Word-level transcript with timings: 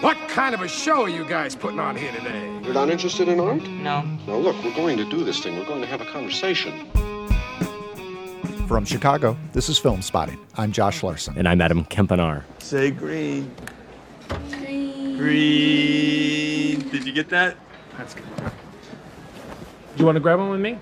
What 0.00 0.16
kind 0.30 0.54
of 0.54 0.62
a 0.62 0.68
show 0.68 1.02
are 1.02 1.10
you 1.10 1.26
guys 1.26 1.54
putting 1.54 1.78
on 1.78 1.94
here 1.94 2.10
today? 2.12 2.58
You're 2.64 2.72
not 2.72 2.88
interested 2.88 3.28
in 3.28 3.38
art? 3.38 3.62
No. 3.62 4.00
Now, 4.26 4.36
look, 4.36 4.56
we're 4.64 4.74
going 4.74 4.96
to 4.96 5.04
do 5.04 5.24
this 5.24 5.40
thing. 5.40 5.58
We're 5.58 5.66
going 5.66 5.82
to 5.82 5.86
have 5.86 6.00
a 6.00 6.06
conversation. 6.06 6.90
From 8.66 8.86
Chicago, 8.86 9.36
this 9.52 9.68
is 9.68 9.76
Film 9.76 10.00
Spotting. 10.00 10.38
I'm 10.56 10.72
Josh 10.72 11.02
Larsen. 11.02 11.36
And 11.36 11.46
I'm 11.46 11.60
Adam 11.60 11.84
Kempenaar. 11.84 12.44
Say 12.60 12.90
green. 12.90 13.54
green. 14.48 15.18
Green. 15.18 16.88
Did 16.88 17.04
you 17.04 17.12
get 17.12 17.28
that? 17.28 17.58
That's 17.98 18.14
good. 18.14 18.24
Do 18.36 18.42
you 19.98 20.06
want 20.06 20.16
to 20.16 20.20
grab 20.20 20.38
one 20.38 20.48
with 20.48 20.60
me? 20.60 20.78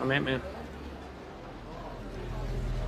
I'm 0.00 0.12
Ant 0.12 0.24
Man. 0.24 0.42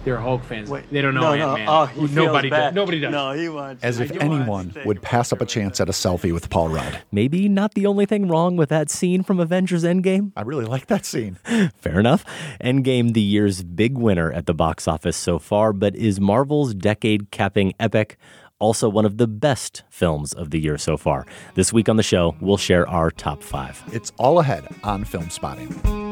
They're 0.05 0.19
Hulk 0.19 0.43
fans. 0.45 0.69
Wait, 0.69 0.91
they 0.91 1.00
don't 1.00 1.14
know 1.14 1.21
no, 1.21 1.32
Ant 1.32 1.41
no. 1.41 1.55
Man. 1.55 1.69
Oh, 1.69 2.07
nobody 2.11 2.51
does. 2.51 2.75
Nobody 2.75 3.01
does. 3.01 3.12
No, 3.12 3.32
he 3.32 3.48
wants. 3.48 3.84
As 3.84 4.01
if 4.01 4.11
I 4.11 4.15
do 4.15 4.27
want 4.28 4.41
anyone 4.41 4.75
would 4.84 5.01
pass 5.01 5.33
up 5.33 5.41
a 5.41 5.47
chance 5.47 5.80
at 5.80 5.88
a 5.88 5.92
selfie 5.92 6.33
with 6.33 6.51
Paul 6.51 6.70
Rudd. 6.70 7.02
Maybe 7.12 7.48
not 7.48 7.75
the 7.75 7.87
only 7.87 8.06
thing 8.06 8.27
wrong 8.27 8.56
with 8.56 8.69
that 8.70 8.91
scene 8.91 9.23
from 9.23 9.38
Avengers 9.38 9.84
Endgame. 9.84 10.33
I 10.37 10.42
really 10.42 10.65
like 10.65 10.87
that 10.87 11.05
scene. 11.05 11.37
Fair 11.77 12.01
enough. 12.01 12.25
Endgame, 12.62 13.12
the 13.12 13.20
year's 13.20 13.62
big 13.62 13.97
winner 13.97 14.33
at 14.33 14.47
the 14.47 14.55
box 14.55 14.88
office 14.88 15.16
so 15.16 15.38
far, 15.38 15.73
but 15.73 15.95
is 15.95 16.20
Marvel's 16.20 16.75
decade 16.75 17.30
capping 17.30 17.73
epic 17.78 18.16
also 18.59 18.89
one 18.89 19.05
of 19.05 19.19
the 19.19 19.27
best 19.27 19.83
films 19.91 20.33
of 20.33 20.50
the 20.50 20.59
year 20.59 20.78
so 20.78 20.97
far? 20.97 21.27
This 21.55 21.73
week 21.73 21.89
on 21.89 21.97
the 21.97 22.03
show, 22.03 22.34
we'll 22.41 22.56
share 22.56 22.89
our 22.89 23.11
top 23.11 23.42
five. 23.42 23.83
It's 23.92 24.11
all 24.19 24.41
ahead 24.41 24.66
on 24.83 25.05
Film 25.05 25.30
Spotting. 25.30 26.12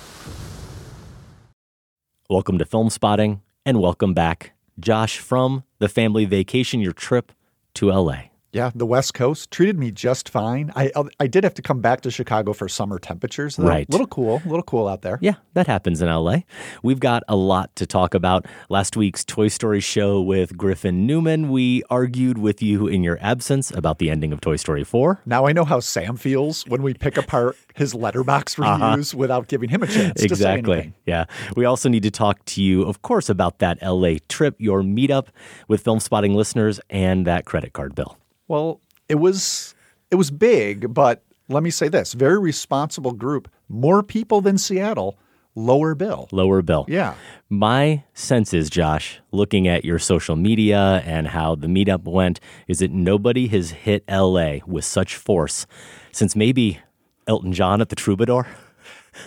Welcome 2.31 2.57
to 2.59 2.65
Film 2.65 2.89
Spotting 2.89 3.41
and 3.65 3.81
welcome 3.81 4.13
back, 4.13 4.53
Josh, 4.79 5.19
from 5.19 5.65
the 5.79 5.89
family 5.89 6.23
vacation, 6.23 6.79
your 6.79 6.93
trip 6.93 7.33
to 7.73 7.91
LA. 7.91 8.30
Yeah, 8.53 8.71
the 8.75 8.85
West 8.85 9.13
Coast 9.13 9.49
treated 9.49 9.79
me 9.79 9.91
just 9.91 10.27
fine. 10.27 10.73
I 10.75 10.91
uh, 10.93 11.05
I 11.21 11.27
did 11.27 11.45
have 11.45 11.53
to 11.53 11.61
come 11.61 11.79
back 11.79 12.01
to 12.01 12.11
Chicago 12.11 12.51
for 12.51 12.67
summer 12.67 12.99
temperatures. 12.99 13.55
Though. 13.55 13.67
Right. 13.67 13.89
little 13.89 14.07
cool, 14.07 14.41
a 14.45 14.47
little 14.47 14.63
cool 14.63 14.89
out 14.89 15.03
there. 15.03 15.19
Yeah, 15.21 15.35
that 15.53 15.67
happens 15.67 16.01
in 16.01 16.09
LA. 16.09 16.39
We've 16.83 16.99
got 16.99 17.23
a 17.29 17.35
lot 17.37 17.73
to 17.77 17.85
talk 17.85 18.13
about. 18.13 18.45
Last 18.67 18.97
week's 18.97 19.23
Toy 19.23 19.47
Story 19.47 19.79
show 19.79 20.21
with 20.21 20.57
Griffin 20.57 21.07
Newman, 21.07 21.49
we 21.49 21.83
argued 21.89 22.37
with 22.37 22.61
you 22.61 22.87
in 22.87 23.03
your 23.03 23.17
absence 23.21 23.71
about 23.71 23.99
the 23.99 24.09
ending 24.09 24.33
of 24.33 24.41
Toy 24.41 24.57
Story 24.57 24.83
4. 24.83 25.21
Now 25.25 25.45
I 25.45 25.53
know 25.53 25.63
how 25.63 25.79
Sam 25.79 26.17
feels 26.17 26.67
when 26.67 26.83
we 26.83 26.93
pick 26.93 27.17
apart 27.17 27.55
his 27.73 27.93
Letterboxd 27.93 28.59
uh-huh. 28.65 28.85
reviews 28.85 29.15
without 29.15 29.47
giving 29.47 29.69
him 29.69 29.81
a 29.83 29.87
chance 29.87 30.21
Exactly. 30.21 30.93
Yeah. 31.05 31.25
We 31.55 31.63
also 31.63 31.87
need 31.87 32.03
to 32.03 32.11
talk 32.11 32.43
to 32.45 32.61
you, 32.61 32.83
of 32.83 33.01
course, 33.01 33.29
about 33.29 33.59
that 33.59 33.81
LA 33.81 34.15
trip, 34.27 34.55
your 34.59 34.81
meetup 34.81 35.27
with 35.69 35.81
film 35.81 36.01
spotting 36.01 36.33
listeners, 36.33 36.81
and 36.89 37.25
that 37.27 37.45
credit 37.45 37.71
card 37.71 37.95
bill. 37.95 38.17
Well, 38.51 38.81
it 39.07 39.15
was 39.15 39.75
it 40.11 40.15
was 40.15 40.29
big, 40.29 40.93
but 40.93 41.23
let 41.47 41.63
me 41.63 41.69
say 41.69 41.87
this: 41.87 42.11
very 42.11 42.37
responsible 42.37 43.13
group. 43.13 43.49
More 43.69 44.03
people 44.03 44.41
than 44.41 44.57
Seattle. 44.57 45.17
Lower 45.55 45.95
bill. 45.95 46.27
Lower 46.33 46.61
bill. 46.61 46.85
Yeah. 46.89 47.15
My 47.47 48.03
sense 48.13 48.53
is, 48.53 48.69
Josh, 48.69 49.21
looking 49.31 49.69
at 49.69 49.85
your 49.85 49.99
social 49.99 50.35
media 50.35 51.01
and 51.05 51.29
how 51.29 51.55
the 51.55 51.67
meetup 51.67 52.03
went, 52.03 52.41
is 52.67 52.79
that 52.79 52.91
nobody 52.91 53.47
has 53.47 53.71
hit 53.71 54.03
LA 54.09 54.57
with 54.65 54.83
such 54.83 55.15
force 55.15 55.65
since 56.11 56.35
maybe 56.35 56.79
Elton 57.27 57.53
John 57.53 57.79
at 57.79 57.87
the 57.87 57.95
Troubadour. 57.95 58.47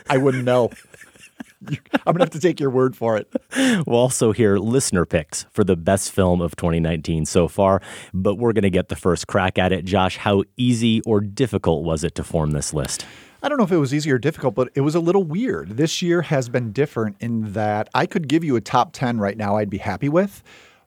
I 0.06 0.18
wouldn't 0.18 0.44
know. 0.44 0.70
I'm 2.06 2.12
gonna 2.12 2.24
have 2.24 2.30
to 2.30 2.40
take 2.40 2.60
your 2.60 2.70
word 2.70 2.96
for 2.96 3.16
it. 3.16 3.32
We'll 3.86 3.98
also 3.98 4.32
hear 4.32 4.58
listener 4.58 5.04
picks 5.04 5.44
for 5.52 5.64
the 5.64 5.76
best 5.76 6.12
film 6.12 6.40
of 6.40 6.56
2019 6.56 7.24
so 7.26 7.48
far, 7.48 7.80
but 8.12 8.36
we're 8.36 8.52
going 8.52 8.62
to 8.62 8.70
get 8.70 8.88
the 8.88 8.96
first 8.96 9.26
crack 9.26 9.58
at 9.58 9.72
it. 9.72 9.84
Josh, 9.84 10.16
how 10.16 10.44
easy 10.56 11.00
or 11.02 11.20
difficult 11.20 11.84
was 11.84 12.04
it 12.04 12.14
to 12.16 12.24
form 12.24 12.50
this 12.50 12.74
list? 12.74 13.06
I 13.42 13.48
don't 13.48 13.58
know 13.58 13.64
if 13.64 13.72
it 13.72 13.76
was 13.76 13.92
easy 13.92 14.10
or 14.10 14.18
difficult, 14.18 14.54
but 14.54 14.70
it 14.74 14.80
was 14.80 14.94
a 14.94 15.00
little 15.00 15.22
weird. 15.22 15.76
This 15.76 16.00
year 16.00 16.22
has 16.22 16.48
been 16.48 16.72
different 16.72 17.16
in 17.20 17.52
that 17.52 17.90
I 17.94 18.06
could 18.06 18.26
give 18.26 18.42
you 18.42 18.56
a 18.56 18.60
top 18.60 18.92
10 18.92 19.18
right 19.18 19.36
now 19.36 19.56
I'd 19.56 19.70
be 19.70 19.78
happy 19.78 20.08
with, 20.08 20.42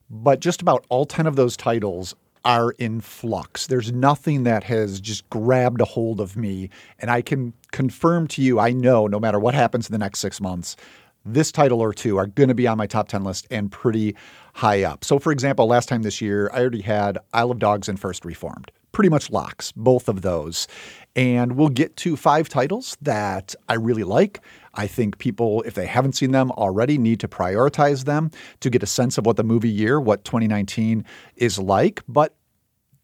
but 0.09 0.39
just 0.39 0.61
about 0.61 0.85
all 0.89 1.05
10 1.05 1.27
of 1.27 1.35
those 1.35 1.55
titles 1.55 2.15
are 2.47 2.71
in 2.77 3.01
flux. 3.01 3.67
There's 3.67 3.91
nothing 3.91 4.43
that 4.43 4.63
has 4.63 5.01
just 5.01 5.29
grabbed 5.29 5.81
a 5.81 5.85
hold 5.85 6.21
of 6.21 6.37
me. 6.37 6.69
And 6.97 7.11
I 7.11 7.21
can 7.21 7.51
confirm 7.73 8.25
to 8.29 8.41
you, 8.41 8.57
I 8.57 8.71
know 8.71 9.05
no 9.05 9.19
matter 9.19 9.37
what 9.37 9.53
happens 9.53 9.89
in 9.89 9.91
the 9.91 9.97
next 9.97 10.19
six 10.19 10.39
months, 10.39 10.77
this 11.25 11.51
title 11.51 11.81
or 11.81 11.93
two 11.93 12.15
are 12.17 12.27
going 12.27 12.47
to 12.47 12.55
be 12.55 12.65
on 12.65 12.77
my 12.77 12.87
top 12.87 13.09
10 13.09 13.25
list 13.25 13.47
and 13.51 13.69
pretty 13.69 14.15
high 14.53 14.83
up. 14.83 15.03
So, 15.03 15.19
for 15.19 15.33
example, 15.33 15.67
last 15.67 15.89
time 15.89 16.03
this 16.03 16.21
year, 16.21 16.49
I 16.53 16.61
already 16.61 16.79
had 16.79 17.17
Isle 17.33 17.51
of 17.51 17.59
Dogs 17.59 17.89
and 17.89 17.99
First 17.99 18.23
Reformed. 18.23 18.71
Pretty 18.93 19.09
much 19.09 19.29
locks, 19.29 19.73
both 19.73 20.07
of 20.07 20.21
those. 20.21 20.69
And 21.17 21.57
we'll 21.57 21.67
get 21.67 21.97
to 21.97 22.15
five 22.15 22.47
titles 22.47 22.95
that 23.01 23.55
I 23.67 23.73
really 23.73 24.05
like. 24.05 24.39
I 24.73 24.87
think 24.87 25.17
people, 25.17 25.63
if 25.63 25.73
they 25.73 25.85
haven't 25.85 26.13
seen 26.13 26.31
them 26.31 26.51
already, 26.51 26.97
need 26.97 27.19
to 27.19 27.27
prioritize 27.27 28.05
them 28.05 28.31
to 28.61 28.69
get 28.69 28.83
a 28.83 28.87
sense 28.87 29.17
of 29.17 29.25
what 29.25 29.35
the 29.35 29.43
movie 29.43 29.69
year, 29.69 29.99
what 29.99 30.23
2019 30.23 31.03
is 31.35 31.59
like. 31.59 32.01
But 32.07 32.36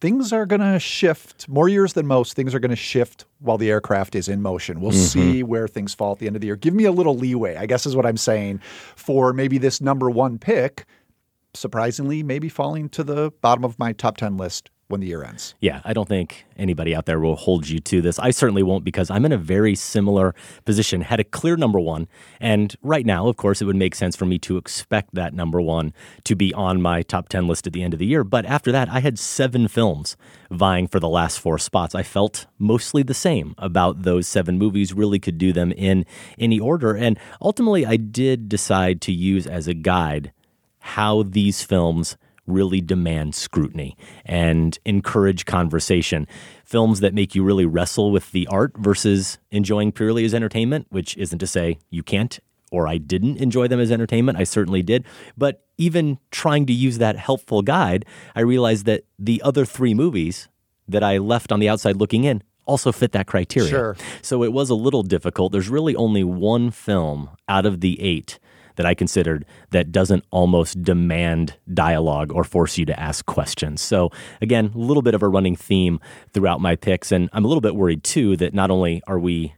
things 0.04 0.34
are 0.34 0.46
going 0.46 0.60
to 0.60 0.78
shift 0.80 1.48
more 1.48 1.70
years 1.70 1.94
than 1.94 2.06
most. 2.06 2.34
Things 2.34 2.54
are 2.54 2.60
going 2.60 2.72
to 2.72 2.76
shift 2.76 3.24
while 3.40 3.58
the 3.58 3.72
aircraft 3.72 4.16
is 4.16 4.28
in 4.28 4.42
motion. 4.42 4.82
We'll 4.82 4.92
mm-hmm. 4.92 5.00
see 5.00 5.44
where 5.44 5.66
things 5.66 5.94
fall 5.94 6.12
at 6.12 6.20
the 6.20 6.28
end 6.28 6.36
of 6.36 6.42
the 6.42 6.48
year. 6.48 6.58
Give 6.58 6.74
me 6.74 6.84
a 6.84 6.92
little 6.92 7.16
leeway, 7.16 7.56
I 7.56 7.68
guess 7.68 7.86
is 7.86 7.96
what 7.96 8.06
I'm 8.06 8.18
saying, 8.18 8.60
for 8.98 9.32
maybe 9.32 9.58
this 9.58 9.80
number 9.80 10.10
one 10.10 10.40
pick, 10.40 10.84
surprisingly, 11.54 12.22
maybe 12.22 12.50
falling 12.50 12.90
to 12.90 13.04
the 13.06 13.32
bottom 13.40 13.64
of 13.64 13.80
my 13.80 13.94
top 13.94 14.18
10 14.18 14.36
list 14.36 14.70
when 14.88 15.02
the 15.02 15.08
year 15.08 15.24
ends. 15.24 15.56
Yeah, 15.60 15.82
I 15.86 15.94
don't 15.94 16.08
think 16.08 16.46
anybody 16.58 16.94
out 16.94 17.06
there 17.06 17.20
will 17.20 17.36
hold 17.36 17.68
you 17.68 17.80
to 17.80 18.02
this. 18.02 18.20
I 18.20 18.32
certainly 18.32 18.64
won't 18.64 18.84
because 18.84 19.10
I'm 19.10 19.26
in 19.26 19.32
a 19.32 19.38
very 19.38 19.76
similar 19.76 20.36
position. 20.66 21.02
Had 21.02 21.20
a 21.20 21.24
clear 21.24 21.56
number 21.56 21.80
one. 21.80 22.08
And 22.40 22.76
right 22.84 23.06
now, 23.06 23.28
of 23.28 23.38
course, 23.38 23.62
it 23.62 23.66
would 23.66 23.76
make 23.76 23.96
sense 23.96 24.16
for 24.16 24.26
me 24.26 24.38
to 24.40 24.58
expect 24.58 25.16
that 25.16 25.34
number 25.34 25.62
one 25.62 25.94
to 26.26 26.36
be 26.36 26.54
on 26.54 26.82
my 26.82 27.02
top 27.02 27.30
10 27.30 27.48
list 27.48 27.66
at 27.66 27.74
the 27.74 27.82
end 27.82 27.94
of 27.94 28.00
the 28.00 28.06
year. 28.06 28.24
But 28.24 28.46
after 28.46 28.72
that, 28.72 28.90
I 28.90 29.00
had 29.00 29.18
seven 29.18 29.68
films 29.68 30.16
vying 30.52 30.88
for 30.88 31.00
the 31.00 31.10
last 31.10 31.40
four 31.40 31.58
spots. 31.58 31.96
I 31.96 32.04
felt 32.04 32.46
mostly 32.60 33.04
the 33.04 33.14
same 33.14 33.56
about 33.58 34.04
those 34.04 34.28
seven 34.28 34.58
movies, 34.58 34.94
really 34.94 35.20
could 35.20 35.38
do 35.38 35.54
them 35.54 35.72
in 35.72 36.06
any 36.38 36.60
order. 36.60 36.96
And 36.96 37.18
ultimately, 37.42 37.86
I 37.86 37.96
did 37.96 38.50
decide 38.50 39.02
to 39.02 39.12
use 39.12 39.48
as 39.48 39.68
a 39.68 39.74
guide 39.74 40.34
how 40.80 41.24
these 41.24 41.64
films 41.64 42.18
really 42.46 42.82
demand 42.82 43.36
scrutiny 43.36 43.96
and 44.26 44.78
encourage 44.86 45.46
conversation. 45.46 46.28
Films 46.66 47.00
that 47.00 47.14
make 47.14 47.36
you 47.36 47.44
really 47.44 47.66
wrestle 47.66 48.12
with 48.12 48.32
the 48.32 48.48
art 48.48 48.74
versus 48.78 49.38
enjoying 49.52 49.92
purely 49.92 50.26
as 50.26 50.34
entertainment, 50.34 50.88
which 50.90 51.16
isn't 51.18 51.40
to 51.40 51.48
say 51.48 51.80
you 51.90 52.04
can't 52.04 52.40
or 52.74 52.88
I 52.88 52.98
didn't 52.98 53.38
enjoy 53.38 53.68
them 53.68 53.80
as 53.80 53.92
entertainment. 53.92 54.40
I 54.40 54.44
certainly 54.44 54.82
did. 54.82 55.06
But 55.38 55.64
even 55.78 56.18
trying 56.32 56.66
to 56.66 56.74
use 56.74 56.98
that 56.98 57.18
helpful 57.18 57.62
guide, 57.62 58.04
I 58.36 58.42
realized 58.42 58.86
that 58.88 59.06
the 59.20 59.42
other 59.44 59.64
three 59.64 59.94
movies 59.94 60.50
that 60.88 61.04
I 61.04 61.20
left 61.20 61.52
on 61.52 61.60
the 61.60 61.70
outside 61.70 61.98
looking 61.98 62.24
in 62.24 62.42
also 62.66 62.92
fit 62.92 63.12
that 63.12 63.28
criteria. 63.28 63.70
Sure. 63.70 63.96
So 64.22 64.44
it 64.44 64.52
was 64.52 64.70
a 64.70 64.76
little 64.76 65.04
difficult. 65.04 65.52
There's 65.52 65.70
really 65.70 65.96
only 65.96 66.24
one 66.24 66.72
film 66.72 67.30
out 67.48 67.66
of 67.66 67.82
the 67.82 68.02
eight 68.02 68.40
that 68.76 68.86
I 68.86 68.94
considered 68.94 69.46
that 69.72 69.92
doesn't 69.92 70.24
almost 70.32 70.82
demand 70.84 71.58
dialogue 71.74 72.32
or 72.32 72.44
force 72.44 72.78
you 72.78 72.86
to 72.86 73.00
ask 73.00 73.26
questions. 73.26 73.82
So, 73.82 74.10
again, 74.42 74.72
a 74.74 74.78
little 74.78 75.04
bit 75.04 75.14
of 75.14 75.24
a 75.24 75.28
running 75.28 75.56
theme 75.56 76.00
throughout 76.34 76.62
my 76.62 76.76
picks. 76.76 77.12
And 77.12 77.30
I'm 77.34 77.46
a 77.46 77.48
little 77.48 77.62
bit 77.62 77.76
worried 77.76 78.04
too 78.04 78.38
that 78.38 78.54
not 78.54 78.72
only 78.72 79.02
are 79.08 79.20
we 79.20 79.56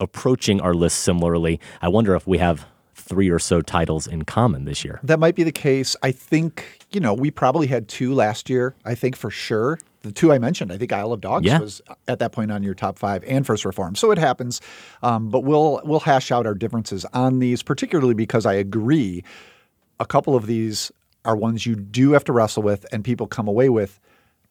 approaching 0.00 0.60
our 0.60 0.74
list 0.74 1.00
similarly, 1.00 1.60
I 1.82 1.88
wonder 1.88 2.14
if 2.14 2.26
we 2.26 2.38
have 2.38 2.66
three 2.94 3.30
or 3.30 3.38
so 3.38 3.60
titles 3.60 4.06
in 4.06 4.22
common 4.22 4.64
this 4.64 4.84
year. 4.84 5.00
That 5.02 5.18
might 5.18 5.34
be 5.34 5.44
the 5.44 5.52
case. 5.52 5.96
I 6.02 6.12
think, 6.12 6.77
you 6.90 7.00
know, 7.00 7.12
we 7.14 7.30
probably 7.30 7.66
had 7.66 7.88
two 7.88 8.14
last 8.14 8.48
year, 8.48 8.74
I 8.84 8.94
think 8.94 9.16
for 9.16 9.30
sure. 9.30 9.78
The 10.02 10.12
two 10.12 10.32
I 10.32 10.38
mentioned, 10.38 10.72
I 10.72 10.78
think 10.78 10.92
Isle 10.92 11.12
of 11.12 11.20
Dogs 11.20 11.44
Yeah. 11.44 11.58
was 11.58 11.82
at 12.06 12.18
that 12.20 12.32
point 12.32 12.50
on 12.52 12.62
your 12.62 12.74
top 12.74 12.98
five 12.98 13.22
and 13.26 13.44
First 13.46 13.64
Reform. 13.64 13.94
So 13.96 14.10
it 14.10 14.18
happens. 14.18 14.60
Um, 15.02 15.28
but 15.28 15.40
we'll 15.40 15.80
we'll 15.84 16.00
hash 16.00 16.30
out 16.30 16.46
our 16.46 16.54
differences 16.54 17.04
on 17.12 17.40
these, 17.40 17.62
particularly 17.62 18.14
because 18.14 18.46
I 18.46 18.54
agree 18.54 19.24
a 20.00 20.06
couple 20.06 20.34
of 20.36 20.46
these 20.46 20.92
are 21.24 21.36
ones 21.36 21.66
you 21.66 21.74
do 21.74 22.12
have 22.12 22.24
to 22.24 22.32
wrestle 22.32 22.62
with 22.62 22.86
and 22.92 23.04
people 23.04 23.26
come 23.26 23.48
away 23.48 23.68
with 23.68 23.98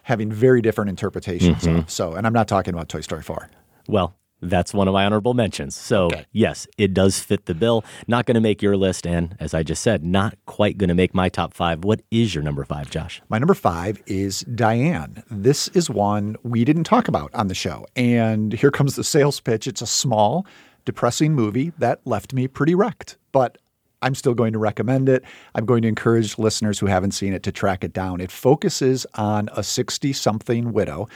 having 0.03 0.31
very 0.31 0.61
different 0.61 0.89
interpretations 0.89 1.63
Mm-hmm. 1.63 1.77
of. 1.79 1.89
So, 1.89 2.13
and 2.13 2.27
I'm 2.27 2.33
not 2.33 2.47
talking 2.47 2.73
about 2.73 2.89
Toy 2.89 3.01
Story 3.01 3.23
4. 3.23 3.49
Well, 3.87 4.13
that's 4.41 4.73
one 4.73 4.87
of 4.87 4.93
my 4.93 5.05
honorable 5.05 5.33
mentions. 5.33 5.75
So, 5.75 6.05
Okay. 6.05 6.25
yes, 6.31 6.67
it 6.77 6.93
does 6.93 7.19
fit 7.19 7.45
the 7.45 7.53
bill. 7.55 7.83
Not 8.07 8.25
going 8.25 8.35
to 8.35 8.41
make 8.41 8.61
your 8.61 8.77
list. 8.77 9.07
And 9.07 9.35
as 9.39 9.53
I 9.53 9.63
just 9.63 9.81
said, 9.81 10.03
not 10.05 10.37
quite 10.45 10.77
going 10.77 10.89
to 10.89 10.93
make 10.95 11.13
my 11.15 11.29
top 11.29 11.53
five. 11.53 11.83
What 11.83 12.01
is 12.11 12.35
your 12.35 12.43
number 12.43 12.63
five, 12.63 12.89
Josh? 12.89 13.21
My 13.29 13.39
number 13.39 13.53
five 13.55 14.01
is 14.05 14.41
Diane. 14.41 15.23
This 15.31 15.67
is 15.69 15.89
one 15.89 16.35
we 16.43 16.63
didn't 16.65 16.83
talk 16.83 17.07
about 17.07 17.33
on 17.33 17.47
the 17.47 17.55
show. 17.55 17.85
And 17.95 18.53
here 18.53 18.71
comes 18.71 18.95
the 18.95 19.03
sales 19.03 19.39
pitch. 19.39 19.67
It's 19.67 19.81
a 19.81 19.87
small, 19.87 20.45
depressing 20.85 21.33
movie 21.33 21.73
that 21.79 21.99
left 22.05 22.33
me 22.33 22.47
pretty 22.47 22.75
wrecked, 22.75 23.17
but 23.31 23.57
I'm 24.01 24.15
still 24.15 24.33
going 24.33 24.53
to 24.53 24.59
recommend 24.59 25.09
it. 25.09 25.23
I'm 25.55 25.65
going 25.65 25.81
to 25.81 25.87
encourage 25.87 26.37
listeners 26.37 26.79
who 26.79 26.85
haven't 26.85 27.11
seen 27.11 27.33
it 27.33 27.43
to 27.43 27.51
track 27.51 27.83
it 27.83 27.93
down. 27.93 28.21
It 28.21 28.31
focuses 28.31 29.05
on 29.15 29.49
a 29.53 29.63
60 29.63 30.13
something 30.13 30.71
widow, 30.71 31.07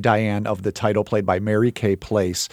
Diane, 0.00 0.46
of 0.46 0.62
the 0.62 0.72
title 0.72 1.04
played 1.04 1.26
by 1.26 1.38
Mary 1.38 1.70
Kay 1.70 1.96
Place. 1.96 2.48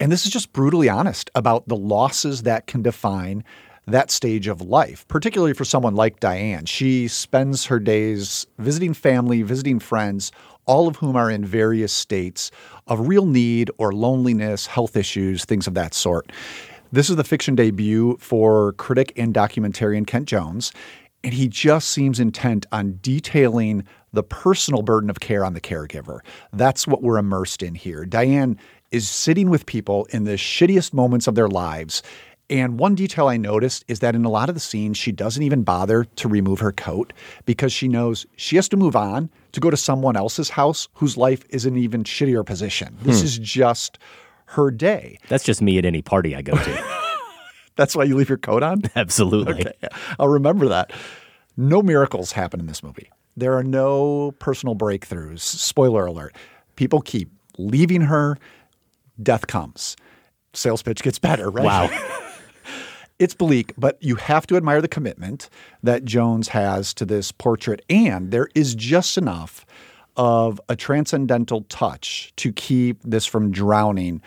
And 0.00 0.10
this 0.10 0.26
is 0.26 0.32
just 0.32 0.52
brutally 0.52 0.88
honest 0.88 1.30
about 1.34 1.68
the 1.68 1.76
losses 1.76 2.42
that 2.42 2.66
can 2.66 2.82
define 2.82 3.44
that 3.86 4.10
stage 4.10 4.46
of 4.46 4.60
life, 4.60 5.06
particularly 5.08 5.54
for 5.54 5.64
someone 5.64 5.94
like 5.94 6.20
Diane. 6.20 6.66
She 6.66 7.08
spends 7.08 7.66
her 7.66 7.78
days 7.78 8.46
visiting 8.58 8.94
family, 8.94 9.42
visiting 9.42 9.78
friends, 9.80 10.30
all 10.66 10.86
of 10.86 10.96
whom 10.96 11.16
are 11.16 11.30
in 11.30 11.44
various 11.44 11.92
states 11.92 12.50
of 12.86 13.08
real 13.08 13.26
need 13.26 13.70
or 13.78 13.92
loneliness, 13.92 14.66
health 14.66 14.96
issues, 14.96 15.44
things 15.44 15.66
of 15.66 15.74
that 15.74 15.94
sort. 15.94 16.30
This 16.92 17.08
is 17.08 17.16
the 17.16 17.24
fiction 17.24 17.54
debut 17.54 18.18
for 18.20 18.74
critic 18.74 19.14
and 19.16 19.32
documentarian 19.32 20.06
Kent 20.06 20.28
Jones, 20.28 20.72
and 21.24 21.32
he 21.32 21.48
just 21.48 21.88
seems 21.88 22.20
intent 22.20 22.66
on 22.70 22.98
detailing 23.00 23.86
the 24.12 24.22
personal 24.22 24.82
burden 24.82 25.08
of 25.08 25.20
care 25.20 25.42
on 25.42 25.54
the 25.54 25.60
caregiver. 25.60 26.20
That's 26.52 26.86
what 26.86 27.02
we're 27.02 27.16
immersed 27.16 27.62
in 27.62 27.74
here. 27.74 28.04
Diane 28.04 28.58
is 28.90 29.08
sitting 29.08 29.48
with 29.48 29.64
people 29.64 30.06
in 30.10 30.24
the 30.24 30.32
shittiest 30.32 30.92
moments 30.92 31.26
of 31.26 31.34
their 31.34 31.48
lives. 31.48 32.02
And 32.50 32.78
one 32.78 32.94
detail 32.94 33.28
I 33.28 33.38
noticed 33.38 33.86
is 33.88 34.00
that 34.00 34.14
in 34.14 34.26
a 34.26 34.30
lot 34.30 34.50
of 34.50 34.54
the 34.54 34.60
scenes, 34.60 34.98
she 34.98 35.12
doesn't 35.12 35.42
even 35.42 35.62
bother 35.62 36.04
to 36.04 36.28
remove 36.28 36.60
her 36.60 36.72
coat 36.72 37.14
because 37.46 37.72
she 37.72 37.88
knows 37.88 38.26
she 38.36 38.56
has 38.56 38.68
to 38.68 38.76
move 38.76 38.94
on 38.94 39.30
to 39.52 39.60
go 39.60 39.70
to 39.70 39.78
someone 39.78 40.16
else's 40.16 40.50
house 40.50 40.88
whose 40.92 41.16
life 41.16 41.42
is 41.48 41.64
in 41.64 41.74
an 41.74 41.80
even 41.80 42.04
shittier 42.04 42.44
position. 42.44 42.98
This 43.00 43.20
hmm. 43.20 43.24
is 43.24 43.38
just 43.38 43.98
her 44.52 44.70
day. 44.70 45.18
That's 45.28 45.44
just 45.44 45.60
me 45.62 45.78
at 45.78 45.84
any 45.84 46.02
party 46.02 46.34
I 46.36 46.42
go 46.42 46.56
to. 46.56 46.84
That's 47.76 47.96
why 47.96 48.04
you 48.04 48.16
leave 48.16 48.28
your 48.28 48.38
coat 48.38 48.62
on? 48.62 48.82
Absolutely. 48.96 49.66
Okay. 49.66 49.72
I'll 50.18 50.28
remember 50.28 50.68
that. 50.68 50.92
No 51.56 51.82
miracles 51.82 52.32
happen 52.32 52.60
in 52.60 52.66
this 52.66 52.82
movie. 52.82 53.10
There 53.36 53.56
are 53.56 53.62
no 53.64 54.32
personal 54.38 54.74
breakthroughs. 54.74 55.40
Spoiler 55.40 56.06
alert. 56.06 56.36
People 56.76 57.00
keep 57.00 57.30
leaving 57.56 58.02
her. 58.02 58.36
Death 59.22 59.46
comes. 59.46 59.96
Sales 60.52 60.82
pitch 60.82 61.02
gets 61.02 61.18
better, 61.18 61.50
right? 61.50 61.64
Wow. 61.64 62.18
It's 63.18 63.34
bleak, 63.34 63.72
but 63.78 64.02
you 64.02 64.16
have 64.16 64.48
to 64.48 64.56
admire 64.56 64.80
the 64.80 64.88
commitment 64.88 65.48
that 65.84 66.04
Jones 66.04 66.48
has 66.48 66.92
to 66.94 67.04
this 67.04 67.30
portrait. 67.30 67.80
And 67.88 68.32
there 68.32 68.48
is 68.56 68.74
just 68.74 69.16
enough 69.16 69.64
of 70.16 70.60
a 70.68 70.76
transcendental 70.76 71.62
touch 71.68 72.32
to 72.36 72.52
keep 72.52 72.98
this 73.02 73.26
from 73.26 73.50
drowning 73.50 74.20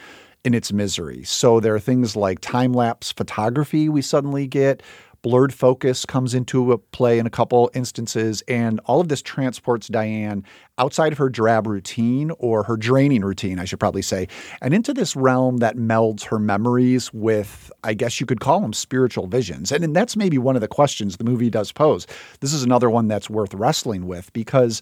in 0.43 0.53
its 0.53 0.71
misery. 0.71 1.23
So 1.23 1.59
there 1.59 1.73
are 1.75 1.79
things 1.79 2.15
like 2.15 2.39
time 2.39 2.73
lapse 2.73 3.11
photography 3.11 3.89
we 3.89 4.01
suddenly 4.01 4.47
get. 4.47 4.83
Blurred 5.23 5.51
focus 5.51 6.05
comes 6.05 6.35
into 6.35 6.77
play 6.91 7.17
in 7.17 7.25
a 7.25 7.31
couple 7.31 7.71
instances, 7.73 8.43
and 8.47 8.79
all 8.85 9.01
of 9.01 9.07
this 9.07 9.23
transports 9.23 9.87
Diane 9.87 10.43
outside 10.77 11.11
of 11.11 11.17
her 11.17 11.29
drab 11.29 11.65
routine 11.65 12.29
or 12.37 12.61
her 12.61 12.77
draining 12.77 13.25
routine, 13.25 13.57
I 13.57 13.65
should 13.65 13.79
probably 13.79 14.03
say, 14.03 14.27
and 14.61 14.71
into 14.71 14.93
this 14.93 15.15
realm 15.15 15.57
that 15.57 15.77
melds 15.77 16.25
her 16.25 16.37
memories 16.37 17.11
with, 17.11 17.71
I 17.83 17.95
guess 17.95 18.19
you 18.19 18.27
could 18.27 18.39
call 18.39 18.59
them 18.59 18.71
spiritual 18.71 19.25
visions. 19.25 19.71
And, 19.71 19.83
and 19.83 19.95
that's 19.95 20.15
maybe 20.15 20.37
one 20.37 20.55
of 20.55 20.61
the 20.61 20.67
questions 20.67 21.17
the 21.17 21.23
movie 21.23 21.49
does 21.49 21.71
pose. 21.71 22.05
This 22.39 22.53
is 22.53 22.61
another 22.61 22.91
one 22.91 23.07
that's 23.07 23.27
worth 23.27 23.55
wrestling 23.55 24.05
with 24.05 24.31
because 24.31 24.79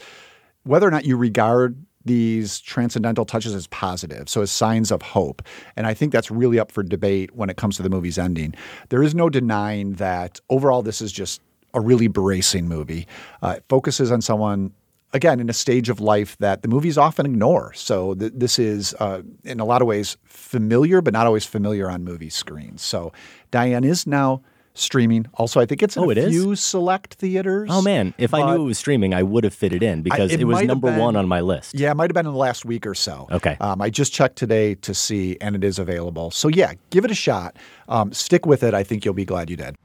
whether 0.64 0.88
or 0.88 0.92
not 0.92 1.06
you 1.06 1.18
regard 1.18 1.78
these 2.06 2.60
transcendental 2.60 3.26
touches 3.26 3.56
as 3.56 3.68
positive, 3.68 4.28
so 4.28 4.42
as 4.42 4.52
signs 4.52 4.92
of 4.92 5.02
hope. 5.02 5.42
And 5.78 5.88
I 5.88 5.94
think 5.94 6.12
that's 6.12 6.30
really 6.30 6.60
up 6.60 6.72
for 6.72 6.84
debate 6.84 7.34
when 7.36 7.50
it 7.50 7.58
comes 7.58 7.78
to 7.78 7.84
the 7.84 7.90
movie's 7.90 8.18
ending. 8.18 8.54
There 8.90 9.04
is 9.04 9.16
no 9.16 9.30
denying 9.30 9.94
that 9.94 10.42
overall, 10.50 10.82
this 10.82 11.02
is 11.02 11.12
just 11.12 11.42
a 11.74 11.82
really 11.82 12.08
bracing 12.08 12.68
movie. 12.68 13.08
Uh, 13.42 13.56
it 13.58 13.64
focuses 13.70 14.12
on 14.12 14.22
someone. 14.22 14.74
Again, 15.16 15.40
in 15.40 15.48
a 15.48 15.54
stage 15.54 15.90
of 15.90 16.00
life 16.00 16.36
that 16.40 16.64
the 16.64 16.68
movies 16.68 16.98
often 16.98 17.28
ignore. 17.28 17.72
So, 17.76 18.16
th- 18.16 18.32
this 18.36 18.58
is, 18.58 18.96
uh, 19.00 19.22
in 19.44 19.60
a 19.60 19.64
lot 19.64 19.84
of 19.84 19.88
ways, 19.88 20.18
familiar, 20.24 21.02
but 21.02 21.14
not 21.14 21.28
always 21.28 21.46
familiar 21.46 21.88
on 21.88 22.04
movie 22.04 22.32
screens. 22.32 22.82
So, 22.82 23.14
Diane 23.52 23.84
is 23.84 24.08
now 24.08 24.42
streaming. 24.76 25.28
Also, 25.36 25.60
I 25.60 25.66
think 25.66 25.84
it's 25.84 25.96
in 25.96 26.04
Oh, 26.04 26.08
a 26.10 26.12
it 26.12 26.18
is? 26.18 26.30
few 26.32 26.56
select 26.56 27.16
theaters. 27.16 27.70
Oh 27.72 27.82
man, 27.82 28.14
if 28.18 28.34
I 28.34 28.46
knew 28.46 28.64
it 28.64 28.66
was 28.66 28.78
streaming, 28.78 29.14
I 29.14 29.24
would 29.24 29.44
have 29.44 29.54
fit 29.54 29.74
it 29.74 29.84
in 29.84 30.02
because 30.02 30.32
it 30.32 30.42
it, 30.42 30.46
was 30.46 30.56
might 30.56 30.62
have 30.62 30.68
number 30.68 30.98
one 30.98 31.16
on 31.16 31.28
my 31.28 31.42
list. 31.42 31.76
Yeah, 31.76 31.92
it 31.92 31.96
might 31.96 32.10
have 32.10 32.16
been 32.16 32.26
in 32.26 32.32
the 32.34 32.38
last 32.38 32.66
week 32.66 32.86
or 32.88 32.96
so. 32.96 33.28
Okay. 33.32 33.58
Um, 33.60 33.82
I 33.82 33.90
just 33.90 34.14
checked 34.14 34.36
today 34.36 34.76
to 34.76 34.94
see, 34.94 35.38
and 35.42 35.56
it 35.56 35.64
is 35.64 35.80
available. 35.80 36.32
So 36.32 36.48
yeah, 36.48 36.74
give 36.90 37.06
it 37.06 37.12
a 37.12 37.16
shot. 37.16 37.56
Um, 37.88 38.12
stick 38.14 38.46
with 38.46 38.64
it. 38.64 38.74
I 38.74 38.84
think 38.84 39.06
you'll 39.06 39.14
be 39.14 39.26
glad 39.26 39.50
you 39.50 39.56
did. 39.58 39.76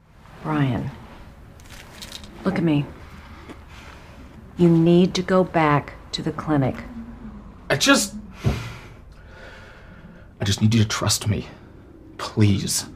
Brian, 0.43 0.91
look 2.44 2.56
at 2.56 2.64
me. 2.64 2.87
You 4.56 4.69
need 4.69 5.14
to 5.14 5.23
go 5.23 5.44
back 5.44 5.94
to 6.12 6.23
the 6.23 6.32
clinic. 6.32 6.75
I 7.70 7.76
just. 7.76 8.14
I 10.41 10.44
just 10.44 10.62
need 10.62 10.73
you 10.75 10.82
to 10.82 10.88
trust 10.88 11.26
me. 11.29 11.46
Please. 12.17 12.87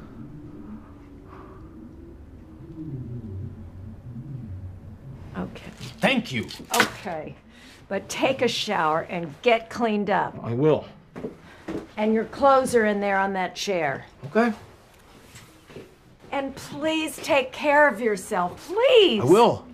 Okay. 5.37 5.71
Thank 5.99 6.33
you. 6.33 6.47
Okay. 6.75 7.35
But 7.89 8.09
take 8.09 8.43
a 8.43 8.49
shower 8.49 9.03
and 9.03 9.35
get 9.43 9.71
cleaned 9.71 10.11
up. 10.11 10.39
I 10.43 10.55
will. 10.55 10.87
And 11.97 12.15
your 12.15 12.25
clothes 12.25 12.75
are 12.75 12.87
in 12.87 13.01
there 13.01 13.19
on 13.19 13.33
that 13.35 13.55
chair. 13.55 14.07
Okay. 14.27 14.53
And 16.31 16.55
please 16.57 17.17
take 17.17 17.53
care 17.53 17.89
of 17.89 18.01
yourself. 18.01 18.67
Please. 18.67 19.21
I 19.21 19.25
will. 19.25 19.67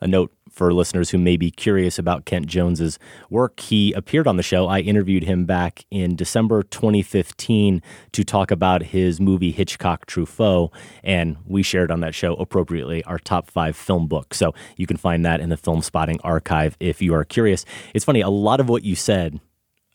A 0.00 0.06
note 0.06 0.32
for 0.52 0.72
listeners 0.72 1.10
who 1.10 1.18
may 1.18 1.36
be 1.36 1.50
curious 1.50 1.98
about 1.98 2.24
Kent 2.24 2.46
Jones's 2.46 2.98
work. 3.30 3.58
He 3.60 3.92
appeared 3.92 4.26
on 4.26 4.36
the 4.36 4.42
show. 4.42 4.66
I 4.66 4.80
interviewed 4.80 5.24
him 5.24 5.44
back 5.44 5.84
in 5.90 6.14
December 6.14 6.62
2015 6.62 7.82
to 8.12 8.24
talk 8.24 8.50
about 8.50 8.82
his 8.82 9.20
movie 9.20 9.50
Hitchcock 9.50 10.06
Truffaut, 10.06 10.70
and 11.02 11.36
we 11.46 11.62
shared 11.62 11.90
on 11.90 12.00
that 12.00 12.14
show 12.14 12.34
appropriately 12.34 13.02
our 13.04 13.18
top 13.18 13.50
five 13.50 13.76
film 13.76 14.06
books. 14.06 14.36
So 14.36 14.54
you 14.76 14.86
can 14.86 14.96
find 14.96 15.24
that 15.24 15.40
in 15.40 15.48
the 15.48 15.56
Film 15.56 15.82
Spotting 15.82 16.20
archive 16.22 16.76
if 16.80 17.00
you 17.00 17.14
are 17.14 17.24
curious. 17.24 17.64
It's 17.94 18.04
funny, 18.04 18.20
a 18.20 18.28
lot 18.28 18.60
of 18.60 18.68
what 18.68 18.84
you 18.84 18.94
said 18.94 19.40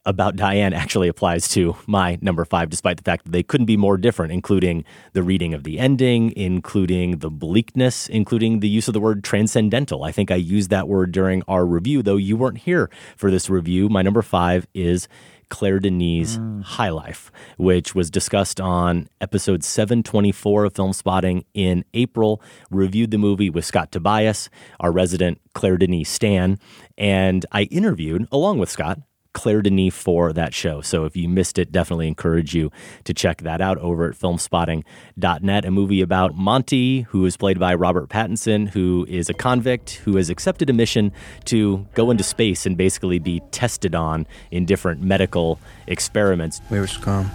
about 0.07 0.37
Diane 0.37 0.71
actually 0.73 1.09
applies 1.09 1.49
to 1.49 1.75
my 1.85 2.17
number 2.21 2.45
five, 2.45 2.69
despite 2.69 2.95
the 2.95 3.03
fact 3.03 3.25
that 3.25 3.31
they 3.31 3.43
couldn't 3.43 3.65
be 3.65 3.75
more 3.75 3.97
different, 3.97 4.31
including 4.31 4.85
the 5.11 5.21
reading 5.21 5.53
of 5.53 5.65
the 5.65 5.77
ending, 5.77 6.33
including 6.37 7.19
the 7.19 7.29
bleakness, 7.29 8.07
including 8.07 8.61
the 8.61 8.69
use 8.69 8.87
of 8.87 8.93
the 8.93 9.01
word 9.01 9.21
transcendental. 9.21 10.05
I 10.05 10.13
think 10.13 10.31
I 10.31 10.35
used 10.35 10.69
that 10.69 10.87
word 10.87 11.11
during 11.11 11.43
our 11.49 11.65
review, 11.65 12.01
though 12.01 12.15
you 12.15 12.37
weren't 12.37 12.59
here 12.59 12.89
for 13.17 13.29
this 13.29 13.49
review. 13.49 13.89
My 13.89 14.01
number 14.01 14.21
five 14.21 14.65
is 14.73 15.09
Claire 15.49 15.79
Denis' 15.79 16.37
mm. 16.37 16.63
High 16.63 16.89
Life, 16.89 17.29
which 17.57 17.93
was 17.93 18.09
discussed 18.09 18.61
on 18.61 19.09
episode 19.19 19.63
724 19.63 20.65
of 20.65 20.75
Film 20.75 20.93
Spotting 20.93 21.43
in 21.53 21.83
April. 21.93 22.41
Reviewed 22.71 23.11
the 23.11 23.17
movie 23.17 23.49
with 23.49 23.65
Scott 23.65 23.91
Tobias, 23.91 24.49
our 24.79 24.91
resident 24.91 25.41
Claire 25.53 25.77
Denis 25.77 26.09
Stan, 26.09 26.59
and 26.97 27.45
I 27.51 27.63
interviewed, 27.63 28.27
along 28.31 28.59
with 28.59 28.69
Scott, 28.69 28.99
Claire 29.37 29.61
Denis 29.61 29.93
for 29.93 30.33
that 30.33 30.51
show. 30.51 30.81
So 30.81 31.05
if 31.05 31.15
you 31.15 31.29
missed 31.29 31.59
it, 31.59 31.71
definitely 31.71 32.07
encourage 32.07 32.55
you 32.55 32.71
to 33.03 33.13
check 33.13 33.43
that 33.43 33.61
out 33.61 33.77
over 33.77 34.09
at 34.09 34.15
filmspotting.net. 34.15 35.63
A 35.63 35.69
movie 35.69 36.01
about 36.01 36.35
Monty, 36.35 37.01
who 37.01 37.23
is 37.23 37.37
played 37.37 37.59
by 37.59 37.75
Robert 37.75 38.09
Pattinson, 38.09 38.69
who 38.69 39.05
is 39.07 39.29
a 39.29 39.35
convict 39.35 40.01
who 40.05 40.15
has 40.15 40.31
accepted 40.31 40.71
a 40.71 40.73
mission 40.73 41.11
to 41.45 41.85
go 41.93 42.09
into 42.09 42.23
space 42.23 42.65
and 42.65 42.75
basically 42.75 43.19
be 43.19 43.39
tested 43.51 43.93
on 43.93 44.25
in 44.49 44.65
different 44.65 45.03
medical 45.03 45.59
experiments. 45.85 46.59
We 46.71 46.79
were 46.79 46.87
scum. 46.87 47.29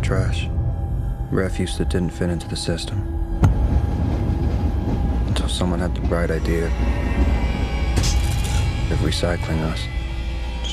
Trash. 0.00 0.48
Refuse 1.30 1.76
that 1.76 1.90
didn't 1.90 2.14
fit 2.14 2.30
into 2.30 2.48
the 2.48 2.56
system. 2.56 2.98
Until 5.26 5.48
someone 5.48 5.80
had 5.80 5.94
the 5.94 6.00
bright 6.08 6.30
idea 6.30 6.68
of 8.90 8.98
recycling 9.00 9.60
us 9.70 9.86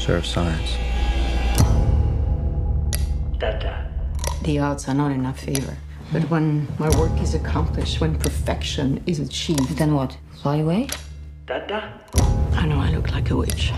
to 0.08 0.14
serve 0.14 0.26
science. 0.26 0.78
The 4.44 4.60
odds 4.60 4.88
are 4.88 4.94
not 4.94 5.12
in 5.12 5.26
our 5.26 5.34
favor. 5.34 5.78
But 6.14 6.30
when 6.30 6.68
my 6.80 6.90
work 6.98 7.20
is 7.22 7.34
accomplished, 7.34 8.00
when 8.00 8.18
perfection 8.18 9.04
is 9.06 9.20
achieved, 9.20 9.78
Then 9.78 9.94
what? 9.94 10.18
Fly 10.42 10.58
away? 10.58 10.88
I 11.50 12.66
know 12.66 12.80
I 12.80 12.92
look 12.92 13.12
like 13.12 13.30
a 13.30 13.36
witch. 13.36 13.74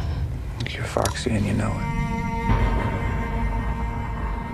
You're 0.69 0.83
foxy 0.83 1.31
and 1.31 1.43
you 1.45 1.53
know 1.53 1.71
it. 1.75 1.85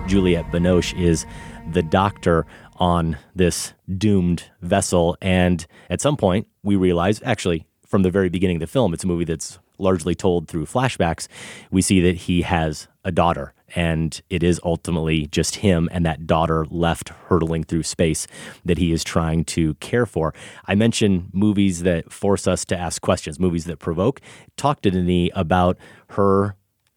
Juliette 0.07 0.49
Binoche 0.51 0.97
is 0.97 1.25
the 1.73 1.83
doctor 1.83 2.45
on 2.77 3.17
this 3.35 3.73
doomed 3.97 4.49
vessel. 4.61 5.17
And 5.21 5.65
at 5.89 5.99
some 5.99 6.15
point, 6.15 6.47
we 6.63 6.77
realize, 6.77 7.21
actually, 7.25 7.65
from 7.85 8.03
the 8.03 8.11
very 8.11 8.29
beginning 8.29 8.57
of 8.57 8.61
the 8.61 8.67
film, 8.67 8.93
it's 8.93 9.03
a 9.03 9.07
movie 9.07 9.25
that's 9.25 9.59
largely 9.77 10.15
told 10.15 10.47
through 10.47 10.65
flashbacks. 10.65 11.27
We 11.71 11.81
see 11.81 11.99
that 12.01 12.15
he 12.15 12.41
has 12.43 12.87
a 13.03 13.11
daughter, 13.11 13.53
and 13.75 14.21
it 14.29 14.43
is 14.43 14.59
ultimately 14.63 15.27
just 15.27 15.57
him 15.57 15.89
and 15.91 16.05
that 16.05 16.25
daughter 16.25 16.65
left 16.69 17.09
hurtling 17.09 17.63
through 17.63 17.83
space 17.83 18.27
that 18.63 18.77
he 18.77 18.91
is 18.91 19.03
trying 19.03 19.45
to 19.45 19.75
care 19.75 20.05
for. 20.05 20.33
I 20.65 20.75
mentioned 20.75 21.29
movies 21.33 21.83
that 21.83 22.11
force 22.11 22.47
us 22.47 22.65
to 22.65 22.77
ask 22.77 23.01
questions, 23.01 23.39
movies 23.39 23.65
that 23.65 23.79
provoke. 23.79 24.21
Talk 24.57 24.81
to 24.81 24.91
Denis 24.91 25.29
about 25.35 25.77
her 26.09 26.55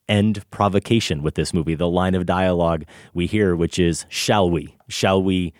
end 0.08 0.49
provocation 0.50 1.23
with 1.23 1.35
this 1.35 1.52
movie. 1.52 1.75
The 1.75 1.88
line 1.88 2.14
of 2.14 2.26
dialogue 2.26 2.85
we 3.12 3.26
hear, 3.26 3.54
which 3.54 3.78
is, 3.78 4.06
Shall 4.08 4.50
we? 4.50 4.76
Shall 4.88 5.23
we 5.23 5.52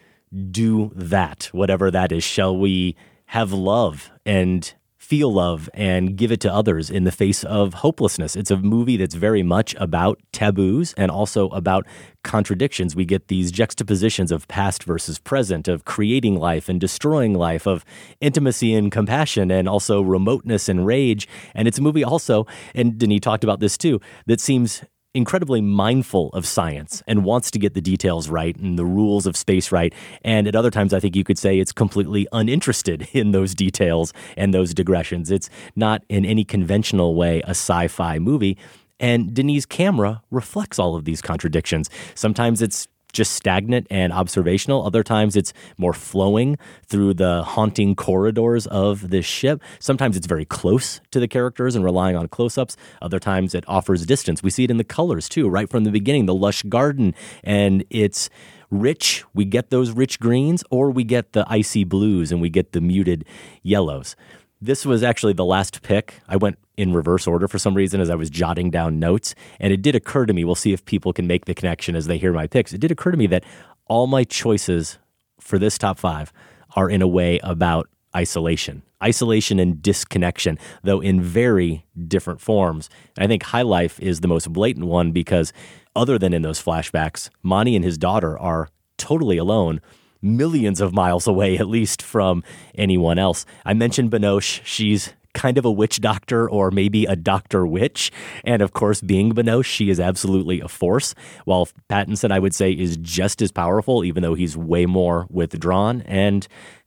do 0.51 0.93
that? 0.95 1.51
Whatever 1.53 1.91
that 1.91 2.13
is. 2.13 2.25
Shall 2.25 2.57
we 2.57 2.97
have 3.27 3.53
love 3.53 4.11
and 4.25 4.75
feel 5.09 5.33
love 5.33 5.71
and 5.73 6.17
give 6.17 6.31
it 6.31 6.39
to 6.39 6.53
others 6.53 6.91
in 6.91 7.05
the 7.05 7.11
face 7.11 7.43
of 7.45 7.73
hopelessness? 7.73 8.37
It's 8.37 8.51
a 8.51 8.59
movie 8.59 8.99
that's 8.99 9.15
very 9.15 9.43
much 9.43 9.75
about 9.79 10.21
taboos 10.33 10.93
and 10.99 11.11
also 11.11 11.49
about 11.49 11.87
contradictions. 12.25 12.95
We 12.95 13.07
get 13.07 13.29
these 13.29 13.51
juxtapositions 13.51 14.31
of 14.31 14.47
past 14.49 14.85
versus 14.85 15.19
present, 15.19 15.67
of 15.67 15.87
creating 15.87 16.37
life 16.37 16.69
and 16.69 16.79
destroying 16.79 17.33
life, 17.33 17.67
of 17.67 17.87
intimacy 18.21 18.75
and 18.75 18.93
compassion, 18.93 19.51
and 19.51 19.67
also 19.67 20.03
remoteness 20.03 20.69
and 20.69 20.85
rage. 20.85 21.27
And 21.55 21.67
it's 21.67 21.79
a 21.79 21.83
movie 21.83 22.05
also, 22.05 22.47
and 22.75 22.99
Denis 22.99 23.21
talked 23.21 23.45
about 23.45 23.61
this 23.61 23.79
too, 23.79 24.03
that 24.27 24.43
seems 24.43 24.85
incredibly 25.15 25.61
mindful 25.61 26.29
of 26.31 26.47
science 26.47 27.03
and 27.07 27.25
wants 27.25 27.51
to 27.51 27.59
get 27.59 27.75
the 27.75 27.81
details 27.81 28.29
right 28.29 28.57
and 28.57 28.79
the 28.79 28.85
rules 28.85 29.27
of 29.27 29.37
space 29.37 29.73
right. 29.73 29.95
And 30.23 30.47
at 30.47 30.55
other 30.55 30.71
times, 30.71 30.93
I 30.93 31.01
think 31.01 31.17
you 31.17 31.25
could 31.25 31.39
say 31.39 31.59
it's 31.59 31.73
completely 31.73 32.27
uninterested 32.33 33.09
in 33.13 33.33
those 33.33 33.55
details 33.55 34.13
and 34.37 34.53
those 34.53 34.75
digressions. 34.75 35.31
It's 35.31 35.51
not 35.77 36.05
in 36.09 36.25
any 36.25 36.45
conventional 36.45 37.15
way 37.15 37.41
a 37.41 37.51
sci 37.51 37.89
fi 37.89 38.19
movie. 38.19 38.59
And 39.01 39.33
Denis' 39.33 39.65
camera 39.65 40.23
reflects 40.31 40.79
all 40.79 40.97
of 40.97 41.05
these 41.05 41.23
contradictions. 41.23 41.89
Sometimes 42.15 42.61
it's 42.61 42.89
just 43.13 43.33
stagnant 43.33 43.87
and 43.91 44.13
observational. 44.13 44.85
Other 44.85 45.03
times 45.03 45.37
it's 45.37 45.53
more 45.77 45.93
flowing 45.93 46.59
through 46.87 47.15
the 47.15 47.43
haunting 47.43 47.95
corridors 47.95 48.67
of 48.67 49.11
this 49.11 49.27
ship. 49.27 49.63
Sometimes 49.79 50.17
it's 50.17 50.27
very 50.27 50.45
close 50.45 51.01
to 51.11 51.21
the 51.21 51.29
characters 51.29 51.75
and 51.75 51.85
relying 51.85 52.17
on 52.17 52.29
close 52.29 52.59
ups. 52.59 52.77
Other 53.01 53.19
times 53.19 53.55
it 53.55 53.65
offers 53.67 54.07
distance. 54.07 54.43
We 54.43 54.51
see 54.51 54.65
it 54.65 54.71
in 54.71 54.77
the 54.77 54.85
colors 54.85 55.29
too, 55.29 55.49
right 55.49 55.69
from 55.69 55.85
the 55.85 55.91
beginning, 55.91 56.27
the 56.27 56.35
lush 56.35 56.63
garden. 56.65 57.15
And 57.43 57.85
it's 57.91 58.31
rich. 58.71 59.25
We 59.35 59.45
get 59.45 59.71
those 59.71 59.93
rich 59.93 60.21
greens, 60.21 60.63
or 60.71 60.91
we 60.91 61.05
get 61.05 61.33
the 61.33 61.47
icy 61.49 61.85
blues 61.85 62.31
and 62.31 62.41
we 62.41 62.51
get 62.51 62.73
the 62.73 62.81
muted 62.81 63.25
yellows. 63.63 64.17
This 64.61 64.85
was 64.85 65.03
actually 65.05 65.35
the 65.35 65.45
last 65.45 65.83
pick. 65.83 66.21
I 66.29 66.37
went 66.37 66.59
in 66.77 66.93
reverse 66.93 67.27
order 67.27 67.47
for 67.47 67.59
some 67.59 67.75
reason 67.75 68.01
as 68.01 68.11
I 68.11 68.17
was 68.17 68.29
jotting 68.29 68.71
down 68.71 68.99
notes. 68.99 69.35
And 69.61 69.73
it 69.73 69.83
did 69.83 69.95
occur 69.95 70.27
to 70.27 70.33
me, 70.33 70.45
we'll 70.45 70.57
see 70.57 70.73
if 70.73 70.85
people 70.85 71.13
can 71.13 71.27
make 71.27 71.45
the 71.45 71.55
connection 71.55 71.95
as 71.95 72.07
they 72.07 72.19
hear 72.19 72.33
my 72.33 72.47
picks. 72.47 72.73
It 72.73 72.81
did 72.81 72.91
occur 72.91 73.13
to 73.13 73.17
me 73.17 73.29
that 73.29 73.45
all 73.87 74.07
my 74.07 74.25
choices 74.25 74.99
for 75.41 75.59
this 75.59 75.79
top 75.79 75.99
five 75.99 76.33
are 76.75 76.91
in 76.91 77.03
a 77.03 77.09
way 77.09 77.39
about 77.43 77.89
isolation, 78.17 78.83
isolation 79.03 79.61
and 79.61 79.81
disconnection, 79.81 80.59
though 80.83 81.01
in 81.01 81.21
very 81.21 81.87
different 82.07 82.41
forms. 82.41 82.91
And 83.17 83.25
I 83.25 83.29
think 83.29 83.45
High 83.45 83.63
Life 83.63 84.01
is 84.01 84.21
the 84.21 84.29
most 84.29 84.53
blatant 84.53 84.87
one 84.87 85.13
because, 85.13 85.53
other 85.95 86.19
than 86.19 86.35
in 86.35 86.43
those 86.43 86.63
flashbacks, 86.63 87.31
Monty 87.43 87.77
and 87.77 87.85
his 87.85 87.97
daughter 87.97 88.39
are 88.39 88.69
totally 88.97 89.37
alone 89.37 89.81
millions 90.23 90.81
of 90.81 90.93
miles 90.93 91.27
away, 91.27 91.59
at 91.59 91.69
least 91.69 92.03
from 92.03 92.43
anyone 92.75 93.19
else. 93.19 93.47
I 93.65 93.75
mentioned 93.75 94.11
Binoche. 94.11 94.61
She's 94.65 95.13
kind 95.35 95.59
of 95.59 95.65
a 95.65 95.71
witch 95.71 96.01
doctor 96.01 96.49
or 96.49 96.71
maybe 96.71 97.05
a 97.05 97.15
doctor 97.15 97.67
witch. 97.67 98.11
And 98.45 98.61
of 98.63 98.73
course, 98.73 99.01
being 99.01 99.33
Binoche, 99.33 99.67
she 99.67 99.91
is 99.91 100.01
absolutely 100.01 100.61
a 100.61 100.69
force. 100.69 101.15
While 101.45 101.69
Pattinson, 101.89 102.33
I 102.33 102.39
would 102.39 102.55
say, 102.55 102.73
is 102.73 102.97
just 102.97 103.41
as 103.41 103.53
powerful, 103.53 104.05
even 104.05 104.23
though 104.23 104.35
he's 104.35 104.57
way 104.57 104.87
more 104.87 105.27
withdrawn. 105.31 106.03
And 106.03 106.47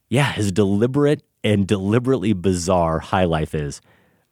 yeah, 0.10 0.34
his 0.34 0.52
deliberate 0.52 1.24
and 1.44 1.66
deliberately 1.66 2.34
bizarre 2.34 3.00
high 3.00 3.26
life 3.26 3.56
is. 3.56 3.82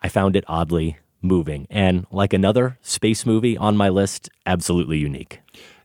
I 0.01 0.09
found 0.09 0.35
it 0.35 0.43
oddly 0.47 0.97
moving. 1.21 1.67
And 1.69 2.05
like 2.11 2.33
another 2.33 2.77
space 2.81 3.25
movie 3.25 3.57
on 3.57 3.75
my 3.77 3.89
list, 3.89 4.29
absolutely 4.45 4.97
unique. 4.97 5.39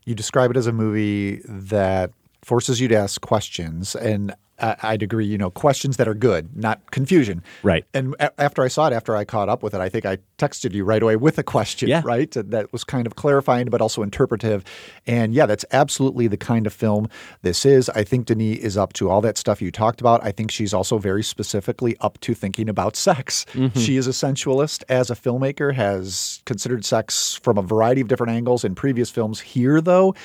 You 0.05 0.15
describe 0.15 0.51
it 0.51 0.57
as 0.57 0.67
a 0.67 0.71
movie 0.71 1.41
that 1.45 2.11
forces 2.45 2.79
you 2.79 2.87
to 2.87 2.95
ask 2.95 3.19
questions. 3.21 3.95
And 3.95 4.33
I- 4.57 4.77
I'd 4.83 5.03
agree, 5.03 5.25
you 5.25 5.37
know, 5.37 5.49
questions 5.49 5.97
that 5.97 6.07
are 6.07 6.13
good, 6.13 6.55
not 6.55 6.89
confusion. 6.91 7.43
Right. 7.61 7.83
And 7.93 8.15
a- 8.21 8.39
after 8.39 8.63
I 8.63 8.69
saw 8.69 8.87
it, 8.87 8.93
after 8.93 9.13
I 9.13 9.25
caught 9.25 9.49
up 9.49 9.61
with 9.61 9.73
it, 9.73 9.81
I 9.81 9.89
think 9.89 10.05
I 10.05 10.19
texted 10.37 10.71
you 10.71 10.85
right 10.85 11.03
away 11.03 11.17
with 11.17 11.37
a 11.37 11.43
question, 11.43 11.89
Yeah. 11.89 12.01
right? 12.05 12.31
That 12.31 12.71
was 12.71 12.85
kind 12.85 13.05
of 13.05 13.15
clarifying, 13.17 13.67
but 13.67 13.81
also 13.81 14.01
interpretive. 14.01 14.63
And 15.05 15.33
yeah, 15.33 15.45
that's 15.45 15.65
absolutely 15.73 16.27
the 16.27 16.37
kind 16.37 16.65
of 16.67 16.71
film 16.71 17.09
this 17.41 17.65
is. 17.65 17.89
I 17.89 18.05
think 18.05 18.27
Denis 18.27 18.59
is 18.59 18.77
up 18.77 18.93
to 18.93 19.09
all 19.09 19.19
that 19.21 19.37
stuff 19.37 19.61
you 19.61 19.71
talked 19.71 19.99
about. 19.99 20.23
I 20.23 20.31
think 20.31 20.51
she's 20.51 20.73
also 20.73 20.99
very 20.99 21.23
specifically 21.23 21.97
up 21.99 22.17
to 22.21 22.33
thinking 22.33 22.69
about 22.69 22.95
sex. 22.95 23.45
Mm-hmm. 23.55 23.77
She 23.77 23.97
is 23.97 24.07
a 24.07 24.13
sensualist 24.13 24.85
as 24.87 25.09
a 25.09 25.15
filmmaker, 25.15 25.73
has 25.73 26.41
considered 26.45 26.85
sex 26.85 27.35
from 27.43 27.57
a 27.57 27.61
variety 27.61 27.99
of 27.99 28.07
different 28.07 28.31
angles 28.31 28.63
in 28.63 28.73
previous 28.73 29.09
films. 29.09 29.41
Here, 29.41 29.81
though, 29.81 30.15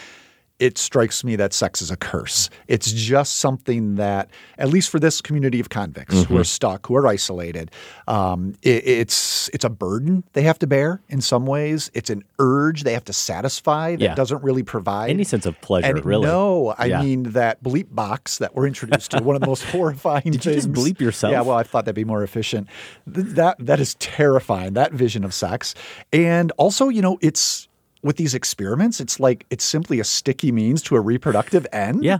it 0.60 0.78
strikes 0.78 1.24
me 1.24 1.34
that 1.36 1.52
sex 1.52 1.82
is 1.82 1.90
a 1.90 1.96
curse. 1.96 2.48
It's 2.68 2.92
just 2.92 3.36
something 3.38 3.96
that, 3.96 4.28
at 4.58 4.68
least 4.68 4.90
for 4.90 5.00
this 5.00 5.20
community 5.20 5.58
of 5.58 5.70
convicts 5.70 6.22
who 6.24 6.36
are 6.38 6.44
stuck, 6.44 6.86
who 6.86 6.94
are 6.94 7.06
isolated, 7.06 7.70
um, 8.06 8.54
it, 8.62 8.86
it's 8.86 9.48
it's 9.52 9.64
a 9.64 9.70
burden 9.70 10.22
they 10.34 10.42
have 10.42 10.58
to 10.60 10.66
bear 10.66 11.00
in 11.08 11.20
some 11.20 11.46
ways. 11.46 11.90
It's 11.94 12.10
an 12.10 12.22
urge 12.38 12.82
they 12.84 12.92
have 12.92 13.04
to 13.06 13.12
satisfy 13.12 13.92
that 13.96 14.00
Yeah. 14.00 14.14
doesn't 14.14 14.42
really 14.44 14.62
provide 14.62 15.10
Any 15.10 15.24
sense 15.24 15.46
of 15.46 15.60
pleasure, 15.62 15.86
any- 15.86 16.00
really. 16.02 16.26
No, 16.26 16.74
I 16.78 16.84
Yeah. 16.86 17.02
mean 17.02 17.22
that 17.32 17.62
bleep 17.62 17.86
box 17.90 18.38
that 18.38 18.54
we're 18.54 18.66
introduced 18.66 19.12
to, 19.12 19.22
one 19.22 19.34
of 19.36 19.40
the 19.40 19.48
most 19.48 19.64
horrifying 19.72 20.22
Did 20.24 20.44
you 20.44 20.52
things. 20.52 20.66
just 20.66 20.72
bleep 20.72 21.00
yourself? 21.00 21.32
Yeah, 21.32 21.40
well, 21.40 21.56
I 21.56 21.62
thought 21.62 21.86
that'd 21.86 21.94
be 21.96 22.04
more 22.04 22.22
efficient. 22.22 22.68
Th- 23.12 23.26
That 23.26 23.56
that 23.60 23.80
is 23.80 23.94
terrifying. 23.94 24.74
That 24.74 24.92
vision 24.92 25.24
of 25.24 25.32
sex, 25.32 25.74
and 26.12 26.52
also, 26.58 26.88
you 26.90 27.00
know, 27.00 27.16
it's 27.22 27.68
with 28.02 28.16
these 28.16 28.34
experiments, 28.34 29.00
it's 29.00 29.20
like 29.20 29.46
it's 29.50 29.64
simply 29.64 30.00
a 30.00 30.04
sticky 30.04 30.52
means 30.52 30.82
to 30.82 30.96
a 30.96 31.00
reproductive 31.00 31.66
end. 31.72 32.04
Yeah. 32.04 32.18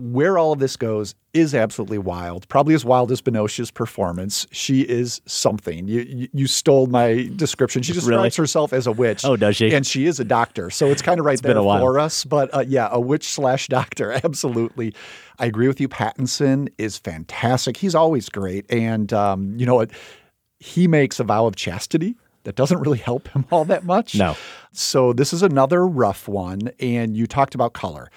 Where 0.00 0.38
all 0.38 0.52
of 0.52 0.60
this 0.60 0.76
goes 0.76 1.16
is 1.34 1.56
absolutely 1.56 1.98
wild. 1.98 2.46
Probably 2.48 2.72
as 2.72 2.84
wild 2.84 3.10
as 3.10 3.20
Binoche's 3.20 3.72
performance. 3.72 4.46
She 4.52 4.82
is 4.82 5.20
something. 5.26 5.88
You 5.88 6.28
you, 6.32 6.46
stole 6.46 6.86
my 6.86 7.28
description. 7.34 7.82
She 7.82 7.92
describes 7.94 8.08
Really? 8.08 8.30
herself 8.30 8.72
as 8.72 8.86
a 8.86 8.92
witch. 8.92 9.24
Oh, 9.24 9.34
does 9.34 9.56
she? 9.56 9.74
And 9.74 9.84
she 9.84 10.06
is 10.06 10.20
a 10.20 10.24
doctor. 10.24 10.70
So 10.70 10.86
it's 10.86 11.02
kind 11.02 11.18
of 11.18 11.26
right 11.26 11.42
been 11.42 11.54
there 11.54 11.80
for 11.80 11.98
us. 11.98 12.24
But 12.24 12.54
uh, 12.54 12.60
yeah, 12.60 12.88
a 12.92 13.00
witch 13.00 13.28
slash 13.28 13.66
doctor. 13.66 14.12
Absolutely. 14.24 14.94
I 15.40 15.46
agree 15.46 15.66
with 15.66 15.80
you. 15.80 15.88
Pattinson 15.88 16.68
is 16.78 16.96
fantastic. 16.98 17.76
He's 17.76 17.96
always 17.96 18.28
great. 18.28 18.70
And 18.70 19.12
um, 19.12 19.56
you 19.58 19.66
know 19.66 19.74
what? 19.74 19.90
He 20.60 20.86
makes 20.86 21.18
a 21.18 21.24
vow 21.24 21.46
of 21.46 21.56
chastity 21.56 22.16
that 22.44 22.56
doesn't 22.56 22.80
really 22.80 22.98
help 22.98 23.28
him 23.28 23.44
all 23.50 23.64
that 23.66 23.84
much. 23.84 24.14
No. 24.14 24.36
So 24.72 25.12
this 25.12 25.32
is 25.32 25.42
another 25.42 25.86
rough 25.86 26.28
one. 26.28 26.70
And 26.80 27.16
you 27.16 27.26
talked 27.26 27.54
about 27.54 27.72
color. 27.72 28.10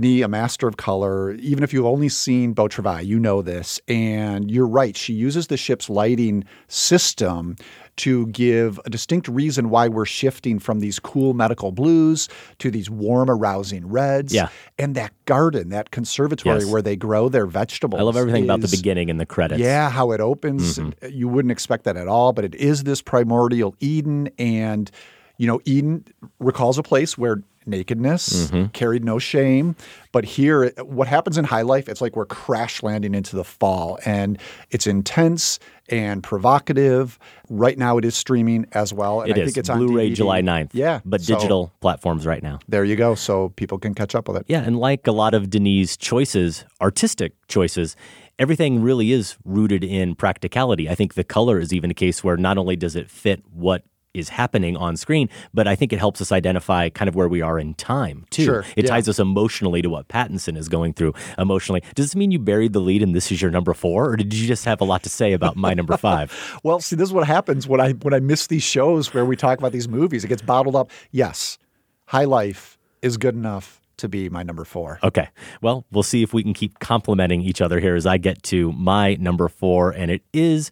Denis, 0.00 0.24
a 0.24 0.28
master 0.28 0.66
of 0.66 0.76
color, 0.76 1.32
even 1.34 1.62
if 1.62 1.72
you've 1.72 1.86
only 1.86 2.08
seen 2.08 2.52
Beau 2.52 2.68
Travail, 2.68 3.00
you 3.00 3.18
know 3.20 3.42
this. 3.42 3.80
And 3.86 4.50
you're 4.50 4.66
right. 4.66 4.96
She 4.96 5.12
uses 5.12 5.46
the 5.46 5.56
ship's 5.56 5.88
lighting 5.88 6.44
system 6.68 7.56
to 7.96 8.26
give 8.26 8.80
a 8.84 8.90
distinct 8.90 9.28
reason 9.28 9.70
why 9.70 9.86
we're 9.86 10.04
shifting 10.04 10.58
from 10.58 10.80
these 10.80 10.98
cool 10.98 11.32
medical 11.32 11.70
blues 11.70 12.28
to 12.58 12.70
these 12.70 12.90
warm, 12.90 13.30
arousing 13.30 13.86
reds. 13.88 14.34
Yeah. 14.34 14.48
And 14.78 14.96
that 14.96 15.12
garden, 15.26 15.68
that 15.68 15.92
conservatory 15.92 16.58
Yes. 16.58 16.70
where 16.70 16.82
they 16.82 16.96
grow 16.96 17.28
their 17.28 17.46
vegetables. 17.46 18.00
I 18.00 18.02
love 18.02 18.16
everything 18.16 18.44
about 18.44 18.62
the 18.62 18.68
beginning 18.68 19.10
and 19.10 19.20
the 19.20 19.26
credits. 19.26 19.60
Yeah, 19.60 19.90
how 19.90 20.10
it 20.10 20.20
opens. 20.20 20.78
Mm-hmm. 20.78 21.08
You 21.08 21.28
wouldn't 21.28 21.52
expect 21.52 21.84
that 21.84 21.96
at 21.96 22.08
all, 22.08 22.32
but 22.32 22.44
it 22.44 22.56
is 22.56 22.82
this 22.82 23.00
primordial 23.00 23.76
Eden. 23.78 24.28
And, 24.38 24.90
you 25.38 25.46
know, 25.46 25.60
Eden 25.64 26.04
recalls 26.40 26.78
a 26.78 26.82
place 26.82 27.16
where 27.16 27.44
nakedness 27.66 28.50
Mm-hmm. 28.50 28.66
carried 28.68 29.04
no 29.04 29.18
shame. 29.18 29.76
But 30.12 30.24
here, 30.24 30.70
what 30.82 31.08
happens 31.08 31.38
in 31.38 31.44
high 31.44 31.62
life, 31.62 31.88
it's 31.88 32.00
like 32.00 32.14
we're 32.16 32.26
crash 32.26 32.82
landing 32.82 33.14
into 33.14 33.36
the 33.36 33.44
fall. 33.44 33.98
And 34.04 34.38
it's 34.70 34.86
intense 34.86 35.58
and 35.88 36.22
provocative. 36.22 37.18
Right 37.48 37.76
now, 37.76 37.98
it 37.98 38.04
is 38.04 38.14
streaming 38.14 38.66
as 38.72 38.92
well. 38.92 39.22
And 39.22 39.30
It 39.30 39.36
I 39.36 39.40
is 39.40 39.46
think 39.46 39.56
it's 39.58 39.70
Blu-ray 39.70 40.10
July 40.10 40.42
9th. 40.42 40.70
Yeah. 40.72 41.00
But 41.04 41.20
so 41.22 41.34
digital 41.34 41.72
platforms 41.80 42.26
right 42.26 42.42
now. 42.42 42.60
There 42.68 42.84
you 42.84 42.96
go. 42.96 43.14
So 43.14 43.48
people 43.50 43.78
can 43.78 43.94
catch 43.94 44.14
up 44.14 44.28
with 44.28 44.36
it. 44.36 44.44
Yeah, 44.48 44.60
and 44.62 44.78
like 44.78 45.06
a 45.06 45.12
lot 45.12 45.34
of 45.34 45.50
Denis' 45.50 45.96
choices, 45.96 46.64
artistic 46.80 47.32
choices, 47.48 47.96
everything 48.38 48.82
really 48.82 49.12
is 49.12 49.36
rooted 49.44 49.82
in 49.84 50.14
practicality. 50.14 50.88
I 50.88 50.94
think 50.94 51.14
the 51.14 51.24
color 51.24 51.58
is 51.58 51.72
even 51.72 51.90
a 51.90 51.94
case 51.94 52.22
where 52.22 52.36
not 52.36 52.58
only 52.58 52.76
does 52.76 52.94
it 52.96 53.10
fit 53.10 53.42
what 53.52 53.84
is 54.14 54.30
happening 54.30 54.76
on 54.76 54.96
screen, 54.96 55.28
but 55.52 55.66
I 55.66 55.74
think 55.74 55.92
it 55.92 55.98
helps 55.98 56.20
us 56.20 56.32
identify 56.32 56.88
kind 56.88 57.08
of 57.08 57.14
where 57.14 57.28
we 57.28 57.42
are 57.42 57.58
in 57.58 57.74
time 57.74 58.24
too. 58.30 58.44
Sure, 58.44 58.64
it 58.76 58.84
yeah. 58.84 58.90
ties 58.90 59.08
us 59.08 59.18
emotionally 59.18 59.82
to 59.82 59.90
what 59.90 60.08
Pattinson 60.08 60.56
is 60.56 60.68
going 60.68 60.94
through 60.94 61.12
emotionally. 61.36 61.82
Does 61.94 62.06
this 62.06 62.16
mean 62.16 62.30
you 62.30 62.38
buried 62.38 62.72
the 62.72 62.80
lead 62.80 63.02
and 63.02 63.14
this 63.14 63.30
is 63.30 63.42
your 63.42 63.50
number 63.50 63.74
four, 63.74 64.10
or 64.10 64.16
did 64.16 64.32
you 64.32 64.46
just 64.46 64.64
have 64.64 64.80
a 64.80 64.84
lot 64.84 65.02
to 65.02 65.10
say 65.10 65.32
about 65.32 65.56
my 65.56 65.74
number 65.74 65.96
five? 65.96 66.32
Well, 66.62 66.80
see, 66.80 66.94
this 66.96 67.08
is 67.08 67.12
what 67.12 67.26
happens 67.26 67.66
when 67.66 67.80
I 67.80 67.92
when 67.92 68.14
I 68.14 68.20
miss 68.20 68.46
these 68.46 68.62
shows 68.62 69.12
where 69.12 69.24
we 69.24 69.36
talk 69.36 69.58
about 69.58 69.72
these 69.72 69.88
movies. 69.88 70.24
It 70.24 70.28
gets 70.28 70.40
bottled 70.42 70.76
up. 70.76 70.90
Yes, 71.10 71.58
High 72.06 72.24
Life 72.24 72.78
is 73.02 73.16
good 73.16 73.34
enough 73.34 73.80
to 73.98 74.08
be 74.08 74.28
my 74.28 74.42
number 74.42 74.64
four. 74.64 74.98
Okay. 75.02 75.28
Well, 75.60 75.84
we'll 75.90 76.02
see 76.02 76.22
if 76.22 76.32
we 76.32 76.42
can 76.42 76.54
keep 76.54 76.78
complimenting 76.78 77.42
each 77.42 77.60
other 77.60 77.80
here 77.80 77.94
as 77.94 78.06
I 78.06 78.18
get 78.18 78.42
to 78.44 78.72
my 78.72 79.14
number 79.16 79.48
four, 79.48 79.90
and 79.90 80.10
it 80.10 80.22
is 80.32 80.70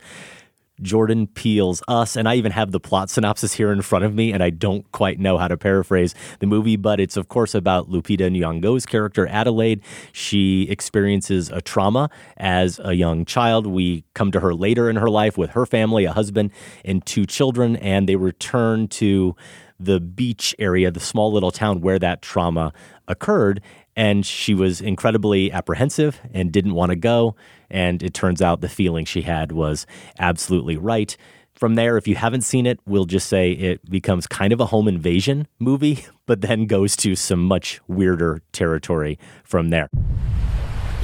Jordan 0.81 1.27
Peele's 1.27 1.83
Us. 1.87 2.17
And 2.17 2.29
I 2.29 2.37
even 2.37 2.53
have 2.53 2.73
the 2.73 2.81
plot 2.81 3.11
synopsis 3.11 3.53
here 3.53 3.73
in 3.73 3.83
front 3.83 4.05
of 4.05 4.15
me, 4.15 4.33
and 4.33 4.43
I 4.43 4.51
don't 4.51 4.91
quite 4.93 5.19
know 5.19 5.39
how 5.39 5.49
to 5.49 5.57
paraphrase 5.57 6.15
the 6.39 6.47
movie, 6.47 6.77
but 6.77 6.99
it's, 7.01 7.17
of 7.17 7.29
course, 7.29 7.55
about 7.55 7.91
Lupita 7.91 8.31
Nyong'o's 8.31 8.87
character, 8.87 9.27
Adelaide. 9.27 9.83
She 10.13 10.63
experiences 10.71 11.51
a 11.51 11.61
trauma 11.61 12.11
as 12.37 12.81
a 12.83 12.95
young 12.95 13.25
child. 13.25 13.67
We 13.67 14.05
come 14.15 14.33
to 14.33 14.41
her 14.41 14.55
later 14.55 14.89
in 14.89 14.97
her 14.97 15.11
life 15.11 15.37
with 15.37 15.51
her 15.51 15.67
family, 15.67 16.05
a 16.05 16.13
husband, 16.13 16.51
and 16.85 17.05
two 17.05 17.27
children, 17.27 17.77
and 17.77 18.09
they 18.09 18.17
return 18.17 18.89
to 18.89 19.37
the 19.79 20.01
beach 20.01 20.55
area, 20.59 20.91
the 20.91 21.01
small 21.01 21.33
little 21.33 21.51
town 21.51 21.81
where 21.81 21.99
that 21.99 22.23
trauma 22.23 22.73
occurred. 23.09 23.61
And 23.95 24.25
she 24.25 24.55
was 24.55 24.81
incredibly 24.81 25.53
apprehensive 25.53 26.21
and 26.33 26.51
didn't 26.51 26.75
want 26.75 26.91
to 26.91 26.97
go. 26.97 27.37
And 27.73 28.03
it 28.03 28.15
turns 28.15 28.41
out 28.41 28.61
the 28.61 28.69
feeling 28.69 29.05
she 29.05 29.23
had 29.23 29.51
was 29.51 29.87
absolutely 30.19 30.77
right. 30.77 31.17
From 31.55 31.75
there, 31.75 31.97
if 31.97 32.07
you 32.07 32.15
haven't 32.15 32.43
seen 32.43 32.67
it, 32.67 32.81
we'll 32.87 33.05
just 33.05 33.29
say 33.29 33.53
it 33.53 33.89
becomes 33.89 34.27
kind 34.27 34.53
of 34.53 34.61
a 34.61 34.67
home 34.67 34.89
invasion 34.89 35.49
movie, 35.59 36.05
but 36.27 36.43
then 36.43 36.67
goes 36.67 36.97
to 36.97 37.17
some 37.17 37.43
much 37.43 37.81
weirder 37.89 38.43
territory 38.53 39.19
from 39.43 39.71
there. 39.71 39.89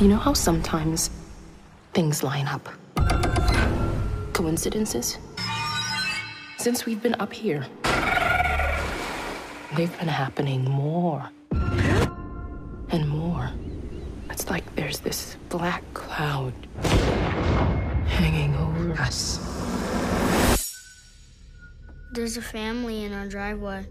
You 0.00 0.08
know 0.08 0.16
how 0.16 0.34
sometimes 0.34 1.10
things 1.94 2.22
line 2.22 2.46
up? 2.46 2.68
Coincidences? 4.32 5.18
Since 6.58 6.87
we've 6.87 7.02
been 7.02 7.16
up 7.18 7.32
here, 7.32 7.66
they've 9.76 9.98
been 9.98 10.08
happening 10.08 10.64
more 10.64 11.30
and 12.90 13.08
more. 13.08 13.50
It's 14.38 14.49
like 14.49 14.76
there's 14.76 15.00
this 15.00 15.37
black 15.49 15.83
cloud 15.95 16.52
hanging 18.07 18.54
over 18.54 18.92
us. 18.92 19.40
There's 22.12 22.37
a 22.37 22.40
family 22.40 23.02
in 23.02 23.12
our 23.12 23.26
driveway. 23.26 23.85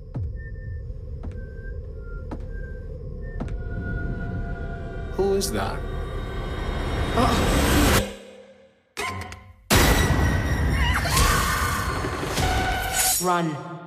Who 5.16 5.34
is 5.34 5.52
that? 5.52 5.78
Oh. 7.18 8.14
Run. 13.22 13.87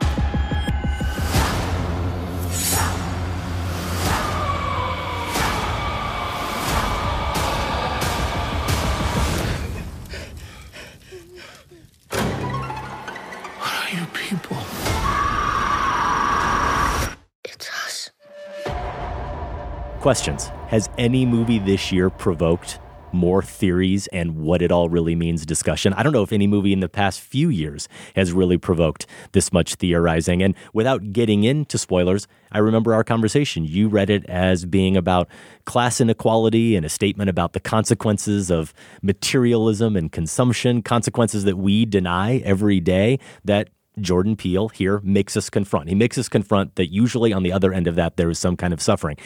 Questions 20.00 20.46
Has 20.68 20.88
any 20.96 21.26
movie 21.26 21.58
this 21.58 21.92
year 21.92 22.08
provoked 22.08 22.78
more 23.12 23.42
theories 23.42 24.06
and 24.06 24.36
what 24.36 24.62
it 24.62 24.72
all 24.72 24.88
really 24.88 25.14
means 25.14 25.44
discussion? 25.44 25.92
I 25.92 26.02
don't 26.02 26.14
know 26.14 26.22
if 26.22 26.32
any 26.32 26.46
movie 26.46 26.72
in 26.72 26.80
the 26.80 26.88
past 26.88 27.20
few 27.20 27.50
years 27.50 27.86
has 28.16 28.32
really 28.32 28.56
provoked 28.56 29.04
this 29.32 29.52
much 29.52 29.74
theorizing. 29.74 30.42
And 30.42 30.54
without 30.72 31.12
getting 31.12 31.44
into 31.44 31.76
spoilers, 31.76 32.26
I 32.50 32.60
remember 32.60 32.94
our 32.94 33.04
conversation. 33.04 33.66
You 33.66 33.88
read 33.88 34.08
it 34.08 34.24
as 34.24 34.64
being 34.64 34.96
about 34.96 35.28
class 35.66 36.00
inequality 36.00 36.76
and 36.76 36.86
a 36.86 36.88
statement 36.88 37.28
about 37.28 37.52
the 37.52 37.60
consequences 37.60 38.50
of 38.50 38.72
materialism 39.02 39.96
and 39.96 40.10
consumption, 40.10 40.80
consequences 40.80 41.44
that 41.44 41.58
we 41.58 41.84
deny 41.84 42.38
every 42.38 42.80
day 42.80 43.18
that 43.44 43.68
Jordan 44.00 44.34
Peele 44.34 44.70
here 44.70 45.00
makes 45.00 45.36
us 45.36 45.50
confront. 45.50 45.90
He 45.90 45.94
makes 45.94 46.16
us 46.16 46.30
confront 46.30 46.76
that 46.76 46.90
usually 46.90 47.34
on 47.34 47.42
the 47.42 47.52
other 47.52 47.74
end 47.74 47.86
of 47.86 47.96
that, 47.96 48.16
there 48.16 48.30
is 48.30 48.38
some 48.38 48.56
kind 48.56 48.72
of 48.72 48.80
suffering. 48.80 49.18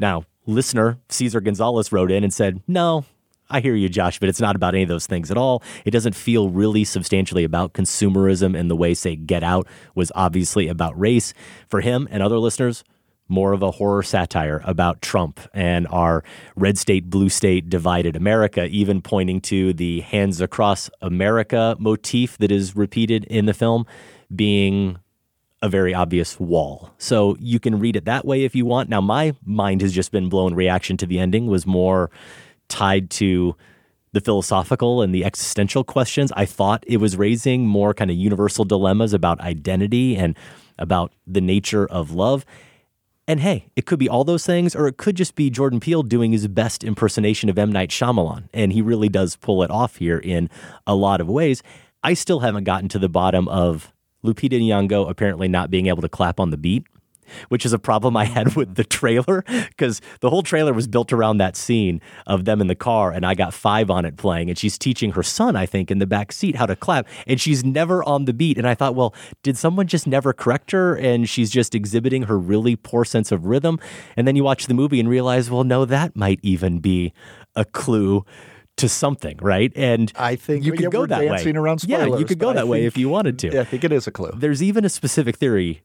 Now, 0.00 0.24
listener 0.46 0.98
Cesar 1.08 1.40
Gonzalez 1.40 1.92
wrote 1.92 2.10
in 2.10 2.24
and 2.24 2.32
said, 2.32 2.62
No, 2.66 3.04
I 3.50 3.60
hear 3.60 3.74
you, 3.74 3.88
Josh, 3.88 4.18
but 4.18 4.28
it's 4.28 4.40
not 4.40 4.56
about 4.56 4.74
any 4.74 4.84
of 4.84 4.88
those 4.88 5.06
things 5.06 5.30
at 5.30 5.36
all. 5.36 5.62
It 5.84 5.90
doesn't 5.90 6.14
feel 6.14 6.48
really 6.48 6.84
substantially 6.84 7.44
about 7.44 7.74
consumerism 7.74 8.56
in 8.56 8.68
the 8.68 8.76
way, 8.76 8.94
say, 8.94 9.16
Get 9.16 9.42
Out 9.42 9.66
was 9.94 10.12
obviously 10.14 10.68
about 10.68 10.98
race. 10.98 11.34
For 11.68 11.80
him 11.80 12.08
and 12.10 12.22
other 12.22 12.38
listeners, 12.38 12.84
more 13.28 13.52
of 13.52 13.62
a 13.62 13.70
horror 13.70 14.02
satire 14.02 14.60
about 14.64 15.02
Trump 15.02 15.40
and 15.54 15.86
our 15.88 16.24
red 16.56 16.78
state, 16.78 17.08
blue 17.08 17.28
state, 17.28 17.68
divided 17.68 18.16
America, 18.16 18.64
even 18.66 19.00
pointing 19.00 19.40
to 19.40 19.72
the 19.72 20.00
hands 20.00 20.40
across 20.40 20.90
America 21.00 21.76
motif 21.78 22.38
that 22.38 22.50
is 22.50 22.74
repeated 22.74 23.24
in 23.24 23.46
the 23.46 23.54
film 23.54 23.86
being 24.34 24.98
a 25.62 25.68
very 25.68 25.94
obvious 25.94 26.40
wall. 26.40 26.90
So 26.98 27.36
you 27.38 27.60
can 27.60 27.78
read 27.78 27.96
it 27.96 28.06
that 28.06 28.24
way 28.24 28.44
if 28.44 28.54
you 28.54 28.64
want. 28.64 28.88
Now, 28.88 29.00
my 29.00 29.34
mind 29.44 29.82
has 29.82 29.92
just 29.92 30.10
been 30.10 30.28
blown. 30.28 30.54
Reaction 30.54 30.96
to 30.98 31.06
the 31.06 31.18
ending 31.18 31.46
was 31.46 31.66
more 31.66 32.10
tied 32.68 33.10
to 33.10 33.56
the 34.12 34.20
philosophical 34.20 35.02
and 35.02 35.14
the 35.14 35.24
existential 35.24 35.84
questions. 35.84 36.32
I 36.34 36.46
thought 36.46 36.84
it 36.86 36.96
was 36.96 37.16
raising 37.16 37.66
more 37.66 37.94
kind 37.94 38.10
of 38.10 38.16
universal 38.16 38.64
dilemmas 38.64 39.12
about 39.12 39.40
identity 39.40 40.16
and 40.16 40.36
about 40.78 41.12
the 41.26 41.40
nature 41.40 41.86
of 41.86 42.10
love. 42.10 42.44
And 43.28 43.40
hey, 43.40 43.66
it 43.76 43.86
could 43.86 43.98
be 43.98 44.08
all 44.08 44.24
those 44.24 44.44
things, 44.44 44.74
or 44.74 44.88
it 44.88 44.96
could 44.96 45.14
just 45.14 45.36
be 45.36 45.50
Jordan 45.50 45.78
Peele 45.78 46.02
doing 46.02 46.32
his 46.32 46.48
best 46.48 46.82
impersonation 46.82 47.48
of 47.48 47.58
M. 47.58 47.70
Night 47.70 47.90
Shyamalan. 47.90 48.48
And 48.52 48.72
he 48.72 48.82
really 48.82 49.08
does 49.08 49.36
pull 49.36 49.62
it 49.62 49.70
off 49.70 49.96
here 49.96 50.18
in 50.18 50.50
a 50.86 50.96
lot 50.96 51.20
of 51.20 51.28
ways. 51.28 51.62
I 52.02 52.14
still 52.14 52.40
haven't 52.40 52.64
gotten 52.64 52.88
to 52.88 52.98
the 52.98 53.10
bottom 53.10 53.46
of 53.46 53.92
Lupita 54.24 54.60
Nyong'o 54.60 55.08
apparently 55.08 55.48
not 55.48 55.70
being 55.70 55.86
able 55.86 56.02
to 56.02 56.08
clap 56.08 56.38
on 56.40 56.50
the 56.50 56.56
beat, 56.56 56.84
which 57.48 57.64
is 57.64 57.72
a 57.72 57.78
problem 57.78 58.16
I 58.16 58.24
had 58.24 58.54
with 58.56 58.74
the 58.74 58.84
trailer 58.84 59.42
because 59.68 60.00
the 60.20 60.30
whole 60.30 60.42
trailer 60.42 60.72
was 60.72 60.86
built 60.86 61.12
around 61.12 61.38
that 61.38 61.56
scene 61.56 62.00
of 62.26 62.44
them 62.44 62.60
in 62.60 62.66
the 62.66 62.74
car, 62.74 63.12
and 63.12 63.24
I 63.24 63.34
got 63.34 63.54
five 63.54 63.90
on 63.90 64.04
it 64.04 64.16
playing, 64.16 64.48
and 64.48 64.58
she's 64.58 64.78
teaching 64.78 65.12
her 65.12 65.22
son, 65.22 65.56
I 65.56 65.66
think, 65.66 65.90
in 65.90 65.98
the 65.98 66.06
back 66.06 66.32
seat 66.32 66.56
how 66.56 66.66
to 66.66 66.76
clap, 66.76 67.06
and 67.26 67.40
she's 67.40 67.64
never 67.64 68.02
on 68.04 68.24
the 68.24 68.32
beat. 68.32 68.58
And 68.58 68.66
I 68.66 68.74
thought, 68.74 68.94
well, 68.94 69.14
did 69.42 69.56
someone 69.56 69.86
just 69.86 70.06
never 70.06 70.32
correct 70.32 70.70
her, 70.72 70.96
and 70.96 71.28
she's 71.28 71.50
just 71.50 71.74
exhibiting 71.74 72.24
her 72.24 72.38
really 72.38 72.76
poor 72.76 73.04
sense 73.04 73.32
of 73.32 73.46
rhythm? 73.46 73.78
And 74.16 74.26
then 74.26 74.36
you 74.36 74.44
watch 74.44 74.66
the 74.66 74.74
movie 74.74 75.00
and 75.00 75.08
realize, 75.08 75.50
well, 75.50 75.64
no, 75.64 75.84
that 75.84 76.16
might 76.16 76.40
even 76.42 76.80
be 76.80 77.12
a 77.56 77.64
clue 77.64 78.24
to 78.80 78.88
something, 78.88 79.38
right? 79.40 79.72
And 79.76 80.12
I 80.16 80.36
think 80.36 80.64
you 80.64 80.72
could 80.72 80.82
yeah, 80.82 80.88
go 80.88 81.06
that 81.06 81.20
dancing 81.20 81.54
way. 81.54 81.60
around 81.60 81.84
yeah, 81.84 82.06
you 82.06 82.24
could 82.24 82.38
go 82.38 82.50
I 82.50 82.54
that 82.54 82.68
way 82.68 82.78
think- 82.78 82.88
if 82.88 82.98
you 82.98 83.08
wanted 83.08 83.38
to. 83.40 83.52
Yeah, 83.52 83.60
I 83.60 83.64
think 83.64 83.84
it 83.84 83.92
is 83.92 84.06
a 84.06 84.10
clue. 84.10 84.32
There's 84.34 84.62
even 84.62 84.84
a 84.84 84.88
specific 84.88 85.36
theory 85.36 85.82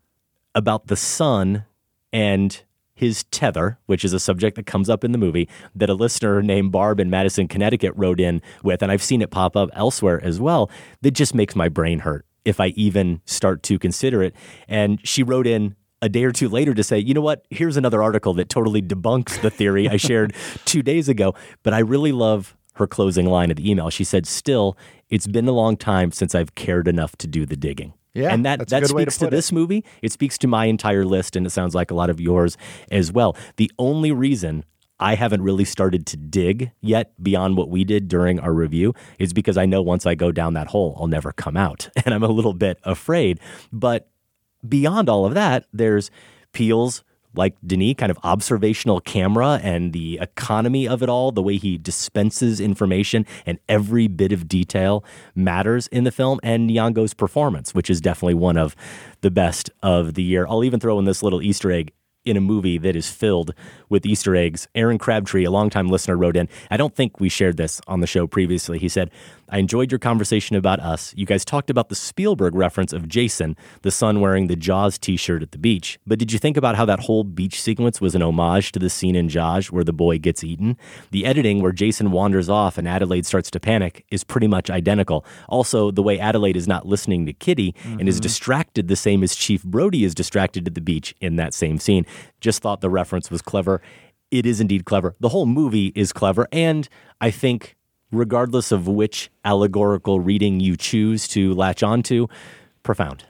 about 0.54 0.88
the 0.88 0.96
son 0.96 1.66
and 2.14 2.62
his 2.94 3.26
tether, 3.26 3.78
which 3.88 4.06
is 4.06 4.14
a 4.14 4.20
subject 4.20 4.56
that 4.56 4.66
comes 4.66 4.90
up 4.90 5.04
in 5.04 5.12
the 5.12 5.18
movie 5.18 5.50
that 5.76 5.90
a 5.90 5.94
listener 5.94 6.42
named 6.42 6.72
Barb 6.72 7.00
in 7.00 7.10
Madison, 7.10 7.48
Connecticut 7.48 7.92
wrote 7.96 8.22
in 8.22 8.42
with, 8.64 8.82
and 8.82 8.92
I've 8.92 9.04
seen 9.04 9.22
it 9.22 9.32
pop 9.32 9.58
up 9.58 9.70
elsewhere 9.74 10.24
as 10.24 10.40
well, 10.40 10.72
that 11.02 11.12
just 11.12 11.36
makes 11.36 11.56
my 11.56 11.68
brain 11.68 12.00
hurt 12.00 12.26
if 12.46 12.62
I 12.62 12.68
even 12.68 13.22
start 13.26 13.64
to 13.64 13.78
consider 13.78 14.24
it. 14.24 14.34
And 14.70 15.06
she 15.06 15.24
wrote 15.24 15.46
in 15.46 15.76
a 16.02 16.08
day 16.08 16.24
or 16.24 16.32
two 16.32 16.48
later 16.48 16.74
to 16.74 16.84
say, 16.84 17.00
you 17.00 17.14
know 17.14 17.22
what, 17.22 17.46
here's 17.50 17.76
another 17.76 18.02
article 18.02 18.34
that 18.36 18.48
totally 18.48 18.82
debunks 18.82 19.42
the 19.42 19.50
theory 19.50 19.90
I 19.90 19.98
shared 19.98 20.34
two 20.66 20.82
days 20.82 21.10
ago. 21.10 21.34
But 21.64 21.74
I 21.74 21.80
really 21.80 22.12
love 22.14 22.56
her 22.76 22.88
closing 22.88 23.26
line 23.26 23.52
of 23.52 23.58
the 23.58 23.70
email. 23.70 23.90
She 23.90 24.04
said, 24.04 24.26
Still, 24.26 24.78
it's 25.10 25.28
been 25.28 25.48
a 25.48 25.52
long 25.52 25.78
time 25.78 26.12
since 26.12 26.36
I've 26.36 26.56
cared 26.56 26.88
enough 26.88 27.16
to 27.18 27.28
do 27.28 27.46
the 27.46 27.56
digging. 27.56 27.94
Yeah, 28.14 28.34
and 28.34 28.46
that, 28.46 28.70
that 28.70 28.92
way 28.92 29.04
to 29.04 29.12
speaks 29.12 29.18
to, 29.18 29.28
this 29.30 29.52
movie. 29.52 29.84
It 30.02 30.12
speaks 30.14 30.38
to 30.38 30.48
my 30.48 30.66
entire 30.66 31.04
list, 31.04 31.36
and 31.36 31.46
it 31.46 31.50
sounds 31.50 31.76
like 31.76 31.92
a 31.92 31.94
lot 31.94 32.10
of 32.10 32.22
yours 32.22 32.58
as 32.90 33.12
well. 33.12 33.36
The 33.58 33.70
only 33.78 34.14
reason 34.14 34.64
I 35.00 35.16
haven't 35.16 35.42
really 35.42 35.66
started 35.66 36.06
to 36.08 36.18
dig 36.18 36.72
yet 36.80 37.12
beyond 37.22 37.58
what 37.58 37.70
we 37.70 37.84
did 37.84 38.08
during 38.08 38.40
our 38.40 38.54
review 38.54 38.94
is 39.20 39.34
because 39.34 39.58
I 39.58 39.66
know 39.66 39.82
once 39.82 40.06
I 40.06 40.16
go 40.16 40.32
down 40.32 40.54
that 40.54 40.68
hole, 40.68 40.96
I'll 41.00 41.08
never 41.08 41.32
come 41.34 41.58
out. 41.58 41.90
And 42.06 42.14
I'm 42.14 42.24
a 42.24 42.28
little 42.28 42.54
bit 42.54 42.80
afraid. 42.84 43.40
But 43.74 44.10
beyond 44.68 45.10
all 45.10 45.26
of 45.26 45.34
that, 45.34 45.66
there's 45.74 46.12
Peele's 46.54 47.04
like 47.36 47.56
Denis, 47.66 47.96
kind 47.98 48.12
of 48.12 48.18
observational 48.24 49.00
camera 49.02 49.60
and 49.64 49.94
the 49.94 50.20
economy 50.22 50.88
of 50.88 51.04
it 51.04 51.10
all, 51.10 51.32
the 51.32 51.42
way 51.42 51.58
he 51.58 51.78
dispenses 51.78 52.60
information 52.60 53.26
and 53.46 53.60
every 53.70 54.08
bit 54.08 54.32
of 54.32 54.48
detail 54.48 55.04
matters 55.36 55.88
in 55.88 56.04
the 56.04 56.12
film, 56.12 56.40
and 56.44 56.70
Nyong'o's 56.70 57.14
performance, 57.14 57.74
which 57.74 57.90
is 57.90 58.02
definitely 58.02 58.36
one 58.36 58.58
of 58.58 58.76
the 59.22 59.32
best 59.32 59.70
of 59.82 60.14
the 60.14 60.24
year. 60.24 60.46
I'll 60.48 60.64
even 60.64 60.80
throw 60.80 60.98
in 61.00 61.06
this 61.06 61.24
little 61.24 61.42
Easter 61.42 61.72
egg 61.72 61.92
in 62.26 62.36
a 62.36 62.42
movie 62.42 62.78
that 62.80 62.96
is 62.96 63.10
filled 63.10 63.54
with 63.88 64.06
Easter 64.06 64.36
eggs. 64.36 64.68
Aaron 64.74 64.98
Crabtree, 64.98 65.46
a 65.46 65.52
longtime 65.52 65.88
listener, 65.88 66.18
wrote 66.18 66.36
in. 66.36 66.50
I 66.72 66.78
don't 66.78 66.96
think 66.96 67.20
we 67.20 67.30
shared 67.30 67.58
this 67.58 67.80
on 67.88 68.00
the 68.00 68.08
show 68.08 68.26
previously. 68.26 68.80
He 68.80 68.90
said, 68.90 69.12
I 69.50 69.60
enjoyed 69.60 69.92
your 69.92 70.00
conversation 70.00 70.56
about 70.56 70.80
us. 70.80 71.14
You 71.16 71.26
guys 71.26 71.46
talked 71.46 71.70
about 71.70 71.90
the 71.90 71.96
Spielberg 71.96 72.56
reference 72.56 72.92
of 72.94 73.08
Jason, 73.08 73.56
the 73.84 73.92
son 73.92 74.20
wearing 74.20 74.48
the 74.48 74.56
Jaws 74.56 74.98
t 74.98 75.16
shirt 75.18 75.44
at 75.44 75.52
the 75.52 75.58
beach. 75.60 76.00
But 76.08 76.18
did 76.18 76.32
you 76.32 76.40
think 76.40 76.58
about 76.58 76.76
how 76.76 76.86
that 76.86 77.02
whole 77.02 77.24
beach 77.24 77.62
sequence 77.62 78.02
was 78.02 78.16
an 78.16 78.24
homage 78.24 78.72
to 78.72 78.80
the 78.80 78.90
scene 78.90 79.16
in 79.16 79.30
Jaws 79.30 79.72
where 79.72 79.84
the 79.84 79.94
boy 79.94 80.18
gets 80.18 80.44
eaten? 80.44 80.78
The 81.12 81.26
editing 81.26 81.62
where 81.62 81.72
Jason 81.72 82.12
wanders 82.12 82.50
off 82.50 82.78
and 82.80 82.88
Adelaide 82.88 83.26
starts 83.28 83.52
to 83.52 83.60
panic 83.60 84.04
is 84.10 84.24
pretty 84.24 84.48
much 84.48 84.70
identical. 84.72 85.24
Also, 85.48 85.92
the 85.92 86.02
way 86.04 86.20
Adelaide 86.20 86.58
is 86.58 86.68
not 86.68 86.88
listening 86.88 87.26
to 87.28 87.34
Kitty 87.34 87.76
and 87.84 88.10
is 88.10 88.18
Mhm. 88.20 88.24
distracted 88.24 88.88
the 88.88 88.96
same 88.96 89.22
as 89.24 89.36
Chief 89.36 89.64
Brody 89.64 90.04
is 90.04 90.16
distracted 90.16 90.68
at 90.68 90.74
the 90.74 90.82
beach 90.82 91.14
in 91.22 91.36
that 91.36 91.54
same 91.54 91.78
scene. 91.78 92.06
Just 92.42 92.62
thought 92.64 92.82
the 92.82 92.90
reference 92.90 93.30
was 93.30 93.42
clever. 93.44 93.82
It 94.32 94.48
is 94.48 94.60
indeed 94.60 94.86
clever. 94.86 95.16
The 95.20 95.30
whole 95.30 95.46
movie 95.46 95.92
is 95.96 96.12
clever. 96.12 96.48
And 96.52 96.90
I 97.22 97.30
think, 97.30 97.76
regardless 98.12 98.72
of 98.72 98.88
which 98.88 99.30
allegorical 99.44 100.20
reading 100.20 100.60
you 100.60 100.76
choose 100.78 101.28
to 101.30 101.54
latch 101.54 101.84
onto, 101.84 102.28
profound. 102.84 103.26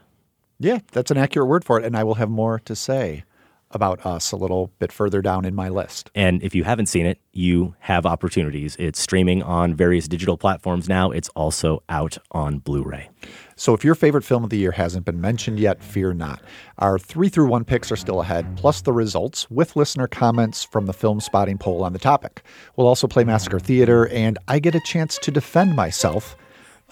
Yeah, 0.59 0.79
that's 0.91 1.11
an 1.11 1.17
accurate 1.17 1.47
word 1.47 1.65
for 1.65 1.79
it. 1.79 1.85
And 1.85 1.97
I 1.97 2.03
will 2.03 2.15
have 2.15 2.29
more 2.29 2.59
to 2.59 2.75
say 2.75 3.23
about 3.71 4.05
us 4.05 4.31
a 4.31 4.37
little 4.37 4.71
bit 4.79 4.91
further 4.91 5.21
down 5.21 5.43
in 5.43 5.53
my 5.53 5.69
list. 5.69 6.09
And 6.15 6.41
if 6.41 6.55
you 6.55 6.63
haven't 6.63 6.85
seen 6.85 7.05
it, 7.05 7.19
you 7.33 7.75
have 7.79 8.05
opportunities. 8.05 8.75
It's 8.77 8.99
streaming 8.99 9.43
on 9.43 9.73
various 9.73 10.07
digital 10.07 10.37
platforms 10.37 10.87
now. 10.87 11.11
It's 11.11 11.29
also 11.29 11.83
out 11.89 12.17
on 12.31 12.59
Blu 12.59 12.83
ray. 12.83 13.09
So 13.57 13.73
if 13.73 13.85
your 13.85 13.95
favorite 13.95 14.25
film 14.25 14.43
of 14.43 14.49
the 14.49 14.57
year 14.57 14.71
hasn't 14.71 15.05
been 15.05 15.21
mentioned 15.21 15.59
yet, 15.59 15.81
fear 15.81 16.13
not. 16.13 16.41
Our 16.79 16.99
three 16.99 17.29
through 17.29 17.47
one 17.47 17.63
picks 17.63 17.89
are 17.89 17.95
still 17.95 18.19
ahead, 18.21 18.57
plus 18.57 18.81
the 18.81 18.91
results 18.91 19.49
with 19.49 19.77
listener 19.77 20.07
comments 20.07 20.63
from 20.65 20.87
the 20.87 20.93
film 20.93 21.21
spotting 21.21 21.57
poll 21.57 21.81
on 21.81 21.93
the 21.93 21.99
topic. 21.99 22.43
We'll 22.75 22.87
also 22.87 23.07
play 23.07 23.23
Massacre 23.23 23.59
Theater, 23.61 24.07
and 24.09 24.37
I 24.49 24.59
get 24.59 24.75
a 24.75 24.81
chance 24.81 25.17
to 25.19 25.31
defend 25.31 25.73
myself 25.73 26.35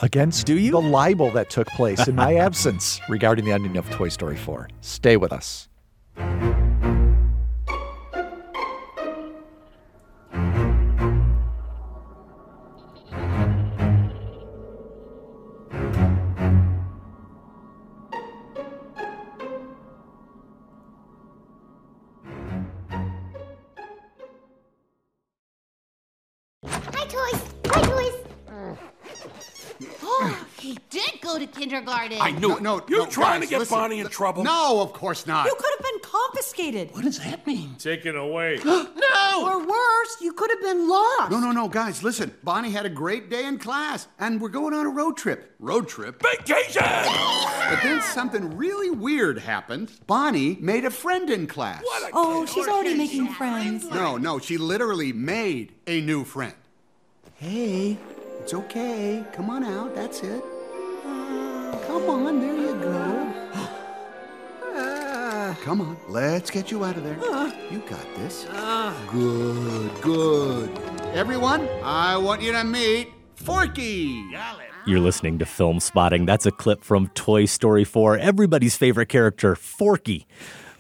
against 0.01 0.45
Do 0.45 0.57
you? 0.57 0.71
the 0.71 0.81
libel 0.81 1.31
that 1.31 1.49
took 1.49 1.67
place 1.67 2.07
in 2.07 2.15
my 2.15 2.35
absence 2.37 3.01
regarding 3.09 3.43
the 3.43 3.51
ending 3.51 3.75
of 3.75 3.89
Toy 3.89 4.07
Story 4.07 4.37
4. 4.37 4.69
Stay 4.79 5.17
with 5.17 5.33
us. 5.33 5.67
Kindergarten. 31.53 32.17
I 32.21 32.31
knew 32.31 32.57
it. 32.57 32.61
No, 32.61 32.81
You're 32.87 33.05
no, 33.05 33.05
trying 33.05 33.39
guys, 33.41 33.49
to 33.49 33.51
get 33.53 33.59
listen. 33.59 33.77
Bonnie 33.77 33.99
in 33.99 34.07
trouble. 34.07 34.43
No, 34.43 34.81
of 34.81 34.93
course 34.93 35.25
not. 35.27 35.45
You 35.45 35.55
could 35.57 35.71
have 35.77 35.83
been 35.91 36.01
confiscated. 36.01 36.91
What 36.93 37.03
does 37.03 37.19
that 37.19 37.45
mean? 37.47 37.75
Taken 37.75 38.15
away. 38.15 38.59
no! 38.65 38.89
Or 39.45 39.59
worse, 39.65 40.17
you 40.21 40.33
could 40.33 40.49
have 40.51 40.61
been 40.61 40.87
lost. 40.89 41.31
No, 41.31 41.39
no, 41.39 41.51
no, 41.51 41.67
guys, 41.67 42.03
listen. 42.03 42.33
Bonnie 42.43 42.71
had 42.71 42.85
a 42.85 42.89
great 42.89 43.29
day 43.29 43.45
in 43.45 43.57
class, 43.57 44.07
and 44.19 44.39
we're 44.41 44.49
going 44.49 44.73
on 44.73 44.85
a 44.85 44.89
road 44.89 45.17
trip. 45.17 45.55
Road 45.59 45.87
trip? 45.87 46.21
Vacation! 46.21 46.83
But 47.63 47.81
then 47.81 48.01
something 48.01 48.55
really 48.57 48.89
weird 48.91 49.39
happened. 49.39 49.89
Bonnie 50.05 50.57
made 50.59 50.83
a 50.85 50.91
friend 50.91 51.29
in 51.29 51.47
class. 51.47 51.81
What 51.83 52.11
Oh, 52.13 52.45
she's 52.45 52.67
already 52.67 52.93
making 52.93 53.29
friends. 53.29 53.89
No, 53.89 54.17
no, 54.17 54.37
she 54.37 54.57
literally 54.57 55.13
made 55.13 55.73
a 55.87 56.01
new 56.01 56.23
friend. 56.25 56.53
Hey, 57.35 57.97
it's 58.41 58.53
okay. 58.53 59.23
Come 59.33 59.49
on 59.49 59.63
out. 59.63 59.95
That's 59.95 60.21
it. 60.21 60.43
Come 62.05 62.27
on, 62.27 62.41
there 62.41 62.53
you 62.53 62.75
go. 62.81 63.23
Ah, 64.75 65.57
come 65.63 65.79
on, 65.79 65.95
let's 66.09 66.51
get 66.51 66.69
you 66.69 66.83
out 66.83 66.97
of 66.97 67.03
there. 67.05 67.15
You 67.71 67.79
got 67.87 68.05
this. 68.15 68.45
Good, 69.09 70.01
good. 70.01 70.69
Everyone, 71.13 71.65
I 71.81 72.17
want 72.17 72.41
you 72.41 72.51
to 72.51 72.65
meet 72.65 73.13
Forky. 73.35 74.21
You're 74.85 74.99
listening 74.99 75.39
to 75.39 75.45
Film 75.45 75.79
Spotting. 75.79 76.25
That's 76.25 76.45
a 76.45 76.51
clip 76.51 76.83
from 76.83 77.07
Toy 77.15 77.45
Story 77.45 77.85
4, 77.85 78.17
everybody's 78.17 78.75
favorite 78.75 79.07
character, 79.07 79.55
Forky. 79.55 80.27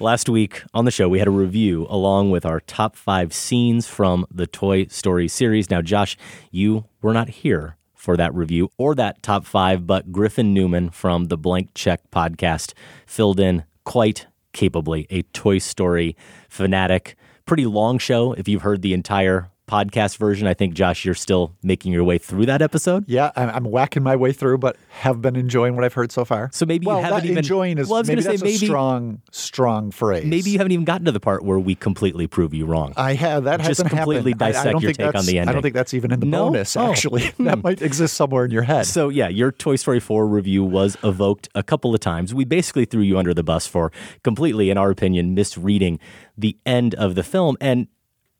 Last 0.01 0.27
week 0.27 0.63
on 0.73 0.83
the 0.83 0.91
show, 0.91 1.07
we 1.07 1.19
had 1.19 1.29
a 1.29 1.31
review 1.31 1.87
along 1.89 2.31
with 2.31 2.45
our 2.45 2.59
top 2.59 2.97
five 2.97 3.33
scenes 3.33 3.87
from 3.87 4.25
the 4.29 4.45
Toy 4.45 4.87
Story 4.87 5.29
series. 5.29 5.69
Now, 5.69 5.81
Josh, 5.81 6.17
you 6.51 6.83
were 7.01 7.13
not 7.13 7.29
here 7.29 7.77
for 8.03 8.17
that 8.17 8.35
review 8.35 8.69
or 8.77 8.93
that 8.95 9.23
top 9.23 9.45
five, 9.45 9.87
but 9.87 10.11
Griffin 10.11 10.53
Newman 10.53 10.89
from 10.89 11.25
the 11.25 11.37
Blank 11.37 11.69
Check 11.73 12.01
podcast 12.11 12.73
filled 13.07 13.39
in 13.39 13.63
quite 13.85 14.27
capably, 14.51 15.07
a 15.09 15.21
Toy 15.21 15.57
Story 15.57 16.17
fanatic. 16.49 17.15
Pretty 17.45 17.65
long 17.65 17.97
show 17.97 18.33
if 18.33 18.45
you've 18.49 18.63
heard 18.63 18.81
the 18.81 18.93
entire 18.93 19.51
podcast 19.73 20.17
version. 20.17 20.47
I 20.47 20.53
think, 20.53 20.73
Josh, 20.75 21.03
you're 21.05 21.15
still 21.15 21.55
making 21.63 21.91
your 21.93 22.03
way 22.03 22.17
through 22.17 22.45
that 22.45 22.61
episode. 22.61 23.05
Yeah, 23.07 23.31
I'm, 23.35 23.49
I'm 23.49 23.63
whacking 23.65 24.03
my 24.03 24.15
way 24.15 24.31
through, 24.31 24.59
but 24.59 24.77
have 24.89 25.21
been 25.21 25.35
enjoying 25.35 25.75
what 25.75 25.83
I've 25.83 25.93
heard 25.93 26.11
so 26.11 26.25
far. 26.25 26.49
So 26.53 26.65
maybe 26.65 26.85
well, 26.85 26.99
you 26.99 27.03
haven't 27.05 27.25
even 27.25 27.37
enjoying 27.39 27.77
is 27.79 27.87
Well, 27.87 27.97
I 27.97 27.99
was 28.01 28.07
maybe 28.07 28.21
gonna 28.21 28.31
that's 28.37 28.41
say 28.41 28.45
maybe 28.45 28.65
a 28.65 28.67
strong, 28.67 29.21
strong 29.31 29.91
phrase. 29.91 30.25
Maybe 30.25 30.51
you 30.51 30.57
haven't 30.59 30.71
even 30.73 30.85
gotten 30.85 31.05
to 31.05 31.11
the 31.11 31.19
part 31.19 31.43
where 31.43 31.59
we 31.59 31.75
completely 31.75 32.27
prove 32.27 32.53
you 32.53 32.65
wrong. 32.65 32.93
I 32.97 33.13
have 33.15 33.45
that 33.45 33.61
Just 33.61 33.85
completely 33.87 34.31
happened. 34.31 34.43
I- 34.43 34.47
I 34.47 34.51
dissect 34.51 34.71
don't 34.73 34.81
your 34.83 34.89
think 34.89 34.97
take 34.99 35.15
on 35.15 35.25
the 35.25 35.39
ending. 35.39 35.49
I 35.49 35.53
don't 35.53 35.61
think 35.61 35.73
that's 35.75 35.93
even 35.93 36.11
in 36.11 36.19
the 36.19 36.25
No? 36.25 36.45
bonus. 36.49 36.77
Oh. 36.77 36.91
Actually, 36.91 37.31
that 37.39 37.63
might 37.63 37.81
exist 37.81 38.13
somewhere 38.15 38.45
in 38.45 38.51
your 38.51 38.63
head. 38.63 38.85
So 38.85 39.09
yeah, 39.09 39.27
your 39.29 39.51
Toy 39.51 39.75
Story 39.77 39.99
4 39.99 40.27
review 40.27 40.63
was 40.63 40.97
evoked 41.03 41.49
a 41.55 41.63
couple 41.63 41.93
of 41.93 41.99
times. 41.99 42.33
We 42.33 42.45
basically 42.45 42.85
threw 42.85 43.01
you 43.01 43.17
under 43.17 43.33
the 43.33 43.43
bus 43.43 43.65
for 43.65 43.91
completely, 44.23 44.69
in 44.69 44.77
our 44.77 44.89
opinion, 44.91 45.33
misreading 45.33 45.99
the 46.37 46.57
end 46.65 46.93
of 46.95 47.15
the 47.15 47.23
film. 47.23 47.57
And 47.61 47.87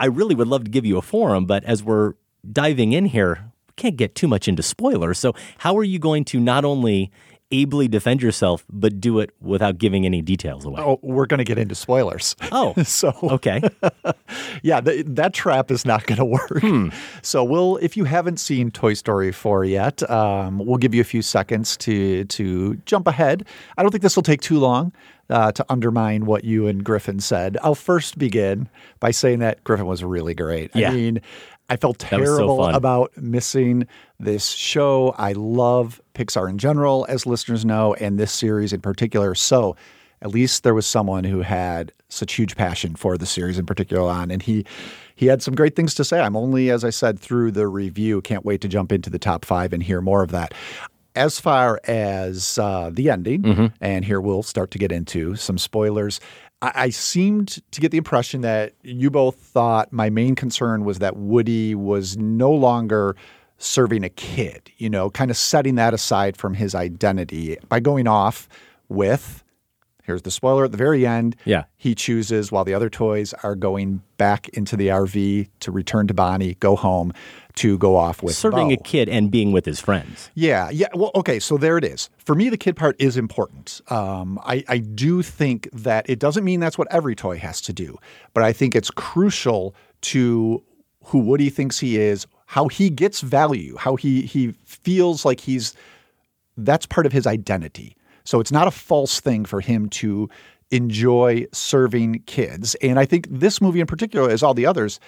I 0.04 0.08
really 0.08 0.36
would 0.36 0.50
love 0.50 0.66
to 0.66 0.70
give 0.70 0.86
you 0.86 0.98
a 0.98 1.02
forum, 1.02 1.46
but 1.46 1.64
as 1.64 1.82
we're 1.82 2.16
diving 2.52 2.92
in 2.92 3.06
here, 3.06 3.54
we 3.70 3.74
can't 3.78 3.96
get 3.96 4.16
too 4.16 4.28
much 4.28 4.50
into 4.50 4.62
spoilers. 4.62 5.18
So 5.18 5.34
how 5.60 5.78
are 5.78 5.84
you 5.86 5.98
going 5.98 6.26
to 6.26 6.42
not 6.42 6.66
only 6.66 7.10
ably 7.54 7.88
defend 7.88 8.22
yourself, 8.22 8.66
but 8.70 9.00
do 9.00 9.20
it 9.20 9.30
without 9.40 9.78
giving 9.78 10.06
any 10.06 10.22
details 10.22 10.66
away? 10.66 10.82
Oh, 10.82 11.00
we're 11.02 11.28
going 11.28 11.38
to 11.38 11.44
get 11.44 11.58
into 11.58 11.76
spoilers. 11.76 12.36
Oh, 12.52 12.74
so 12.84 13.14
okay. 13.24 13.62
yeah, 14.64 14.82
th- 14.82 15.06
that 15.10 15.34
trap 15.34 15.70
is 15.72 15.86
not 15.86 16.06
going 16.08 16.18
to 16.18 16.26
work. 16.26 16.60
Hmm. 16.60 16.90
So 17.22 17.44
we'll, 17.44 17.78
if 17.78 17.96
you 17.96 18.06
haven't 18.06 18.38
seen 18.38 18.72
Toy 18.72 18.96
Story 18.96 19.32
4 19.32 19.66
yet, 19.66 20.10
um, 20.10 20.60
we'll 20.60 20.78
give 20.78 20.96
you 20.96 21.02
a 21.02 21.06
few 21.06 21.22
seconds 21.22 21.78
to 21.78 22.26
to 22.26 22.76
jump 22.86 23.08
ahead. 23.08 23.46
I 23.78 23.84
don't 23.84 23.92
think 23.92 24.02
this 24.02 24.16
will 24.16 24.24
take 24.24 24.42
too 24.42 24.60
long 24.60 24.92
uh, 25.30 25.52
to 25.52 25.66
undermine 25.70 26.26
what 26.26 26.44
you 26.44 26.68
and 26.68 26.84
Griffin 26.84 27.20
said. 27.20 27.58
I'll 27.62 27.76
first 27.76 28.18
begin 28.18 28.70
by 29.00 29.12
saying 29.12 29.40
that 29.40 29.64
Griffin 29.64 29.86
was 29.86 30.04
really 30.04 30.34
great. 30.34 30.72
Yeah. 30.76 30.90
I 30.90 30.94
mean, 30.94 31.22
I 31.70 31.78
felt 31.78 32.02
was 32.02 32.10
so 32.10 32.18
terrible 32.18 32.58
about 32.76 33.16
missing 33.18 33.88
this 34.20 34.50
show. 34.50 35.16
I 35.18 35.32
love 35.34 36.02
Pixar 36.14 36.50
in 36.50 36.58
general, 36.58 37.06
as 37.10 37.26
listeners 37.26 37.64
know, 37.66 37.94
and 37.96 38.20
this 38.20 38.32
series 38.32 38.74
in 38.74 38.82
particular. 38.82 39.34
So 39.36 39.76
At 40.22 40.30
least 40.32 40.64
there 40.64 40.74
was 40.74 40.86
someone 40.86 41.26
who 41.26 41.42
had 41.42 41.92
such 42.08 42.34
huge 42.36 42.56
passion 42.56 42.96
for 42.96 43.18
the 43.18 43.26
series 43.26 43.60
in 43.60 43.66
particular 43.66 44.10
on, 44.10 44.32
and 44.32 44.42
he 44.42 44.66
he 45.16 45.26
had 45.28 45.42
some 45.44 45.54
great 45.54 45.76
things 45.76 45.94
to 45.96 46.04
say. 46.06 46.20
I'm 46.22 46.36
only, 46.38 46.70
as 46.72 46.84
I 46.86 46.90
said, 46.92 47.20
through 47.20 47.52
the 47.52 47.68
review. 47.68 48.22
Can't 48.22 48.46
wait 48.46 48.62
to 48.62 48.68
jump 48.70 48.92
into 48.92 49.10
the 49.10 49.20
top 49.20 49.44
five 49.46 49.74
and 49.74 49.84
hear 49.84 50.00
more 50.02 50.24
of 50.24 50.32
that. 50.32 50.54
As 51.16 51.40
far 51.40 51.80
as 51.84 52.58
uh, 52.58 52.90
the 52.92 53.10
ending, 53.10 53.42
Mm-hmm. 53.44 53.66
and 53.82 54.06
here 54.06 54.20
we'll 54.22 54.44
start 54.44 54.72
to 54.72 54.80
get 54.80 54.92
into 54.92 55.36
some 55.36 55.58
spoilers. 55.58 56.20
I, 56.64 56.72
I 56.76 56.90
seemed 56.90 57.60
to 57.72 57.82
get 57.82 57.92
the 57.92 57.98
impression 57.98 58.42
that 58.42 58.74
you 58.82 59.12
both 59.12 59.36
thought 59.36 59.92
my 59.92 60.10
main 60.10 60.34
concern 60.34 60.86
was 60.86 61.00
that 61.00 61.18
Woody 61.18 61.76
was 61.76 62.18
no 62.18 62.52
longer 62.52 63.16
serving 63.58 64.04
a 64.04 64.10
kid, 64.10 64.72
you 64.78 64.90
know, 64.90 65.10
kind 65.10 65.30
of 65.30 65.38
setting 65.38 65.76
that 65.76 65.94
aside 65.94 66.36
from 66.36 66.56
his 66.56 66.74
identity 66.74 67.58
by 67.70 67.80
going 67.80 68.08
off 68.08 68.50
with 68.90 69.44
here's 70.04 70.24
the 70.24 70.32
spoiler 70.32 70.66
at 70.66 70.72
the 70.72 70.78
very 70.78 71.08
end. 71.08 71.36
Yeah. 71.46 71.64
He 71.78 71.96
chooses 71.96 72.52
while 72.52 72.66
the 72.66 72.74
other 72.74 72.90
toys 72.90 73.34
are 73.42 73.56
going 73.56 74.02
back 74.18 74.50
into 74.50 74.76
the 74.76 74.90
RV 74.90 75.48
to 75.62 75.72
return 75.72 76.08
to 76.08 76.14
Bonnie, 76.14 76.56
go 76.56 76.76
home, 76.76 77.14
to 77.56 77.78
go 77.78 77.96
off 77.96 78.24
with 78.24 78.36
Serving 78.36 78.70
Bo. 78.70 78.74
a 78.74 78.78
kid 78.78 79.08
and 79.10 79.30
being 79.30 79.52
with 79.52 79.66
his 79.66 79.80
friends. 79.80 80.32
Yeah, 80.34 80.70
yeah. 80.70 80.88
Well, 80.94 81.12
okay, 81.16 81.40
so 81.40 81.58
there 81.58 81.78
it 81.78 81.84
is. 81.84 82.10
For 82.18 82.36
me, 82.36 82.50
the 82.50 82.58
kid 82.58 82.76
part 82.76 82.96
is 83.00 83.16
important. 83.16 83.82
Um, 83.90 84.40
I, 84.44 84.64
I 84.68 84.78
do 84.80 85.22
think 85.22 85.70
that 85.72 86.10
it 86.10 86.20
doesn't 86.20 86.44
mean 86.44 86.60
that's 86.60 86.78
what 86.78 86.88
every 86.92 87.16
toy 87.16 87.38
has 87.38 87.62
to 87.62 87.74
do, 87.74 87.98
but 88.34 88.44
I 88.44 88.54
think 88.54 88.76
it's 88.76 88.90
crucial 88.90 89.76
to 90.02 90.64
who 91.06 91.20
Woody 91.20 91.50
thinks 91.50 91.80
he 91.80 92.00
is, 92.00 92.26
how 92.48 92.68
he 92.68 92.90
gets 92.90 93.22
value, 93.22 93.76
how 93.78 93.96
he 93.96 94.22
he 94.22 94.54
feels 94.66 95.26
like 95.26 95.40
he's 95.40 95.74
that's 96.58 96.86
part 96.86 97.06
of 97.06 97.12
his 97.12 97.28
identity. 97.28 97.96
So 98.26 98.40
it's 98.40 98.52
not 98.52 98.68
a 98.68 98.72
false 98.72 99.20
thing 99.20 99.46
for 99.46 99.60
him 99.60 99.90
to 99.90 100.30
enjoy 100.72 101.46
serving 101.52 102.24
kids. 102.26 102.76
And 102.76 103.00
I 103.00 103.06
think 103.06 103.28
this 103.30 103.62
movie 103.62 103.80
in 103.80 103.88
particular, 103.88 104.30
as 104.30 104.42
all 104.42 104.54
the 104.54 104.66
others, 104.66 105.00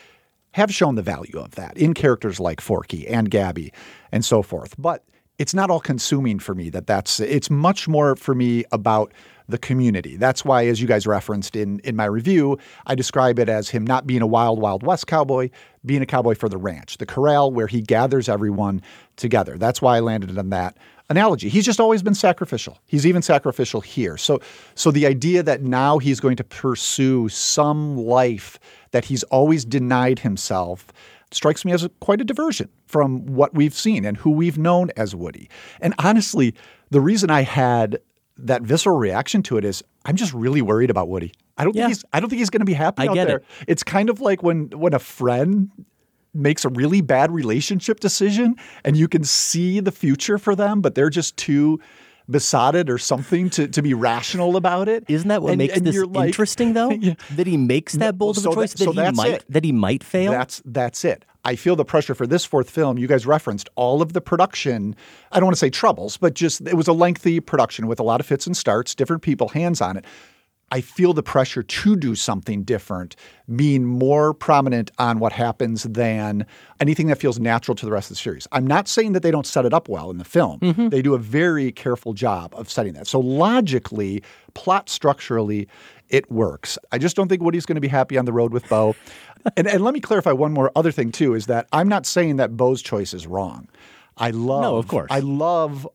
have 0.56 0.74
shown 0.74 0.96
the 0.96 1.02
value 1.02 1.38
of 1.38 1.52
that 1.56 1.78
in 1.78 1.94
characters 1.94 2.40
like 2.40 2.62
Forky 2.62 3.06
and 3.10 3.30
Gabby 3.30 3.74
and 4.14 4.24
so 4.24 4.42
forth. 4.42 4.74
But 4.78 5.04
it's 5.38 5.54
not 5.54 5.70
all 5.70 5.82
consuming 5.82 6.40
for 6.40 6.56
me 6.56 6.70
that 6.70 6.88
that's 6.88 7.20
it's 7.20 7.50
much 7.50 7.90
more 7.90 8.16
for 8.16 8.34
me 8.34 8.64
about 8.72 9.12
the 9.50 9.58
community. 9.58 10.16
That's 10.16 10.46
why 10.46 10.66
as 10.68 10.82
you 10.82 10.88
guys 10.88 11.06
referenced 11.06 11.58
in 11.58 11.80
in 11.80 11.98
my 11.98 12.06
review, 12.06 12.58
I 12.86 12.96
describe 12.96 13.38
it 13.38 13.50
as 13.50 13.68
him 13.68 13.86
not 13.86 14.08
being 14.08 14.22
a 14.22 14.28
wild 14.28 14.62
wild 14.62 14.82
west 14.82 15.08
cowboy, 15.08 15.50
being 15.86 16.02
a 16.02 16.06
cowboy 16.06 16.36
for 16.36 16.48
the 16.48 16.58
ranch, 16.58 17.00
the 17.00 17.06
corral 17.06 17.52
where 17.52 17.68
he 17.68 17.82
gathers 17.82 18.30
everyone 18.30 18.82
together. 19.18 19.58
That's 19.58 19.82
why 19.82 19.98
I 19.98 20.00
landed 20.00 20.38
on 20.38 20.52
that 20.52 20.78
analogy. 21.10 21.50
He's 21.50 21.66
just 21.66 21.80
always 21.80 22.02
been 22.04 22.16
sacrificial. 22.16 22.80
He's 22.86 23.06
even 23.06 23.22
sacrificial 23.22 23.82
here. 23.82 24.18
So 24.18 24.40
so 24.76 24.92
the 24.92 25.06
idea 25.06 25.44
that 25.44 25.62
now 25.62 25.98
he's 26.00 26.20
going 26.20 26.36
to 26.38 26.44
pursue 26.44 27.30
some 27.30 27.98
life 27.98 28.60
that 28.92 29.06
he's 29.06 29.24
always 29.24 29.66
denied 29.66 30.20
himself 30.20 30.88
strikes 31.32 31.66
me 31.66 31.72
as 31.74 31.84
a, 31.84 31.90
quite 32.00 32.22
a 32.22 32.24
diversion 32.24 32.70
from 32.88 33.26
what 33.26 33.54
we've 33.54 33.74
seen 33.74 34.06
and 34.06 34.16
who 34.18 34.30
we've 34.32 34.58
known 34.58 34.90
as 34.96 35.16
Woody. 35.16 35.50
And 35.82 35.94
honestly, 36.00 36.54
the 36.92 37.02
reason 37.02 37.30
I 37.30 37.42
had 37.42 38.00
that 38.38 38.62
visceral 38.62 38.98
reaction 38.98 39.42
to 39.44 39.58
it 39.58 39.66
is 39.66 39.84
I'm 40.06 40.16
just 40.16 40.34
really 40.34 40.62
worried 40.62 40.90
about 40.90 41.08
Woody. 41.10 41.34
I 41.58 41.64
don't 41.64 41.76
Yeah. 41.76 41.84
think 41.84 41.98
he's 41.98 42.06
I 42.14 42.20
don't 42.20 42.30
think 42.30 42.40
he's 42.40 42.50
going 42.50 42.60
to 42.62 42.66
be 42.66 42.74
happy 42.74 43.04
I 43.04 43.08
out 43.08 43.16
there. 43.16 43.38
it. 43.38 43.46
It's 43.68 43.84
kind 43.84 44.10
of 44.10 44.22
like 44.22 44.44
when 44.44 44.70
when 44.72 44.94
a 44.94 45.00
friend 45.00 45.70
makes 46.36 46.66
a 46.66 46.70
really 46.70 47.02
bad 47.02 47.32
relationship 47.32 48.00
decision 48.00 48.56
and 48.84 48.98
you 48.98 49.08
can 49.08 49.24
see 49.24 49.80
the 49.80 49.92
future 49.92 50.38
for 50.38 50.56
them, 50.56 50.82
but 50.82 50.96
they're 50.96 51.10
just 51.10 51.38
too 51.38 51.80
besotted 52.30 52.90
or 52.90 52.98
something 52.98 53.50
to, 53.52 53.68
to 53.68 53.82
be 53.84 53.94
rational 53.94 54.56
about 54.58 54.90
it. 54.90 55.04
Isn't 55.08 55.28
that 55.30 55.42
what 55.44 55.50
And- 55.52 55.58
makes 55.60 55.78
and 55.78 55.86
this 55.86 55.96
like- 56.06 56.28
interesting, 56.28 56.74
though? 56.74 56.90
That 57.36 57.46
he 57.48 57.56
makes 57.58 57.94
that 57.94 58.18
bold 58.18 58.38
of 58.38 58.46
a 58.48 58.54
choice. 58.54 58.74
that- 58.74 58.84
so 58.86 58.92
that 58.94 59.12
he 59.14 59.16
might 59.16 59.32
it. 59.34 59.46
that 59.50 59.64
he 59.64 59.72
might 59.72 60.04
fail. 60.04 60.32
That's 60.32 60.62
that's 60.66 61.06
it. 61.06 61.24
I 61.44 61.56
feel 61.56 61.76
the 61.76 61.86
pressure 61.86 62.16
for 62.16 62.26
this 62.26 62.44
fourth 62.44 62.72
film. 62.72 62.98
You 62.98 63.06
guys 63.08 63.28
referenced 63.28 63.70
all 63.76 64.02
of 64.02 64.14
the 64.14 64.22
production. 64.22 64.96
I 65.32 65.36
don't 65.40 65.46
want 65.46 65.56
to 65.56 65.60
say 65.60 65.70
troubles, 65.70 66.18
but 66.18 66.34
just 66.34 66.62
it 66.62 66.74
was 66.74 66.88
a 66.88 66.94
lengthy 66.94 67.40
production 67.40 67.86
with 67.86 68.00
a 68.00 68.04
lot 68.04 68.20
of 68.20 68.26
fits 68.26 68.48
and 68.48 68.58
starts, 68.58 68.96
different 68.96 69.22
people, 69.22 69.50
hands 69.50 69.80
on 69.80 69.96
it. 69.98 70.06
I 70.72 70.82
feel 70.82 71.14
the 71.14 71.24
pressure 71.24 71.62
to 71.62 71.96
do 71.96 72.16
something 72.16 72.64
different 72.64 73.16
being 73.56 73.86
more 73.86 74.34
prominent 74.34 74.92
on 74.98 75.20
what 75.20 75.32
happens 75.32 75.84
than 75.84 76.46
anything 76.80 77.08
that 77.08 77.20
feels 77.20 77.40
natural 77.40 77.76
to 77.76 77.86
the 77.86 77.92
rest 77.92 78.10
of 78.10 78.18
the 78.18 78.22
series. 78.22 78.48
I'm 78.52 78.66
not 78.66 78.88
saying 78.88 79.14
that 79.14 79.22
they 79.22 79.32
don't 79.32 79.46
set 79.46 79.66
it 79.66 79.74
up 79.74 79.88
well 79.88 80.10
in 80.10 80.18
the 80.18 80.26
film. 80.26 80.60
Mm-hmm. 80.60 80.90
They 80.90 81.02
do 81.02 81.14
a 81.14 81.20
very 81.20 81.72
careful 81.72 82.14
job 82.14 82.54
of 82.56 82.70
setting 82.70 82.94
that. 82.94 83.08
So 83.08 83.20
logically, 83.20 84.24
plot 84.56 84.90
structurally, 84.90 85.68
it 86.10 86.30
works. 86.32 86.78
I 86.92 86.98
just 86.98 87.16
don't 87.16 87.28
think 87.28 87.44
Woody's 87.44 87.66
going 87.66 87.76
to 87.76 87.82
be 87.82 87.88
happy 87.88 88.18
on 88.18 88.26
the 88.26 88.34
road 88.34 88.52
with 88.52 88.68
Bo. 88.68 88.96
and, 89.58 89.68
and 89.68 89.84
let 89.84 89.94
me 89.94 90.00
clarify 90.00 90.32
one 90.32 90.52
more 90.52 90.72
other 90.76 90.92
thing 90.92 91.12
too 91.12 91.36
is 91.36 91.46
that 91.46 91.68
I'm 91.72 91.88
not 91.88 92.08
saying 92.08 92.38
that 92.38 92.58
Bo's 92.58 92.82
choice 92.82 93.14
is 93.14 93.28
wrong. 93.28 93.70
I 94.18 94.32
love 94.32 94.74
of 94.74 94.88
course. 94.88 95.12
I 95.12 95.20
love 95.20 95.88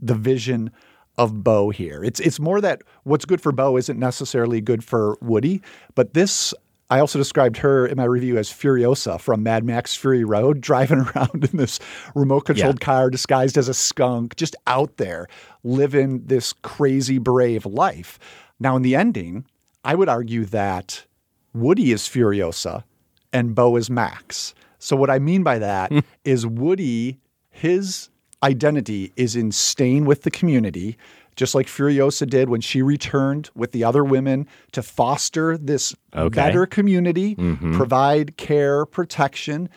the 0.00 0.14
vision 0.14 0.70
of 1.18 1.44
Bo 1.44 1.70
here. 1.70 2.02
It's 2.02 2.20
it's 2.20 2.40
more 2.40 2.60
that 2.60 2.82
what's 3.04 3.24
good 3.24 3.40
for 3.40 3.52
Bo 3.52 3.76
isn't 3.76 3.98
necessarily 3.98 4.60
good 4.60 4.84
for 4.84 5.16
Woody, 5.20 5.62
but 5.94 6.14
this 6.14 6.52
I 6.90 7.00
also 7.00 7.18
described 7.18 7.56
her 7.58 7.86
in 7.86 7.96
my 7.96 8.04
review 8.04 8.36
as 8.36 8.50
Furiosa 8.50 9.20
from 9.20 9.42
Mad 9.42 9.64
Max 9.64 9.96
Fury 9.96 10.24
Road, 10.24 10.60
driving 10.60 10.98
around 10.98 11.48
in 11.50 11.56
this 11.56 11.80
remote 12.14 12.42
controlled 12.42 12.80
car 12.80 13.10
disguised 13.10 13.56
as 13.56 13.68
a 13.68 13.74
skunk, 13.74 14.36
just 14.36 14.54
out 14.66 14.96
there 14.98 15.26
living 15.62 16.24
this 16.26 16.52
crazy 16.52 17.18
brave 17.18 17.64
life. 17.64 18.18
Now 18.60 18.76
in 18.76 18.82
the 18.82 18.94
ending, 18.94 19.46
I 19.82 19.94
would 19.94 20.08
argue 20.08 20.44
that 20.46 21.04
Woody 21.52 21.92
is 21.92 22.02
Furiosa 22.02 22.84
and 23.32 23.54
Bo 23.54 23.76
is 23.76 23.90
Max. 23.90 24.54
So 24.78 24.94
what 24.94 25.10
I 25.10 25.18
mean 25.18 25.42
by 25.42 25.58
that 25.58 25.90
hmm. 25.90 26.00
is 26.24 26.46
Woody, 26.46 27.18
his 27.50 28.10
identity 28.44 29.12
is 29.16 29.34
in 29.34 29.50
staying 29.52 30.04
with 30.04 30.22
the 30.22 30.30
community, 30.30 30.96
just 31.34 31.54
like 31.54 31.66
Furiosa 31.66 32.28
did 32.28 32.48
when 32.48 32.60
she 32.60 32.82
returned 32.82 33.50
with 33.56 33.72
the 33.72 33.82
other 33.82 34.04
women 34.04 34.46
to 34.72 34.82
foster 34.82 35.56
this 35.58 35.94
Okay. 36.14 36.34
better 36.34 36.66
community, 36.66 37.34
Mhm. 37.36 37.74
provide 37.74 38.36
care, 38.36 38.84
protection. 38.86 39.68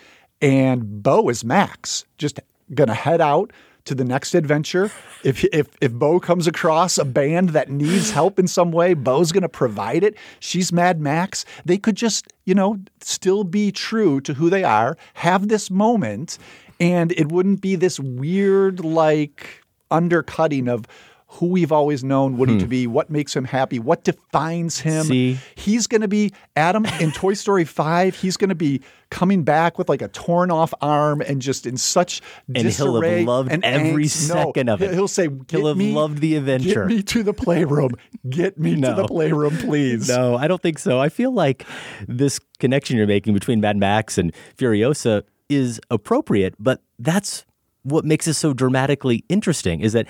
And 0.41 1.01
Bo 1.01 1.29
is 1.29 1.43
Max, 1.43 2.05
just 2.17 2.39
gonna 2.75 2.93
head 2.93 3.21
out 3.21 3.51
to 3.85 3.95
the 3.95 4.03
next 4.03 4.35
adventure. 4.35 4.91
If 5.23 5.45
if 5.45 5.67
if 5.81 5.93
Bo 5.93 6.19
comes 6.19 6.45
across 6.45 6.97
a 6.97 7.05
band 7.05 7.49
that 7.51 7.71
needs 7.71 8.11
help 8.11 8.37
in 8.37 8.47
some 8.47 8.71
way, 8.71 8.93
Bo's 8.93 9.31
gonna 9.31 9.47
provide 9.49 10.03
it. 10.03 10.15
She's 10.41 10.73
Mad 10.73 10.99
Max. 10.99 11.45
They 11.65 11.77
could 11.77 11.95
just, 11.95 12.27
you 12.45 12.53
know, 12.53 12.77
still 13.01 13.45
be 13.45 13.71
true 13.71 14.19
to 14.21 14.33
who 14.33 14.49
they 14.49 14.63
are, 14.65 14.97
have 15.15 15.47
this 15.47 15.71
moment, 15.71 16.37
and 16.79 17.11
it 17.13 17.31
wouldn't 17.31 17.61
be 17.61 17.75
this 17.75 17.99
weird 17.99 18.83
like 18.83 19.63
undercutting 19.91 20.67
of 20.67 20.85
who 21.31 21.47
we've 21.47 21.73
always 21.73 22.05
known 22.05 22.37
Woody 22.37 22.53
Hmm. 22.53 22.59
to 22.59 22.67
be, 22.67 22.87
what 22.87 23.09
makes 23.09 23.35
him 23.35 23.43
happy, 23.43 23.79
what 23.79 24.05
defines 24.05 24.79
him. 24.79 25.05
See? 25.07 25.37
He's 25.55 25.85
going 25.85 25.99
to 25.99 26.07
be 26.07 26.31
Adam 26.55 26.85
in 27.01 27.11
Toy 27.11 27.33
Story 27.33 27.65
5. 27.65 28.15
He's 28.15 28.37
going 28.37 28.47
to 28.47 28.55
be 28.55 28.79
coming 29.09 29.43
back 29.43 29.77
with 29.77 29.89
like 29.89 30.01
a 30.01 30.07
torn 30.07 30.51
off 30.51 30.73
arm 30.81 31.19
and 31.19 31.41
just 31.41 31.65
in 31.65 31.75
such 31.75 32.21
And 32.55 32.65
he'll 32.69 33.01
have 33.01 33.25
loved 33.27 33.51
and 33.51 33.61
every 33.65 34.05
angst. 34.05 34.29
No, 34.33 34.45
second 34.45 34.69
of 34.69 34.81
it. 34.81 34.93
He'll 34.93 35.09
say, 35.09 35.27
He'll 35.49 35.67
have 35.67 35.75
me- 35.75 35.93
loved 35.93 36.19
the 36.19 36.35
adventure." 36.37 36.85
Get 36.87 36.95
me 36.95 37.03
to 37.03 37.23
the 37.23 37.33
playroom. 37.33 37.91
Get 38.29 38.57
me 38.57 38.75
to 38.79 38.93
the 38.93 39.05
playroom, 39.05 39.57
please." 39.57 40.07
No, 40.07 40.37
I 40.37 40.47
don't 40.47 40.61
think 40.61 40.79
so. 40.79 40.97
I 40.97 41.09
feel 41.09 41.31
like 41.33 41.65
this 42.07 42.39
connection 42.59 42.95
you're 42.95 43.05
making 43.05 43.33
between 43.33 43.59
Mad 43.59 43.75
Max 43.75 44.17
and 44.17 44.33
Furiosa 44.57 45.23
is 45.49 45.79
appropriate, 45.89 46.55
but 46.59 46.81
that's 46.99 47.45
what 47.83 48.05
makes 48.05 48.27
it 48.27 48.33
so 48.33 48.53
dramatically 48.53 49.23
interesting 49.29 49.79
is 49.81 49.93
that 49.93 50.07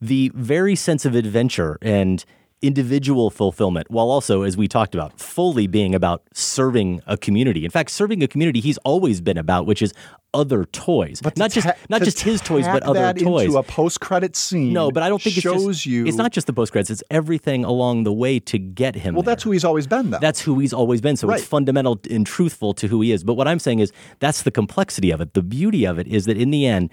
the 0.00 0.30
very 0.34 0.74
sense 0.74 1.04
of 1.04 1.14
adventure 1.14 1.78
and 1.82 2.24
individual 2.62 3.30
fulfillment, 3.30 3.90
while 3.90 4.10
also, 4.10 4.42
as 4.42 4.56
we 4.56 4.68
talked 4.68 4.94
about, 4.94 5.18
fully 5.18 5.66
being 5.66 5.94
about 5.94 6.22
serving 6.34 7.00
a 7.06 7.16
community. 7.16 7.64
In 7.64 7.70
fact, 7.70 7.90
serving 7.90 8.22
a 8.22 8.28
community 8.28 8.60
he's 8.60 8.76
always 8.78 9.20
been 9.20 9.38
about, 9.38 9.66
which 9.66 9.80
is 9.80 9.94
other 10.34 10.64
toys. 10.66 11.20
But 11.22 11.38
not 11.38 11.50
just 11.50 11.66
not 11.88 11.98
to 11.98 12.04
just 12.04 12.20
his 12.20 12.40
toys, 12.40 12.66
but 12.66 12.82
other 12.82 13.00
that 13.00 13.18
toys. 13.18 13.46
Into 13.46 13.58
a 13.58 13.62
post-credit 13.62 14.36
scene. 14.36 14.72
no, 14.72 14.90
but 14.90 15.02
I 15.02 15.08
don't 15.08 15.20
think 15.20 15.36
it's 15.36 15.42
shows 15.42 15.78
just, 15.78 15.86
you. 15.86 16.06
It's 16.06 16.18
not 16.18 16.32
just 16.32 16.46
the 16.46 16.52
post 16.52 16.72
credits; 16.72 16.90
it's 16.90 17.02
everything 17.10 17.64
along 17.64 18.04
the 18.04 18.12
way 18.12 18.38
to 18.40 18.58
get 18.58 18.94
him. 18.94 19.14
Well, 19.14 19.22
that's 19.22 19.42
who 19.42 19.52
he's 19.52 19.64
always 19.64 19.86
been, 19.86 20.10
though. 20.10 20.18
That's 20.18 20.40
who 20.42 20.58
he's 20.58 20.72
always 20.72 21.00
been. 21.00 21.16
So 21.16 21.28
Right. 21.28 21.38
it's 21.38 21.48
fundamental 21.48 22.00
and 22.10 22.26
truthful 22.26 22.74
to 22.74 22.88
who 22.88 23.00
he 23.00 23.12
is. 23.12 23.24
But 23.24 23.34
what 23.34 23.48
I'm 23.48 23.58
saying 23.58 23.78
is 23.78 23.92
that's 24.18 24.42
the 24.42 24.50
complexity 24.50 25.10
of 25.10 25.20
it. 25.20 25.34
The 25.34 25.42
beauty 25.42 25.86
of 25.86 25.98
it 25.98 26.06
is 26.06 26.26
that 26.26 26.36
in 26.36 26.50
the 26.50 26.66
end, 26.66 26.90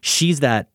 she's 0.00 0.40
that 0.40 0.70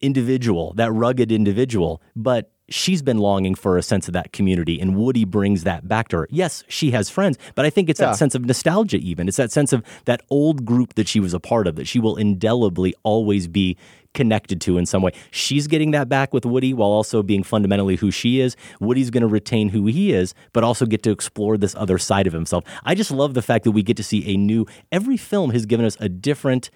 individual, 0.00 0.72
that 0.74 0.90
rugged 0.92 1.30
individual, 1.30 2.02
but 2.16 2.50
she's 2.68 3.02
been 3.02 3.18
longing 3.18 3.54
for 3.54 3.76
a 3.76 3.82
sense 3.82 4.08
of 4.08 4.14
that 4.14 4.32
community 4.32 4.80
and 4.80 4.96
Woody 4.96 5.24
brings 5.24 5.64
that 5.64 5.86
back 5.86 6.08
to 6.08 6.18
her. 6.18 6.28
Yes, 6.30 6.64
she 6.68 6.92
has 6.92 7.10
friends, 7.10 7.36
but 7.54 7.64
I 7.66 7.70
think 7.70 7.88
it's 7.90 8.00
Yeah. 8.00 8.06
that 8.06 8.16
sense 8.16 8.34
of 8.34 8.44
nostalgia 8.44 8.96
even. 8.98 9.28
It's 9.28 9.36
that 9.36 9.52
sense 9.52 9.72
of 9.72 9.82
that 10.06 10.22
old 10.30 10.64
group 10.64 10.94
that 10.94 11.06
she 11.08 11.20
was 11.20 11.34
a 11.34 11.40
part 11.40 11.66
of 11.66 11.76
that 11.76 11.86
she 11.86 12.00
will 12.00 12.16
indelibly 12.16 12.94
always 13.02 13.48
be 13.48 13.76
connected 14.14 14.60
to 14.62 14.78
in 14.78 14.86
some 14.86 15.02
way. 15.02 15.10
She's 15.32 15.66
getting 15.66 15.90
that 15.90 16.08
back 16.08 16.32
with 16.32 16.46
Woody 16.46 16.72
while 16.72 16.88
also 16.88 17.22
being 17.22 17.42
fundamentally 17.42 17.96
who 17.96 18.10
she 18.12 18.40
is. 18.40 18.56
Woody's 18.80 19.10
going 19.10 19.22
to 19.22 19.26
retain 19.26 19.70
who 19.70 19.86
he 19.86 20.12
is, 20.12 20.34
but 20.52 20.62
also 20.62 20.86
get 20.86 21.02
to 21.02 21.10
explore 21.10 21.58
this 21.58 21.74
other 21.74 21.98
side 21.98 22.26
of 22.28 22.32
himself. 22.32 22.62
I 22.84 22.94
just 22.94 23.10
love 23.10 23.34
the 23.34 23.42
fact 23.42 23.64
that 23.64 23.72
we 23.72 23.82
get 23.82 23.96
to 23.96 24.04
see 24.04 24.24
a 24.32 24.36
new, 24.36 24.66
every 24.92 25.16
film 25.16 25.50
has 25.50 25.66
given 25.66 25.84
us 25.84 25.96
a 25.98 26.08
different 26.08 26.70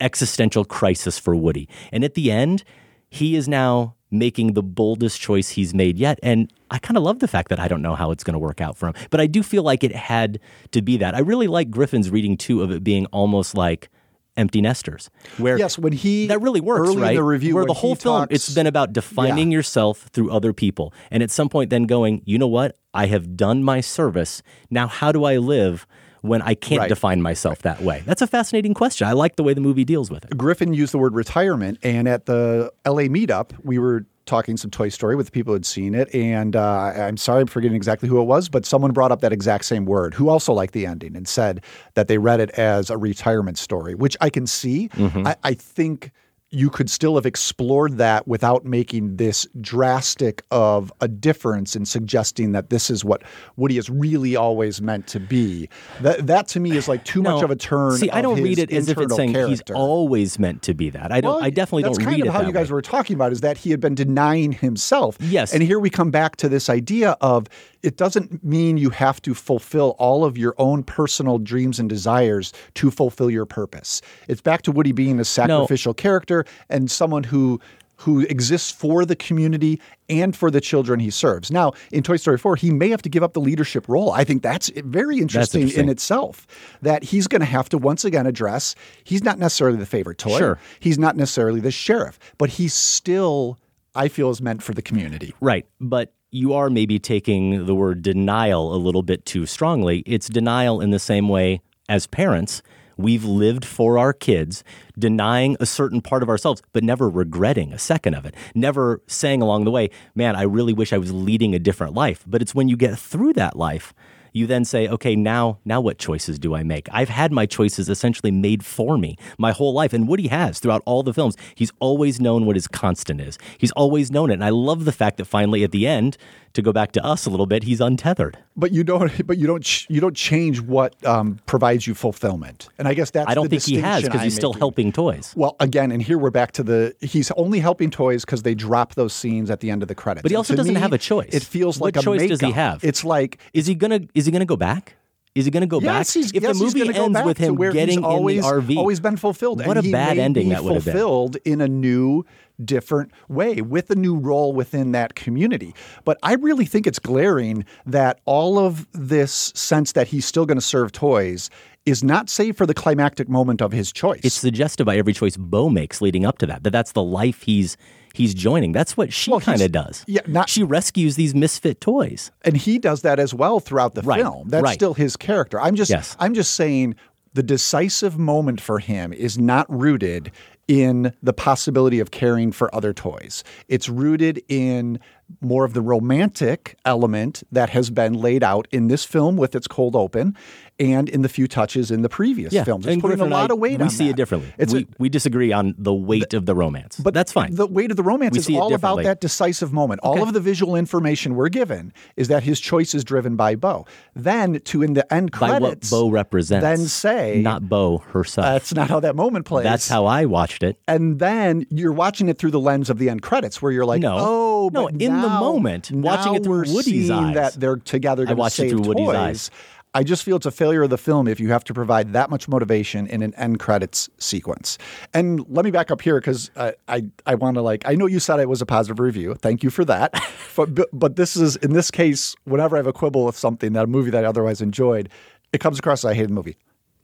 existential 0.00 0.64
crisis 0.64 1.18
for 1.18 1.36
Woody. 1.36 1.68
And 1.92 2.02
at 2.04 2.14
the 2.14 2.30
end, 2.32 2.64
he 3.08 3.36
is 3.36 3.46
now 3.48 3.94
making 4.12 4.52
the 4.52 4.62
boldest 4.62 5.20
choice 5.20 5.50
he's 5.50 5.72
made 5.74 5.98
yet. 5.98 6.18
And 6.22 6.52
I 6.70 6.78
kind 6.78 6.96
of 6.96 7.02
love 7.02 7.18
the 7.18 7.28
fact 7.28 7.48
that 7.48 7.58
I 7.58 7.68
don't 7.68 7.82
know 7.82 7.94
how 7.94 8.10
it's 8.10 8.22
going 8.24 8.34
to 8.34 8.38
work 8.38 8.60
out 8.60 8.76
for 8.76 8.88
him. 8.88 8.94
But 9.10 9.20
I 9.20 9.26
do 9.26 9.42
feel 9.42 9.62
like 9.62 9.82
it 9.82 9.94
had 9.94 10.38
to 10.72 10.82
be 10.82 10.96
that. 10.98 11.14
I 11.14 11.20
really 11.20 11.46
like 11.48 11.70
Griffin's 11.70 12.10
reading 12.10 12.36
too 12.36 12.62
of 12.62 12.70
it 12.70 12.84
being 12.84 13.06
almost 13.06 13.54
like 13.54 13.88
empty 14.34 14.62
nesters 14.62 15.10
where 15.36 15.58
yes 15.58 15.76
when 15.78 15.92
he 15.92 16.26
that 16.26 16.40
really 16.40 16.58
works 16.60 16.88
early 16.88 16.96
in 16.96 17.02
right 17.02 17.16
the 17.16 17.22
review 17.22 17.54
where 17.54 17.66
the 17.66 17.74
whole 17.74 17.94
film 17.94 18.20
talks- 18.22 18.34
it's 18.34 18.54
been 18.54 18.66
about 18.66 18.90
defining 18.90 19.52
yourself 19.52 20.08
through 20.10 20.30
other 20.32 20.54
people 20.54 20.90
and 21.10 21.22
at 21.22 21.30
some 21.30 21.50
point 21.50 21.68
then 21.68 21.82
going 21.84 22.22
you 22.24 22.38
know 22.38 22.46
what 22.46 22.78
i 22.94 23.04
have 23.04 23.36
done 23.36 23.62
my 23.62 23.82
service 23.82 24.42
now 24.70 24.86
how 24.86 25.12
do 25.12 25.24
i 25.24 25.36
live 25.36 25.86
when 26.22 26.40
i 26.42 26.54
can't 26.54 26.80
Right. 26.80 26.88
define 26.88 27.20
myself 27.22 27.62
that 27.62 27.80
way 27.82 28.02
that's 28.06 28.22
a 28.22 28.26
fascinating 28.26 28.74
question 28.74 29.06
i 29.06 29.12
like 29.12 29.36
the 29.36 29.42
way 29.42 29.54
the 29.54 29.60
movie 29.60 29.84
deals 29.84 30.10
with 30.10 30.24
it 30.24 30.36
Griffin 30.36 30.72
used 30.74 30.92
the 30.94 30.98
word 30.98 31.14
retirement, 31.14 31.78
and 31.82 32.08
at 32.08 32.26
the 32.26 32.72
LA 32.86 33.02
meetup, 33.02 33.50
we 33.62 33.78
were 33.78 34.06
talking 34.24 34.56
some 34.56 34.70
Toy 34.70 34.88
Story 34.88 35.16
with 35.16 35.26
the 35.26 35.32
people 35.32 35.50
who 35.50 35.54
had 35.54 35.66
seen 35.66 35.94
it, 35.94 36.12
and 36.14 36.54
uh, 36.56 36.92
I'm 36.96 37.16
sorry 37.16 37.40
I'm 37.42 37.46
forgetting 37.48 37.76
exactly 37.76 38.08
who 38.08 38.20
it 38.20 38.24
was, 38.24 38.48
but 38.48 38.64
someone 38.64 38.92
brought 38.92 39.10
up 39.12 39.20
that 39.20 39.32
exact 39.32 39.64
same 39.64 39.84
word, 39.84 40.14
who 40.14 40.28
also 40.28 40.52
liked 40.52 40.72
the 40.74 40.86
ending 40.86 41.16
and 41.16 41.26
said 41.28 41.62
that 41.94 42.06
they 42.08 42.18
read 42.18 42.40
it 42.40 42.50
as 42.50 42.88
a 42.88 42.96
retirement 42.96 43.58
story, 43.58 43.94
which 43.94 44.16
I 44.20 44.30
can 44.30 44.46
see. 44.46 44.88
Mhm. 44.90 45.26
I, 45.26 45.34
I 45.42 45.54
think 45.54 46.12
you 46.52 46.68
could 46.68 46.90
still 46.90 47.14
have 47.14 47.24
explored 47.24 47.96
that 47.96 48.28
without 48.28 48.64
making 48.64 49.16
this 49.16 49.46
drastic 49.60 50.44
of 50.50 50.92
a 51.00 51.08
difference 51.08 51.74
in 51.74 51.86
suggesting 51.86 52.52
that 52.52 52.68
this 52.68 52.90
is 52.90 53.04
what 53.04 53.22
Woody 53.56 53.78
is 53.78 53.88
really 53.88 54.36
always 54.36 54.82
meant 54.82 55.06
to 55.08 55.18
be. 55.18 55.68
That 56.02 56.26
that 56.26 56.48
to 56.48 56.60
me 56.60 56.76
is 56.76 56.88
like 56.88 57.04
too 57.04 57.22
much 57.22 57.42
of 57.42 57.50
a 57.50 57.56
turn. 57.56 57.96
See, 57.96 58.10
I 58.10 58.20
don't 58.20 58.42
read 58.42 58.58
it 58.58 58.70
as 58.70 58.88
if 58.88 58.98
it's 58.98 59.16
saying 59.16 59.34
he's 59.48 59.62
always 59.74 60.38
meant 60.38 60.62
to 60.62 60.74
be 60.74 60.90
that. 60.90 61.10
I 61.10 61.20
don't. 61.20 61.36
Well, 61.36 61.44
I 61.44 61.50
definitely 61.50 61.84
don't 61.84 61.96
read 61.96 62.02
it. 62.02 62.04
That's 62.04 62.16
kind 62.16 62.28
of 62.28 62.34
how 62.34 62.46
you 62.46 62.52
guys 62.52 62.70
way. 62.70 62.74
were 62.74 62.82
talking 62.82 63.14
about 63.14 63.32
is 63.32 63.40
that 63.40 63.56
he 63.56 63.70
had 63.70 63.80
been 63.80 63.94
denying 63.94 64.52
himself. 64.52 65.16
Yes. 65.20 65.54
And 65.54 65.62
here 65.62 65.80
we 65.80 65.88
come 65.88 66.10
back 66.10 66.36
to 66.36 66.48
this 66.48 66.68
idea 66.68 67.16
of 67.22 67.48
it 67.82 67.96
doesn't 67.96 68.44
mean 68.44 68.76
you 68.76 68.90
have 68.90 69.20
to 69.22 69.34
fulfill 69.34 69.96
all 69.98 70.24
of 70.24 70.38
your 70.38 70.54
own 70.58 70.82
personal 70.82 71.38
dreams 71.38 71.78
and 71.78 71.88
desires 71.88 72.52
to 72.74 72.90
fulfill 72.90 73.30
your 73.30 73.46
purpose. 73.46 74.00
It's 74.28 74.40
back 74.40 74.62
to 74.62 74.72
Woody 74.72 74.92
being 74.92 75.18
a 75.18 75.24
sacrificial 75.24 75.94
character 75.94 76.44
and 76.68 76.90
someone 76.90 77.24
who 77.24 77.60
who 77.96 78.22
exists 78.22 78.72
for 78.72 79.04
the 79.04 79.14
community 79.14 79.80
and 80.08 80.34
for 80.34 80.50
the 80.50 80.60
children 80.60 80.98
he 80.98 81.08
serves. 81.08 81.52
Now, 81.52 81.72
in 81.92 82.02
Toy 82.02 82.16
Story 82.16 82.36
4, 82.36 82.56
he 82.56 82.72
may 82.72 82.88
have 82.88 83.00
to 83.02 83.08
give 83.08 83.22
up 83.22 83.32
the 83.32 83.40
leadership 83.40 83.88
role. 83.88 84.10
I 84.10 84.24
think 84.24 84.42
that's 84.42 84.70
very 84.70 85.18
interesting, 85.18 85.62
interesting. 85.62 85.84
in 85.84 85.88
itself 85.88 86.48
that 86.82 87.04
he's 87.04 87.28
going 87.28 87.42
to 87.42 87.46
have 87.46 87.68
to 87.68 87.78
once 87.78 88.04
again 88.04 88.26
address 88.26 88.74
he's 89.04 89.22
not 89.22 89.38
necessarily 89.38 89.78
the 89.78 89.86
favorite 89.86 90.18
toy. 90.18 90.36
Sure. 90.36 90.58
He's 90.80 90.98
not 90.98 91.16
necessarily 91.16 91.60
the 91.60 91.70
sheriff, 91.70 92.18
but 92.38 92.50
he's 92.50 92.74
still, 92.74 93.56
I 93.94 94.08
feel, 94.08 94.30
is 94.30 94.42
meant 94.42 94.64
for 94.64 94.74
the 94.74 94.82
community. 94.82 95.32
Right. 95.40 95.66
But 95.80 96.12
you 96.32 96.54
are 96.54 96.70
maybe 96.70 96.98
taking 96.98 97.66
the 97.66 97.74
word 97.74 98.00
denial 98.00 98.74
a 98.74 98.76
little 98.76 99.02
bit 99.02 99.26
too 99.26 99.44
strongly. 99.44 100.02
It's 100.06 100.28
denial 100.28 100.80
in 100.80 100.90
the 100.90 100.98
same 100.98 101.28
way 101.28 101.60
as 101.90 102.06
parents. 102.06 102.62
We've 102.96 103.24
lived 103.24 103.66
for 103.66 103.98
our 103.98 104.14
kids, 104.14 104.64
denying 104.98 105.58
a 105.60 105.66
certain 105.66 106.00
part 106.00 106.22
of 106.22 106.30
ourselves, 106.30 106.62
but 106.72 106.82
never 106.82 107.10
regretting 107.10 107.74
a 107.74 107.78
second 107.78 108.14
of 108.14 108.24
it. 108.24 108.34
Never 108.54 109.02
saying 109.06 109.42
along 109.42 109.64
the 109.64 109.70
way, 109.70 109.90
man, 110.14 110.34
I 110.34 110.42
really 110.42 110.72
wish 110.72 110.94
I 110.94 110.98
was 110.98 111.12
leading 111.12 111.54
a 111.54 111.58
different 111.58 111.92
life. 111.92 112.24
But 112.26 112.40
it's 112.40 112.54
when 112.54 112.68
you 112.68 112.78
get 112.78 112.98
through 112.98 113.34
that 113.34 113.54
life, 113.54 113.92
you 114.32 114.46
then 114.46 114.64
say, 114.64 114.88
okay, 114.88 115.14
now, 115.14 115.58
now 115.64 115.80
what 115.80 115.98
choices 115.98 116.38
do 116.38 116.54
I 116.54 116.62
make? 116.62 116.88
I've 116.92 117.08
had 117.08 117.32
my 117.32 117.46
choices 117.46 117.88
essentially 117.88 118.30
made 118.30 118.64
for 118.64 118.98
me 118.98 119.16
my 119.38 119.52
whole 119.52 119.72
life. 119.72 119.92
And 119.92 120.08
Woody 120.08 120.28
has 120.28 120.58
throughout 120.58 120.82
all 120.86 121.02
the 121.02 121.14
films. 121.14 121.36
He's 121.54 121.72
always 121.80 122.20
known 122.20 122.46
what 122.46 122.56
his 122.56 122.68
constant 122.68 123.20
is. 123.20 123.38
He's 123.58 123.72
always 123.72 124.10
known 124.10 124.30
it. 124.30 124.34
And 124.34 124.44
I 124.44 124.50
love 124.50 124.84
the 124.84 124.92
fact 124.92 125.18
that 125.18 125.26
finally 125.26 125.64
at 125.64 125.70
the 125.72 125.86
end, 125.86 126.16
to 126.54 126.62
go 126.62 126.72
back 126.72 126.92
to 126.92 127.04
us 127.04 127.26
a 127.26 127.30
little 127.30 127.46
bit, 127.46 127.62
he's 127.62 127.80
untethered. 127.80 128.38
But 128.56 128.72
you 128.72 128.84
don't. 128.84 129.10
But 129.26 129.38
you 129.38 129.46
don't. 129.46 129.62
ch- 129.64 129.86
You 129.88 130.00
don't 130.00 130.16
change 130.16 130.60
what 130.60 130.94
um, 131.06 131.38
provides 131.46 131.86
you 131.86 131.94
fulfillment. 131.94 132.68
And 132.78 132.86
I 132.88 132.94
guess 132.94 133.10
that's. 133.10 133.28
I 133.30 133.34
don't 133.34 133.48
think 133.48 133.62
he 133.62 133.76
has 133.78 134.02
because 134.04 134.22
he's 134.22 134.34
I'm 134.34 134.38
still 134.38 134.50
making. 134.50 134.58
helping 134.60 134.92
toys. 134.92 135.32
Well, 135.36 135.56
again, 135.60 135.90
and 135.92 136.02
here 136.02 136.18
we're 136.18 136.30
back 136.30 136.52
to 136.52 136.62
the 136.62 136.94
he's 137.00 137.30
only 137.32 137.60
helping 137.60 137.90
toys 137.90 138.24
because 138.24 138.42
they 138.42 138.54
drop 138.54 138.94
those 138.94 139.12
scenes 139.12 139.50
at 139.50 139.60
the 139.60 139.70
end 139.70 139.82
of 139.82 139.88
the 139.88 139.94
credits. 139.94 140.22
But 140.22 140.30
he 140.30 140.36
also 140.36 140.54
doesn't 140.54 140.74
me, 140.74 140.80
have 140.80 140.92
a 140.92 140.98
choice. 140.98 141.30
It 141.32 141.42
feels 141.42 141.78
what 141.78 141.94
like 141.94 142.02
a 142.02 142.04
choice 142.04 142.28
does 142.28 142.40
he 142.40 142.50
have? 142.52 142.82
It's 142.84 143.04
like 143.04 143.38
is 143.52 143.66
he 143.66 143.74
gonna 143.74 144.00
is 144.14 144.26
he 144.26 144.32
gonna 144.32 144.44
go 144.44 144.56
back? 144.56 144.96
Is 145.34 145.46
he 145.46 145.50
going 145.50 145.62
to 145.62 145.66
go 145.66 145.80
yes, 145.80 146.14
back? 146.14 146.24
If 146.34 146.42
yes, 146.42 146.58
the 146.58 146.64
he's 146.64 146.74
movie 146.74 146.94
ends 146.94 147.14
back 147.14 147.24
with 147.24 147.38
him 147.38 147.54
where 147.54 147.72
getting 147.72 147.98
he's 147.98 148.04
always, 148.04 148.36
in 148.38 148.42
the 148.42 148.62
RV, 148.62 148.76
always 148.76 149.00
been 149.00 149.16
fulfilled. 149.16 149.66
What 149.66 149.78
and 149.78 149.86
a 149.86 149.90
bad 149.90 150.18
ending 150.18 150.50
that 150.50 150.62
would 150.62 150.74
have 150.74 150.84
been. 150.84 150.92
fulfilled 150.92 151.36
in 151.46 151.62
a 151.62 151.68
new, 151.68 152.26
different 152.62 153.12
way 153.28 153.62
with 153.62 153.90
a 153.90 153.94
new 153.94 154.16
role 154.16 154.52
within 154.52 154.92
that 154.92 155.14
community. 155.14 155.74
But 156.04 156.18
I 156.22 156.34
really 156.34 156.66
think 156.66 156.86
it's 156.86 156.98
glaring 156.98 157.64
that 157.86 158.20
all 158.26 158.58
of 158.58 158.86
this 158.92 159.52
sense 159.54 159.92
that 159.92 160.08
he's 160.08 160.26
still 160.26 160.44
going 160.44 160.58
to 160.58 160.62
serve 160.62 160.92
toys 160.92 161.48
is 161.86 162.04
not 162.04 162.28
saved 162.30 162.56
for 162.56 162.66
the 162.66 162.74
climactic 162.74 163.28
moment 163.28 163.60
of 163.60 163.72
his 163.72 163.92
choice. 163.92 164.20
It's 164.22 164.34
suggested 164.34 164.84
by 164.84 164.96
every 164.96 165.12
choice 165.12 165.36
Bo 165.36 165.68
makes 165.68 166.00
leading 166.00 166.24
up 166.24 166.38
to 166.38 166.46
that. 166.46 166.62
That 166.62 166.70
that's 166.70 166.92
the 166.92 167.02
life 167.02 167.42
he's 167.42 167.76
he's 168.14 168.34
joining. 168.34 168.72
That's 168.72 168.96
what 168.96 169.12
she 169.12 169.36
kind 169.40 169.60
of 169.62 169.72
does. 169.72 170.04
Yeah, 170.06 170.20
not, 170.26 170.48
she 170.48 170.62
rescues 170.62 171.16
these 171.16 171.34
misfit 171.34 171.80
toys, 171.80 172.30
and 172.44 172.56
he 172.56 172.78
does 172.78 173.02
that 173.02 173.18
as 173.18 173.32
well 173.34 173.58
throughout 173.58 173.94
the 173.94 174.02
Right, 174.02 174.20
film. 174.20 174.48
That's 174.48 174.62
right. 174.62 174.74
still 174.74 174.94
his 174.94 175.16
character. 175.16 175.60
I'm 175.60 175.74
just, 175.74 175.90
Yes. 175.90 176.14
I'm 176.20 176.34
just 176.34 176.52
saying 176.54 176.94
the 177.34 177.42
decisive 177.42 178.18
moment 178.18 178.60
for 178.60 178.78
him 178.78 179.12
is 179.14 179.38
not 179.38 179.66
rooted 179.70 180.30
in 180.68 181.12
the 181.22 181.32
possibility 181.32 181.98
of 181.98 182.10
caring 182.10 182.52
for 182.52 182.72
other 182.74 182.92
toys. 182.92 183.42
It's 183.68 183.88
rooted 183.88 184.42
in 184.48 185.00
more 185.40 185.64
of 185.64 185.72
the 185.72 185.80
romantic 185.80 186.76
element 186.84 187.42
that 187.50 187.70
has 187.70 187.88
been 187.90 188.12
laid 188.12 188.44
out 188.44 188.68
in 188.70 188.88
this 188.88 189.04
film 189.04 189.36
with 189.36 189.54
its 189.56 189.66
cold 189.66 189.96
open 189.96 190.36
and 190.78 191.08
in 191.08 191.22
the 191.22 191.28
few 191.28 191.46
touches 191.46 191.90
in 191.90 192.02
the 192.02 192.08
previous 192.08 192.52
yeah. 192.52 192.64
films. 192.64 192.86
It's 192.86 192.92
and 192.94 193.02
putting 193.02 193.20
a 193.20 193.24
lot 193.26 193.50
I, 193.50 193.54
of 193.54 193.60
weight 193.60 193.80
we 193.80 193.88
see 193.88 194.04
that. 194.06 194.10
it 194.10 194.16
differently. 194.16 194.52
It's 194.58 194.72
a- 194.72 194.76
we, 194.76 194.86
we 194.98 195.08
disagree 195.08 195.52
on 195.52 195.74
the 195.78 195.92
weight 195.94 196.34
of 196.34 196.46
the 196.46 196.54
romance, 196.54 196.96
but 196.98 197.14
that's 197.14 197.32
fine. 197.32 197.54
The 197.54 197.66
weight 197.66 197.90
of 197.90 197.96
the 197.96 198.02
romance 198.02 198.32
We 198.34 198.38
is 198.54 198.60
all 198.60 198.74
about 198.74 199.02
that 199.02 199.20
decisive 199.20 199.72
moment. 199.72 200.00
All 200.02 200.22
of 200.22 200.32
the 200.32 200.40
visual 200.40 200.74
information 200.76 201.34
we're 201.34 201.48
given 201.48 201.92
is 202.16 202.28
that 202.28 202.42
his 202.42 202.60
choice 202.60 202.94
is 202.94 203.04
driven 203.04 203.36
by 203.36 203.54
Bo. 203.54 203.86
Then 204.14 204.60
to 204.60 204.82
in 204.82 204.94
the 204.94 205.12
end 205.12 205.32
credits, 205.32 205.90
by 205.90 205.96
what 205.96 206.04
Bo 206.04 206.10
represents, 206.10 206.62
then 206.64 206.78
say 206.88 207.40
not 207.42 207.68
Bo 207.68 207.98
herself. 207.98 208.46
that's 208.46 208.74
not 208.74 208.88
how 208.88 209.00
that 209.00 209.14
moment 209.16 209.46
plays. 209.46 209.64
That's 209.64 209.88
how 209.88 210.06
I 210.06 210.24
watched 210.24 210.62
it. 210.62 210.78
And 210.88 211.18
then 211.18 211.66
you're 211.70 211.92
watching 211.92 212.28
it 212.28 212.38
through 212.38 212.50
the 212.52 212.60
lens 212.60 212.90
of 212.90 212.98
the 212.98 213.08
end 213.08 213.22
credits, 213.22 213.60
where 213.62 213.72
you're 213.72 213.86
like, 213.86 214.00
No. 214.02 214.16
oh, 214.18 214.70
No, 214.72 214.86
in 214.88 214.98
the 214.98 215.28
moment, 215.28 215.90
watching 215.90 216.34
it 216.34 216.44
through 216.44 216.64
Woody's 216.72 217.10
eyes. 217.10 217.34
that 217.34 217.52
they're 217.54 217.76
together. 217.76 218.24
I 218.28 218.32
watched 218.34 218.58
it 218.58 218.62
save 218.62 218.70
through 218.70 218.80
Woody's 218.80 219.06
toys. 219.06 219.16
eyes. 219.16 219.50
I 219.94 220.02
just 220.04 220.22
feel 220.24 220.36
it's 220.36 220.46
a 220.46 220.50
failure 220.50 220.82
of 220.82 220.90
the 220.90 220.96
film 220.96 221.28
if 221.28 221.38
you 221.38 221.50
have 221.50 221.64
to 221.64 221.74
provide 221.74 222.14
that 222.14 222.30
much 222.30 222.48
motivation 222.48 223.06
in 223.06 223.22
an 223.22 223.34
end 223.34 223.60
credits 223.60 224.08
sequence. 224.18 224.78
And 225.12 225.44
let 225.50 225.66
me 225.66 225.70
back 225.70 225.90
up 225.90 226.00
here 226.00 226.18
because 226.18 226.50
I 226.56 226.74
I, 226.88 227.04
I 227.26 227.34
want 227.34 227.56
to 227.56 227.62
like 227.62 227.82
I 227.86 227.94
know 227.94 228.06
you 228.06 228.18
said 228.18 228.40
it 228.40 228.48
was 228.48 228.62
a 228.62 228.66
positive 228.66 228.98
review. 229.00 229.34
Thank 229.34 229.62
you 229.62 229.68
for 229.70 229.84
that. 229.84 230.12
but 230.56 230.74
but- 230.92 231.16
this 231.16 231.36
is 231.36 231.56
in 231.56 231.74
this 231.74 231.90
case, 231.90 232.34
whenever 232.44 232.74
I 232.76 232.78
have 232.78 232.86
a 232.86 232.92
quibble 232.92 233.26
with 233.26 233.36
something 233.36 233.74
that 233.74 233.84
a 233.84 233.86
movie 233.86 234.10
that 234.10 234.24
I 234.24 234.28
otherwise 234.28 234.62
enjoyed, 234.62 235.10
it 235.52 235.58
comes 235.58 235.78
across 235.78 236.04
as 236.04 236.10
I 236.10 236.14
hated 236.14 236.30
the 236.30 236.34
movie. 236.34 236.56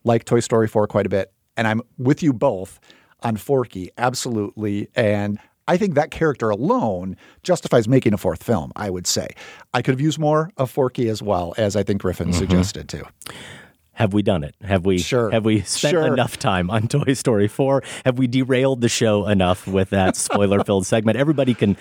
Like 0.04 0.24
Toy 0.24 0.40
Story 0.40 0.66
4 0.66 0.86
quite 0.86 1.04
a 1.04 1.10
bit. 1.10 1.30
And 1.58 1.68
I'm 1.68 1.82
with 1.98 2.22
you 2.22 2.32
both 2.32 2.80
on 3.22 3.36
Forky, 3.36 3.90
absolutely. 3.98 4.88
And 4.94 5.38
I 5.68 5.76
think 5.76 5.94
that 5.94 6.10
character 6.10 6.50
alone 6.50 7.16
justifies 7.44 7.86
making 7.86 8.14
a 8.14 8.18
fourth 8.18 8.42
film, 8.42 8.72
I 8.74 8.90
would 8.90 9.06
say. 9.06 9.28
I 9.72 9.82
could 9.82 9.92
have 9.92 10.00
used 10.00 10.18
more 10.18 10.50
of 10.56 10.70
Forky 10.70 11.08
as 11.08 11.22
well, 11.22 11.54
as 11.56 11.76
I 11.76 11.82
think 11.84 12.02
Griffin 12.02 12.28
Mm-hmm. 12.30 12.38
suggested 12.38 12.88
too. 12.88 13.04
Have 13.92 14.12
we 14.14 14.22
done 14.22 14.44
it? 14.44 14.54
Have 14.62 14.86
we 14.86 14.98
Sure. 14.98 15.28
have 15.30 15.44
we 15.44 15.60
spent 15.62 15.90
Sure. 15.92 16.06
enough 16.06 16.38
time 16.38 16.70
on 16.70 16.86
Toy 16.88 17.14
Story 17.14 17.48
4? 17.48 17.82
Have 18.04 18.16
we 18.16 18.26
derailed 18.28 18.80
the 18.80 18.88
show 18.88 19.26
enough 19.26 19.66
with 19.66 19.90
that 19.90 20.14
spoiler-filled 20.26 20.86
segment? 20.86 21.18
Everybody 21.18 21.52
can 21.52 21.76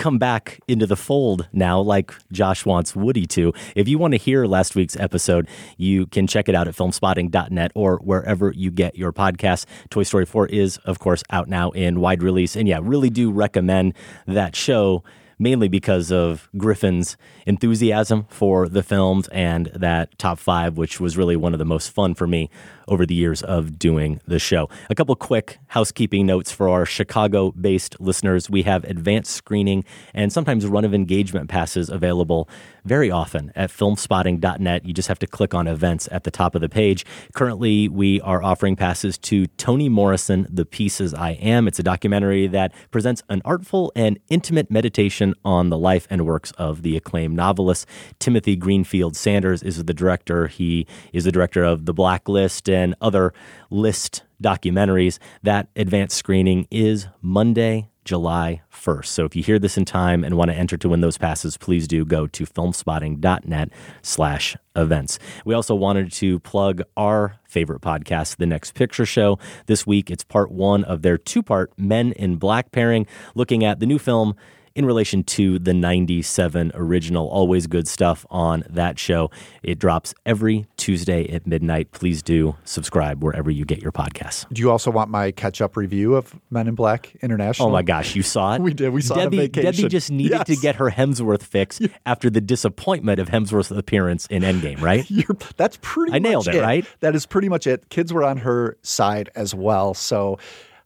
come 0.00 0.18
back 0.18 0.58
into 0.66 0.86
the 0.86 0.96
fold 0.96 1.46
now 1.52 1.78
like 1.78 2.12
Josh 2.32 2.64
wants 2.64 2.96
Woody 2.96 3.26
to. 3.26 3.52
If 3.76 3.86
you 3.86 3.98
want 3.98 4.12
to 4.12 4.18
hear 4.18 4.46
last 4.46 4.74
week's 4.74 4.96
episode, 4.96 5.46
you 5.76 6.06
can 6.06 6.26
check 6.26 6.48
it 6.48 6.54
out 6.54 6.66
at 6.66 6.74
filmspotting.net 6.74 7.70
or 7.74 7.98
wherever 7.98 8.50
you 8.50 8.70
get 8.70 8.96
your 8.96 9.12
podcasts. 9.12 9.66
Toy 9.90 10.02
Story 10.02 10.24
4 10.24 10.46
is 10.46 10.78
of 10.78 10.98
course 10.98 11.22
out 11.28 11.48
now 11.48 11.70
in 11.72 12.00
wide 12.00 12.22
release 12.22 12.56
and 12.56 12.66
yeah, 12.66 12.80
really 12.82 13.10
do 13.10 13.30
recommend 13.30 13.92
that 14.26 14.56
show 14.56 15.04
mainly 15.38 15.68
because 15.68 16.12
of 16.12 16.48
Griffin's 16.56 17.16
enthusiasm 17.46 18.26
for 18.28 18.68
the 18.68 18.82
films 18.82 19.26
and 19.28 19.66
that 19.74 20.16
top 20.18 20.38
five, 20.38 20.76
which 20.76 21.00
was 21.00 21.16
really 21.16 21.34
one 21.34 21.54
of 21.54 21.58
the 21.58 21.64
most 21.64 21.90
fun 21.90 22.14
for 22.14 22.26
me 22.26 22.50
over 22.90 23.06
the 23.06 23.14
years 23.14 23.42
of 23.42 23.78
doing 23.78 24.20
the 24.26 24.38
show. 24.38 24.68
A 24.90 24.94
couple 24.94 25.14
quick 25.16 25.58
housekeeping 25.68 26.26
notes 26.26 26.52
for 26.52 26.68
our 26.68 26.84
Chicago 26.84 27.52
based 27.52 27.98
listeners. 28.00 28.50
We 28.50 28.64
have 28.64 28.84
advanced 28.84 29.34
screening 29.34 29.84
and 30.12 30.32
sometimes 30.32 30.66
run 30.66 30.84
of 30.84 30.92
engagement 30.92 31.48
passes 31.48 31.88
available 31.88 32.48
very 32.84 33.10
often 33.10 33.52
at 33.54 33.70
filmspotting.net. 33.70 34.84
You 34.84 34.92
just 34.92 35.08
have 35.08 35.18
to 35.20 35.26
click 35.26 35.54
on 35.54 35.66
events 35.66 36.08
at 36.10 36.24
the 36.24 36.30
top 36.30 36.54
of 36.54 36.60
the 36.60 36.68
page. 36.68 37.04
Currently, 37.34 37.88
we 37.88 38.20
are 38.22 38.42
offering 38.42 38.74
passes 38.76 39.18
to 39.18 39.46
Toni 39.46 39.88
Morrison, 39.88 40.46
The 40.50 40.64
Pieces 40.64 41.14
I 41.14 41.32
Am. 41.32 41.68
It's 41.68 41.78
a 41.78 41.82
documentary 41.82 42.46
that 42.48 42.72
presents 42.90 43.22
an 43.28 43.42
artful 43.44 43.92
and 43.94 44.18
intimate 44.28 44.70
meditation 44.70 45.34
on 45.44 45.70
the 45.70 45.78
life 45.78 46.06
and 46.10 46.26
works 46.26 46.50
of 46.52 46.82
the 46.82 46.96
acclaimed 46.96 47.36
novelist. 47.36 47.86
Timothy 48.18 48.56
Greenfield 48.56 49.16
Sanders 49.16 49.62
is 49.62 49.84
the 49.84 49.94
director. 49.94 50.48
He 50.48 50.86
is 51.12 51.24
the 51.24 51.32
director 51.32 51.62
of 51.62 51.86
The 51.86 51.94
Blacklist 51.94 52.68
and 52.68 52.79
other 53.00 53.32
list 53.70 54.22
documentaries. 54.42 55.18
That 55.42 55.68
advanced 55.76 56.16
screening 56.16 56.66
is 56.70 57.08
Monday, 57.20 57.88
July 58.04 58.62
1st. 58.72 59.06
So 59.06 59.24
if 59.24 59.36
you 59.36 59.42
hear 59.42 59.58
this 59.58 59.76
in 59.76 59.84
time 59.84 60.24
and 60.24 60.36
want 60.36 60.50
to 60.50 60.56
enter 60.56 60.76
to 60.78 60.88
win 60.88 61.00
those 61.00 61.18
passes, 61.18 61.56
please 61.56 61.86
do 61.86 62.04
go 62.04 62.26
to 62.28 62.44
filmspotting.net 62.44 63.70
slash 64.02 64.56
events. 64.74 65.18
We 65.44 65.54
also 65.54 65.74
wanted 65.74 66.10
to 66.12 66.40
plug 66.40 66.82
our 66.96 67.38
favorite 67.46 67.82
podcast, 67.82 68.36
The 68.36 68.46
Next 68.46 68.74
Picture 68.74 69.06
Show. 69.06 69.38
This 69.66 69.86
week, 69.86 70.10
it's 70.10 70.24
part 70.24 70.50
one 70.50 70.84
of 70.84 71.02
their 71.02 71.18
two-part 71.18 71.72
Men 71.78 72.12
in 72.12 72.36
Black 72.36 72.72
pairing, 72.72 73.06
looking 73.34 73.64
at 73.64 73.80
the 73.80 73.86
new 73.86 73.98
film 73.98 74.34
in 74.74 74.84
relation 74.86 75.24
to 75.24 75.58
the 75.58 75.74
97 75.74 76.72
original. 76.74 77.28
Always 77.28 77.66
good 77.66 77.88
stuff 77.88 78.24
on 78.30 78.64
that 78.70 78.98
show. 78.98 79.30
It 79.62 79.78
drops 79.78 80.14
every 80.24 80.66
Tuesday 80.76 81.28
at 81.32 81.46
midnight. 81.46 81.92
Please 81.92 82.22
do 82.22 82.56
subscribe 82.64 83.22
wherever 83.22 83.50
you 83.50 83.64
get 83.64 83.82
your 83.82 83.92
podcasts. 83.92 84.46
Do 84.52 84.60
you 84.62 84.70
also 84.70 84.90
want 84.90 85.10
my 85.10 85.30
catch 85.32 85.60
up 85.60 85.76
review 85.76 86.14
of 86.14 86.34
Men 86.50 86.68
in 86.68 86.74
Black 86.74 87.14
International? 87.22 87.68
Oh 87.68 87.72
my 87.72 87.82
gosh, 87.82 88.14
you 88.14 88.22
saw 88.22 88.54
it? 88.54 88.60
we 88.62 88.74
did. 88.74 88.90
We 88.90 89.02
saw 89.02 89.14
Debbie, 89.16 89.40
it. 89.40 89.52
Debbie 89.52 89.88
just 89.88 90.10
needed 90.10 90.30
Yes. 90.30 90.46
to 90.46 90.56
get 90.56 90.76
her 90.76 90.90
Hemsworth 90.90 91.42
fix 91.42 91.80
after 92.06 92.30
the 92.30 92.40
disappointment 92.40 93.18
of 93.18 93.28
Hemsworth's 93.28 93.70
appearance 93.70 94.26
in 94.26 94.42
Endgame, 94.42 94.80
right? 94.80 95.04
You're, 95.10 95.36
that's 95.56 95.78
pretty 95.82 96.12
I 96.14 96.18
nailed 96.18 96.46
much 96.46 96.54
it, 96.54 96.60
right? 96.60 96.86
That 97.00 97.14
is 97.14 97.26
pretty 97.26 97.48
much 97.48 97.66
it. 97.66 97.88
Kids 97.88 98.12
were 98.12 98.24
on 98.24 98.38
her 98.38 98.76
side 98.82 99.30
as 99.34 99.54
well. 99.54 99.94
So, 99.94 100.38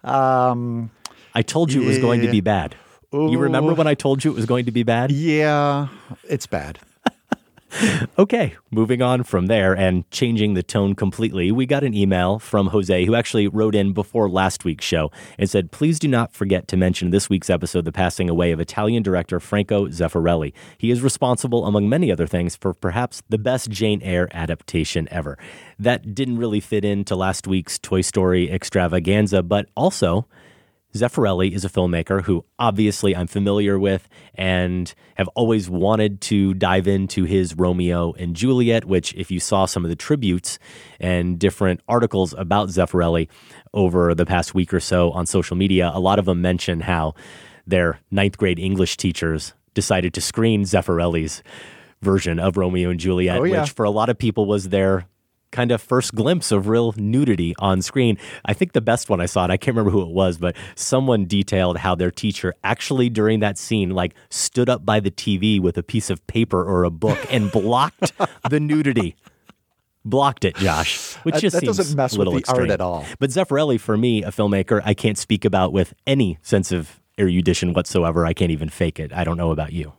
um, 0.02 0.90
I 1.34 1.42
told 1.42 1.72
you 1.72 1.82
it 1.82 1.86
was 1.86 1.98
going 1.98 2.20
to 2.22 2.30
be 2.30 2.40
bad. 2.40 2.76
You 3.14 3.38
remember 3.38 3.74
when 3.74 3.86
I 3.86 3.94
told 3.94 4.24
you 4.24 4.32
it 4.32 4.34
was 4.34 4.46
going 4.46 4.64
to 4.64 4.72
be 4.72 4.82
bad? 4.82 5.10
yeah, 5.12 5.88
it's 6.28 6.46
bad. 6.46 6.78
Okay, 8.16 8.54
moving 8.70 9.02
on 9.02 9.24
from 9.24 9.46
there 9.46 9.72
and 9.74 10.08
changing 10.12 10.54
the 10.54 10.62
tone 10.62 10.94
completely, 10.94 11.50
we 11.50 11.66
got 11.66 11.82
an 11.82 11.92
email 11.92 12.38
from 12.38 12.68
Jose 12.68 13.04
who 13.04 13.16
actually 13.16 13.48
wrote 13.48 13.74
in 13.74 13.92
before 13.92 14.30
last 14.30 14.64
week's 14.64 14.84
show 14.84 15.10
and 15.38 15.50
said, 15.50 15.72
Please 15.72 15.98
do 15.98 16.06
not 16.06 16.32
forget 16.32 16.68
to 16.68 16.76
mention 16.76 17.10
this 17.10 17.28
week's 17.28 17.50
episode 17.50 17.84
the 17.84 17.90
passing 17.90 18.30
away 18.30 18.52
of 18.52 18.60
Italian 18.60 19.02
director 19.02 19.40
Franco 19.40 19.88
Zeffirelli. 19.88 20.52
He 20.78 20.92
is 20.92 21.02
responsible, 21.02 21.66
among 21.66 21.88
many 21.88 22.12
other 22.12 22.28
things, 22.28 22.54
for 22.54 22.74
perhaps 22.74 23.24
the 23.28 23.38
best 23.38 23.70
Jane 23.70 24.00
Eyre 24.02 24.28
adaptation 24.30 25.08
ever. 25.10 25.36
That 25.76 26.14
didn't 26.14 26.38
really 26.38 26.60
fit 26.60 26.84
into 26.84 27.16
last 27.16 27.48
week's 27.48 27.80
Toy 27.80 28.02
Story 28.02 28.52
extravaganza, 28.52 29.42
but 29.42 29.68
also. 29.74 30.28
Zeffirelli 30.94 31.50
is 31.52 31.64
a 31.64 31.68
filmmaker 31.68 32.22
who 32.22 32.44
obviously 32.58 33.16
I'm 33.16 33.26
familiar 33.26 33.78
with 33.78 34.08
and 34.34 34.94
have 35.16 35.28
always 35.28 35.68
wanted 35.68 36.20
to 36.22 36.54
dive 36.54 36.86
into 36.86 37.24
his 37.24 37.54
Romeo 37.56 38.12
and 38.12 38.36
Juliet, 38.36 38.84
which, 38.84 39.12
if 39.14 39.30
you 39.30 39.40
saw 39.40 39.66
some 39.66 39.84
of 39.84 39.88
the 39.88 39.96
tributes 39.96 40.58
and 41.00 41.38
different 41.38 41.80
articles 41.88 42.32
about 42.38 42.68
Zeffirelli 42.68 43.28
over 43.72 44.14
the 44.14 44.24
past 44.26 44.54
week 44.54 44.72
or 44.72 44.80
so 44.80 45.10
on 45.10 45.26
social 45.26 45.56
media, 45.56 45.90
a 45.92 45.98
lot 46.00 46.18
of 46.20 46.26
them 46.26 46.40
mention 46.40 46.80
how 46.80 47.14
their 47.66 47.98
ninth 48.10 48.38
grade 48.38 48.58
English 48.58 48.96
teachers 48.96 49.52
decided 49.74 50.14
to 50.14 50.20
screen 50.20 50.62
Zeffirelli's 50.62 51.42
version 52.02 52.38
of 52.38 52.56
Romeo 52.56 52.90
and 52.90 53.00
Juliet, 53.00 53.40
Oh, 53.40 53.44
yeah. 53.44 53.62
which 53.62 53.70
for 53.70 53.84
a 53.84 53.90
lot 53.90 54.10
of 54.10 54.18
people 54.18 54.46
was 54.46 54.68
their 54.68 55.06
kind 55.54 55.70
of 55.72 55.80
first 55.80 56.14
glimpse 56.14 56.52
of 56.52 56.68
real 56.68 56.92
nudity 56.98 57.54
on 57.58 57.80
screen. 57.80 58.18
I 58.44 58.52
think 58.52 58.72
the 58.72 58.80
best 58.82 59.08
one 59.08 59.20
I 59.20 59.26
saw, 59.26 59.44
and 59.44 59.52
I 59.52 59.56
can't 59.56 59.74
remember 59.76 59.90
who 59.90 60.02
it 60.02 60.08
was, 60.12 60.36
but 60.36 60.54
someone 60.74 61.24
detailed 61.24 61.78
how 61.78 61.94
their 61.94 62.10
teacher 62.10 62.52
actually 62.64 63.08
during 63.08 63.40
that 63.40 63.56
scene 63.56 63.90
like 63.90 64.14
stood 64.30 64.68
up 64.68 64.84
by 64.84 65.00
the 65.00 65.10
TV 65.10 65.60
with 65.60 65.78
a 65.78 65.82
piece 65.82 66.10
of 66.10 66.26
paper 66.26 66.62
or 66.62 66.84
a 66.84 66.90
book 66.90 67.18
and 67.30 67.50
blocked 67.50 68.12
the 68.50 68.60
nudity. 68.60 69.16
Blocked 70.04 70.44
it, 70.44 70.56
Josh, 70.56 71.14
which 71.22 71.36
That- 71.36 71.40
just 71.40 71.60
that 71.60 71.64
doesn't 71.64 71.96
mess 71.96 72.18
with 72.18 72.28
the 72.28 72.44
art 72.52 72.68
at 72.68 72.82
all. 72.82 73.06
But 73.18 73.30
Zeffirelli, 73.30 73.80
for 73.80 73.96
me, 73.96 74.22
a 74.22 74.30
filmmaker, 74.30 74.82
I 74.84 74.92
can't 74.92 75.16
speak 75.16 75.46
about 75.46 75.72
with 75.72 75.94
any 76.06 76.36
sense 76.42 76.72
of 76.72 77.00
erudition 77.18 77.72
whatsoever. 77.72 78.26
I 78.26 78.34
can't 78.34 78.50
even 78.50 78.68
fake 78.68 79.00
it. 79.00 79.14
I 79.14 79.24
don't 79.24 79.38
know 79.38 79.50
about 79.50 79.72
you. 79.72 79.94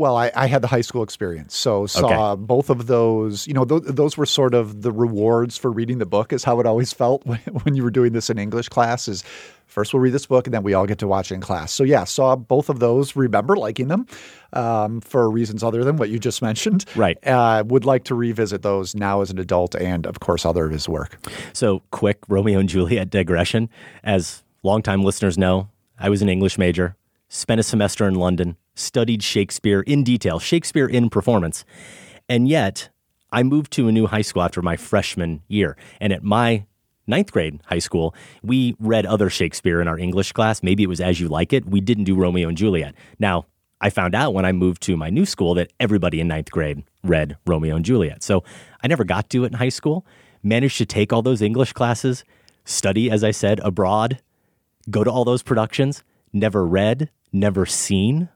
Well, 0.00 0.16
I, 0.16 0.32
I 0.34 0.46
had 0.46 0.62
the 0.62 0.66
high 0.66 0.80
school 0.80 1.02
experience, 1.02 1.54
so 1.54 1.86
saw 1.86 2.34
both 2.34 2.70
of 2.70 2.86
those. 2.86 3.46
You 3.46 3.52
know, 3.52 3.66
th- 3.66 3.82
those 3.84 4.16
were 4.16 4.24
sort 4.24 4.54
of 4.54 4.80
the 4.80 4.90
rewards 4.90 5.58
for 5.58 5.70
reading 5.70 5.98
the 5.98 6.06
book. 6.06 6.32
Is 6.32 6.42
how 6.42 6.58
it 6.58 6.64
always 6.64 6.90
felt 6.90 7.26
when, 7.26 7.38
when 7.40 7.74
you 7.74 7.82
were 7.82 7.90
doing 7.90 8.14
this 8.14 8.30
in 8.30 8.38
English 8.38 8.70
class. 8.70 9.08
Is 9.08 9.22
first 9.66 9.92
we'll 9.92 10.00
read 10.00 10.14
this 10.14 10.24
book, 10.24 10.46
and 10.46 10.54
then 10.54 10.62
we 10.62 10.72
all 10.72 10.86
get 10.86 10.96
to 11.00 11.06
watch 11.06 11.30
it 11.30 11.34
in 11.34 11.42
class. 11.42 11.70
So 11.70 11.84
yeah, 11.84 12.04
saw 12.04 12.34
both 12.34 12.70
of 12.70 12.78
those. 12.78 13.14
Remember 13.14 13.56
liking 13.56 13.88
them 13.88 14.06
um, 14.54 15.02
for 15.02 15.30
reasons 15.30 15.62
other 15.62 15.84
than 15.84 15.98
what 15.98 16.08
you 16.08 16.18
just 16.18 16.40
mentioned. 16.40 16.86
Right. 16.96 17.18
Uh, 17.26 17.62
would 17.66 17.84
like 17.84 18.04
to 18.04 18.14
revisit 18.14 18.62
those 18.62 18.94
now 18.94 19.20
as 19.20 19.30
an 19.30 19.38
adult, 19.38 19.74
and 19.74 20.06
of 20.06 20.20
course 20.20 20.46
other 20.46 20.64
of 20.64 20.72
his 20.72 20.88
work. 20.88 21.18
So, 21.52 21.82
quick 21.90 22.20
Romeo 22.26 22.58
and 22.58 22.70
Juliet 22.70 23.10
digression. 23.10 23.68
As 24.02 24.42
longtime 24.62 25.04
listeners 25.04 25.36
know, 25.36 25.68
I 25.98 26.08
was 26.08 26.22
an 26.22 26.30
English 26.30 26.56
major, 26.56 26.96
spent 27.28 27.60
a 27.60 27.62
semester 27.62 28.08
in 28.08 28.14
London, 28.14 28.56
studied 28.80 29.22
Shakespeare 29.22 29.80
in 29.80 30.04
detail, 30.04 30.38
Shakespeare 30.38 30.86
in 30.86 31.10
performance. 31.10 31.64
And 32.28 32.48
yet, 32.48 32.88
I 33.32 33.42
moved 33.42 33.72
to 33.72 33.88
a 33.88 33.92
new 33.92 34.06
high 34.06 34.22
school 34.22 34.42
after 34.42 34.62
my 34.62 34.76
freshman 34.76 35.42
year. 35.48 35.76
And 36.00 36.12
at 36.12 36.22
my 36.22 36.66
ninth 37.06 37.32
grade 37.32 37.60
high 37.66 37.78
school, 37.78 38.14
we 38.42 38.76
read 38.78 39.06
other 39.06 39.30
Shakespeare 39.30 39.80
in 39.80 39.88
our 39.88 39.98
English 39.98 40.32
class. 40.32 40.62
Maybe 40.62 40.82
it 40.82 40.88
was 40.88 41.00
As 41.00 41.20
You 41.20 41.28
Like 41.28 41.52
It. 41.52 41.66
We 41.66 41.80
didn't 41.80 42.04
do 42.04 42.14
Romeo 42.14 42.48
and 42.48 42.56
Juliet. 42.56 42.94
Now, 43.18 43.46
I 43.80 43.90
found 43.90 44.14
out 44.14 44.34
when 44.34 44.44
I 44.44 44.52
moved 44.52 44.82
to 44.82 44.96
my 44.96 45.08
new 45.08 45.24
school 45.24 45.54
that 45.54 45.72
everybody 45.80 46.20
in 46.20 46.28
ninth 46.28 46.50
grade 46.50 46.84
read 47.02 47.36
Romeo 47.46 47.76
and 47.76 47.84
Juliet. 47.84 48.22
So 48.22 48.44
I 48.82 48.88
never 48.88 49.04
got 49.04 49.30
to 49.30 49.44
it 49.44 49.48
in 49.48 49.52
high 49.54 49.70
school. 49.70 50.04
Managed 50.42 50.78
to 50.78 50.86
take 50.86 51.12
all 51.12 51.22
those 51.22 51.40
English 51.40 51.72
classes, 51.72 52.24
study, 52.64 53.10
as 53.10 53.24
I 53.24 53.30
said, 53.30 53.58
abroad, 53.60 54.20
go 54.88 55.04
to 55.04 55.10
all 55.10 55.24
those 55.24 55.42
productions, 55.42 56.02
never 56.32 56.66
read, 56.66 57.10
never 57.32 57.66
seen 57.66 58.28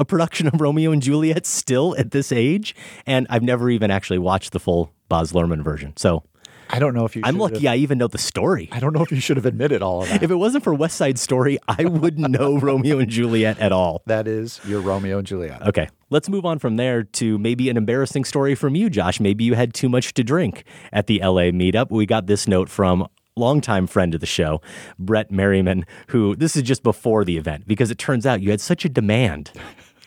a 0.00 0.04
production 0.04 0.48
of 0.48 0.60
Romeo 0.60 0.90
and 0.90 1.00
Juliet 1.02 1.46
still 1.46 1.94
at 1.96 2.10
this 2.10 2.32
age. 2.32 2.74
And 3.06 3.26
I've 3.30 3.42
never 3.44 3.70
even 3.70 3.90
actually 3.92 4.18
watched 4.18 4.52
the 4.52 4.58
full 4.58 4.92
Baz 5.08 5.32
Luhrmann 5.32 5.62
version. 5.62 5.92
So 5.96 6.24
I 6.72 6.78
don't 6.78 6.94
know 6.94 7.04
if 7.04 7.14
you. 7.16 7.22
I'm 7.24 7.36
lucky 7.36 7.64
have- 7.66 7.74
I 7.74 7.76
even 7.76 7.98
know 7.98 8.06
the 8.06 8.16
story. 8.18 8.68
I 8.72 8.78
don't 8.80 8.94
know 8.94 9.02
if 9.02 9.10
you 9.10 9.20
should 9.20 9.36
have 9.36 9.44
admitted 9.46 9.82
all 9.82 10.02
of 10.02 10.08
that. 10.08 10.22
If 10.22 10.30
it 10.30 10.36
wasn't 10.36 10.64
for 10.64 10.72
West 10.72 10.96
Side 10.96 11.18
Story, 11.18 11.58
I 11.68 11.84
wouldn't 11.84 12.30
know 12.30 12.58
Romeo 12.60 12.98
and 12.98 13.10
Juliet 13.10 13.58
at 13.58 13.72
all. 13.72 14.02
that 14.06 14.26
is 14.28 14.60
your 14.64 14.80
Romeo 14.80 15.18
and 15.18 15.26
Juliet. 15.26 15.62
Okay, 15.66 15.88
let's 16.10 16.28
move 16.28 16.46
on 16.46 16.58
from 16.60 16.76
there 16.76 17.02
to 17.02 17.38
maybe 17.38 17.68
an 17.70 17.76
embarrassing 17.76 18.24
story 18.24 18.54
from 18.54 18.74
you, 18.76 18.88
Josh. 18.88 19.18
Maybe 19.20 19.44
you 19.44 19.54
had 19.54 19.74
too 19.74 19.88
much 19.88 20.14
to 20.14 20.24
drink 20.24 20.64
at 20.92 21.08
the 21.08 21.18
LA 21.20 21.50
meetup. 21.50 21.90
We 21.90 22.06
got 22.06 22.26
this 22.26 22.46
note 22.48 22.68
from 22.68 23.06
longtime 23.36 23.86
friend 23.88 24.14
of 24.14 24.20
the 24.20 24.26
show, 24.26 24.60
Brett 24.98 25.30
Merriman, 25.32 25.84
who 26.08 26.36
this 26.36 26.54
is 26.56 26.62
just 26.62 26.82
before 26.84 27.24
the 27.24 27.36
event 27.36 27.66
because 27.66 27.90
it 27.90 27.98
turns 27.98 28.26
out 28.26 28.42
you 28.42 28.50
had 28.50 28.60
such 28.60 28.84
a 28.84 28.88
demand. 28.88 29.50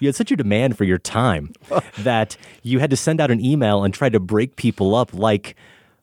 You 0.03 0.09
had 0.09 0.15
such 0.17 0.33
a 0.33 0.35
demand 0.35 0.77
for 0.77 0.83
your 0.83 0.97
time 0.97 1.53
that 1.99 2.35
you 2.61 2.79
had 2.79 2.89
to 2.89 2.97
send 2.97 3.21
out 3.21 3.31
an 3.31 3.39
email 3.39 3.85
and 3.85 3.93
try 3.93 4.09
to 4.09 4.19
break 4.19 4.57
people 4.57 4.95
up 4.95 5.13
like 5.13 5.55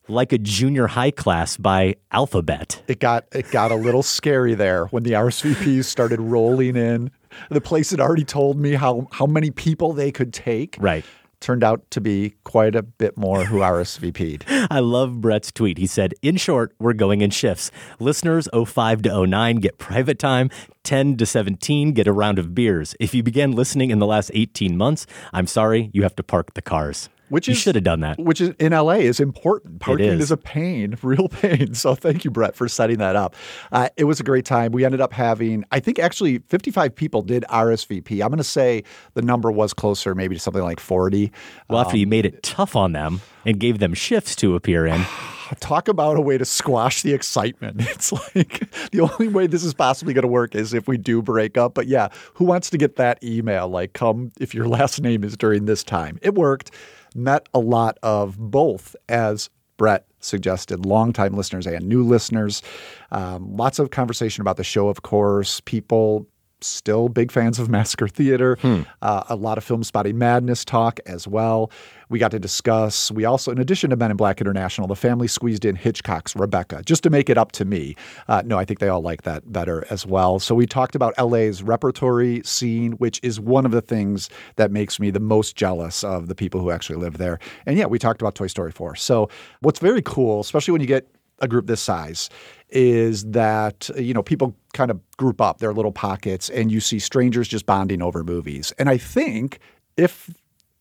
like 0.08 0.32
a 0.32 0.38
junior 0.38 0.86
high 0.86 1.10
class 1.10 1.58
by 1.58 1.96
alphabet. 2.10 2.82
it 2.88 2.98
got 2.98 3.26
it 3.32 3.50
got 3.50 3.70
a 3.70 3.74
little 3.74 4.02
scary 4.02 4.54
there 4.54 4.86
when 4.86 5.02
the 5.02 5.12
RSVPs 5.12 5.84
started 5.84 6.18
rolling 6.18 6.76
in. 6.76 7.10
The 7.50 7.60
place 7.60 7.90
had 7.90 8.00
already 8.00 8.24
told 8.24 8.58
me 8.58 8.72
how 8.72 9.06
how 9.12 9.26
many 9.26 9.50
people 9.50 9.92
they 9.92 10.10
could 10.10 10.32
take. 10.32 10.76
Right. 10.80 11.04
Turned 11.40 11.64
out 11.64 11.90
to 11.90 12.00
be 12.00 12.34
quite 12.44 12.74
a 12.74 12.82
bit 12.82 13.16
more 13.16 13.44
who 13.44 13.58
RSVP'd. 13.58 14.44
I 14.70 14.80
love 14.80 15.20
Brett's 15.20 15.50
tweet. 15.50 15.78
He 15.78 15.86
said, 15.86 16.14
In 16.20 16.36
short, 16.36 16.74
we're 16.78 16.92
going 16.92 17.22
in 17.22 17.30
shifts. 17.30 17.70
Listeners 17.98 18.48
05 18.52 19.02
to 19.02 19.26
09 19.26 19.56
get 19.56 19.78
private 19.78 20.18
time, 20.18 20.50
10 20.84 21.16
to 21.16 21.26
17 21.26 21.92
get 21.92 22.06
a 22.06 22.12
round 22.12 22.38
of 22.38 22.54
beers. 22.54 22.94
If 23.00 23.14
you 23.14 23.22
began 23.22 23.52
listening 23.52 23.90
in 23.90 23.98
the 23.98 24.06
last 24.06 24.30
18 24.34 24.76
months, 24.76 25.06
I'm 25.32 25.46
sorry, 25.46 25.90
you 25.94 26.02
have 26.02 26.16
to 26.16 26.22
park 26.22 26.54
the 26.54 26.62
cars. 26.62 27.08
Which 27.30 27.48
you 27.48 27.54
should 27.54 27.74
have 27.74 27.84
done 27.84 28.00
that. 28.00 28.18
which 28.18 28.40
is 28.40 28.50
in 28.58 28.72
LA 28.72 28.94
is 28.94 29.20
important. 29.20 29.80
Parking 29.80 30.08
is. 30.08 30.24
is. 30.24 30.30
a 30.30 30.36
pain, 30.36 30.96
real 31.02 31.28
pain. 31.28 31.74
So 31.74 31.94
thank 31.94 32.24
you, 32.24 32.30
Brett, 32.30 32.54
for 32.54 32.68
setting 32.68 32.98
that 32.98 33.16
up. 33.16 33.34
Uh, 33.72 33.88
it 33.96 34.04
was 34.04 34.20
a 34.20 34.22
great 34.22 34.44
time. 34.44 34.72
We 34.72 34.84
ended 34.84 35.00
up 35.00 35.12
having, 35.12 35.64
I 35.70 35.80
think, 35.80 35.98
actually 35.98 36.38
55 36.48 36.94
people 36.94 37.22
did 37.22 37.44
RSVP. 37.48 38.22
I'm 38.22 38.28
going 38.28 38.38
to 38.38 38.44
say 38.44 38.84
the 39.14 39.22
number 39.22 39.50
was 39.50 39.72
closer, 39.72 40.14
maybe 40.14 40.34
to 40.34 40.40
something 40.40 40.62
like 40.62 40.80
40. 40.80 41.32
Well, 41.68 41.80
after 41.80 41.96
you 41.96 42.06
made 42.06 42.26
it 42.26 42.42
tough 42.42 42.76
on 42.76 42.92
them 42.92 43.20
and 43.46 43.58
gave 43.58 43.78
them 43.78 43.94
shifts 43.94 44.36
to 44.36 44.54
appear 44.54 44.86
in, 44.86 45.04
Talk 45.58 45.88
about 45.88 46.16
a 46.16 46.20
way 46.20 46.38
to 46.38 46.44
squash 46.44 47.02
the 47.02 47.12
excitement. 47.12 47.80
It's 47.90 48.12
like 48.12 48.70
the 48.92 49.00
only 49.00 49.28
way 49.28 49.46
this 49.46 49.64
is 49.64 49.74
possibly 49.74 50.14
going 50.14 50.22
to 50.22 50.28
work 50.28 50.54
is 50.54 50.72
if 50.72 50.86
we 50.86 50.96
do 50.96 51.22
break 51.22 51.58
up. 51.58 51.74
But 51.74 51.88
yeah, 51.88 52.08
who 52.34 52.44
wants 52.44 52.70
to 52.70 52.78
get 52.78 52.96
that 52.96 53.22
email? 53.24 53.68
Like, 53.68 53.92
come 53.92 54.30
if 54.38 54.54
your 54.54 54.68
last 54.68 55.00
name 55.02 55.24
is 55.24 55.36
during 55.36 55.66
this 55.66 55.82
time. 55.82 56.18
It 56.22 56.34
worked. 56.34 56.70
Met 57.14 57.48
a 57.52 57.58
lot 57.58 57.98
of 58.02 58.38
both, 58.38 58.94
as 59.08 59.50
Brett 59.76 60.06
suggested, 60.20 60.84
longtime 60.84 61.34
listeners 61.34 61.66
and 61.66 61.88
new 61.88 62.04
listeners. 62.04 62.62
Um, 63.10 63.56
lots 63.56 63.78
of 63.78 63.90
conversation 63.90 64.42
about 64.42 64.58
the 64.58 64.64
show, 64.64 64.88
of 64.88 65.02
course. 65.02 65.60
People 65.60 66.26
still 66.62 67.08
big 67.08 67.30
fans 67.32 67.58
of 67.58 67.68
Massacre 67.68 68.08
Theater. 68.08 68.56
Uh, 69.02 69.22
a 69.28 69.36
lot 69.36 69.58
of 69.58 69.64
film 69.64 69.82
spotting 69.84 70.18
madness 70.18 70.64
talk 70.64 71.00
as 71.06 71.26
well. 71.26 71.70
We 72.08 72.18
got 72.18 72.32
to 72.32 72.40
discuss. 72.40 73.10
We 73.12 73.24
also, 73.24 73.52
in 73.52 73.58
addition 73.58 73.90
to 73.90 73.96
Men 73.96 74.10
in 74.10 74.16
Black 74.16 74.40
International, 74.40 74.88
the 74.88 74.96
family 74.96 75.28
squeezed 75.28 75.64
in 75.64 75.76
Hitchcock's 75.76 76.34
Rebecca 76.34 76.82
just 76.84 77.04
to 77.04 77.10
make 77.10 77.30
it 77.30 77.38
up 77.38 77.52
to 77.52 77.64
me. 77.64 77.94
Uh, 78.26 78.42
no, 78.44 78.58
I 78.58 78.64
think 78.64 78.80
they 78.80 78.88
all 78.88 79.00
like 79.00 79.22
that 79.22 79.52
better 79.52 79.84
as 79.90 80.04
well. 80.04 80.40
So 80.40 80.54
we 80.54 80.66
talked 80.66 80.96
about 80.96 81.14
LA's 81.18 81.62
repertory 81.62 82.42
scene, 82.44 82.92
which 82.92 83.20
is 83.22 83.38
one 83.38 83.64
of 83.64 83.70
the 83.70 83.80
things 83.80 84.28
that 84.56 84.72
makes 84.72 84.98
me 84.98 85.10
the 85.10 85.20
most 85.20 85.54
jealous 85.54 86.02
of 86.02 86.26
the 86.26 86.34
people 86.34 86.60
who 86.60 86.70
actually 86.72 86.96
live 86.96 87.18
there. 87.18 87.38
And 87.64 87.78
yeah, 87.78 87.86
we 87.86 87.98
talked 87.98 88.20
about 88.20 88.34
Toy 88.34 88.48
Story 88.48 88.72
4. 88.72 88.96
So 88.96 89.28
what's 89.60 89.78
very 89.78 90.02
cool, 90.02 90.40
especially 90.40 90.72
when 90.72 90.80
you 90.80 90.88
get 90.88 91.06
a 91.40 91.48
group 91.48 91.66
this 91.66 91.80
size 91.80 92.28
is 92.68 93.24
that 93.30 93.90
uh, 93.96 94.00
you 94.00 94.14
know 94.14 94.22
people 94.22 94.54
kind 94.74 94.90
of 94.90 95.00
group 95.16 95.40
up 95.40 95.58
their 95.58 95.72
little 95.72 95.92
pockets 95.92 96.48
and 96.50 96.70
you 96.70 96.80
see 96.80 96.98
strangers 96.98 97.48
just 97.48 97.66
bonding 97.66 98.00
over 98.02 98.22
movies 98.22 98.72
and 98.78 98.88
i 98.88 98.96
think 98.96 99.58
if 99.96 100.30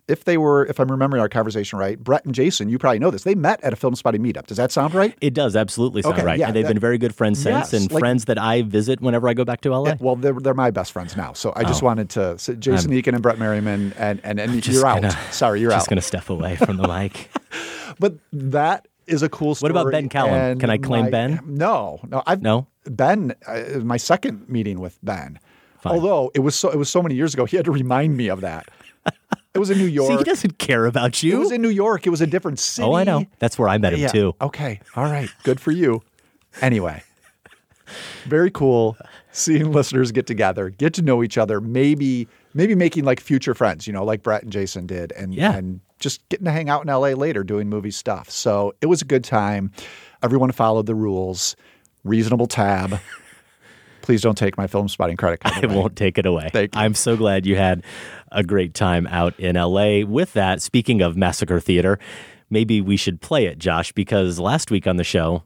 if 0.07 0.25
they 0.25 0.37
were 0.37 0.65
if 0.67 0.79
i'm 0.79 0.89
remembering 0.91 1.19
our 1.21 1.29
conversation 1.29 1.79
right 1.79 2.03
brett 2.03 2.23
and 2.25 2.35
jason 2.35 2.69
you 2.69 2.77
probably 2.77 2.99
know 2.99 3.09
this 3.09 3.23
they 3.23 3.33
met 3.33 3.59
at 3.63 3.73
a 3.73 3.75
film 3.75 3.95
spotting 3.95 4.21
meetup 4.21 4.45
does 4.45 4.57
that 4.57 4.71
sound 4.71 4.93
right 4.93 5.15
it 5.21 5.33
does 5.33 5.55
absolutely 5.55 6.01
sound 6.03 6.13
Okay, 6.15 6.23
right. 6.25 6.37
yeah, 6.39 6.47
and 6.47 6.55
they've 6.55 6.63
that- 6.63 6.73
been 6.73 6.79
very 6.79 6.97
good 6.99 7.15
friends 7.15 7.41
since 7.41 7.71
Yes, 7.71 7.73
and 7.73 7.91
like- 7.91 7.99
friends 7.99 8.25
that 8.25 8.37
I 8.37 8.61
visit 8.63 9.01
whenever 9.01 9.27
I 9.27 9.33
go 9.33 9.45
back 9.45 9.61
to 9.61 9.69
LA. 9.75 9.89
Yeah, 9.89 9.95
well 9.99 10.15
they're, 10.15 10.33
they're 10.33 10.53
my 10.53 10.69
best 10.71 10.91
friends 10.91 11.15
now 11.17 11.33
so 11.33 11.53
i 11.55 11.63
just 11.63 11.81
Oh. 11.81 11.87
wanted 11.87 12.09
to 12.11 12.37
so 12.37 12.53
jason 12.53 12.91
I'm- 12.91 13.01
eakin 13.01 13.13
and 13.13 13.23
brett 13.23 13.39
merriman 13.39 13.93
and 13.97 14.19
and, 14.23 14.39
and 14.39 14.61
Just 14.61 14.75
you're 14.77 14.85
out 14.85 15.01
gonna- 15.01 15.17
sorry 15.31 15.61
you're 15.61 15.71
just 15.71 15.85
out 15.85 15.89
going 15.89 15.97
to 16.01 16.07
step 16.07 16.29
away 16.29 16.55
from 16.55 16.77
the 16.77 16.87
mic. 16.87 17.29
but 17.99 18.15
that 18.31 18.87
is 19.09 19.23
a 19.23 19.29
cool 19.29 19.55
story 19.55 19.71
What 19.73 19.81
about 19.81 19.91
Ben 19.91 20.09
Callum? 20.09 20.59
Can 20.59 20.69
I 20.69 20.77
claim 20.77 21.05
my- 21.05 21.09
Ben? 21.11 21.39
no 21.45 21.99
no 22.07 22.23
i've 22.27 22.41
No? 22.41 22.67
ben 22.85 23.33
uh, 23.47 23.79
my 23.83 23.97
second 23.97 24.47
meeting 24.49 24.79
with 24.79 24.97
ben 25.03 25.39
although 25.85 26.31
it 26.33 26.39
was 26.39 26.55
so 26.57 26.69
it 26.69 26.77
was 26.77 26.89
so 26.89 27.01
many 27.01 27.15
years 27.15 27.33
ago 27.33 27.45
he 27.45 27.55
had 27.57 27.65
to 27.65 27.71
remind 27.71 28.15
me 28.17 28.27
of 28.29 28.41
that 28.41 28.67
it 29.53 29.59
was 29.59 29.69
in 29.69 29.77
new 29.77 29.85
york 29.85 30.11
See, 30.11 30.17
he 30.17 30.23
doesn't 30.23 30.57
care 30.59 30.85
about 30.85 31.23
you. 31.23 31.35
It 31.37 31.39
was 31.39 31.51
in 31.51 31.61
New 31.61 31.69
York. 31.69 32.05
It 32.05 32.09
was 32.11 32.21
a 32.21 32.27
different 32.27 32.59
city. 32.59 32.85
Oh, 32.87 32.93
I 32.93 33.03
know. 33.03 33.25
That's 33.39 33.57
where 33.57 33.67
I 33.69 33.77
met 33.77 33.93
him 33.93 33.99
Yeah. 34.01 34.07
too. 34.09 34.35
Okay. 34.41 34.79
All 34.95 35.05
right. 35.05 35.29
Good 35.43 35.59
for 35.59 35.71
you. 35.71 36.01
Anyway, 36.61 37.01
very 38.25 38.51
cool 38.51 38.97
seeing 39.31 39.71
listeners 39.71 40.11
get 40.11 40.27
together, 40.27 40.69
get 40.69 40.93
to 40.95 41.01
know 41.01 41.23
each 41.23 41.37
other, 41.37 41.59
maybe 41.61 42.27
maybe 42.53 42.75
making 42.75 43.03
like 43.05 43.19
future 43.19 43.53
friends, 43.53 43.87
you 43.87 43.93
know, 43.93 44.03
like 44.03 44.23
Brett 44.23 44.43
and 44.43 44.51
Jason 44.51 44.85
did 44.87 45.11
and 45.13 45.33
Yeah. 45.33 45.55
and 45.55 45.81
just 45.99 46.27
getting 46.29 46.45
to 46.45 46.51
hang 46.51 46.69
out 46.69 46.81
in 46.83 46.87
LA 46.87 47.09
later 47.09 47.43
doing 47.43 47.67
movie 47.69 47.91
stuff. 47.91 48.29
So, 48.29 48.73
it 48.81 48.85
was 48.85 49.01
a 49.01 49.05
good 49.05 49.23
time. 49.23 49.71
Everyone 50.23 50.51
followed 50.51 50.85
the 50.85 50.95
rules. 50.95 51.55
Reasonable 52.03 52.47
tab. 52.47 52.99
Please 54.01 54.21
don't 54.21 54.37
take 54.37 54.57
my 54.57 54.65
film 54.65 54.87
spotting 54.87 55.17
credit 55.17 55.41
card. 55.41 55.63
I 55.63 55.67
won't 55.73 55.95
take 55.95 56.17
it 56.17 56.25
away. 56.25 56.49
I'm 56.73 56.95
so 56.95 57.15
glad 57.17 57.45
you 57.45 57.55
had 57.57 57.83
a 58.31 58.43
great 58.43 58.73
time 58.73 59.05
out 59.07 59.37
in 59.39 59.55
LA. 59.55 60.03
With 60.05 60.33
that, 60.33 60.61
speaking 60.61 61.01
of 61.01 61.15
Massacre 61.17 61.59
Theater, 61.59 61.99
maybe 62.49 62.81
we 62.81 62.97
should 62.97 63.21
play 63.21 63.45
it, 63.45 63.59
Josh, 63.59 63.91
because 63.91 64.39
last 64.39 64.71
week 64.71 64.87
on 64.87 64.95
the 64.95 65.03
show, 65.03 65.43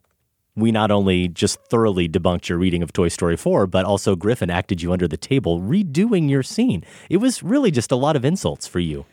we 0.56 0.72
not 0.72 0.92
only 0.92 1.28
just 1.28 1.60
thoroughly 1.70 2.08
debunked 2.08 2.50
your 2.50 2.58
reading 2.58 2.84
of 2.84 2.94
Toy 2.94 3.08
Story 3.08 3.36
4, 3.36 3.68
but 3.68 3.86
also 3.86 4.16
Griffin 4.16 4.50
acted 4.50 4.82
you 4.82 4.94
under 4.94 5.08
the 5.08 5.18
table, 5.18 5.60
redoing 5.60 6.30
your 6.30 6.44
scene. 6.44 6.84
It 7.10 7.18
was 7.18 7.42
really 7.42 7.72
just 7.72 7.92
a 7.92 7.96
lot 7.96 8.16
of 8.16 8.24
insults 8.24 8.68
for 8.68 8.80
you. 8.80 9.06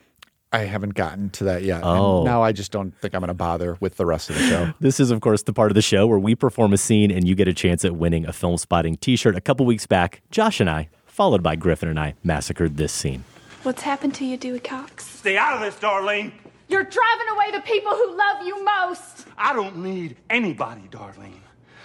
I 0.53 0.61
haven't 0.61 0.95
gotten 0.95 1.30
to 1.30 1.45
that 1.45 1.62
yet. 1.62 1.82
Oh. 1.84 2.18
And 2.18 2.24
now 2.24 2.43
I 2.43 2.51
just 2.53 2.72
don't 2.72 2.93
think 3.01 3.14
I'm 3.14 3.20
going 3.20 3.28
to 3.28 3.34
bother 3.34 3.76
with 3.78 3.97
the 3.97 4.05
rest 4.05 4.30
of 4.30 4.36
the 4.36 4.43
show. 4.49 4.74
This 4.80 4.99
is, 4.99 5.11
of 5.11 5.20
course, 5.20 5.45
the 5.45 5.53
part 5.53 5.70
of 5.70 5.76
the 5.76 5.82
show 5.82 6.07
where 6.07 6.18
we 6.18 6.34
perform 6.34 6.72
a 6.72 6.78
scene 6.78 7.11
and 7.11 7.26
you 7.26 7.34
get 7.34 7.47
a 7.47 7.53
chance 7.53 7.84
at 7.84 7.95
winning 7.95 8.26
a 8.26 8.32
film 8.32 8.57
spotting 8.57 8.97
t 8.97 9.14
shirt. 9.14 9.36
A 9.36 9.41
couple 9.41 9.64
weeks 9.64 9.86
back, 9.86 10.22
Josh 10.30 10.59
and 10.61 10.68
I, 10.68 10.88
followed 11.07 11.43
by 11.43 11.55
Griffin 11.55 11.88
and 11.88 12.01
I, 12.01 12.14
massacred 12.24 12.76
this 12.76 12.93
scene. 12.93 13.24
What's 13.62 13.82
happened 13.82 14.14
to 14.16 14.24
you, 14.24 14.36
Dewey 14.36 14.59
Cox? 14.59 15.07
Stay 15.07 15.36
out 15.36 15.55
of 15.55 15.61
this, 15.61 15.76
Darlene. 15.76 16.32
You're 16.71 16.85
driving 16.85 17.27
away 17.33 17.51
the 17.51 17.61
people 17.62 17.91
who 17.91 18.16
love 18.16 18.47
you 18.47 18.64
most. 18.64 19.27
I 19.37 19.53
don't 19.53 19.79
need 19.79 20.16
anybody, 20.31 20.83
Darlene. 20.89 21.41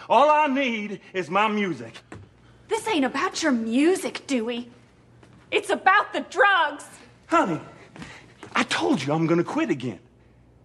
All 0.08 0.30
I 0.30 0.46
need 0.46 1.02
is 1.12 1.28
my 1.28 1.48
music. 1.48 1.96
This 2.68 2.88
ain't 2.88 3.04
about 3.04 3.42
your 3.42 3.52
music, 3.52 4.28
Dewey. 4.28 4.70
It's 5.50 5.72
about 5.72 6.14
the 6.14 6.22
drugs. 6.30 6.86
Honey, 7.26 7.60
I 8.54 8.62
told 8.64 9.02
you 9.02 9.12
I'm 9.12 9.26
gonna 9.26 9.44
quit 9.44 9.72
again. 9.72 10.00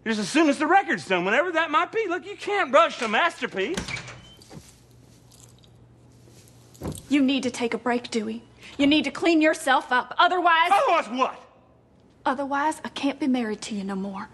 Just 0.06 0.20
as 0.20 0.28
soon 0.28 0.50
as 0.50 0.58
the 0.58 0.66
record's 0.66 1.06
done, 1.06 1.24
whenever 1.24 1.52
that 1.52 1.70
might 1.70 1.90
be. 1.90 2.06
Look, 2.06 2.26
you 2.26 2.36
can't 2.36 2.72
rush 2.72 3.00
a 3.00 3.08
masterpiece. 3.08 3.78
You 7.08 7.22
need 7.22 7.42
to 7.44 7.50
take 7.50 7.72
a 7.72 7.78
break, 7.78 8.10
Dewey. 8.10 8.42
You 8.76 8.86
need 8.86 9.04
to 9.04 9.10
clean 9.10 9.40
yourself 9.40 9.90
up. 9.90 10.14
Otherwise. 10.18 10.70
Otherwise, 10.70 11.08
what? 11.18 11.49
Otherwise, 12.24 12.80
I 12.84 12.88
can't 12.90 13.18
be 13.18 13.26
married 13.26 13.60
to 13.62 13.74
you 13.74 13.84
no 13.84 13.96
more. 13.96 14.28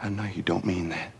I 0.00 0.08
know 0.08 0.24
you 0.24 0.42
don't 0.42 0.64
mean 0.64 0.90
that. 0.90 1.12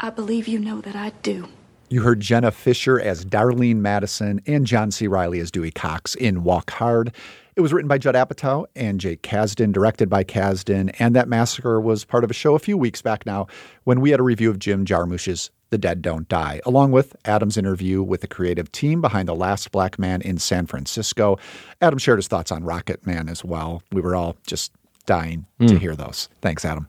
I 0.00 0.10
believe 0.10 0.48
you 0.48 0.58
know 0.58 0.80
that 0.80 0.96
I 0.96 1.10
do. 1.22 1.48
You 1.90 2.02
heard 2.02 2.20
Jenna 2.20 2.50
Fischer 2.50 2.98
as 2.98 3.24
Darlene 3.24 3.76
Madison 3.76 4.40
and 4.46 4.66
John 4.66 4.90
C. 4.90 5.06
Reilly 5.06 5.38
as 5.38 5.50
Dewey 5.50 5.70
Cox 5.70 6.14
in 6.14 6.42
Walk 6.42 6.70
Hard. 6.70 7.12
It 7.56 7.60
was 7.60 7.72
written 7.72 7.88
by 7.88 7.98
Judd 7.98 8.16
Apatow 8.16 8.64
and 8.74 8.98
Jake 8.98 9.22
Kasdan, 9.22 9.72
directed 9.72 10.08
by 10.08 10.24
Kasdan, 10.24 10.92
and 10.98 11.14
that 11.14 11.28
massacre 11.28 11.80
was 11.80 12.04
part 12.04 12.24
of 12.24 12.30
a 12.30 12.34
show 12.34 12.54
a 12.54 12.58
few 12.58 12.76
weeks 12.76 13.00
back 13.00 13.24
now 13.26 13.46
when 13.84 14.00
we 14.00 14.10
had 14.10 14.18
a 14.18 14.24
review 14.24 14.50
of 14.50 14.58
Jim 14.58 14.84
Jarmusch's 14.84 15.50
The 15.74 15.78
Dead 15.78 16.02
Don't 16.02 16.28
Die, 16.28 16.60
along 16.64 16.92
with 16.92 17.16
Adam's 17.24 17.56
interview 17.56 18.00
with 18.00 18.20
the 18.20 18.28
creative 18.28 18.70
team 18.70 19.00
behind 19.00 19.26
The 19.26 19.34
Last 19.34 19.72
Black 19.72 19.98
Man 19.98 20.22
in 20.22 20.38
San 20.38 20.66
Francisco. 20.66 21.36
Adam 21.80 21.98
shared 21.98 22.18
his 22.20 22.28
thoughts 22.28 22.52
on 22.52 22.62
Rocket 22.62 23.04
Man 23.04 23.28
as 23.28 23.44
well. 23.44 23.82
We 23.90 24.00
were 24.00 24.14
all 24.14 24.36
just 24.46 24.70
dying 25.06 25.46
to 25.58 25.74
Mm. 25.74 25.78
hear 25.80 25.96
those. 25.96 26.28
Thanks, 26.42 26.64
Adam. 26.64 26.86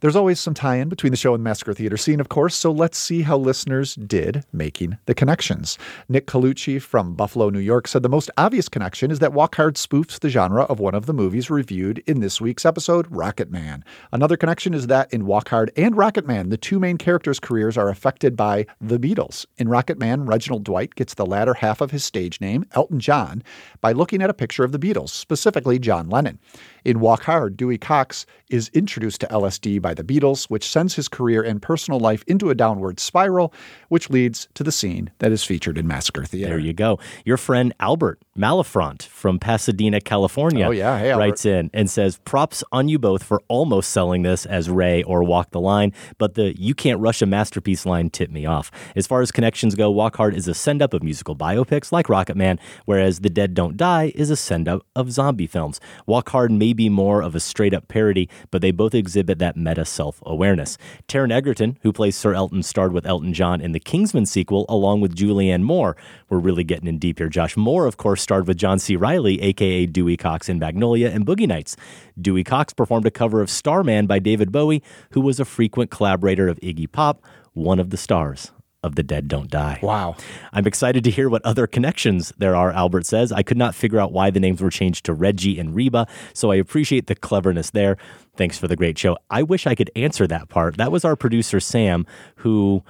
There's 0.00 0.16
always 0.16 0.40
some 0.40 0.54
tie 0.54 0.76
in 0.76 0.88
between 0.88 1.10
the 1.10 1.18
show 1.18 1.34
and 1.34 1.42
the 1.42 1.48
Massacre 1.48 1.74
Theater 1.74 1.98
scene, 1.98 2.20
of 2.20 2.30
course, 2.30 2.54
so 2.54 2.72
let's 2.72 2.96
see 2.96 3.20
how 3.20 3.36
listeners 3.36 3.96
did 3.96 4.46
making 4.50 4.96
the 5.04 5.14
connections. 5.14 5.76
Nick 6.08 6.26
Colucci 6.26 6.80
from 6.80 7.14
Buffalo, 7.14 7.50
New 7.50 7.58
York 7.58 7.86
said 7.86 8.02
the 8.02 8.08
most 8.08 8.30
obvious 8.38 8.66
connection 8.66 9.10
is 9.10 9.18
that 9.18 9.34
Walk 9.34 9.56
Hard 9.56 9.74
spoofs 9.74 10.18
the 10.18 10.30
genre 10.30 10.62
of 10.62 10.80
one 10.80 10.94
of 10.94 11.04
the 11.04 11.12
movies 11.12 11.50
reviewed 11.50 12.02
in 12.06 12.20
this 12.20 12.40
week's 12.40 12.64
episode, 12.64 13.06
Rocket 13.10 13.50
Man. 13.50 13.84
Another 14.10 14.38
connection 14.38 14.72
is 14.72 14.86
that 14.86 15.12
in 15.12 15.26
Walk 15.26 15.50
Hard 15.50 15.70
and 15.76 15.94
Rocket 15.94 16.26
Man, 16.26 16.48
the 16.48 16.56
two 16.56 16.80
main 16.80 16.96
characters' 16.96 17.38
careers 17.38 17.76
are 17.76 17.90
affected 17.90 18.36
by 18.36 18.64
the 18.80 18.98
Beatles. 18.98 19.44
In 19.58 19.68
Rocket 19.68 19.98
Man, 19.98 20.24
Reginald 20.24 20.64
Dwight 20.64 20.94
gets 20.94 21.12
the 21.12 21.26
latter 21.26 21.52
half 21.52 21.82
of 21.82 21.90
his 21.90 22.04
stage 22.04 22.40
name, 22.40 22.64
Elton 22.72 23.00
John, 23.00 23.42
by 23.82 23.92
looking 23.92 24.22
at 24.22 24.30
a 24.30 24.34
picture 24.34 24.64
of 24.64 24.72
the 24.72 24.78
Beatles, 24.78 25.10
specifically 25.10 25.78
John 25.78 26.08
Lennon. 26.08 26.38
In 26.84 27.00
Walk 27.00 27.24
Hard, 27.24 27.56
Dewey 27.56 27.78
Cox 27.78 28.26
is 28.48 28.70
introduced 28.74 29.20
to 29.20 29.26
LSD 29.28 29.80
by 29.80 29.94
the 29.94 30.04
Beatles, 30.04 30.46
which 30.46 30.68
sends 30.68 30.94
his 30.94 31.08
career 31.08 31.42
and 31.42 31.60
personal 31.60 32.00
life 32.00 32.24
into 32.26 32.50
a 32.50 32.54
downward 32.54 32.98
spiral, 33.00 33.52
which 33.88 34.10
leads 34.10 34.48
to 34.54 34.64
the 34.64 34.72
scene 34.72 35.10
that 35.18 35.32
is 35.32 35.44
featured 35.44 35.78
in 35.78 35.86
Massacre 35.86 36.24
Theater. 36.24 36.50
There 36.50 36.58
you 36.58 36.72
go. 36.72 36.98
Your 37.24 37.36
friend 37.36 37.74
Albert 37.80 38.20
Malafront 38.40 39.02
from 39.06 39.38
Pasadena, 39.38 40.00
California, 40.00 40.66
Oh, 40.66 40.70
yeah. 40.70 40.98
Hey, 40.98 41.12
writes 41.12 41.44
in 41.44 41.70
and 41.74 41.90
says, 41.90 42.18
Props 42.24 42.64
on 42.72 42.88
you 42.88 42.98
both 42.98 43.22
for 43.22 43.42
almost 43.48 43.90
selling 43.90 44.22
this 44.22 44.46
as 44.46 44.70
Ray 44.70 45.02
or 45.02 45.22
Walk 45.22 45.50
the 45.50 45.60
Line, 45.60 45.92
but 46.16 46.34
the 46.34 46.58
you 46.58 46.74
can't 46.74 46.98
rush 47.00 47.20
a 47.20 47.26
masterpiece 47.26 47.84
line 47.84 48.08
tipped 48.08 48.32
me 48.32 48.46
off. 48.46 48.70
As 48.96 49.06
far 49.06 49.20
as 49.20 49.30
connections 49.30 49.74
go, 49.74 49.90
Walk 49.90 50.16
Hard 50.16 50.34
is 50.34 50.48
a 50.48 50.54
send 50.54 50.80
up 50.80 50.94
of 50.94 51.02
musical 51.02 51.36
biopics 51.36 51.92
like 51.92 52.08
Rocket 52.08 52.34
Man, 52.36 52.58
whereas 52.86 53.20
The 53.20 53.28
Dead 53.28 53.52
Don't 53.52 53.76
Die 53.76 54.12
is 54.14 54.30
a 54.30 54.36
send 54.36 54.68
up 54.68 54.86
of 54.96 55.12
zombie 55.12 55.46
films. 55.46 55.78
Walk 56.06 56.30
Hard 56.30 56.50
may 56.50 56.72
be 56.72 56.88
more 56.88 57.22
of 57.22 57.34
a 57.34 57.40
straight 57.40 57.74
up 57.74 57.88
parody, 57.88 58.26
but 58.50 58.62
they 58.62 58.70
both 58.70 58.94
exhibit 58.94 59.38
that 59.40 59.56
meta 59.56 59.84
self 59.84 60.22
awareness. 60.24 60.78
Taron 61.08 61.30
Egerton, 61.30 61.78
who 61.82 61.92
plays 61.92 62.16
Sir 62.16 62.32
Elton, 62.32 62.62
starred 62.62 62.92
with 62.94 63.04
Elton 63.06 63.34
John 63.34 63.60
in 63.60 63.72
the 63.72 63.80
Kingsman 63.80 64.24
sequel 64.24 64.64
along 64.68 65.02
with 65.02 65.14
Julianne 65.14 65.62
Moore. 65.62 65.94
We're 66.30 66.38
really 66.38 66.64
getting 66.64 66.88
in 66.88 66.98
deep 66.98 67.18
here, 67.18 67.28
Josh. 67.28 67.54
Moore, 67.56 67.86
of 67.86 67.98
course, 67.98 68.22
starred 68.30 68.46
with 68.46 68.56
John 68.56 68.78
C. 68.78 68.94
Reilly, 68.94 69.42
aka 69.42 69.86
Dewey 69.86 70.16
Cox 70.16 70.48
in 70.48 70.60
Magnolia 70.60 71.10
and 71.10 71.26
Boogie 71.26 71.48
Nights. 71.48 71.76
Dewey 72.16 72.44
Cox 72.44 72.72
performed 72.72 73.04
a 73.04 73.10
cover 73.10 73.40
of 73.40 73.50
Starman 73.50 74.06
by 74.06 74.20
David 74.20 74.52
Bowie, 74.52 74.84
who 75.10 75.20
was 75.20 75.40
a 75.40 75.44
frequent 75.44 75.90
collaborator 75.90 76.46
of 76.46 76.56
Iggy 76.60 76.92
Pop, 76.92 77.24
one 77.54 77.80
of 77.80 77.90
the 77.90 77.96
stars 77.96 78.52
of 78.84 78.94
The 78.94 79.02
Dead 79.02 79.26
Don't 79.26 79.50
Die. 79.50 79.80
Wow. 79.82 80.14
I'm 80.52 80.64
excited 80.64 81.02
to 81.02 81.10
hear 81.10 81.28
what 81.28 81.44
other 81.44 81.66
connections 81.66 82.32
there 82.38 82.54
are, 82.54 82.70
Albert 82.70 83.04
says. 83.04 83.32
I 83.32 83.42
could 83.42 83.58
not 83.58 83.74
figure 83.74 83.98
out 83.98 84.12
why 84.12 84.30
the 84.30 84.38
names 84.38 84.62
were 84.62 84.70
changed 84.70 85.06
to 85.06 85.12
Reggie 85.12 85.58
and 85.58 85.74
Reba, 85.74 86.06
so 86.32 86.52
I 86.52 86.54
appreciate 86.54 87.08
the 87.08 87.16
cleverness 87.16 87.70
there. 87.70 87.96
Thanks 88.36 88.58
for 88.58 88.68
the 88.68 88.76
great 88.76 88.96
show. 88.96 89.18
I 89.28 89.42
wish 89.42 89.66
I 89.66 89.74
could 89.74 89.90
answer 89.96 90.28
that 90.28 90.48
part. 90.48 90.76
That 90.76 90.92
was 90.92 91.04
our 91.04 91.16
producer, 91.16 91.58
Sam, 91.58 92.06
who, 92.36 92.84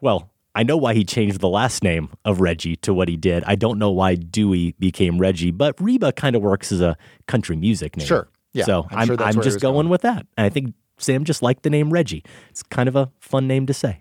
well, 0.00 0.30
I 0.56 0.62
know 0.62 0.78
why 0.78 0.94
he 0.94 1.04
changed 1.04 1.40
the 1.40 1.50
last 1.50 1.84
name 1.84 2.08
of 2.24 2.40
Reggie 2.40 2.76
to 2.76 2.94
what 2.94 3.08
he 3.08 3.16
did. 3.18 3.44
I 3.44 3.56
don't 3.56 3.78
know 3.78 3.90
why 3.90 4.14
Dewey 4.14 4.74
became 4.78 5.18
Reggie, 5.18 5.50
but 5.50 5.78
Reba 5.78 6.12
kind 6.12 6.34
of 6.34 6.40
works 6.40 6.72
as 6.72 6.80
a 6.80 6.96
country 7.26 7.56
music 7.56 7.94
name. 7.94 8.06
Sure. 8.06 8.26
Yeah, 8.54 8.64
so 8.64 8.86
I'm 8.90 8.98
I'm, 8.98 9.06
sure 9.06 9.16
I'm 9.22 9.42
just 9.42 9.60
going, 9.60 9.74
going. 9.74 9.88
with 9.90 10.00
that. 10.00 10.26
And 10.38 10.46
I 10.46 10.48
think 10.48 10.72
Sam 10.96 11.24
just 11.24 11.42
liked 11.42 11.62
the 11.62 11.68
name 11.68 11.92
Reggie. 11.92 12.24
It's 12.48 12.62
kind 12.62 12.88
of 12.88 12.96
a 12.96 13.10
fun 13.20 13.46
name 13.46 13.66
to 13.66 13.74
say. 13.74 14.00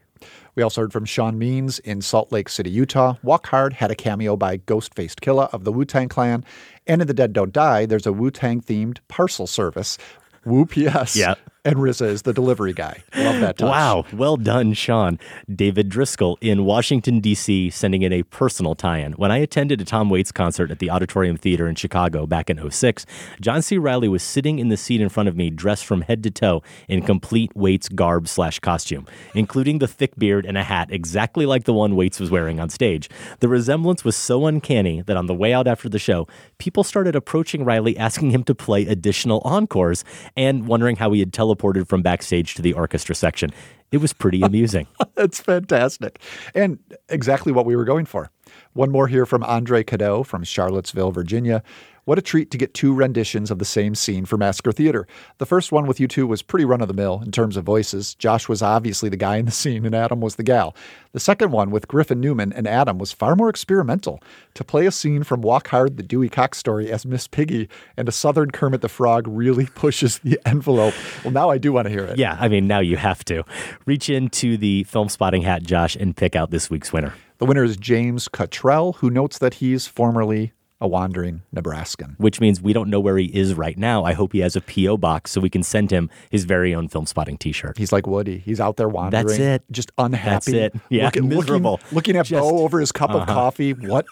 We 0.56 0.64
also 0.64 0.80
heard 0.80 0.94
from 0.94 1.04
Sean 1.04 1.38
Means 1.38 1.80
in 1.80 2.02
Salt 2.02 2.32
Lake 2.32 2.48
City, 2.48 2.70
Utah. 2.70 3.16
Walk 3.22 3.48
Hard 3.48 3.74
had 3.74 3.92
a 3.92 3.96
cameo 3.96 4.38
by 4.38 4.58
Ghostfaced 4.60 5.20
Killah 5.20 5.54
of 5.54 5.66
the 5.66 5.74
Wu 5.74 5.84
Tang 5.84 6.08
Clan. 6.08 6.46
And 6.88 7.02
in 7.02 7.08
The 7.10 7.14
Dead 7.14 7.34
Don't 7.34 7.52
Die, 7.52 7.86
there's 7.86 8.06
a 8.06 8.14
Wu 8.14 8.32
Tang 8.32 8.62
themed 8.62 9.00
parcel 9.10 9.46
service. 9.46 9.98
Wu 10.46 10.66
PS. 10.66 11.18
Yeah. 11.18 11.36
And 11.66 11.78
RZA 11.78 12.06
is 12.06 12.22
the 12.22 12.32
delivery 12.32 12.74
guy. 12.74 13.02
Love 13.18 13.40
that 13.40 13.58
touch. 13.58 13.68
Wow, 13.68 14.06
well 14.14 14.38
done, 14.38 14.74
Sean. 14.74 15.18
David 15.54 15.90
Driscoll 15.90 16.38
in 16.40 16.64
Washington, 16.64 17.20
D.C., 17.20 17.72
sending 17.72 18.04
in 18.04 18.14
a 18.14 18.22
personal 18.22 18.76
tie 18.76 19.00
in. 19.00 19.14
When 19.14 19.32
I 19.32 19.38
attended 19.38 19.82
a 19.82 19.86
Tom 19.86 20.12
Waits 20.12 20.32
concert 20.32 20.70
at 20.70 20.78
the 20.78 20.92
Auditorium 20.92 21.38
Theater 21.38 21.68
in 21.68 21.74
Chicago 21.74 22.28
back 22.28 22.52
in 22.52 22.70
06, 22.70 23.08
John 23.42 23.64
C. 23.64 23.80
Reilly 23.80 24.08
was 24.08 24.22
sitting 24.22 24.60
in 24.60 24.70
the 24.70 24.78
seat 24.78 25.02
in 25.02 25.10
front 25.10 25.28
of 25.28 25.36
me, 25.36 25.50
dressed 25.50 25.88
from 25.88 26.02
head 26.02 26.22
to 26.22 26.30
toe 26.30 26.62
in 26.88 27.02
complete 27.02 27.52
Waits 27.56 27.90
garb 27.90 28.28
slash 28.28 28.60
costume, 28.60 29.08
including 29.34 29.80
the 29.80 29.88
thick 29.88 30.16
beard 30.18 30.46
and 30.46 30.60
a 30.60 30.64
hat 30.64 30.90
exactly 30.92 31.48
like 31.48 31.64
the 31.64 31.74
one 31.74 31.96
Waits 31.96 32.20
was 32.20 32.30
wearing 32.30 32.60
on 32.60 32.70
stage. 32.70 33.10
The 33.40 33.48
resemblance 33.48 34.04
was 34.04 34.16
so 34.16 34.46
uncanny 34.46 35.02
that 35.02 35.18
on 35.18 35.26
the 35.26 35.34
way 35.34 35.52
out 35.52 35.66
after 35.66 35.90
the 35.90 35.98
show, 35.98 36.28
people 36.60 36.84
started 36.84 37.16
approaching 37.16 37.66
Reilly 37.66 37.98
asking 37.98 38.30
him 38.30 38.44
to 38.44 38.54
play 38.54 38.86
additional 38.86 39.42
encores 39.44 40.04
and 40.38 40.68
wondering 40.68 40.98
how 40.98 41.12
he 41.12 41.22
had 41.22 41.34
teleported 41.56 41.88
from 41.88 42.02
backstage 42.02 42.56
to 42.56 42.62
the 42.62 42.74
orchestra 42.74 43.16
section. 43.16 43.52
It 43.92 43.98
was 43.98 44.14
pretty 44.14 44.42
amusing. 44.44 44.88
That's 45.16 45.40
fantastic. 45.40 46.20
And 46.54 46.80
exactly 47.10 47.52
what 47.52 47.66
we 47.66 47.76
were 47.76 47.86
going 47.86 48.06
for. 48.06 48.32
One 48.74 48.92
more 48.92 49.08
here 49.08 49.26
from 49.26 49.44
Andre 49.44 49.84
Cadeau 49.84 50.24
from 50.24 50.44
Charlottesville, 50.44 51.12
Virginia. 51.12 51.64
What 52.06 52.20
a 52.20 52.22
treat 52.22 52.52
to 52.52 52.58
get 52.60 52.76
two 52.76 52.94
renditions 52.94 53.50
of 53.50 53.58
the 53.58 53.66
same 53.66 53.96
scene 53.96 54.26
for 54.26 54.38
Massacre 54.38 54.72
Theater. 54.72 55.08
The 55.40 55.46
first 55.48 55.72
one 55.72 55.88
with 55.88 56.00
you 56.00 56.08
two 56.08 56.28
was 56.28 56.44
pretty 56.44 56.64
run 56.64 56.82
of 56.82 56.88
the 56.88 56.94
mill 56.94 57.20
in 57.26 57.32
terms 57.32 57.58
of 57.58 57.66
voices. 57.66 58.14
Josh 58.14 58.48
was 58.48 58.62
obviously 58.62 59.10
the 59.10 59.18
guy 59.18 59.38
in 59.38 59.46
the 59.46 59.52
scene, 59.52 59.88
and 59.88 59.96
Adam 59.96 60.22
was 60.22 60.36
the 60.36 60.44
gal. 60.44 60.76
The 61.14 61.20
second 61.20 61.50
one 61.52 61.72
with 61.72 61.88
Griffin 61.88 62.22
Newman 62.22 62.54
and 62.54 62.68
Adam 62.68 63.00
was 63.00 63.12
far 63.12 63.36
more 63.36 63.50
experimental. 63.50 64.22
To 64.54 64.64
play 64.64 64.86
a 64.86 64.92
scene 64.92 65.24
from 65.24 65.42
Walk 65.42 65.70
Hard, 65.70 65.98
the 65.98 66.04
Dewey 66.04 66.30
Cox 66.30 66.60
story 66.60 66.92
as 66.92 67.08
Miss 67.08 67.28
Piggy 67.28 67.68
and 67.98 68.08
a 68.08 68.12
Southern 68.12 68.52
Kermit 68.52 68.82
the 68.82 68.90
Frog 68.90 69.28
really 69.28 69.66
pushes 69.76 70.20
the 70.20 70.40
envelope. 70.46 70.94
Well, 71.24 71.34
now 71.34 71.50
I 71.50 71.58
do 71.58 71.74
want 71.74 71.88
to 71.88 71.92
hear 71.92 72.04
it. 72.04 72.20
Yeah, 72.20 72.38
I 72.40 72.50
mean, 72.50 72.68
now 72.68 72.82
you 72.82 72.98
have 72.98 73.26
to. 73.26 73.44
Reach 73.88 74.12
into 74.12 74.58
the 74.58 74.84
film 74.84 75.10
spotting 75.10 75.42
hat, 75.42 75.64
Josh, 75.64 75.96
and 75.96 76.16
pick 76.16 76.36
out 76.36 76.52
this 76.52 76.70
week's 76.70 76.94
winner. 76.94 77.16
The 77.40 77.48
winner 77.48 77.64
is 77.64 77.78
James 77.78 78.28
Cottrell, 78.28 78.94
who 78.94 79.10
notes 79.10 79.40
that 79.40 79.56
he's 79.56 79.88
formerly 79.88 80.54
a 80.82 80.88
wandering 80.88 81.42
Nebraskan. 81.54 82.16
Which 82.18 82.42
means 82.42 82.62
we 82.62 82.74
don't 82.74 82.90
know 82.90 83.00
where 83.00 83.18
he 83.18 83.26
is 83.26 83.54
right 83.54 83.78
now. 83.78 84.04
I 84.04 84.14
hope 84.14 84.34
he 84.34 84.40
has 84.40 84.56
a 84.56 84.62
P.O. 84.62 84.98
box 84.98 85.32
so 85.32 85.40
we 85.42 85.50
can 85.50 85.64
send 85.64 85.90
him 85.92 86.10
his 86.30 86.44
very 86.46 86.76
own 86.76 86.88
film 86.90 87.06
spotting 87.06 87.38
t 87.38 87.52
shirt. 87.52 87.78
He's 87.78 87.92
like 87.94 88.06
Woody. 88.08 88.40
He's 88.40 88.60
out 88.60 88.76
there 88.78 88.90
wandering. 88.90 89.26
That's 89.28 89.40
it. 89.40 89.64
Just 89.72 89.92
unhappy. 89.98 90.52
That's 90.52 90.76
it. 90.76 90.82
Yeah, 90.90 91.06
looking, 91.06 91.30
miserable. 91.30 91.72
Looking, 91.74 91.96
looking 91.96 92.18
at 92.18 92.26
Just- 92.26 92.42
Bo 92.42 92.60
over 92.60 92.80
his 92.80 92.92
cup 92.92 93.12
of 93.12 93.22
Uh-huh. 93.22 93.34
coffee. 93.34 93.72
What? 93.74 94.06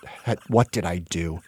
What 0.47 0.71
did 0.71 0.85
I 0.85 0.99
do? 0.99 1.41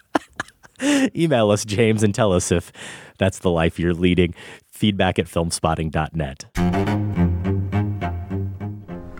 Email 0.82 1.50
us, 1.50 1.64
James, 1.64 2.02
and 2.02 2.14
tell 2.14 2.32
us 2.34 2.52
if 2.52 2.70
that's 3.18 3.38
the 3.38 3.50
life 3.50 3.78
you're 3.78 3.94
leading. 3.94 4.34
Feedback 4.70 5.18
at 5.18 5.24
filmspotting.net. 5.26 6.44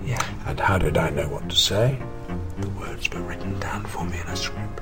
Yeah. 0.05 0.23
And 0.47 0.61
how 0.61 0.77
did 0.79 0.99
I 0.99 1.09
know 1.11 1.29
what 1.29 1.49
to 1.49 1.57
say? 1.57 1.99
The 2.61 2.69
words 2.71 3.09
were 3.11 3.23
written 3.23 3.59
down 3.59 3.87
for 3.87 4.05
me 4.05 4.21
in 4.21 4.27
a 4.27 4.37
script. 4.37 4.76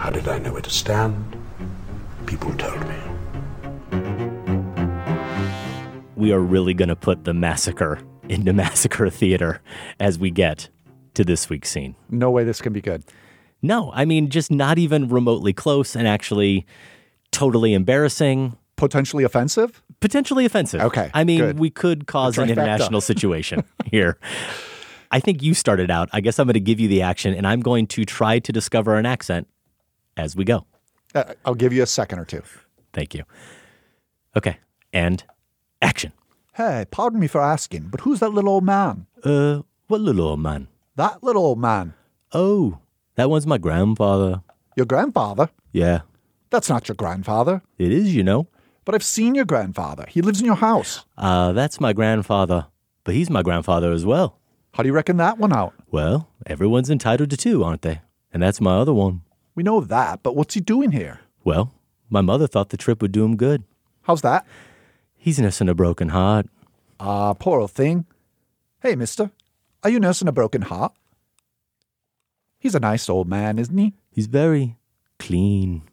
How 0.00 0.08
did 0.08 0.26
I 0.28 0.38
know 0.38 0.54
where 0.54 0.62
to 0.62 0.70
stand? 0.70 1.36
People 2.24 2.54
told 2.54 2.80
me. 2.88 2.96
We 6.16 6.32
are 6.32 6.40
really 6.40 6.72
going 6.72 6.88
to 6.88 6.96
put 6.96 7.24
the 7.24 7.34
massacre 7.34 8.00
into 8.26 8.52
Massacre 8.54 9.10
Theater 9.10 9.60
as 10.00 10.18
we 10.18 10.30
get 10.30 10.70
to 11.12 11.22
this 11.22 11.50
week's 11.50 11.68
scene. 11.68 11.96
No 12.08 12.30
way 12.30 12.44
this 12.44 12.62
can 12.62 12.72
be 12.72 12.80
good. 12.80 13.04
No, 13.60 13.92
I 13.92 14.06
mean, 14.06 14.30
just 14.30 14.50
not 14.50 14.78
even 14.78 15.06
remotely 15.06 15.52
close 15.52 15.94
and 15.94 16.08
actually 16.08 16.64
totally 17.30 17.74
embarrassing. 17.74 18.56
Potentially 18.76 19.24
offensive? 19.24 19.82
Potentially 20.00 20.46
offensive. 20.46 20.80
Okay, 20.80 21.10
I 21.12 21.24
mean, 21.24 21.40
good. 21.40 21.58
we 21.58 21.68
could 21.68 22.06
cause 22.06 22.38
an 22.38 22.48
international 22.48 23.02
situation 23.02 23.64
here. 23.84 24.16
I 25.10 25.20
think 25.20 25.42
you 25.42 25.52
started 25.52 25.90
out. 25.90 26.08
I 26.14 26.22
guess 26.22 26.38
I'm 26.38 26.46
going 26.46 26.54
to 26.54 26.60
give 26.60 26.80
you 26.80 26.88
the 26.88 27.02
action 27.02 27.34
and 27.34 27.46
I'm 27.46 27.60
going 27.60 27.86
to 27.88 28.06
try 28.06 28.38
to 28.38 28.50
discover 28.50 28.96
an 28.96 29.04
accent 29.04 29.46
as 30.16 30.36
we 30.36 30.44
go. 30.44 30.66
Uh, 31.14 31.34
I'll 31.44 31.54
give 31.54 31.72
you 31.72 31.82
a 31.82 31.86
second 31.86 32.18
or 32.18 32.24
two. 32.24 32.42
Thank 32.92 33.14
you. 33.14 33.24
Okay. 34.36 34.58
And 34.92 35.24
action. 35.82 36.12
Hey, 36.54 36.84
pardon 36.90 37.20
me 37.20 37.26
for 37.26 37.40
asking, 37.40 37.88
but 37.88 38.00
who's 38.00 38.20
that 38.20 38.30
little 38.32 38.50
old 38.50 38.64
man? 38.64 39.06
Uh, 39.24 39.62
what 39.86 40.00
little 40.00 40.26
old 40.28 40.40
man? 40.40 40.68
That 40.96 41.22
little 41.22 41.44
old 41.44 41.58
man. 41.60 41.94
Oh, 42.32 42.78
that 43.14 43.30
one's 43.30 43.46
my 43.46 43.58
grandfather. 43.58 44.42
Your 44.76 44.86
grandfather? 44.86 45.48
Yeah, 45.72 46.00
That's 46.50 46.68
not 46.68 46.88
your 46.88 46.96
grandfather. 46.96 47.62
it 47.78 47.92
is, 47.92 48.14
you 48.14 48.22
know. 48.24 48.46
But 48.84 48.94
I've 48.94 49.04
seen 49.04 49.34
your 49.36 49.44
grandfather. 49.44 50.04
He 50.08 50.20
lives 50.20 50.40
in 50.40 50.46
your 50.46 50.56
house. 50.56 51.04
Uh, 51.16 51.52
that's 51.52 51.80
my 51.80 51.92
grandfather, 51.92 52.66
but 53.04 53.14
he's 53.14 53.30
my 53.30 53.42
grandfather 53.42 53.92
as 53.92 54.04
well. 54.04 54.38
How 54.74 54.82
do 54.82 54.88
you 54.88 54.92
reckon 54.92 55.16
that 55.18 55.38
one 55.38 55.52
out? 55.52 55.74
Well, 55.90 56.28
everyone's 56.46 56.90
entitled 56.90 57.30
to 57.30 57.36
two, 57.36 57.62
aren't 57.62 57.82
they? 57.82 58.00
And 58.32 58.42
that's 58.42 58.60
my 58.60 58.76
other 58.76 58.92
one. 58.92 59.22
We 59.54 59.62
know 59.62 59.80
that, 59.80 60.22
but 60.22 60.36
what's 60.36 60.54
he 60.54 60.60
doing 60.60 60.92
here? 60.92 61.20
Well, 61.44 61.72
my 62.08 62.20
mother 62.20 62.46
thought 62.46 62.70
the 62.70 62.76
trip 62.76 63.02
would 63.02 63.12
do 63.12 63.24
him 63.24 63.36
good. 63.36 63.64
How's 64.02 64.22
that? 64.22 64.46
He's 65.16 65.38
nursing 65.38 65.68
a 65.68 65.74
broken 65.74 66.08
heart. 66.10 66.46
Ah, 66.98 67.34
poor 67.34 67.60
old 67.60 67.70
thing. 67.70 68.06
Hey, 68.80 68.94
mister, 68.94 69.30
are 69.82 69.90
you 69.90 70.00
nursing 70.00 70.28
a 70.28 70.32
broken 70.32 70.62
heart? 70.62 70.92
He's 72.58 72.74
a 72.74 72.80
nice 72.80 73.08
old 73.08 73.28
man, 73.28 73.58
isn't 73.58 73.76
he? 73.76 73.94
He's 74.10 74.26
very 74.26 74.76
clean. 75.18 75.82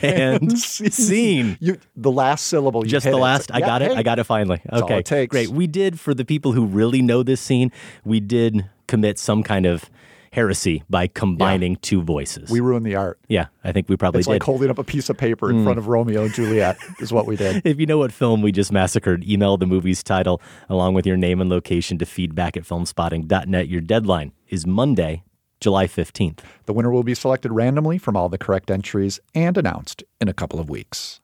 And 0.00 0.58
scene. 0.58 1.58
You, 1.60 1.78
the 1.94 2.10
last 2.10 2.46
syllable. 2.46 2.82
You 2.82 2.90
Just 2.90 3.04
the 3.04 3.12
it. 3.12 3.16
last. 3.16 3.52
I 3.52 3.58
Yeah, 3.58 3.66
got 3.66 3.82
it. 3.82 3.90
hey. 3.90 3.96
I 3.98 4.02
got 4.02 4.18
it 4.18 4.24
finally. 4.24 4.62
That's 4.64 4.82
okay. 4.84 5.22
it. 5.24 5.28
Great. 5.28 5.50
We 5.50 5.66
did, 5.66 6.00
for 6.00 6.14
the 6.14 6.24
people 6.24 6.52
who 6.52 6.64
really 6.64 7.02
know 7.02 7.22
this 7.22 7.42
scene, 7.42 7.70
we 8.02 8.18
did 8.18 8.70
commit 8.86 9.18
some 9.18 9.42
kind 9.42 9.66
of 9.66 9.90
heresy 10.32 10.82
by 10.90 11.06
combining 11.06 11.76
two 11.76 12.02
voices. 12.02 12.50
We 12.50 12.60
ruined 12.60 12.84
the 12.86 12.94
art. 12.96 13.18
yeah, 13.28 13.46
I 13.64 13.72
think 13.72 13.88
we 13.88 13.96
probably 13.96 14.20
It's 14.20 14.26
did. 14.26 14.32
like 14.34 14.42
holding 14.42 14.70
up 14.70 14.78
a 14.78 14.84
piece 14.84 15.08
of 15.10 15.16
paper 15.16 15.50
in 15.50 15.58
Mm. 15.60 15.64
front 15.64 15.78
of 15.78 15.86
Romeo 15.88 16.24
and 16.24 16.32
Juliet, 16.34 16.76
is 17.00 17.12
what 17.12 17.26
we 17.26 17.36
did. 17.36 17.62
If 17.64 17.78
you 17.78 17.86
know 17.86 17.98
what 17.98 18.12
film 18.12 18.42
we 18.42 18.50
just 18.52 18.72
massacred, 18.72 19.24
email 19.28 19.56
the 19.56 19.66
movie's 19.66 20.02
title 20.02 20.40
along 20.68 20.94
with 20.94 21.06
your 21.06 21.16
name 21.16 21.40
and 21.40 21.48
location 21.48 21.98
to 21.98 22.06
feedback 22.06 22.56
at 22.56 22.64
filmspotting.net. 22.64 23.68
Your 23.68 23.80
deadline 23.80 24.32
is 24.48 24.66
Monday, 24.66 25.22
July 25.60 25.86
15th. 25.86 26.40
The 26.66 26.72
winner 26.72 26.90
will 26.90 27.04
be 27.04 27.14
selected 27.14 27.52
randomly 27.52 27.98
from 27.98 28.16
all 28.16 28.28
the 28.28 28.38
correct 28.38 28.70
entries 28.70 29.20
and 29.34 29.56
announced 29.56 30.02
in 30.20 30.28
a 30.28 30.34
couple 30.34 30.58
of 30.58 30.68
weeks. 30.68 31.20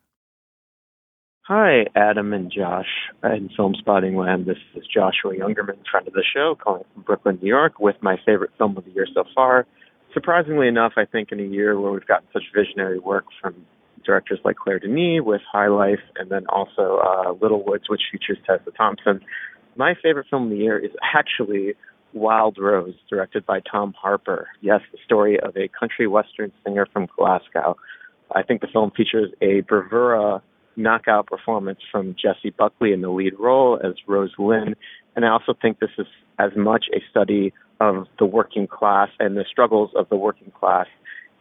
Hi, 1.49 1.87
Adam 1.97 2.35
and 2.35 2.53
Josh 2.53 3.09
in 3.25 3.49
Film 3.57 3.75
Spotting 3.79 4.17
Land. 4.17 4.45
This 4.45 4.59
is 4.75 4.85
Joshua 4.87 5.33
Youngerman, 5.35 5.79
friend 5.91 6.07
of 6.07 6.13
the 6.13 6.23
show, 6.23 6.55
calling 6.63 6.85
from 6.93 7.05
Brooklyn, 7.05 7.39
New 7.41 7.49
York, 7.49 7.81
with 7.81 7.97
my 8.03 8.17
favorite 8.27 8.51
film 8.59 8.77
of 8.77 8.85
the 8.85 8.91
year 8.91 9.07
so 9.15 9.25
far. 9.35 9.67
Surprisingly 10.13 10.69
enough, 10.69 10.93
I 10.99 11.07
think 11.07 11.33
in 11.33 11.41
a 11.41 11.45
year 11.45 11.81
where 11.81 11.91
we've 11.91 12.07
gotten 12.07 12.29
such 12.35 12.43
visionary 12.55 12.99
work 12.99 13.25
from 13.41 13.55
directors 14.05 14.41
like 14.45 14.57
Claire 14.57 14.79
Denis 14.79 15.23
with 15.25 15.41
High 15.51 15.69
Life 15.69 16.03
and 16.17 16.31
then 16.31 16.47
also 16.49 16.99
uh, 16.99 17.33
Little 17.41 17.65
Woods, 17.65 17.85
which 17.89 18.03
features 18.13 18.37
Tessa 18.47 18.71
Thompson, 18.77 19.23
my 19.75 19.95
favorite 20.03 20.27
film 20.29 20.45
of 20.45 20.51
the 20.51 20.57
year 20.57 20.79
is 20.79 20.91
actually 21.15 21.73
Wild 22.13 22.59
Rose, 22.61 22.93
directed 23.09 23.47
by 23.47 23.61
Tom 23.61 23.95
Harper. 23.99 24.49
Yes, 24.61 24.83
the 24.93 24.99
story 25.03 25.41
of 25.41 25.57
a 25.57 25.69
country 25.69 26.09
western 26.09 26.53
singer 26.63 26.87
from 26.93 27.09
Glasgow. 27.17 27.79
I 28.37 28.43
think 28.43 28.61
the 28.61 28.69
film 28.71 28.91
features 28.91 29.31
a 29.41 29.63
bravura 29.63 30.43
knockout 30.79 31.27
performance 31.27 31.81
from 31.91 32.15
Jessie 32.15 32.55
Buckley 32.57 32.93
in 32.93 33.03
the 33.03 33.11
lead 33.11 33.35
role 33.39 33.79
as 33.83 33.95
Rose 34.07 34.33
Lynn. 34.39 34.75
And 35.17 35.25
I 35.25 35.29
also 35.29 35.55
think 35.61 35.81
this 35.81 35.91
is 35.99 36.07
as 36.39 36.53
much 36.57 36.87
a 36.95 37.01
study 37.11 37.53
of 37.81 38.07
the 38.19 38.25
working 38.25 38.67
class 38.67 39.09
and 39.19 39.37
the 39.37 39.45
struggles 39.51 39.91
of 39.97 40.09
the 40.09 40.17
working 40.17 40.53
class 40.59 40.87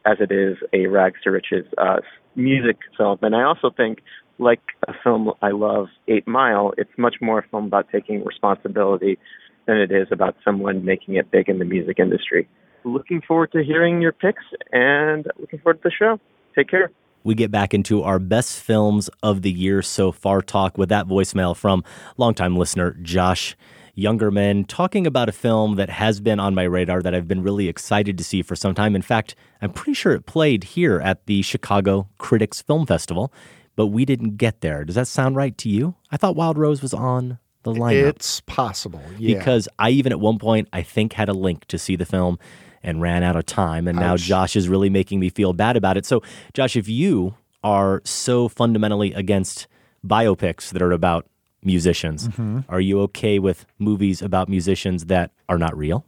as 0.05 0.17
it 0.19 0.31
is 0.31 0.57
a 0.73 0.87
rags 0.87 1.19
to 1.23 1.31
riches 1.31 1.65
uh, 1.77 1.97
music 2.35 2.77
film. 2.97 3.19
And 3.21 3.35
I 3.35 3.43
also 3.43 3.69
think, 3.75 3.99
like 4.39 4.61
a 4.87 4.93
film 5.03 5.31
I 5.41 5.49
love, 5.49 5.87
Eight 6.07 6.27
Mile, 6.27 6.73
it's 6.77 6.91
much 6.97 7.15
more 7.21 7.39
a 7.39 7.47
film 7.47 7.65
about 7.65 7.87
taking 7.91 8.23
responsibility 8.23 9.17
than 9.65 9.77
it 9.77 9.91
is 9.91 10.07
about 10.11 10.35
someone 10.45 10.85
making 10.85 11.15
it 11.15 11.29
big 11.31 11.49
in 11.49 11.59
the 11.59 11.65
music 11.65 11.99
industry. 11.99 12.47
Looking 12.83 13.21
forward 13.27 13.51
to 13.51 13.63
hearing 13.63 14.01
your 14.01 14.13
picks 14.13 14.43
and 14.71 15.25
looking 15.39 15.59
forward 15.59 15.81
to 15.81 15.89
the 15.89 15.91
show. 15.91 16.19
Take 16.55 16.69
care. 16.69 16.91
We 17.23 17.35
get 17.35 17.51
back 17.51 17.73
into 17.73 18.03
our 18.03 18.19
best 18.19 18.59
films 18.59 19.09
of 19.21 19.41
the 19.41 19.51
year 19.51 19.81
so 19.81 20.11
far 20.11 20.41
talk 20.41 20.77
with 20.77 20.89
that 20.89 21.07
voicemail 21.07 21.55
from 21.55 21.83
longtime 22.17 22.55
listener 22.55 22.97
Josh 23.01 23.55
Youngerman 23.97 24.65
talking 24.67 25.07
about 25.07 25.27
a 25.27 25.31
film 25.31 25.75
that 25.75 25.89
has 25.89 26.19
been 26.21 26.39
on 26.39 26.53
my 26.53 26.63
radar 26.63 27.01
that 27.01 27.15
I've 27.15 27.27
been 27.27 27.41
really 27.41 27.67
excited 27.67 28.17
to 28.17 28.23
see 28.23 28.43
for 28.43 28.55
some 28.55 28.75
time. 28.75 28.95
In 28.95 29.01
fact, 29.01 29.35
I'm 29.61 29.73
pretty 29.73 29.95
sure 29.95 30.13
it 30.13 30.25
played 30.25 30.63
here 30.63 30.99
at 30.99 31.25
the 31.25 31.41
Chicago 31.41 32.07
Critics 32.19 32.61
Film 32.61 32.85
Festival, 32.85 33.33
but 33.75 33.87
we 33.87 34.05
didn't 34.05 34.37
get 34.37 34.61
there. 34.61 34.85
Does 34.85 34.95
that 34.95 35.07
sound 35.07 35.35
right 35.35 35.57
to 35.57 35.69
you? 35.69 35.95
I 36.11 36.17
thought 36.17 36.35
Wild 36.35 36.57
Rose 36.57 36.81
was 36.81 36.93
on 36.93 37.39
the 37.63 37.73
lineup. 37.73 38.09
It's 38.09 38.41
possible, 38.41 39.01
yeah. 39.17 39.37
Because 39.37 39.67
I 39.79 39.89
even 39.89 40.11
at 40.11 40.19
one 40.19 40.37
point 40.37 40.67
I 40.71 40.83
think 40.83 41.13
had 41.13 41.27
a 41.27 41.33
link 41.33 41.65
to 41.65 41.79
see 41.79 41.95
the 41.95 42.05
film 42.05 42.37
and 42.83 43.01
ran 43.01 43.23
out 43.23 43.35
of 43.35 43.45
time 43.45 43.87
and 43.87 43.97
now 43.99 44.15
Josh 44.17 44.55
is 44.55 44.69
really 44.69 44.89
making 44.89 45.19
me 45.19 45.29
feel 45.29 45.53
bad 45.53 45.75
about 45.77 45.97
it. 45.97 46.05
So 46.05 46.21
Josh, 46.53 46.75
if 46.75 46.87
you 46.87 47.35
are 47.63 48.01
so 48.05 48.47
fundamentally 48.47 49.13
against 49.13 49.67
biopics 50.05 50.69
that 50.71 50.81
are 50.81 50.91
about 50.91 51.25
musicians, 51.63 52.27
Mhm. 52.29 52.63
are 52.69 52.79
you 52.79 53.01
okay 53.01 53.39
with 53.39 53.65
movies 53.79 54.21
about 54.21 54.47
musicians 54.47 55.05
that 55.05 55.31
are 55.49 55.57
not 55.57 55.75
real? 55.77 56.05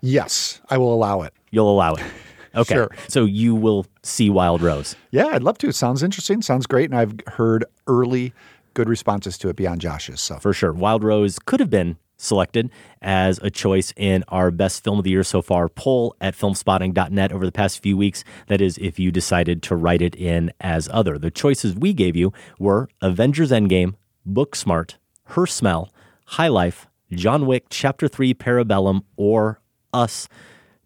Yes, 0.00 0.60
I 0.70 0.78
will 0.78 0.94
allow 0.94 1.22
it. 1.22 1.32
You'll 1.50 1.70
allow 1.70 1.94
it. 1.94 2.04
Okay. 2.54 2.74
Sure. 2.74 2.90
So 3.08 3.24
you 3.26 3.54
will 3.54 3.86
see 4.02 4.30
Wild 4.30 4.62
Rose. 4.62 4.96
Yeah, 5.12 5.26
I'd 5.26 5.42
love 5.42 5.58
to. 5.58 5.68
It 5.68 5.74
sounds 5.74 6.02
interesting. 6.02 6.40
Sounds 6.42 6.66
great. 6.66 6.90
And 6.90 6.98
I've 6.98 7.14
heard 7.34 7.64
early 7.86 8.32
good 8.72 8.88
responses 8.88 9.36
to 9.38 9.48
it 9.50 9.54
beyond 9.54 9.82
Josh's. 9.82 10.20
So 10.22 10.38
For 10.38 10.54
sure. 10.54 10.72
Wild 10.72 11.04
Rose 11.04 11.38
could 11.38 11.60
have 11.60 11.68
been 11.70 11.98
selected 12.18 12.70
as 13.00 13.38
a 13.42 13.50
choice 13.50 13.92
in 13.96 14.24
our 14.28 14.50
best 14.50 14.84
film 14.84 14.98
of 14.98 15.04
the 15.04 15.10
year 15.10 15.24
so 15.24 15.40
far 15.40 15.68
poll 15.68 16.14
at 16.20 16.36
filmspotting.net 16.36 17.32
over 17.32 17.46
the 17.46 17.52
past 17.52 17.80
few 17.82 17.96
weeks. 17.96 18.24
That 18.48 18.60
is, 18.60 18.76
if 18.78 18.98
you 18.98 19.10
decided 19.10 19.62
to 19.64 19.76
write 19.76 20.02
it 20.02 20.14
in 20.16 20.52
as 20.60 20.88
other. 20.92 21.18
The 21.18 21.30
choices 21.30 21.74
we 21.74 21.92
gave 21.92 22.16
you 22.16 22.32
were 22.58 22.88
Avengers 23.00 23.50
Endgame, 23.50 23.94
Booksmart, 24.28 24.96
Her 25.24 25.46
Smell, 25.46 25.92
High 26.26 26.48
Life, 26.48 26.86
John 27.12 27.46
Wick, 27.46 27.66
Chapter 27.70 28.08
3, 28.08 28.34
Parabellum, 28.34 29.02
or 29.16 29.60
Us. 29.92 30.28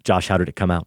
Josh, 0.05 0.29
how 0.29 0.37
did 0.37 0.49
it 0.49 0.57
come 0.57 0.71
out? 0.71 0.87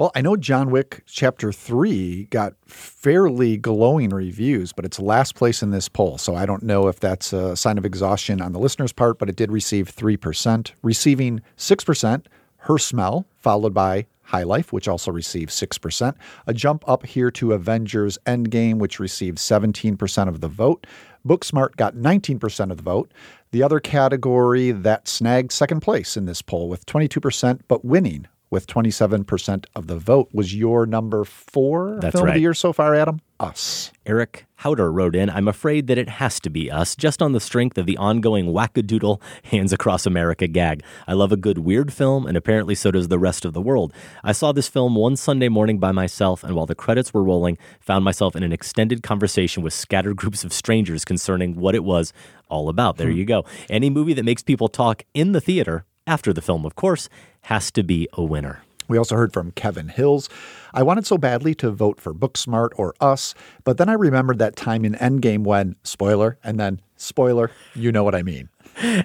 Well, 0.00 0.12
I 0.14 0.22
know 0.22 0.34
John 0.34 0.70
Wick 0.70 1.02
Chapter 1.04 1.52
3 1.52 2.28
got 2.30 2.54
fairly 2.64 3.58
glowing 3.58 4.08
reviews, 4.08 4.72
but 4.72 4.86
it's 4.86 4.98
last 4.98 5.34
place 5.34 5.62
in 5.62 5.72
this 5.72 5.90
poll. 5.90 6.16
So 6.16 6.34
I 6.34 6.46
don't 6.46 6.62
know 6.62 6.88
if 6.88 6.98
that's 7.00 7.34
a 7.34 7.54
sign 7.54 7.76
of 7.76 7.84
exhaustion 7.84 8.40
on 8.40 8.54
the 8.54 8.58
listener's 8.58 8.94
part, 8.94 9.18
but 9.18 9.28
it 9.28 9.36
did 9.36 9.52
receive 9.52 9.94
3%, 9.94 10.72
receiving 10.82 11.42
6%, 11.58 12.24
Her 12.56 12.78
Smell, 12.78 13.26
followed 13.36 13.74
by 13.74 14.06
High 14.22 14.44
Life, 14.44 14.72
which 14.72 14.88
also 14.88 15.12
received 15.12 15.50
6%. 15.50 16.14
A 16.46 16.54
jump 16.54 16.82
up 16.88 17.04
here 17.04 17.30
to 17.32 17.52
Avengers 17.52 18.16
Endgame, 18.24 18.78
which 18.78 19.00
received 19.00 19.36
17% 19.36 20.28
of 20.28 20.40
the 20.40 20.48
vote. 20.48 20.86
Booksmart 21.28 21.76
got 21.76 21.94
19% 21.94 22.70
of 22.70 22.78
the 22.78 22.82
vote. 22.82 23.12
The 23.50 23.62
other 23.62 23.80
category 23.80 24.70
that 24.72 25.08
snagged 25.08 25.52
second 25.52 25.80
place 25.80 26.16
in 26.16 26.24
this 26.24 26.40
poll 26.40 26.70
with 26.70 26.86
22%, 26.86 27.60
but 27.68 27.84
winning 27.84 28.28
with 28.50 28.66
27% 28.66 29.66
of 29.76 29.86
the 29.86 29.96
vote 29.96 30.28
was 30.32 30.54
your 30.54 30.84
number 30.86 31.24
four 31.24 31.98
That's 32.00 32.14
film 32.16 32.28
of 32.28 32.34
the 32.34 32.40
year 32.40 32.54
so 32.54 32.72
far, 32.72 32.94
Adam? 32.94 33.20
Us. 33.38 33.90
Eric 34.04 34.44
Howder 34.60 34.92
wrote 34.92 35.16
in, 35.16 35.30
I'm 35.30 35.48
afraid 35.48 35.86
that 35.86 35.96
it 35.96 36.08
has 36.10 36.40
to 36.40 36.50
be 36.50 36.70
us, 36.70 36.94
just 36.96 37.22
on 37.22 37.32
the 37.32 37.40
strength 37.40 37.78
of 37.78 37.86
the 37.86 37.96
ongoing 37.96 38.46
wackadoodle 38.46 39.22
Hands 39.44 39.72
Across 39.72 40.04
America 40.04 40.46
gag. 40.46 40.82
I 41.06 41.14
love 41.14 41.32
a 41.32 41.36
good 41.38 41.58
weird 41.58 41.92
film, 41.92 42.26
and 42.26 42.36
apparently 42.36 42.74
so 42.74 42.90
does 42.90 43.08
the 43.08 43.18
rest 43.18 43.44
of 43.46 43.52
the 43.54 43.62
world. 43.62 43.94
I 44.24 44.32
saw 44.32 44.52
this 44.52 44.68
film 44.68 44.94
one 44.94 45.16
Sunday 45.16 45.48
morning 45.48 45.78
by 45.78 45.92
myself, 45.92 46.44
and 46.44 46.54
while 46.54 46.66
the 46.66 46.74
credits 46.74 47.14
were 47.14 47.22
rolling, 47.24 47.56
found 47.80 48.04
myself 48.04 48.36
in 48.36 48.42
an 48.42 48.52
extended 48.52 49.02
conversation 49.02 49.62
with 49.62 49.72
scattered 49.72 50.16
groups 50.16 50.44
of 50.44 50.52
strangers 50.52 51.04
concerning 51.06 51.54
what 51.56 51.74
it 51.74 51.84
was 51.84 52.12
all 52.50 52.68
about. 52.68 52.96
There 52.98 53.10
Hmm. 53.10 53.16
you 53.16 53.24
go. 53.24 53.44
Any 53.70 53.88
movie 53.90 54.12
that 54.14 54.24
makes 54.24 54.42
people 54.42 54.68
talk 54.68 55.04
in 55.14 55.32
the 55.32 55.40
theater, 55.40 55.84
after 56.06 56.32
the 56.32 56.42
film, 56.42 56.64
of 56.64 56.74
course, 56.74 57.08
has 57.42 57.70
to 57.72 57.82
be 57.82 58.08
a 58.14 58.22
winner. 58.22 58.62
We 58.88 58.98
also 58.98 59.14
heard 59.14 59.32
from 59.32 59.52
Kevin 59.52 59.88
Hills. 59.88 60.28
I 60.74 60.82
wanted 60.82 61.06
so 61.06 61.16
badly 61.16 61.54
to 61.56 61.70
vote 61.70 62.00
for 62.00 62.12
Booksmart 62.12 62.70
or 62.76 62.94
Us, 63.00 63.34
but 63.62 63.78
then 63.78 63.88
I 63.88 63.92
remembered 63.92 64.38
that 64.40 64.56
time 64.56 64.84
in 64.84 64.94
Endgame 64.94 65.44
when, 65.44 65.76
spoiler, 65.84 66.38
and 66.42 66.58
then 66.58 66.80
spoiler, 66.96 67.52
you 67.74 67.92
know 67.92 68.02
what 68.02 68.16
I 68.16 68.22
mean. 68.22 68.48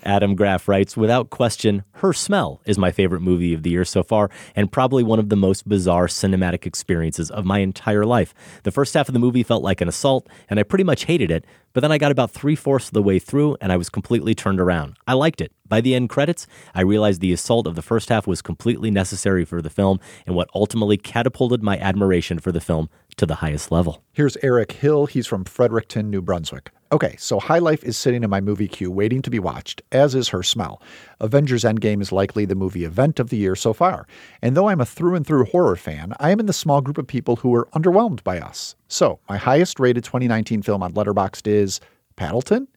Adam 0.03 0.35
Graff 0.35 0.67
writes, 0.67 0.95
without 0.95 1.29
question, 1.29 1.83
Her 1.93 2.13
Smell 2.13 2.61
is 2.65 2.77
my 2.77 2.91
favorite 2.91 3.21
movie 3.21 3.53
of 3.53 3.63
the 3.63 3.69
year 3.69 3.85
so 3.85 4.03
far, 4.03 4.29
and 4.55 4.71
probably 4.71 5.03
one 5.03 5.19
of 5.19 5.29
the 5.29 5.35
most 5.35 5.67
bizarre 5.67 6.07
cinematic 6.07 6.65
experiences 6.65 7.29
of 7.29 7.45
my 7.45 7.59
entire 7.59 8.05
life. 8.05 8.33
The 8.63 8.71
first 8.71 8.93
half 8.93 9.09
of 9.09 9.13
the 9.13 9.19
movie 9.19 9.43
felt 9.43 9.63
like 9.63 9.81
an 9.81 9.87
assault, 9.87 10.27
and 10.49 10.59
I 10.59 10.63
pretty 10.63 10.83
much 10.83 11.05
hated 11.05 11.31
it, 11.31 11.45
but 11.73 11.81
then 11.81 11.91
I 11.91 11.97
got 11.97 12.11
about 12.11 12.31
three 12.31 12.55
fourths 12.55 12.87
of 12.87 12.93
the 12.93 13.03
way 13.03 13.19
through, 13.19 13.57
and 13.59 13.71
I 13.71 13.77
was 13.77 13.89
completely 13.89 14.33
turned 14.33 14.61
around. 14.61 14.95
I 15.07 15.13
liked 15.13 15.41
it. 15.41 15.51
By 15.67 15.81
the 15.81 15.95
end 15.95 16.09
credits, 16.09 16.47
I 16.73 16.81
realized 16.81 17.21
the 17.21 17.33
assault 17.33 17.67
of 17.67 17.75
the 17.75 17.81
first 17.81 18.09
half 18.09 18.27
was 18.27 18.41
completely 18.41 18.91
necessary 18.91 19.43
for 19.43 19.61
the 19.61 19.69
film, 19.69 19.99
and 20.25 20.35
what 20.35 20.49
ultimately 20.55 20.95
catapulted 20.95 21.63
my 21.63 21.77
admiration 21.79 22.39
for 22.39 22.51
the 22.51 22.61
film 22.61 22.89
to 23.17 23.25
the 23.25 23.35
highest 23.35 23.71
level. 23.71 24.03
Here's 24.13 24.37
Eric 24.37 24.71
Hill. 24.71 25.05
He's 25.05 25.27
from 25.27 25.43
Fredericton, 25.43 26.09
New 26.09 26.21
Brunswick. 26.21 26.71
Okay, 26.91 27.15
so 27.17 27.39
High 27.39 27.59
Life 27.59 27.83
is 27.83 27.97
sitting 27.97 28.23
in 28.23 28.29
my 28.29 28.39
movie 28.39 28.67
queue 28.67 28.91
waiting 28.91 29.21
to 29.23 29.29
be 29.29 29.39
watched, 29.39 29.81
as 29.91 30.13
is 30.13 30.29
Her 30.29 30.43
Smell. 30.43 30.81
Avengers 31.19 31.63
Endgame 31.63 32.01
is 32.01 32.11
likely 32.11 32.45
the 32.45 32.55
movie 32.55 32.85
event 32.85 33.19
of 33.19 33.29
the 33.29 33.37
year 33.37 33.55
so 33.55 33.73
far. 33.73 34.07
And 34.41 34.55
though 34.55 34.69
I'm 34.69 34.79
a 34.79 34.85
through 34.85 35.15
and 35.15 35.25
through 35.25 35.45
horror 35.45 35.75
fan, 35.75 36.13
I 36.19 36.29
am 36.29 36.39
in 36.39 36.45
the 36.45 36.53
small 36.53 36.81
group 36.81 36.97
of 36.97 37.07
people 37.07 37.37
who 37.37 37.49
were 37.49 37.67
underwhelmed 37.73 38.23
by 38.23 38.39
us. 38.39 38.75
So, 38.87 39.19
my 39.27 39.37
highest 39.37 39.79
rated 39.79 40.03
2019 40.03 40.61
film 40.61 40.83
on 40.83 40.93
Letterboxd 40.93 41.47
is 41.47 41.79
Paddleton? 42.17 42.67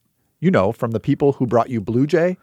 You 0.40 0.50
know, 0.50 0.72
from 0.72 0.92
the 0.92 1.00
people 1.00 1.32
who 1.32 1.46
brought 1.46 1.68
you 1.68 1.80
Blue 1.80 2.06
Jay? 2.06 2.38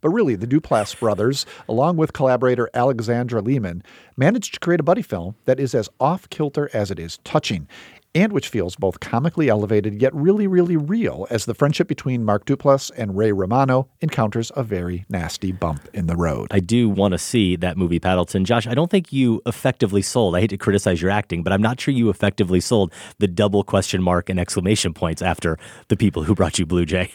But 0.00 0.10
really, 0.10 0.36
the 0.36 0.46
Duplass 0.46 0.98
brothers, 0.98 1.46
along 1.68 1.96
with 1.96 2.12
collaborator 2.12 2.68
Alexandra 2.74 3.40
Lehman, 3.40 3.82
managed 4.16 4.54
to 4.54 4.60
create 4.60 4.80
a 4.80 4.84
buddy 4.84 5.02
film 5.02 5.34
that 5.44 5.60
is 5.60 5.74
as 5.74 5.88
off 6.00 6.28
kilter 6.30 6.70
as 6.72 6.90
it 6.90 6.98
is 6.98 7.18
touching, 7.24 7.68
and 8.14 8.32
which 8.32 8.48
feels 8.48 8.74
both 8.74 9.00
comically 9.00 9.48
elevated 9.48 10.00
yet 10.00 10.14
really, 10.14 10.46
really 10.46 10.76
real 10.76 11.26
as 11.30 11.44
the 11.44 11.54
friendship 11.54 11.86
between 11.86 12.24
Mark 12.24 12.46
Duplass 12.46 12.90
and 12.96 13.16
Ray 13.16 13.32
Romano 13.32 13.88
encounters 14.00 14.50
a 14.56 14.62
very 14.62 15.04
nasty 15.08 15.52
bump 15.52 15.88
in 15.92 16.06
the 16.06 16.16
road. 16.16 16.48
I 16.50 16.60
do 16.60 16.88
want 16.88 17.12
to 17.12 17.18
see 17.18 17.54
that 17.56 17.76
movie, 17.76 18.00
Paddleton. 18.00 18.44
Josh, 18.44 18.66
I 18.66 18.74
don't 18.74 18.90
think 18.90 19.12
you 19.12 19.42
effectively 19.46 20.02
sold. 20.02 20.34
I 20.34 20.40
hate 20.40 20.50
to 20.50 20.56
criticize 20.56 21.02
your 21.02 21.10
acting, 21.10 21.42
but 21.42 21.52
I'm 21.52 21.62
not 21.62 21.80
sure 21.80 21.92
you 21.92 22.08
effectively 22.08 22.60
sold 22.60 22.92
the 23.18 23.28
double 23.28 23.62
question 23.62 24.02
mark 24.02 24.28
and 24.28 24.40
exclamation 24.40 24.94
points 24.94 25.22
after 25.22 25.58
the 25.88 25.96
people 25.96 26.24
who 26.24 26.34
brought 26.34 26.58
you 26.58 26.66
Blue 26.66 26.86
Jay. 26.86 27.12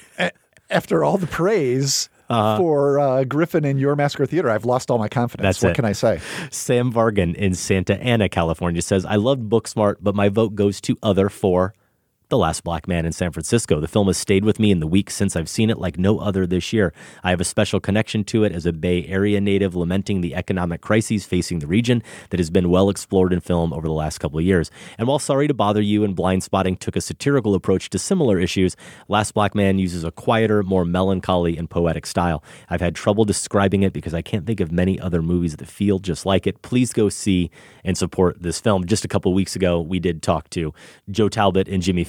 After 0.70 1.04
all 1.04 1.18
the 1.18 1.28
praise 1.28 2.08
for 2.58 3.00
uh, 3.00 3.24
Griffin 3.24 3.66
and 3.66 3.80
Your 3.80 3.96
Massacre 3.96 4.26
Theater, 4.26 4.50
I've 4.50 4.66
lost 4.66 4.92
all 4.92 4.98
my 4.98 5.08
confidence. 5.08 5.62
What 5.62 5.72
it. 5.72 5.76
can 5.76 5.86
I 5.86 5.94
say? 5.94 6.20
Sam 6.52 6.92
Vargan 6.92 7.36
in 7.36 7.54
Santa 7.56 8.00
Ana, 8.02 8.30
California 8.30 8.82
says, 8.82 9.06
I 9.06 9.16
loved 9.16 9.50
Booksmart, 9.50 9.98
but 10.02 10.16
my 10.16 10.30
vote 10.30 10.56
goes 10.56 10.82
to 10.82 10.98
other 11.04 11.30
for 11.30 11.74
The 12.34 12.38
Last 12.40 12.64
Black 12.64 12.88
Man 12.88 13.06
in 13.06 13.12
San 13.12 13.32
Francisco. 13.32 13.80
The 13.80 13.88
film 13.88 14.08
has 14.08 14.18
stayed 14.18 14.44
with 14.44 14.58
me 14.58 14.72
in 14.72 14.80
the 14.80 14.88
weeks 14.88 15.14
since 15.14 15.36
I've 15.36 15.48
seen 15.48 15.70
it 15.70 15.78
like 15.78 16.00
no 16.00 16.18
other 16.18 16.48
this 16.48 16.74
year. 16.74 16.92
I 17.24 17.30
have 17.30 17.40
a 17.40 17.44
special 17.44 17.80
connection 17.80 18.24
to 18.24 18.44
it 18.44 18.52
as 18.52 18.66
a 18.66 18.74
Bay 18.74 19.06
Area 19.06 19.40
native 19.40 19.76
lamenting 19.76 20.22
the 20.22 20.34
economic 20.34 20.82
crises 20.82 21.26
facing 21.26 21.60
the 21.60 21.68
region 21.68 22.02
that 22.32 22.40
has 22.40 22.50
been 22.50 22.72
well 22.72 22.90
explored 22.90 23.34
in 23.34 23.40
film 23.40 23.72
over 23.72 23.86
the 23.86 23.94
last 23.94 24.18
couple 24.18 24.40
of 24.40 24.46
years. 24.46 24.72
And 24.98 25.08
while 25.08 25.20
Sorry 25.20 25.48
to 25.48 25.54
Bother 25.54 25.80
You 25.80 26.04
and 26.04 26.16
Blind 26.16 26.42
Spotting 26.42 26.76
took 26.76 26.96
a 26.96 27.02
satirical 27.02 27.54
approach 27.54 27.92
to 27.92 28.00
similar 28.00 28.40
issues, 28.40 28.76
Last 29.08 29.36
Black 29.36 29.54
Man 29.54 29.78
uses 29.78 30.04
a 30.04 30.10
quieter, 30.10 30.64
more 30.64 30.86
melancholy 30.86 31.56
and 31.56 31.70
poetic 31.70 32.08
style. 32.08 32.44
I've 32.68 32.82
had 32.82 32.96
trouble 32.96 33.26
describing 33.26 33.84
it 33.84 33.94
because 33.94 34.16
I 34.16 34.24
can't 34.24 34.48
think 34.48 34.60
of 34.60 34.72
many 34.72 35.00
other 35.00 35.22
movies 35.22 35.58
that 35.58 35.68
feel 35.68 36.00
just 36.00 36.26
like 36.26 36.48
it. 36.48 36.64
Please 36.64 36.94
go 36.94 37.10
see 37.10 37.52
and 37.84 37.96
support 37.96 38.42
this 38.42 38.60
film. 38.60 38.88
Just 38.88 39.06
a 39.06 39.08
couple 39.08 39.32
weeks 39.36 39.56
ago, 39.56 39.80
we 39.80 40.00
did 40.00 40.24
talk 40.24 40.50
to 40.50 40.74
Joe 41.12 41.30
Talbot 41.30 41.68
and 41.68 41.84
Jimmy 41.84 42.04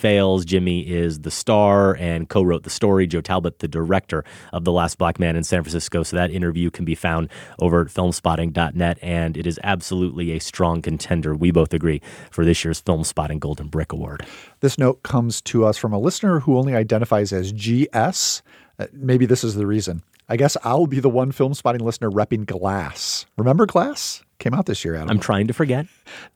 Jimmy 0.44 0.80
is 0.80 1.20
the 1.20 1.30
star 1.30 1.96
and 1.96 2.28
co 2.28 2.42
wrote 2.42 2.62
the 2.62 2.70
story. 2.70 3.06
Joe 3.06 3.20
Talbot, 3.20 3.58
the 3.58 3.68
director 3.68 4.24
of 4.52 4.64
The 4.64 4.72
Last 4.72 4.98
Black 4.98 5.18
Man 5.18 5.36
in 5.36 5.44
San 5.44 5.62
Francisco. 5.62 6.02
So 6.02 6.16
that 6.16 6.30
interview 6.30 6.70
can 6.70 6.84
be 6.84 6.94
found 6.94 7.28
over 7.58 7.80
at 7.80 7.88
filmspotting.net. 7.88 8.98
And 9.02 9.36
it 9.36 9.46
is 9.46 9.58
absolutely 9.64 10.32
a 10.32 10.38
strong 10.38 10.82
contender, 10.82 11.34
we 11.34 11.50
both 11.50 11.74
agree, 11.74 12.00
for 12.30 12.44
this 12.44 12.64
year's 12.64 12.80
Film 12.80 13.04
Spotting 13.04 13.38
Golden 13.38 13.68
Brick 13.68 13.92
Award. 13.92 14.24
This 14.60 14.78
note 14.78 15.02
comes 15.02 15.40
to 15.42 15.64
us 15.64 15.76
from 15.76 15.92
a 15.92 15.98
listener 15.98 16.40
who 16.40 16.56
only 16.56 16.74
identifies 16.74 17.32
as 17.32 17.52
GS. 17.52 18.42
Uh, 18.78 18.86
maybe 18.92 19.26
this 19.26 19.44
is 19.44 19.54
the 19.54 19.66
reason. 19.66 20.02
I 20.28 20.36
guess 20.36 20.56
I'll 20.64 20.86
be 20.86 21.00
the 21.00 21.10
one 21.10 21.32
film 21.32 21.54
spotting 21.54 21.84
listener 21.84 22.10
repping 22.10 22.46
Glass. 22.46 23.26
Remember 23.36 23.66
Glass? 23.66 24.22
Came 24.45 24.55
out 24.55 24.66
this 24.66 24.84
year, 24.84 24.95
Adam. 24.95 25.11
I'm 25.11 25.18
trying 25.18 25.47
to 25.47 25.55
forget. 25.55 25.86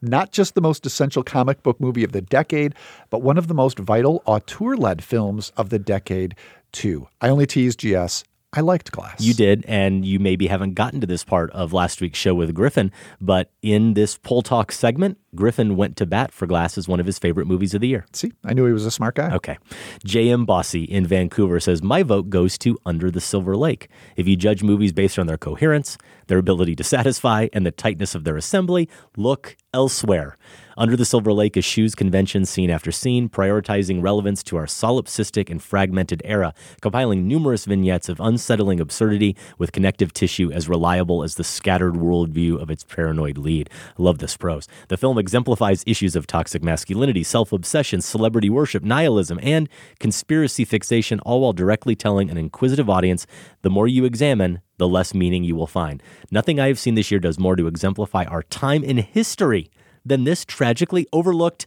Not 0.00 0.32
just 0.32 0.54
the 0.54 0.62
most 0.62 0.86
essential 0.86 1.22
comic 1.22 1.62
book 1.62 1.78
movie 1.78 2.04
of 2.04 2.12
the 2.12 2.22
decade, 2.22 2.74
but 3.10 3.20
one 3.20 3.36
of 3.36 3.48
the 3.48 3.54
most 3.54 3.78
vital 3.78 4.22
auteur 4.24 4.76
led 4.76 5.04
films 5.04 5.52
of 5.58 5.68
the 5.68 5.78
decade, 5.78 6.34
too. 6.72 7.06
I 7.20 7.28
only 7.28 7.46
teased 7.46 7.80
GS. 7.80 8.24
I 8.54 8.62
liked 8.62 8.90
Glass. 8.92 9.20
You 9.20 9.34
did, 9.34 9.62
and 9.68 10.06
you 10.06 10.18
maybe 10.18 10.46
haven't 10.46 10.72
gotten 10.72 11.02
to 11.02 11.06
this 11.06 11.22
part 11.22 11.50
of 11.50 11.74
last 11.74 12.00
week's 12.00 12.18
show 12.18 12.34
with 12.34 12.54
Griffin, 12.54 12.90
but 13.20 13.50
in 13.60 13.92
this 13.92 14.16
poll 14.16 14.40
talk 14.40 14.72
segment, 14.72 15.18
Griffin 15.34 15.76
went 15.76 15.96
to 15.96 16.06
bat 16.06 16.32
for 16.32 16.46
Glass 16.46 16.78
as 16.78 16.88
one 16.88 17.00
of 17.00 17.06
his 17.06 17.18
favorite 17.18 17.46
movies 17.46 17.74
of 17.74 17.80
the 17.80 17.88
year. 17.88 18.06
See, 18.12 18.32
I 18.44 18.54
knew 18.54 18.64
he 18.64 18.72
was 18.72 18.86
a 18.86 18.90
smart 18.90 19.14
guy. 19.14 19.34
Okay. 19.34 19.58
J.M. 20.04 20.44
Bossy 20.44 20.84
in 20.84 21.06
Vancouver 21.06 21.60
says, 21.60 21.82
My 21.82 22.02
vote 22.02 22.30
goes 22.30 22.56
to 22.58 22.78
Under 22.86 23.10
the 23.10 23.20
Silver 23.20 23.56
Lake. 23.56 23.88
If 24.16 24.26
you 24.26 24.36
judge 24.36 24.62
movies 24.62 24.92
based 24.92 25.18
on 25.18 25.26
their 25.26 25.38
coherence, 25.38 25.98
their 26.28 26.38
ability 26.38 26.76
to 26.76 26.84
satisfy, 26.84 27.48
and 27.52 27.66
the 27.66 27.70
tightness 27.70 28.14
of 28.14 28.24
their 28.24 28.36
assembly, 28.36 28.88
look 29.16 29.56
elsewhere. 29.74 30.36
Under 30.78 30.96
the 30.96 31.04
Silver 31.04 31.32
Lake 31.32 31.56
eschews 31.56 31.96
convention 31.96 32.44
scene 32.44 32.70
after 32.70 32.92
scene, 32.92 33.28
prioritizing 33.28 34.00
relevance 34.00 34.44
to 34.44 34.56
our 34.56 34.66
solipsistic 34.66 35.50
and 35.50 35.60
fragmented 35.60 36.22
era, 36.24 36.54
compiling 36.80 37.26
numerous 37.26 37.64
vignettes 37.64 38.08
of 38.08 38.20
unsettling 38.20 38.78
absurdity 38.78 39.36
with 39.58 39.72
connective 39.72 40.12
tissue 40.12 40.52
as 40.52 40.68
reliable 40.68 41.24
as 41.24 41.34
the 41.34 41.42
scattered 41.42 41.94
worldview 41.94 42.62
of 42.62 42.70
its 42.70 42.84
paranoid 42.84 43.36
lead. 43.36 43.68
I 43.98 44.02
love 44.02 44.18
this 44.18 44.36
prose. 44.36 44.68
The 44.86 44.96
exemplifies 45.18 45.84
issues 45.86 46.16
of 46.16 46.26
toxic 46.26 46.62
masculinity, 46.62 47.22
self 47.22 47.52
obsession, 47.52 48.00
celebrity 48.00 48.50
worship, 48.50 48.82
nihilism, 48.82 49.38
and 49.42 49.68
conspiracy 50.00 50.64
fixation, 50.64 51.20
all 51.20 51.40
while 51.40 51.52
directly 51.52 51.94
telling 51.94 52.30
an 52.30 52.38
inquisitive 52.38 52.88
audience 52.88 53.26
the 53.62 53.70
more 53.70 53.86
you 53.86 54.04
examine, 54.04 54.60
the 54.78 54.88
less 54.88 55.14
meaning 55.14 55.44
you 55.44 55.56
will 55.56 55.66
find. 55.66 56.02
Nothing 56.30 56.58
I 56.58 56.68
have 56.68 56.78
seen 56.78 56.94
this 56.94 57.10
year 57.10 57.20
does 57.20 57.38
more 57.38 57.56
to 57.56 57.66
exemplify 57.66 58.24
our 58.24 58.42
time 58.44 58.82
in 58.82 58.98
history 58.98 59.70
than 60.04 60.24
this 60.24 60.44
tragically 60.44 61.06
overlooked 61.12 61.66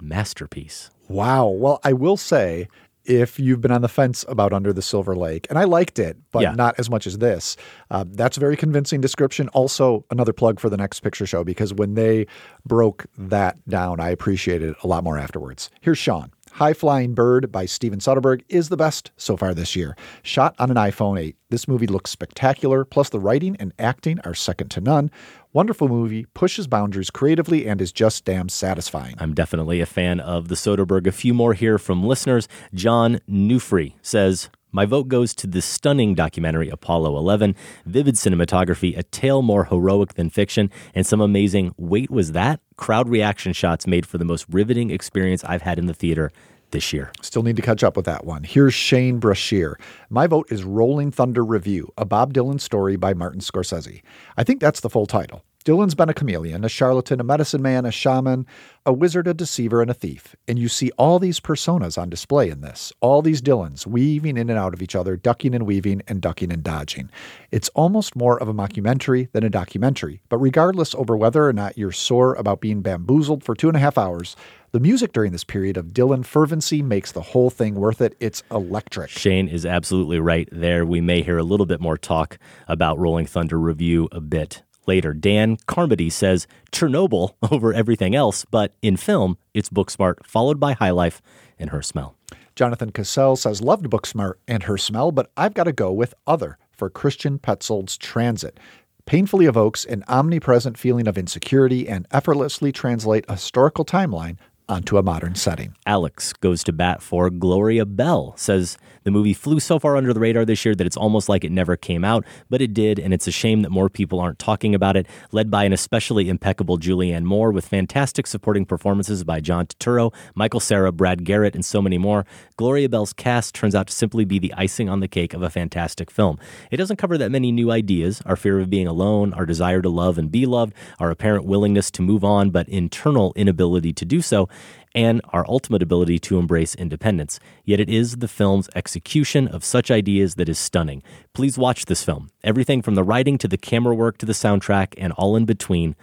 masterpiece. 0.00 0.90
Wow. 1.08 1.48
Well, 1.48 1.80
I 1.84 1.92
will 1.92 2.16
say, 2.16 2.68
if 3.04 3.38
you've 3.38 3.60
been 3.60 3.70
on 3.70 3.82
the 3.82 3.88
fence 3.88 4.24
about 4.28 4.52
Under 4.52 4.72
the 4.72 4.82
Silver 4.82 5.14
Lake, 5.14 5.46
and 5.50 5.58
I 5.58 5.64
liked 5.64 5.98
it, 5.98 6.16
but 6.32 6.42
Yeah. 6.42 6.52
not 6.52 6.74
as 6.78 6.88
much 6.88 7.06
as 7.06 7.18
this, 7.18 7.56
uh, 7.90 8.04
that's 8.12 8.36
a 8.36 8.40
very 8.40 8.56
convincing 8.56 9.00
description. 9.00 9.48
Also, 9.48 10.04
another 10.10 10.32
plug 10.32 10.60
for 10.60 10.68
the 10.70 10.76
next 10.76 11.00
picture 11.00 11.26
show 11.26 11.44
because 11.44 11.72
when 11.74 11.94
they 11.94 12.26
broke 12.66 13.06
that 13.18 13.56
down, 13.68 14.00
I 14.00 14.10
appreciated 14.10 14.70
it 14.70 14.76
a 14.82 14.86
lot 14.86 15.04
more 15.04 15.18
afterwards. 15.18 15.70
Here's 15.80 15.98
Sean. 15.98 16.30
High 16.52 16.72
Flying 16.72 17.14
Bird 17.14 17.50
by 17.50 17.66
Steven 17.66 17.98
Soderbergh 17.98 18.42
is 18.48 18.68
the 18.68 18.76
best 18.76 19.10
so 19.16 19.36
far 19.36 19.54
this 19.54 19.74
year. 19.74 19.96
Shot 20.22 20.54
on 20.60 20.70
an 20.70 20.76
iPhone 20.76 21.18
8, 21.20 21.34
this 21.50 21.66
movie 21.66 21.88
looks 21.88 22.12
spectacular, 22.12 22.84
plus 22.84 23.08
the 23.08 23.18
writing 23.18 23.56
and 23.58 23.72
acting 23.76 24.20
are 24.20 24.34
second 24.34 24.70
to 24.70 24.80
none. 24.80 25.10
Wonderful 25.54 25.86
movie, 25.86 26.26
pushes 26.34 26.66
boundaries 26.66 27.10
creatively, 27.10 27.68
and 27.68 27.80
is 27.80 27.92
just 27.92 28.24
damn 28.24 28.48
satisfying. 28.48 29.14
I'm 29.18 29.34
definitely 29.34 29.80
a 29.80 29.86
fan 29.86 30.18
of 30.18 30.48
the 30.48 30.56
Soderbergh. 30.56 31.06
A 31.06 31.12
few 31.12 31.32
more 31.32 31.54
here 31.54 31.78
from 31.78 32.02
listeners. 32.02 32.48
John 32.74 33.20
Newfree 33.30 33.92
says, 34.02 34.50
my 34.72 34.84
vote 34.84 35.06
goes 35.06 35.32
to 35.36 35.46
the 35.46 35.62
stunning 35.62 36.16
documentary 36.16 36.68
Apollo 36.70 37.16
11, 37.16 37.54
vivid 37.86 38.16
cinematography, 38.16 38.98
a 38.98 39.04
tale 39.04 39.42
more 39.42 39.66
heroic 39.66 40.14
than 40.14 40.28
fiction, 40.28 40.72
and 40.92 41.06
some 41.06 41.20
amazing 41.20 41.72
wait, 41.78 42.10
was 42.10 42.32
that? 42.32 42.58
crowd 42.76 43.08
reaction 43.08 43.52
shots 43.52 43.86
made 43.86 44.06
for 44.06 44.18
the 44.18 44.24
most 44.24 44.46
riveting 44.50 44.90
experience 44.90 45.44
I've 45.44 45.62
had 45.62 45.78
in 45.78 45.86
the 45.86 45.94
theater 45.94 46.32
this 46.74 46.92
year. 46.92 47.10
Still 47.22 47.42
need 47.42 47.56
to 47.56 47.62
catch 47.62 47.82
up 47.82 47.96
with 47.96 48.04
that 48.04 48.26
one. 48.26 48.42
Here's 48.42 48.74
Shane 48.74 49.18
Brashear. 49.18 49.78
My 50.10 50.26
vote 50.26 50.50
is 50.50 50.64
Rolling 50.64 51.10
Thunder 51.10 51.44
Revue, 51.44 51.86
a 51.96 52.04
Bob 52.04 52.34
Dylan 52.34 52.60
story 52.60 52.96
by 52.96 53.14
Martin 53.14 53.40
Scorsese. 53.40 54.02
I 54.36 54.44
think 54.44 54.60
that's 54.60 54.80
the 54.80 54.90
full 54.90 55.06
title. 55.06 55.42
Dylan's 55.64 55.94
been 55.94 56.10
a 56.10 56.14
chameleon, 56.14 56.62
a 56.62 56.68
charlatan, 56.68 57.20
a 57.20 57.24
medicine 57.24 57.62
man, 57.62 57.86
a 57.86 57.90
shaman, 57.90 58.46
a 58.84 58.92
wizard, 58.92 59.26
a 59.26 59.32
deceiver, 59.32 59.80
and 59.80 59.90
a 59.90 59.94
thief. 59.94 60.36
And 60.46 60.58
you 60.58 60.68
see 60.68 60.90
all 60.98 61.18
these 61.18 61.40
personas 61.40 61.96
on 61.96 62.10
display 62.10 62.50
in 62.50 62.60
this. 62.60 62.92
All 63.00 63.22
these 63.22 63.40
Dylans 63.40 63.86
weaving 63.86 64.36
in 64.36 64.50
and 64.50 64.58
out 64.58 64.74
of 64.74 64.82
each 64.82 64.94
other, 64.94 65.16
ducking 65.16 65.54
and 65.54 65.64
weaving, 65.66 66.02
and 66.06 66.20
ducking 66.20 66.52
and 66.52 66.62
dodging. 66.62 67.08
It's 67.50 67.70
almost 67.70 68.14
more 68.14 68.38
of 68.42 68.48
a 68.48 68.52
mockumentary 68.52 69.32
than 69.32 69.42
a 69.42 69.48
documentary. 69.48 70.20
But 70.28 70.36
regardless 70.36 70.94
over 70.94 71.16
whether 71.16 71.48
or 71.48 71.54
not 71.54 71.78
you're 71.78 71.92
sore 71.92 72.34
about 72.34 72.60
being 72.60 72.82
bamboozled 72.82 73.42
for 73.42 73.54
two 73.54 73.68
and 73.68 73.76
a 73.78 73.80
half 73.80 73.96
hours, 73.96 74.36
the 74.72 74.80
music 74.80 75.12
during 75.12 75.30
this 75.30 75.44
period 75.44 75.78
of 75.78 75.94
Dylan 75.94 76.26
fervency 76.26 76.82
makes 76.82 77.12
the 77.12 77.22
whole 77.22 77.48
thing 77.48 77.76
worth 77.76 78.02
it. 78.02 78.16
It's 78.20 78.42
electric. 78.50 79.08
Shane 79.08 79.46
is 79.46 79.64
absolutely 79.64 80.18
right 80.18 80.48
there. 80.50 80.84
We 80.84 81.00
may 81.00 81.22
hear 81.22 81.38
a 81.38 81.44
little 81.44 81.64
bit 81.64 81.80
more 81.80 81.96
talk 81.96 82.38
about 82.66 82.98
Rolling 82.98 83.24
Thunder 83.24 83.58
Revue 83.58 84.08
a 84.12 84.20
bit 84.20 84.63
later. 84.86 85.12
Dan 85.12 85.56
Carmody 85.66 86.10
says 86.10 86.46
Chernobyl 86.72 87.34
over 87.50 87.72
everything 87.72 88.14
else, 88.14 88.44
but 88.44 88.72
in 88.82 88.96
film, 88.96 89.38
it's 89.52 89.68
Booksmart, 89.68 90.24
followed 90.24 90.58
by 90.60 90.72
High 90.72 90.90
Life 90.90 91.20
and 91.58 91.70
Her 91.70 91.82
Smell. 91.82 92.14
Jonathan 92.56 92.90
Cassell 92.92 93.36
says, 93.36 93.60
loved 93.60 93.90
Booksmart 93.90 94.34
and 94.46 94.64
her 94.64 94.78
smell, 94.78 95.10
but 95.10 95.30
I've 95.36 95.54
got 95.54 95.64
to 95.64 95.72
go 95.72 95.92
with 95.92 96.14
Other 96.26 96.56
for 96.72 96.88
Christian 96.88 97.38
Petzold's 97.38 97.96
Transit. 97.96 98.60
Painfully 99.06 99.46
evokes 99.46 99.84
an 99.84 100.04
omnipresent 100.08 100.78
feeling 100.78 101.06
of 101.06 101.18
insecurity 101.18 101.88
and 101.88 102.06
effortlessly 102.10 102.72
translate 102.72 103.24
a 103.28 103.32
historical 103.32 103.84
timeline 103.84 104.38
onto 104.68 104.96
a 104.96 105.02
modern 105.02 105.34
setting. 105.34 105.74
Alex 105.84 106.32
goes 106.32 106.64
to 106.64 106.72
bat 106.72 107.02
for 107.02 107.28
Gloria 107.28 107.84
Bell, 107.84 108.34
says 108.36 108.78
the 109.04 109.10
movie 109.10 109.34
flew 109.34 109.60
so 109.60 109.78
far 109.78 109.96
under 109.96 110.12
the 110.12 110.20
radar 110.20 110.44
this 110.44 110.64
year 110.64 110.74
that 110.74 110.86
it's 110.86 110.96
almost 110.96 111.28
like 111.28 111.44
it 111.44 111.52
never 111.52 111.76
came 111.76 112.04
out, 112.04 112.24
but 112.50 112.60
it 112.60 112.74
did, 112.74 112.98
and 112.98 113.14
it's 113.14 113.26
a 113.26 113.32
shame 113.32 113.62
that 113.62 113.70
more 113.70 113.88
people 113.88 114.18
aren't 114.18 114.38
talking 114.38 114.74
about 114.74 114.96
it. 114.96 115.06
Led 115.30 115.50
by 115.50 115.64
an 115.64 115.72
especially 115.72 116.28
impeccable 116.28 116.78
Julianne 116.78 117.24
Moore 117.24 117.52
with 117.52 117.68
fantastic 117.68 118.26
supporting 118.26 118.64
performances 118.64 119.22
by 119.24 119.40
John 119.40 119.66
Turturro, 119.66 120.12
Michael 120.34 120.60
Cera, 120.60 120.90
Brad 120.90 121.24
Garrett, 121.24 121.54
and 121.54 121.64
so 121.64 121.80
many 121.80 121.98
more, 121.98 122.26
Gloria 122.56 122.88
Bell's 122.88 123.12
cast 123.12 123.54
turns 123.54 123.74
out 123.74 123.86
to 123.86 123.92
simply 123.92 124.24
be 124.24 124.38
the 124.38 124.54
icing 124.54 124.88
on 124.88 125.00
the 125.00 125.08
cake 125.08 125.34
of 125.34 125.42
a 125.42 125.50
fantastic 125.50 126.10
film. 126.10 126.38
It 126.70 126.78
doesn't 126.78 126.96
cover 126.96 127.18
that 127.18 127.30
many 127.30 127.52
new 127.52 127.70
ideas 127.70 128.22
our 128.26 128.36
fear 128.36 128.58
of 128.58 128.70
being 128.70 128.86
alone, 128.86 129.34
our 129.34 129.46
desire 129.46 129.82
to 129.82 129.88
love 129.88 130.18
and 130.18 130.30
be 130.30 130.46
loved, 130.46 130.74
our 130.98 131.10
apparent 131.10 131.44
willingness 131.44 131.90
to 131.92 132.02
move 132.02 132.24
on, 132.24 132.50
but 132.50 132.68
internal 132.68 133.32
inability 133.36 133.92
to 133.92 134.04
do 134.04 134.20
so 134.20 134.48
and 134.94 135.20
our 135.30 135.44
ultimate 135.48 135.82
ability 135.82 136.18
to 136.20 136.38
embrace 136.38 136.74
independence. 136.74 137.40
Yet 137.64 137.80
it 137.80 137.88
is 137.88 138.16
the 138.16 138.28
film's 138.28 138.68
execution 138.74 139.48
of 139.48 139.64
such 139.64 139.90
ideas 139.90 140.36
that 140.36 140.48
is 140.48 140.58
stunning. 140.58 141.02
Please 141.32 141.58
watch 141.58 141.86
this 141.86 142.04
film. 142.04 142.30
Everything 142.42 142.82
from 142.82 142.94
the 142.94 143.02
writing 143.02 143.38
to 143.38 143.48
the 143.48 143.58
camera 143.58 143.94
work 143.94 144.18
to 144.18 144.26
the 144.26 144.32
soundtrack 144.32 144.94
and 144.96 145.12
all 145.14 145.36
in 145.36 145.44
between 145.44 145.96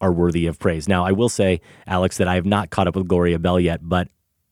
are 0.00 0.12
worthy 0.12 0.46
of 0.46 0.58
praise. 0.58 0.88
Now, 0.88 1.04
I 1.04 1.12
will 1.12 1.28
say, 1.28 1.60
Alex, 1.86 2.18
that 2.18 2.28
I 2.28 2.34
have 2.34 2.46
not 2.46 2.70
caught 2.70 2.86
up 2.86 2.96
with 2.96 3.08
Gloria 3.08 3.38
Bell 3.38 3.58
yet, 3.58 3.80
but 3.82 4.08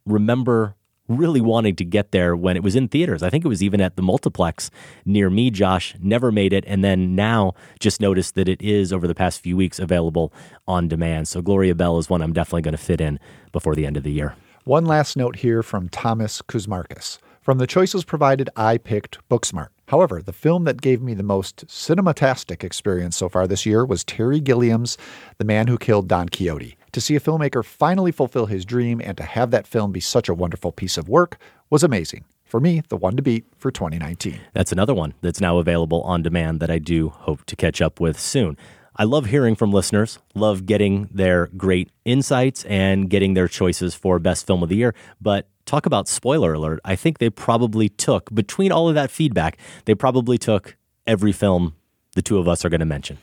remember 0.07 0.75
really 1.09 1.41
wanting 1.41 1.77
to 1.77 1.85
get 1.85 2.13
there 2.13 2.35
when 2.35 2.57
it 2.57 2.63
was 2.63 2.75
in 2.75 2.89
theaters. 2.89 3.23
I 3.23 3.31
think 3.31 3.45
it 3.45 3.49
was 3.49 3.63
even 3.63 3.81
at 3.81 3.97
the 3.97 4.03
multiplex 4.03 4.71
near 5.05 5.29
me, 5.31 5.51
Josh. 5.51 5.95
Never 6.01 6.33
made 6.33 6.53
it. 6.53 6.65
And 6.67 6.83
then 6.83 7.15
now 7.15 7.55
just 7.79 8.01
noticed 8.01 8.35
that 8.37 8.49
it 8.49 8.63
is 8.63 8.93
over 8.93 9.07
the 9.07 9.15
past 9.15 9.41
few 9.41 9.57
weeks 9.57 9.79
available 9.79 10.33
on 10.67 10.89
demand. 10.89 11.29
So 11.29 11.43
Gloria 11.43 11.75
Bell 11.75 11.99
is 11.99 12.09
one 12.09 12.23
I'm 12.23 12.33
definitely 12.33 12.63
going 12.63 12.73
to 12.73 12.79
fit 12.79 13.01
in 13.01 13.19
before 13.53 13.75
the 13.75 13.87
end 13.87 13.97
of 13.97 14.03
the 14.03 14.13
year. 14.13 14.35
One 14.65 14.87
last 14.87 15.17
note 15.17 15.37
here 15.37 15.63
from 15.63 15.91
Thomas 15.91 16.41
Kuzmarkis. 16.41 17.19
From 17.43 17.59
the 17.59 17.67
choices 17.67 18.05
provided, 18.05 18.49
I 18.57 18.79
picked 18.79 19.19
Booksmart. 19.29 19.69
However, 19.89 20.23
the 20.23 20.33
film 20.33 20.65
that 20.65 20.81
gave 20.81 21.03
me 21.03 21.13
the 21.13 21.23
most 21.23 21.67
cinematastic 21.67 22.65
experience 22.65 23.17
so 23.17 23.29
far 23.29 23.47
this 23.47 23.67
year 23.67 23.85
was 23.85 24.03
Terry 24.03 24.41
Gilliam's 24.41 24.97
The 25.37 25.45
Man 25.45 25.67
Who 25.67 25.77
Killed 25.77 26.09
Don 26.09 26.31
Quixote. 26.31 26.79
To 26.95 27.01
see 27.01 27.17
a 27.17 27.21
filmmaker 27.21 27.65
finally 27.65 28.13
fulfill 28.13 28.47
his 28.47 28.65
dream 28.65 29.01
and 29.03 29.17
to 29.17 29.25
have 29.25 29.51
that 29.51 29.67
film 29.67 29.91
be 29.91 29.99
such 29.99 30.29
a 30.29 30.35
wonderful 30.35 30.71
piece 30.71 30.97
of 30.97 31.09
work 31.09 31.39
was 31.69 31.83
amazing. 31.83 32.25
For 32.45 32.61
me, 32.61 32.83
the 32.89 32.97
one 32.97 33.17
to 33.17 33.23
beat 33.23 33.47
for 33.59 33.73
2019. 33.73 34.39
That's 34.53 34.71
another 34.71 34.95
one 34.95 35.15
that's 35.21 35.41
now 35.41 35.59
available 35.59 36.03
on 36.03 36.23
demand 36.23 36.61
that 36.61 36.71
I 36.71 36.79
do 36.79 37.09
hope 37.09 37.47
to 37.47 37.57
catch 37.57 37.83
up 37.83 37.99
with 37.99 38.21
soon. 38.21 38.57
I 38.95 39.03
love 39.03 39.27
hearing 39.27 39.57
from 39.57 39.73
listeners, 39.73 40.21
love 40.37 40.67
getting 40.67 41.09
their 41.11 41.49
great 41.57 41.91
insights 42.05 42.65
and 42.67 43.11
getting 43.11 43.35
their 43.35 43.49
choices 43.49 43.97
for 43.97 44.21
best 44.21 44.47
film 44.47 44.63
of 44.63 44.69
the 44.69 44.77
year. 44.77 44.95
But 45.21 45.49
talk 45.67 45.87
about 45.87 46.07
spoiler 46.07 46.53
alert. 46.53 46.79
I 46.85 46.95
think 46.95 47.19
they 47.19 47.29
probably 47.29 47.89
took, 47.89 48.33
between 48.33 48.71
all 48.71 48.89
of 48.89 48.95
that 48.95 49.11
feedback, 49.11 49.59
they 49.85 49.97
probably 49.97 50.39
took 50.39 50.77
every 51.09 51.33
film 51.33 51.75
the 52.15 52.23
two 52.23 52.39
of 52.39 52.47
us 52.47 52.65
are 52.65 52.69
going 52.69 52.79
to 52.79 52.87
mention. 52.87 53.19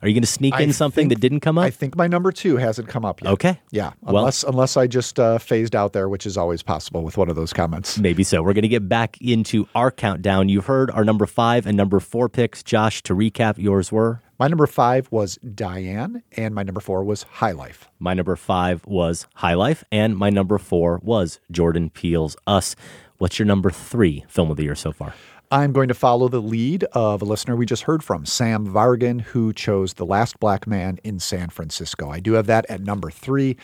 Are 0.00 0.08
you 0.08 0.14
going 0.14 0.22
to 0.22 0.28
sneak 0.28 0.58
in 0.60 0.72
something 0.72 1.08
think- 1.08 1.14
that 1.14 1.20
didn't 1.20 1.40
come 1.40 1.58
up? 1.58 1.64
I 1.64 1.70
think 1.70 1.96
my 1.96 2.06
number 2.06 2.30
two 2.30 2.56
hasn't 2.56 2.88
come 2.88 3.04
up 3.04 3.22
yet. 3.22 3.32
Okay. 3.32 3.60
Yeah. 3.70 3.92
Well- 4.00 4.18
Unless 4.18 4.44
unless 4.44 4.76
I 4.76 4.86
just 4.86 5.18
uh, 5.18 5.38
phased 5.38 5.74
out 5.74 5.92
there, 5.92 6.08
which 6.08 6.24
is 6.26 6.36
always 6.36 6.62
possible 6.62 7.02
with 7.02 7.16
one 7.16 7.28
of 7.28 7.36
those 7.36 7.52
comments. 7.52 7.98
Maybe 7.98 8.22
so. 8.22 8.42
We're 8.42 8.52
going 8.52 8.62
to 8.62 8.68
get 8.68 8.88
back 8.88 9.20
into 9.20 9.66
our 9.74 9.90
countdown. 9.90 10.48
You've 10.48 10.66
heard 10.66 10.90
our 10.92 11.04
number 11.04 11.26
five 11.26 11.66
and 11.66 11.76
number 11.76 11.98
four 11.98 12.28
picks. 12.28 12.62
Josh, 12.62 13.02
to 13.04 13.14
recap, 13.14 13.58
yours 13.58 13.90
were? 13.90 14.22
My 14.38 14.46
number 14.46 14.68
five 14.68 15.08
was 15.10 15.36
Diane, 15.38 16.22
and 16.36 16.54
my 16.54 16.62
number 16.62 16.80
four 16.80 17.02
was 17.02 17.24
High 17.24 17.50
Life. 17.50 17.88
My 17.98 18.14
number 18.14 18.36
five 18.36 18.86
was 18.86 19.26
High 19.34 19.54
Life, 19.54 19.82
and 19.90 20.16
my 20.16 20.30
number 20.30 20.58
four 20.58 21.00
was 21.02 21.40
Jordan 21.50 21.90
Peele's 21.90 22.36
Us. 22.46 22.76
What's 23.16 23.40
your 23.40 23.46
number 23.46 23.70
three 23.70 24.24
film 24.28 24.48
of 24.48 24.56
the 24.56 24.62
year 24.62 24.76
so 24.76 24.92
far? 24.92 25.12
I'm 25.50 25.72
going 25.72 25.88
to 25.88 25.94
follow 25.94 26.28
the 26.28 26.42
lead 26.42 26.84
of 26.92 27.22
a 27.22 27.24
listener 27.24 27.56
we 27.56 27.64
just 27.64 27.84
heard 27.84 28.04
from, 28.04 28.26
Sam 28.26 28.66
Vargan, 28.66 29.22
who 29.22 29.54
chose 29.54 29.94
The 29.94 30.04
Last 30.04 30.38
Black 30.40 30.66
Man 30.66 30.98
in 31.02 31.18
San 31.18 31.48
Francisco. 31.48 32.10
I 32.10 32.20
do 32.20 32.34
have 32.34 32.46
that 32.46 32.66
at 32.68 32.82
number 32.82 33.10
three. 33.10 33.56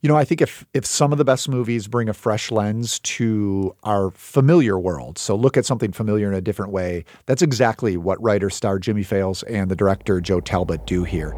You 0.00 0.08
know, 0.08 0.16
I 0.16 0.24
think 0.24 0.40
if 0.40 0.64
if 0.72 0.86
some 0.86 1.12
of 1.12 1.18
the 1.18 1.24
best 1.24 1.50
movies 1.50 1.86
bring 1.86 2.08
a 2.08 2.14
fresh 2.14 2.50
lens 2.50 2.98
to 3.00 3.76
our 3.84 4.10
familiar 4.12 4.78
world, 4.78 5.18
so 5.18 5.36
look 5.36 5.58
at 5.58 5.66
something 5.66 5.92
familiar 5.92 6.28
in 6.28 6.34
a 6.34 6.40
different 6.40 6.72
way, 6.72 7.04
that's 7.26 7.42
exactly 7.42 7.98
what 7.98 8.20
writer 8.22 8.48
star 8.48 8.78
Jimmy 8.78 9.02
Fails 9.02 9.42
and 9.42 9.70
the 9.70 9.76
director 9.76 10.18
Joe 10.20 10.40
Talbot 10.40 10.86
do 10.86 11.04
here. 11.04 11.34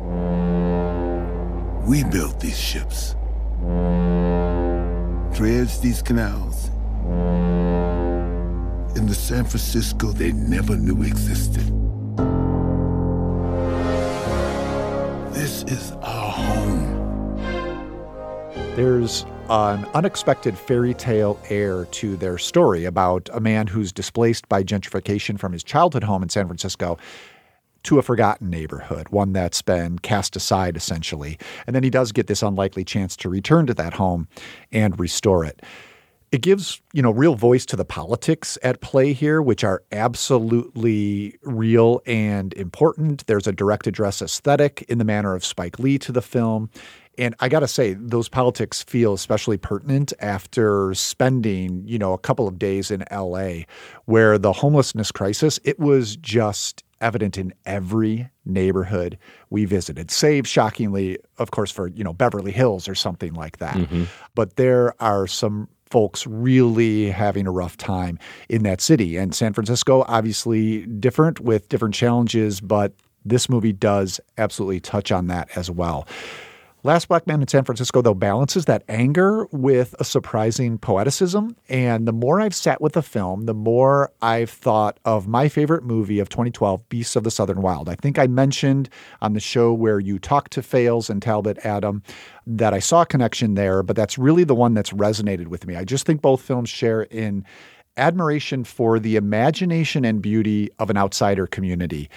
We 1.85 2.05
built 2.05 2.39
these 2.39 2.59
ships, 2.59 3.17
dredged 5.37 5.83
these 5.83 6.01
canals 6.01 6.71
in 8.97 9.07
the 9.07 9.15
San 9.15 9.45
Francisco 9.45 10.13
they 10.13 10.33
never 10.33 10.77
knew 10.77 11.03
existed. 11.03 11.65
This 15.35 15.65
is 15.65 15.93
our 16.03 16.31
home. 16.31 16.95
There's 18.77 19.27
an 19.51 19.85
unexpected 19.95 20.57
fairy 20.57 20.95
tale 20.95 21.39
air 21.49 21.85
to 21.87 22.17
their 22.17 22.39
story 22.39 22.85
about 22.85 23.29
a 23.33 23.41
man 23.41 23.67
who's 23.67 23.93
displaced 23.93 24.49
by 24.49 24.63
gentrification 24.63 25.39
from 25.39 25.53
his 25.53 25.63
childhood 25.63 26.05
home 26.05 26.23
in 26.23 26.29
San 26.29 26.47
Francisco 26.47 26.97
to 27.83 27.99
a 27.99 28.03
forgotten 28.03 28.49
neighborhood, 28.49 29.11
one 29.11 29.33
that's 29.33 29.61
been 29.61 29.99
cast 29.99 30.37
aside 30.37 30.77
essentially. 30.77 31.39
And 31.67 31.77
then 31.77 31.83
he 31.83 31.91
does 31.91 32.13
get 32.13 32.27
this 32.27 32.43
unlikely 32.43 32.85
chance 32.85 33.17
to 33.17 33.29
return 33.29 33.67
to 33.67 33.75
that 33.75 33.95
home 33.95 34.29
and 34.73 34.99
restore 34.99 35.45
it. 35.45 35.63
It 36.35 36.41
gives, 36.41 36.83
you 36.93 37.01
know, 37.01 37.13
real 37.13 37.37
voice 37.37 37.65
to 37.67 37.77
the 37.77 37.85
politics 37.85 38.59
at 38.65 38.81
play 38.81 39.13
here, 39.13 39.41
which 39.41 39.63
are 39.63 39.85
absolutely 39.93 41.39
real 41.43 42.03
and 42.07 42.53
important. 42.55 43.25
There's 43.29 43.47
a 43.47 43.53
direct 43.53 43.87
address 43.87 44.21
aesthetic 44.21 44.85
in 44.89 44.99
the 44.99 45.05
manner 45.05 45.37
of 45.37 45.45
Spike 45.45 45.79
Lee 45.79 45.97
to 45.99 46.11
the 46.11 46.21
film. 46.21 46.71
And 47.17 47.37
I 47.39 47.49
got 47.49 47.61
to 47.61 47.69
say, 47.69 47.95
those 47.95 48.29
politics 48.29 48.83
feel 48.83 49.13
especially 49.13 49.59
pertinent 49.59 50.13
after 50.19 50.93
spending, 50.95 51.85
you 51.87 52.01
know, 52.01 52.13
a 52.13 52.19
couple 52.19 52.49
of 52.49 52.59
days 52.59 52.91
in 52.91 53.05
LA 53.13 53.67
where 54.07 54.37
the 54.37 54.53
homelessness 54.53 55.13
crisis, 55.13 55.61
it 55.63 55.79
was 55.79 56.17
just 56.17 56.83
evident 57.01 57.39
in 57.39 57.55
every 57.65 58.29
neighborhood 58.45 59.17
we 59.51 59.67
visited, 59.67 60.11
save 60.11 60.49
shockingly, 60.49 61.17
of 61.39 61.53
course, 61.53 61.71
for, 61.71 61.87
you 61.87 62.03
know, 62.03 62.13
Beverly 62.13 62.51
Hills 62.51 62.89
or 62.89 62.97
something 62.97 63.35
like 63.35 63.59
that. 63.59 63.77
Mm-hmm. 63.77 64.05
But 64.35 64.57
there 64.57 65.01
are 65.01 65.29
some 65.29 65.69
folks 65.95 66.27
really 66.27 67.09
having 67.09 67.47
a 67.47 67.53
rough 67.53 67.77
time 67.77 68.19
in 68.49 68.65
that 68.65 68.81
city. 68.81 69.17
And 69.17 69.33
San 69.33 69.53
Francisco, 69.53 70.05
obviously 70.09 70.87
different 70.87 71.39
with 71.39 71.69
different 71.69 71.95
challenges, 71.95 72.61
but 72.61 72.93
this 73.25 73.49
movie 73.49 73.73
does 73.73 74.21
absolutely 74.37 74.81
touch 74.81 75.13
on 75.13 75.29
that 75.29 75.57
as 75.57 75.71
well. 75.71 76.09
Last 76.87 77.09
Black 77.09 77.27
Man 77.27 77.41
in 77.41 77.49
San 77.49 77.65
Francisco, 77.65 78.03
though, 78.03 78.13
balances 78.13 78.67
that 78.67 78.85
anger 78.91 79.47
with 79.53 79.95
a 79.99 80.05
surprising 80.05 80.79
poeticism. 80.79 81.57
And 81.71 82.07
the 82.07 82.13
more 82.13 82.43
I've 82.43 82.55
sat 82.55 82.83
with 82.83 82.93
the 82.93 83.01
film, 83.01 83.47
the 83.47 83.55
more 83.55 84.13
I've 84.21 84.51
thought 84.51 85.01
of 85.07 85.27
my 85.27 85.49
favorite 85.49 85.83
movie 85.83 86.19
of 86.19 86.29
2012, 86.29 86.87
Beasts 86.91 87.17
of 87.17 87.25
the 87.25 87.31
Southern 87.31 87.63
Wild. 87.63 87.89
I 87.89 87.95
think 87.95 88.19
I 88.19 88.27
mentioned 88.27 88.91
on 89.23 89.33
the 89.33 89.41
show 89.41 89.73
where 89.73 89.99
you 89.99 90.19
talked 90.19 90.53
to 90.53 90.63
Fails 90.63 91.09
and 91.09 91.23
Talbot 91.23 91.57
Adam 91.65 92.03
that 92.47 92.75
I 92.75 92.81
saw 92.81 93.01
a 93.01 93.07
connection 93.07 93.55
there, 93.55 93.83
but 93.83 93.97
that's 93.97 94.19
really 94.19 94.45
the 94.45 94.55
one 94.55 94.75
that's 94.75 94.91
resonated 94.91 95.47
with 95.47 95.67
me. 95.67 95.77
I 95.77 95.85
just 95.85 96.05
think 96.05 96.21
both 96.21 96.43
films 96.43 96.69
share 96.69 97.05
in 97.05 97.47
admiration 97.97 98.63
for 98.63 98.99
the 98.99 99.17
imagination 99.17 100.05
and 100.05 100.21
beauty 100.21 100.69
of 100.79 100.91
an 100.91 100.99
outsider 100.99 101.47
community 101.47 102.11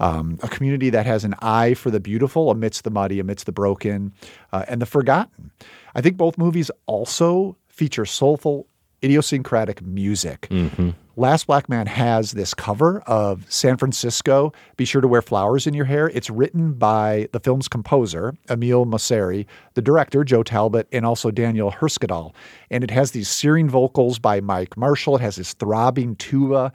um, 0.00 0.38
a 0.42 0.48
community 0.48 0.90
that 0.90 1.06
has 1.06 1.24
an 1.24 1.34
eye 1.40 1.74
for 1.74 1.90
the 1.90 2.00
beautiful 2.00 2.50
amidst 2.50 2.84
the 2.84 2.90
muddy, 2.90 3.20
amidst 3.20 3.46
the 3.46 3.52
broken, 3.52 4.12
uh, 4.52 4.64
and 4.68 4.82
the 4.82 4.86
forgotten. 4.86 5.50
I 5.94 6.00
think 6.00 6.16
both 6.16 6.38
movies 6.38 6.70
also 6.86 7.56
feature 7.68 8.04
soulful, 8.04 8.66
idiosyncratic 9.02 9.82
music. 9.82 10.48
Mm-hmm. 10.50 10.90
Last 11.16 11.46
Black 11.46 11.68
Man 11.68 11.86
has 11.86 12.32
this 12.32 12.54
cover 12.54 13.00
of 13.02 13.46
San 13.48 13.76
Francisco. 13.76 14.52
Be 14.76 14.84
sure 14.84 15.00
to 15.00 15.06
wear 15.06 15.22
flowers 15.22 15.64
in 15.64 15.72
your 15.72 15.84
hair. 15.84 16.08
It's 16.08 16.28
written 16.28 16.72
by 16.72 17.28
the 17.30 17.38
film's 17.38 17.68
composer, 17.68 18.34
Emile 18.50 18.84
Mosseri, 18.84 19.46
the 19.74 19.82
director, 19.82 20.24
Joe 20.24 20.42
Talbot, 20.42 20.88
and 20.90 21.06
also 21.06 21.30
Daniel 21.30 21.70
Herskedal. 21.70 22.34
And 22.68 22.82
it 22.82 22.90
has 22.90 23.12
these 23.12 23.28
searing 23.28 23.68
vocals 23.68 24.18
by 24.18 24.40
Mike 24.40 24.76
Marshall. 24.76 25.16
It 25.16 25.22
has 25.22 25.36
this 25.36 25.54
throbbing 25.54 26.16
tuba. 26.16 26.72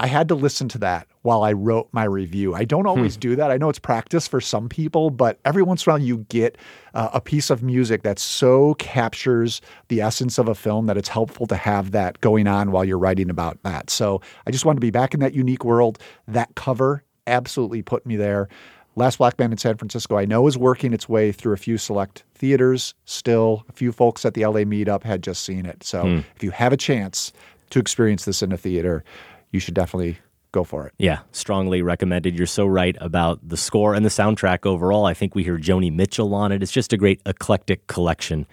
I 0.00 0.06
had 0.06 0.28
to 0.28 0.34
listen 0.36 0.68
to 0.68 0.78
that 0.78 1.08
while 1.22 1.42
I 1.42 1.52
wrote 1.52 1.88
my 1.92 2.04
review. 2.04 2.54
I 2.54 2.64
don't 2.64 2.86
always 2.86 3.14
Hmm. 3.16 3.20
do 3.20 3.36
that. 3.36 3.50
I 3.50 3.56
know 3.56 3.68
it's 3.68 3.80
practice 3.80 4.28
for 4.28 4.40
some 4.40 4.68
people, 4.68 5.10
but 5.10 5.40
every 5.44 5.62
once 5.62 5.84
in 5.84 5.90
a 5.90 5.94
while 5.94 6.02
you 6.02 6.18
get 6.28 6.56
uh, 6.94 7.10
a 7.12 7.20
piece 7.20 7.50
of 7.50 7.62
music 7.62 8.02
that 8.02 8.18
so 8.18 8.74
captures 8.74 9.60
the 9.88 10.00
essence 10.00 10.38
of 10.38 10.48
a 10.48 10.54
film 10.54 10.86
that 10.86 10.96
it's 10.96 11.08
helpful 11.08 11.46
to 11.48 11.56
have 11.56 11.90
that 11.90 12.20
going 12.20 12.46
on 12.46 12.70
while 12.70 12.84
you're 12.84 12.98
writing 12.98 13.28
about 13.28 13.58
that. 13.64 13.90
So 13.90 14.20
I 14.46 14.50
just 14.52 14.64
wanted 14.64 14.76
to 14.76 14.86
be 14.86 14.90
back 14.90 15.14
in 15.14 15.20
that 15.20 15.34
unique 15.34 15.64
world. 15.64 15.98
That 16.28 16.54
cover 16.54 17.02
absolutely 17.26 17.82
put 17.82 18.06
me 18.06 18.16
there. 18.16 18.48
Last 18.96 19.18
Black 19.18 19.38
Man 19.38 19.52
in 19.52 19.58
San 19.58 19.76
Francisco, 19.76 20.16
I 20.16 20.24
know, 20.24 20.46
is 20.48 20.56
working 20.58 20.92
its 20.92 21.08
way 21.08 21.30
through 21.30 21.52
a 21.52 21.56
few 21.58 21.76
select 21.78 22.24
theaters 22.34 22.94
still. 23.04 23.64
A 23.68 23.72
few 23.72 23.92
folks 23.92 24.24
at 24.24 24.34
the 24.34 24.44
LA 24.44 24.60
meetup 24.64 25.02
had 25.04 25.22
just 25.22 25.44
seen 25.44 25.66
it. 25.66 25.84
So 25.84 26.02
Hmm. 26.02 26.18
if 26.36 26.42
you 26.42 26.50
have 26.52 26.72
a 26.72 26.76
chance 26.76 27.32
to 27.70 27.78
experience 27.78 28.24
this 28.24 28.42
in 28.42 28.50
a 28.50 28.56
theater, 28.56 29.04
you 29.50 29.60
should 29.60 29.74
definitely 29.74 30.18
go 30.52 30.64
for 30.64 30.86
it. 30.86 30.94
Yeah, 30.98 31.20
strongly 31.32 31.82
recommended. 31.82 32.36
You're 32.36 32.46
so 32.46 32.66
right 32.66 32.96
about 33.00 33.46
the 33.46 33.56
score 33.56 33.94
and 33.94 34.04
the 34.04 34.10
soundtrack 34.10 34.64
overall. 34.64 35.04
I 35.04 35.14
think 35.14 35.34
we 35.34 35.44
hear 35.44 35.58
Joni 35.58 35.92
Mitchell 35.92 36.34
on 36.34 36.52
it. 36.52 36.62
It's 36.62 36.72
just 36.72 36.92
a 36.92 36.96
great 36.96 37.20
eclectic 37.26 37.86
collection 37.86 38.46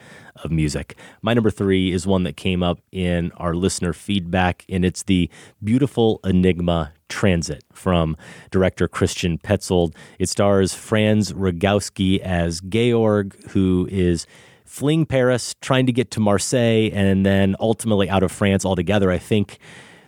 of 0.44 0.52
music. 0.52 0.98
My 1.22 1.34
number 1.34 1.50
three 1.50 1.94
is 1.94 2.06
one 2.06 2.24
that 2.24 2.36
came 2.36 2.62
up 2.62 2.80
in 2.92 3.32
our 3.38 3.56
listener 3.56 3.94
feedback, 3.94 4.66
and 4.68 4.84
it's 4.84 5.04
the 5.04 5.30
beautiful 5.64 6.20
Enigma 6.24 6.92
Transit 7.08 7.64
from 7.72 8.18
director 8.52 8.88
Christian 8.88 9.38
Petzold. 9.38 9.96
It 10.20 10.28
stars 10.28 10.74
Franz 10.74 11.32
Rogowski 11.32 12.20
as 12.20 12.60
Georg, 12.62 13.36
who 13.52 13.88
is 13.90 14.28
fleeing 14.66 15.06
Paris, 15.06 15.56
trying 15.62 15.86
to 15.86 15.94
get 15.94 16.12
to 16.12 16.20
Marseille, 16.20 16.90
and 16.92 17.26
then 17.26 17.56
ultimately 17.60 18.10
out 18.10 18.24
of 18.24 18.32
France 18.32 18.66
altogether. 18.66 19.12
I 19.12 19.20
think 19.20 19.60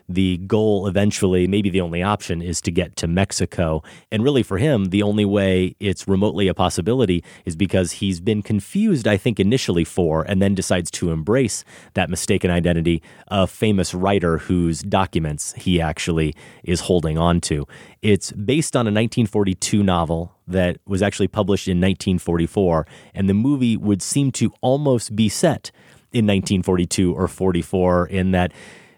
the 0.09 0.37
goal 0.37 0.87
eventually, 0.87 1.47
maybe 1.47 1.69
the 1.69 1.81
only 1.81 2.01
option, 2.01 2.41
is 2.41 2.61
to 2.61 2.71
get 2.71 2.95
to 2.97 3.07
Mexico. 3.07 3.83
And 4.11 4.23
really, 4.23 4.43
for 4.43 4.57
him, 4.57 4.85
the 4.85 5.03
only 5.03 5.25
way 5.25 5.75
it's 5.79 6.07
remotely 6.07 6.47
a 6.47 6.53
possibility 6.53 7.23
is 7.45 7.55
because 7.55 7.93
he's 7.93 8.19
been 8.19 8.41
confused, 8.41 9.07
I 9.07 9.17
think, 9.17 9.39
initially 9.39 9.83
for, 9.83 10.23
and 10.23 10.41
then 10.41 10.55
decides 10.55 10.89
to 10.91 11.11
embrace 11.11 11.65
that 11.93 12.09
mistaken 12.09 12.49
identity, 12.49 13.01
a 13.27 13.47
famous 13.47 13.93
writer 13.93 14.37
whose 14.37 14.81
documents 14.81 15.53
he 15.53 15.81
actually 15.81 16.33
is 16.63 16.81
holding 16.81 17.17
on 17.17 17.41
to. 17.41 17.67
It's 18.01 18.31
based 18.31 18.75
on 18.75 18.81
a 18.81 18.91
1942 18.91 19.83
novel 19.83 20.33
that 20.47 20.77
was 20.85 21.01
actually 21.01 21.27
published 21.27 21.67
in 21.67 21.77
1944, 21.77 22.87
and 23.13 23.27
the 23.27 23.33
movie 23.33 23.75
would 23.75 24.01
seem 24.01 24.31
to 24.33 24.53
almost 24.61 25.15
be 25.15 25.27
set 25.27 25.71
in 26.13 26.25
1942 26.25 27.13
or 27.13 27.27
44 27.27 28.07
in 28.07 28.31
that 28.31 28.53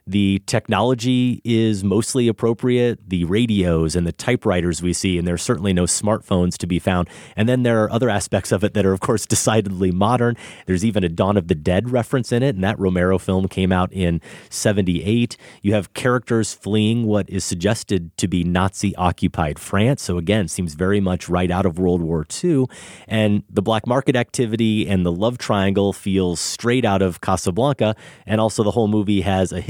the 0.09 0.41
technology 0.47 1.39
is 1.43 1.83
mostly 1.83 2.27
appropriate, 2.27 2.99
the 3.07 3.25
radios 3.25 3.95
and 3.95 4.07
the 4.07 4.11
typewriters 4.11 4.81
we 4.81 4.91
see, 4.91 5.19
and 5.19 5.27
there's 5.27 5.43
certainly 5.43 5.71
no 5.71 5.83
smartphones 5.83 6.57
to 6.57 6.65
be 6.65 6.79
found. 6.79 7.07
And 7.35 7.47
then 7.47 7.61
there 7.61 7.83
are 7.83 7.91
other 7.91 8.09
aspects 8.09 8.51
of 8.51 8.63
it 8.63 8.73
that 8.73 8.87
are, 8.87 8.91
of 8.91 9.01
course, 9.01 9.25
decidedly 9.27 9.91
modern. 9.91 10.35
There's 10.65 10.83
even 10.83 11.03
a 11.03 11.09
Dawn 11.09 11.37
of 11.37 11.47
the 11.47 11.53
Dead 11.53 11.91
reference 11.91 12.31
in 12.31 12.41
it, 12.41 12.55
and 12.55 12.63
that 12.63 12.79
Romero 12.79 13.19
film 13.19 13.47
came 13.47 13.71
out 13.71 13.93
in 13.93 14.19
78. 14.49 15.37
You 15.61 15.75
have 15.75 15.93
characters 15.93 16.55
fleeing 16.55 17.05
what 17.05 17.29
is 17.29 17.43
suggested 17.43 18.17
to 18.17 18.27
be 18.27 18.43
Nazi 18.43 18.95
occupied 18.95 19.59
France. 19.59 20.01
So, 20.01 20.17
again, 20.17 20.47
seems 20.47 20.73
very 20.73 20.99
much 20.99 21.29
right 21.29 21.51
out 21.51 21.67
of 21.67 21.77
World 21.77 22.01
War 22.01 22.25
II. 22.43 22.65
And 23.07 23.43
the 23.47 23.61
black 23.61 23.85
market 23.85 24.15
activity 24.15 24.87
and 24.87 25.05
the 25.05 25.11
love 25.11 25.37
triangle 25.37 25.93
feels 25.93 26.39
straight 26.39 26.83
out 26.83 27.03
of 27.03 27.21
Casablanca. 27.21 27.95
And 28.25 28.41
also, 28.41 28.63
the 28.63 28.71
whole 28.71 28.87
movie 28.87 29.21
has 29.21 29.51
a 29.51 29.61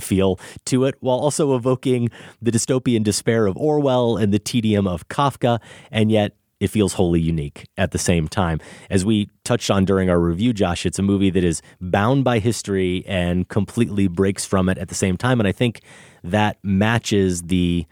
Feel 0.00 0.38
to 0.66 0.84
it, 0.84 0.96
while 1.00 1.18
also 1.18 1.56
evoking 1.56 2.10
the 2.40 2.50
dystopian 2.50 3.02
despair 3.02 3.46
of 3.46 3.56
Orwell 3.56 4.16
and 4.16 4.32
the 4.32 4.38
tedium 4.38 4.86
of 4.86 5.08
Kafka. 5.08 5.60
And 5.90 6.10
yet, 6.10 6.36
it 6.60 6.68
feels 6.68 6.92
wholly 6.92 7.20
unique 7.20 7.66
at 7.78 7.90
the 7.90 7.98
same 7.98 8.28
time. 8.28 8.60
As 8.90 9.04
we 9.04 9.30
touched 9.44 9.70
on 9.70 9.86
during 9.86 10.10
our 10.10 10.20
review, 10.20 10.52
Josh, 10.52 10.84
it's 10.84 10.98
a 10.98 11.02
movie 11.02 11.30
that 11.30 11.42
is 11.42 11.62
bound 11.80 12.22
by 12.22 12.38
history 12.38 13.02
and 13.06 13.48
completely 13.48 14.08
breaks 14.08 14.44
from 14.44 14.68
it 14.68 14.76
at 14.76 14.88
the 14.88 14.94
same 14.94 15.16
time. 15.16 15.40
And 15.40 15.48
I 15.48 15.52
think 15.52 15.80
that 16.22 16.58
matches 16.62 17.42
the 17.44 17.86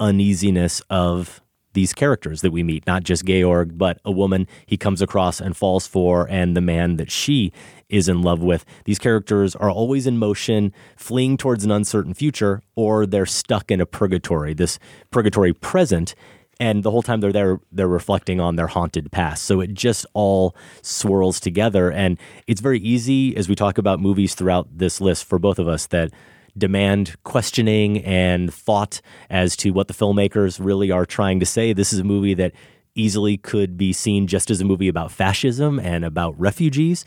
uneasiness 0.00 0.80
of 0.88 1.42
these 1.74 1.92
characters 1.92 2.40
that 2.40 2.50
we 2.50 2.62
meet, 2.62 2.86
not 2.86 3.04
just 3.04 3.24
Georg, 3.24 3.76
but 3.76 4.00
a 4.04 4.10
woman 4.10 4.48
he 4.64 4.76
comes 4.76 5.02
across 5.02 5.40
and 5.40 5.56
falls 5.56 5.86
for, 5.86 6.28
and 6.30 6.56
the 6.56 6.60
man 6.60 6.96
that 6.96 7.10
she 7.10 7.52
is 7.88 8.08
in 8.08 8.22
love 8.22 8.42
with. 8.42 8.64
These 8.86 8.98
characters 8.98 9.54
are 9.54 9.70
always 9.70 10.06
in 10.06 10.16
motion, 10.18 10.72
fleeing 10.96 11.36
towards 11.36 11.64
an 11.64 11.70
uncertain 11.70 12.14
future, 12.14 12.62
or 12.74 13.06
they're 13.06 13.26
stuck 13.26 13.70
in 13.70 13.80
a 13.80 13.86
purgatory, 13.86 14.54
this 14.54 14.78
purgatory 15.10 15.52
present. 15.52 16.14
And 16.60 16.84
the 16.84 16.90
whole 16.92 17.02
time 17.02 17.20
they're 17.20 17.32
there, 17.32 17.60
they're 17.72 17.88
reflecting 17.88 18.40
on 18.40 18.54
their 18.54 18.68
haunted 18.68 19.10
past. 19.10 19.44
So 19.44 19.60
it 19.60 19.74
just 19.74 20.06
all 20.14 20.54
swirls 20.82 21.40
together. 21.40 21.90
And 21.90 22.16
it's 22.46 22.60
very 22.60 22.78
easy, 22.78 23.36
as 23.36 23.48
we 23.48 23.56
talk 23.56 23.76
about 23.76 24.00
movies 24.00 24.36
throughout 24.36 24.78
this 24.78 25.00
list 25.00 25.24
for 25.24 25.40
both 25.40 25.58
of 25.58 25.66
us, 25.66 25.86
that 25.88 26.12
demand 26.56 27.16
questioning 27.24 28.04
and 28.04 28.52
thought 28.52 29.00
as 29.30 29.56
to 29.56 29.70
what 29.70 29.88
the 29.88 29.94
filmmakers 29.94 30.58
really 30.62 30.90
are 30.90 31.06
trying 31.06 31.40
to 31.40 31.46
say. 31.46 31.72
This 31.72 31.92
is 31.92 32.00
a 32.00 32.04
movie 32.04 32.34
that 32.34 32.52
easily 32.94 33.36
could 33.36 33.76
be 33.76 33.92
seen 33.92 34.26
just 34.26 34.50
as 34.50 34.60
a 34.60 34.64
movie 34.64 34.88
about 34.88 35.10
fascism 35.10 35.78
and 35.80 36.04
about 36.04 36.38
refugees. 36.38 37.04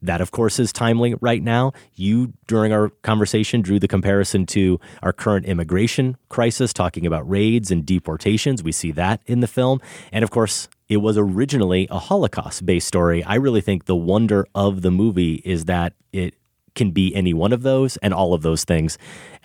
That, 0.00 0.20
of 0.20 0.30
course, 0.30 0.60
is 0.60 0.72
timely 0.72 1.14
right 1.20 1.42
now. 1.42 1.72
You, 1.96 2.32
during 2.46 2.72
our 2.72 2.90
conversation, 3.02 3.62
drew 3.62 3.80
the 3.80 3.88
comparison 3.88 4.46
to 4.46 4.78
our 5.02 5.12
current 5.12 5.44
immigration 5.46 6.16
crisis, 6.28 6.72
talking 6.72 7.04
about 7.04 7.28
raids 7.28 7.70
and 7.70 7.84
deportations. 7.84 8.62
We 8.62 8.72
see 8.72 8.92
that 8.92 9.22
in 9.26 9.40
the 9.40 9.48
film. 9.48 9.80
And 10.12 10.22
of 10.22 10.30
course, 10.30 10.68
it 10.88 10.98
was 10.98 11.18
originally 11.18 11.88
a 11.90 11.98
Holocaust 11.98 12.64
based 12.64 12.86
story. 12.86 13.24
I 13.24 13.34
really 13.34 13.60
think 13.60 13.86
the 13.86 13.96
wonder 13.96 14.46
of 14.54 14.82
the 14.82 14.90
movie 14.90 15.42
is 15.44 15.64
that 15.64 15.94
it 16.12 16.34
can 16.78 16.92
be 16.92 17.14
any 17.14 17.34
one 17.34 17.52
of 17.52 17.62
those 17.62 17.98
and 17.98 18.14
all 18.14 18.32
of 18.32 18.40
those 18.40 18.64
things 18.64 18.96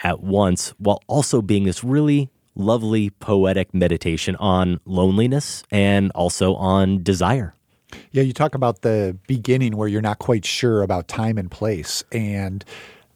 at 0.04 0.22
once, 0.22 0.74
while 0.78 1.02
also 1.08 1.42
being 1.42 1.66
this 1.66 1.84
really 1.84 2.30
lovely 2.56 3.10
poetic 3.10 3.74
meditation 3.74 4.36
on 4.38 4.80
loneliness 4.86 5.64
and 5.72 6.12
also 6.16 6.54
on 6.56 7.04
desire. 7.04 7.54
Yeah, 8.12 8.24
you 8.24 8.34
talk 8.34 8.56
about 8.56 8.82
the 8.82 9.18
beginning 9.28 9.76
where 9.76 9.88
you're 9.88 10.02
not 10.02 10.20
quite 10.20 10.46
sure 10.46 10.82
about 10.82 11.08
time 11.08 11.38
and 11.38 11.50
place. 11.52 12.04
And 12.12 12.64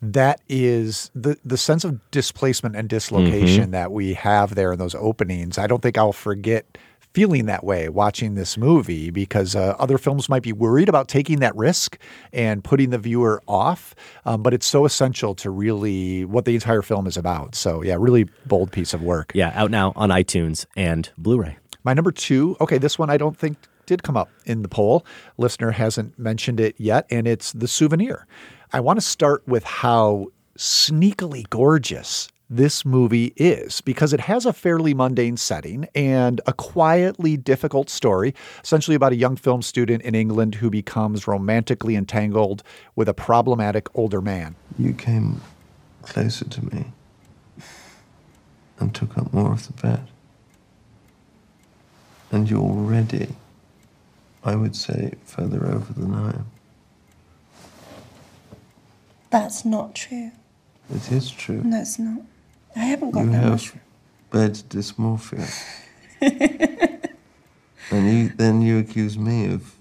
that 0.02 0.42
is 0.48 1.10
the 1.16 1.38
the 1.44 1.58
sense 1.58 1.84
of 1.84 2.00
displacement 2.12 2.76
and 2.76 2.88
dislocation 2.88 3.64
Mm-hmm. 3.64 3.72
that 3.72 3.92
we 3.92 4.14
have 4.14 4.54
there 4.54 4.74
in 4.74 4.80
those 4.80 4.94
openings. 4.94 5.58
I 5.58 5.66
don't 5.66 5.82
think 5.82 5.98
I'll 5.98 6.14
forget 6.14 6.78
feeling 7.14 7.46
that 7.48 7.64
way 7.64 7.90
watching 7.90 8.36
this 8.36 8.58
movie 8.58 9.10
because 9.10 9.56
uh, 9.56 9.76
other 9.80 9.98
films 9.98 10.30
might 10.30 10.44
be 10.44 10.54
worried 10.54 10.90
about 10.90 11.08
taking 11.08 11.40
that 11.40 11.56
risk 11.56 11.98
and 12.32 12.64
putting 12.64 12.92
the 12.92 12.98
viewer 12.98 13.42
off, 13.48 13.96
um, 14.26 14.44
but 14.44 14.54
it's 14.54 14.68
so 14.68 14.86
essential 14.86 15.34
to 15.36 15.50
really 15.50 16.26
what 16.26 16.46
the 16.46 16.54
entire 16.54 16.82
film 16.82 17.08
is 17.08 17.18
about. 17.18 17.56
So 17.56 17.82
yeah, 17.82 17.96
really 18.00 18.26
bold 18.46 18.72
piece 18.72 18.94
of 18.94 19.02
work. 19.02 19.32
Yeah, 19.34 19.52
out 19.56 19.72
now 19.72 19.94
on 19.96 20.10
iTunes 20.10 20.66
and 20.76 21.10
Blu-ray. 21.18 21.58
My 21.84 21.94
number 21.94 22.12
two, 22.12 22.58
okay, 22.62 22.78
this 22.78 23.00
one 23.00 23.10
I 23.10 23.18
don't 23.18 23.38
think 23.38 23.58
did 23.86 24.04
come 24.04 24.18
up 24.18 24.30
in 24.46 24.62
the 24.62 24.68
poll. 24.68 25.06
Listener 25.38 25.72
hasn't 25.72 26.20
mentioned 26.20 26.60
it 26.60 26.76
yet, 26.78 27.08
and 27.10 27.28
it's 27.28 27.54
The 27.54 27.68
Souvenir. 27.68 28.28
I 28.74 28.82
want 28.82 28.98
to 28.98 29.06
start 29.06 29.48
with 29.48 29.64
how 29.64 30.28
sneakily 30.58 31.50
gorgeous 31.50 32.28
this 32.50 32.86
movie 32.86 33.34
is 33.36 33.82
because 33.82 34.14
it 34.14 34.22
has 34.22 34.46
a 34.46 34.54
fairly 34.54 34.94
mundane 34.94 35.38
setting 35.38 35.88
and 35.94 36.40
a 36.48 36.54
quietly 36.54 37.36
difficult 37.36 37.90
story, 37.90 38.34
essentially 38.64 38.96
about 38.96 39.12
a 39.12 39.16
young 39.16 39.36
film 39.36 39.62
student 39.62 40.02
in 40.04 40.16
England 40.16 40.56
who 40.56 40.70
becomes 40.70 41.28
romantically 41.28 41.96
entangled 41.96 42.64
with 42.96 43.10
a 43.10 43.14
problematic 43.14 43.88
older 43.96 44.22
man. 44.22 44.56
You 44.80 44.94
came 44.94 45.42
closer 46.04 46.46
to 46.46 46.66
me 46.74 46.86
and 48.80 48.94
took 48.94 49.18
up 49.18 49.34
more 49.34 49.52
of 49.52 49.68
the 49.68 49.74
bed. 49.82 50.08
And 52.32 52.50
you're 52.50 52.60
already, 52.60 53.36
I 54.44 54.56
would 54.56 54.76
say, 54.76 55.14
further 55.26 55.66
over 55.66 55.94
than 55.94 56.14
I 56.14 56.30
am. 56.30 56.52
That's 59.30 59.66
not 59.66 59.96
true. 59.96 60.32
It 60.94 61.12
is 61.12 61.30
true. 61.30 61.62
No, 61.64 61.82
it's 61.82 62.00
not. 62.00 62.22
I 62.78 62.86
haven't 62.86 63.12
got 63.12 63.26
you 63.26 63.32
that 63.32 63.42
have 63.42 63.52
much. 63.52 63.74
bed 64.32 64.54
dysmorphia. 64.70 65.50
and 67.92 68.08
you, 68.18 68.30
then 68.30 68.62
you 68.62 68.78
accuse 68.80 69.18
me 69.18 69.52
of. 69.52 69.74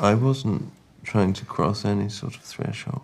I 0.00 0.14
wasn't 0.14 0.70
trying 1.02 1.34
to 1.34 1.44
cross 1.44 1.84
any 1.84 2.08
sort 2.08 2.36
of 2.36 2.42
threshold. 2.42 3.02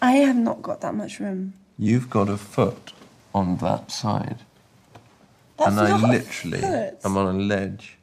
I 0.00 0.12
have 0.12 0.36
not 0.36 0.62
got 0.62 0.80
that 0.80 0.94
much 0.94 1.20
room. 1.20 1.54
You've 1.78 2.10
got 2.10 2.28
a 2.28 2.36
foot 2.38 2.92
on 3.34 3.58
that 3.58 3.90
side. 3.90 4.38
That's 5.58 5.70
and 5.70 5.80
I 5.80 5.90
not 5.90 6.02
a 6.02 6.06
literally 6.06 6.60
foot. 6.60 6.98
am 7.04 7.16
on 7.16 7.36
a 7.36 7.38
ledge. 7.38 7.98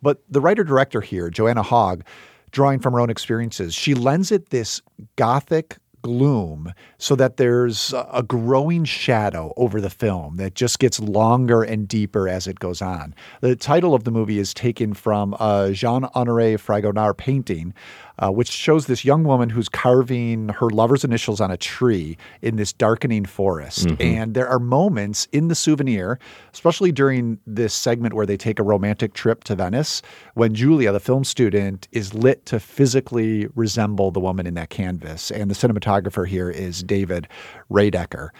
But 0.00 0.22
the 0.30 0.40
writer 0.40 0.62
director 0.62 1.00
here, 1.00 1.30
Joanna 1.30 1.62
Hogg, 1.62 2.04
drawing 2.50 2.80
from 2.80 2.92
her 2.94 3.00
own 3.00 3.10
experiences, 3.10 3.74
she 3.74 3.94
lends 3.94 4.32
it 4.32 4.50
this 4.50 4.80
gothic 5.16 5.76
gloom 6.02 6.72
so 6.98 7.16
that 7.16 7.38
there's 7.38 7.92
a- 7.92 8.22
growing 8.22 8.84
shadow 8.84 9.52
over 9.56 9.80
the 9.80 9.90
film 9.90 10.36
that 10.36 10.54
just 10.54 10.78
gets 10.78 11.00
longer 11.00 11.62
and 11.62 11.88
deeper 11.88 12.28
as 12.28 12.46
it 12.46 12.60
goes 12.60 12.80
on. 12.80 13.14
The 13.40 13.56
title 13.56 13.94
of 13.94 14.04
the 14.04 14.10
movie 14.12 14.38
is 14.38 14.54
taken 14.54 14.94
from 14.94 15.34
a 15.40 15.70
Jean 15.72 16.02
Honoré 16.14 16.54
Fragonard 16.56 17.16
painting, 17.16 17.74
uh, 18.18 18.30
which 18.30 18.50
shows 18.50 18.86
this 18.86 19.04
young 19.04 19.24
woman 19.24 19.50
who's 19.50 19.68
carving 19.68 20.48
her 20.48 20.68
lover's 20.70 21.04
initials 21.04 21.40
on 21.40 21.50
a 21.50 21.56
tree 21.56 22.16
in 22.42 22.56
this 22.56 22.72
darkening 22.72 23.24
forest. 23.24 23.86
Mhm. 23.86 24.04
And 24.04 24.34
there 24.34 24.48
are 24.48 24.58
moments 24.58 25.28
in 25.32 25.48
the 25.48 25.54
souvenir, 25.54 26.18
especially 26.52 26.92
during 26.92 27.38
this 27.46 27.74
segment 27.74 28.14
where 28.14 28.26
they 28.26 28.36
take 28.36 28.58
a 28.58 28.62
romantic 28.62 29.14
trip 29.14 29.44
to 29.44 29.54
Venice, 29.54 30.02
when 30.34 30.54
Julia, 30.54 30.92
the 30.92 31.00
film 31.00 31.24
student, 31.24 31.88
is 31.92 32.14
lit 32.14 32.44
to 32.46 32.60
physically 32.60 33.46
resemble 33.54 34.10
the 34.10 34.20
woman 34.20 34.46
in 34.46 34.54
that 34.54 34.70
canvas. 34.70 35.30
And 35.30 35.50
the 35.50 35.54
cinematographer 35.54 36.26
here 36.26 36.50
is 36.50 36.82
David 36.82 37.28
Raedeker. 37.70 38.30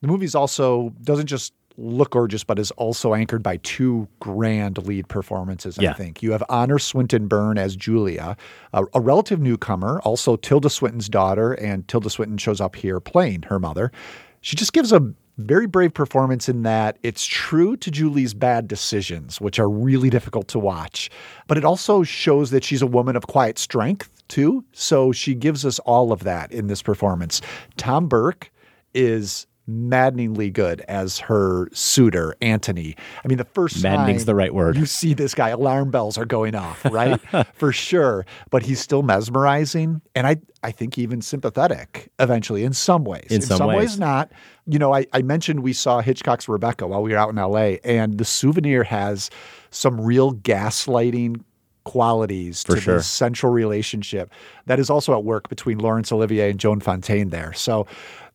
The 0.00 0.08
movie's 0.08 0.34
also 0.34 0.92
doesn't 1.02 1.28
just 1.28 1.52
look 1.76 2.10
gorgeous, 2.10 2.44
but 2.44 2.58
is 2.58 2.70
also 2.72 3.14
anchored 3.14 3.42
by 3.42 3.58
two 3.58 4.08
grand 4.20 4.78
lead 4.78 5.08
performances, 5.08 5.78
I 5.78 5.92
think. 5.94 6.22
You 6.22 6.32
have 6.32 6.42
Honor 6.48 6.78
Swinton 6.78 7.28
Byrne 7.28 7.58
as 7.58 7.76
Julia, 7.76 8.36
a, 8.72 8.84
a 8.94 9.00
relative 9.00 9.40
newcomer, 9.40 10.00
also 10.00 10.36
Tilda 10.36 10.70
Swinton's 10.70 11.08
daughter, 11.08 11.52
and 11.52 11.86
Tilda 11.88 12.10
Swinton 12.10 12.38
shows 12.38 12.60
up 12.60 12.76
here 12.76 13.00
playing 13.00 13.42
her 13.42 13.58
mother. 13.58 13.90
She 14.40 14.56
just 14.56 14.72
gives 14.72 14.92
a 14.92 15.12
very 15.38 15.66
brave 15.66 15.94
performance 15.94 16.48
in 16.48 16.62
that 16.62 16.98
it's 17.02 17.24
true 17.24 17.76
to 17.78 17.90
Julie's 17.90 18.34
bad 18.34 18.68
decisions, 18.68 19.40
which 19.40 19.58
are 19.58 19.68
really 19.68 20.10
difficult 20.10 20.48
to 20.48 20.58
watch, 20.58 21.10
but 21.46 21.56
it 21.56 21.64
also 21.64 22.02
shows 22.02 22.50
that 22.50 22.64
she's 22.64 22.82
a 22.82 22.86
woman 22.86 23.16
of 23.16 23.26
quiet 23.26 23.58
strength, 23.58 24.22
too. 24.28 24.64
So 24.72 25.12
she 25.12 25.34
gives 25.34 25.64
us 25.64 25.78
all 25.80 26.12
of 26.12 26.24
that 26.24 26.52
in 26.52 26.66
this 26.66 26.82
performance. 26.82 27.40
Tom 27.76 28.08
Burke 28.08 28.50
is 28.94 29.46
maddeningly 29.66 30.50
good 30.50 30.80
as 30.82 31.18
her 31.20 31.68
suitor, 31.72 32.34
Antony. 32.40 32.96
I 33.24 33.28
mean, 33.28 33.38
the 33.38 33.44
first 33.44 33.82
Maddening's 33.82 34.22
time 34.22 34.26
the 34.26 34.34
right 34.34 34.54
word. 34.54 34.76
You 34.76 34.86
see 34.86 35.14
this 35.14 35.34
guy, 35.34 35.50
alarm 35.50 35.90
bells 35.90 36.18
are 36.18 36.24
going 36.24 36.54
off, 36.54 36.84
right? 36.90 37.20
For 37.54 37.72
sure. 37.72 38.26
But 38.50 38.62
he's 38.62 38.80
still 38.80 39.02
mesmerizing. 39.02 40.02
And 40.14 40.26
I, 40.26 40.36
I 40.62 40.72
think 40.72 40.98
even 40.98 41.22
sympathetic 41.22 42.10
eventually 42.18 42.64
in 42.64 42.72
some 42.72 43.04
ways. 43.04 43.28
In 43.30 43.40
some 43.40 43.68
ways. 43.68 43.76
ways. 43.76 43.98
not. 43.98 44.32
You 44.66 44.78
know, 44.78 44.94
I, 44.94 45.06
I 45.12 45.22
mentioned 45.22 45.60
we 45.60 45.72
saw 45.72 46.00
Hitchcock's 46.00 46.48
Rebecca 46.48 46.86
while 46.86 47.02
we 47.02 47.12
were 47.12 47.18
out 47.18 47.30
in 47.30 47.36
LA, 47.36 47.76
and 47.84 48.18
the 48.18 48.24
souvenir 48.24 48.84
has 48.84 49.30
some 49.70 50.00
real 50.00 50.34
gaslighting 50.34 51.42
qualities 51.84 52.62
For 52.62 52.76
to 52.76 52.80
sure. 52.80 52.96
this 52.96 53.06
central 53.06 53.52
relationship 53.52 54.32
that 54.66 54.78
is 54.78 54.90
also 54.90 55.16
at 55.16 55.24
work 55.24 55.48
between 55.48 55.78
Laurence 55.78 56.12
Olivier 56.12 56.50
and 56.50 56.60
Joan 56.60 56.80
Fontaine 56.80 57.30
there. 57.30 57.52
So 57.52 57.86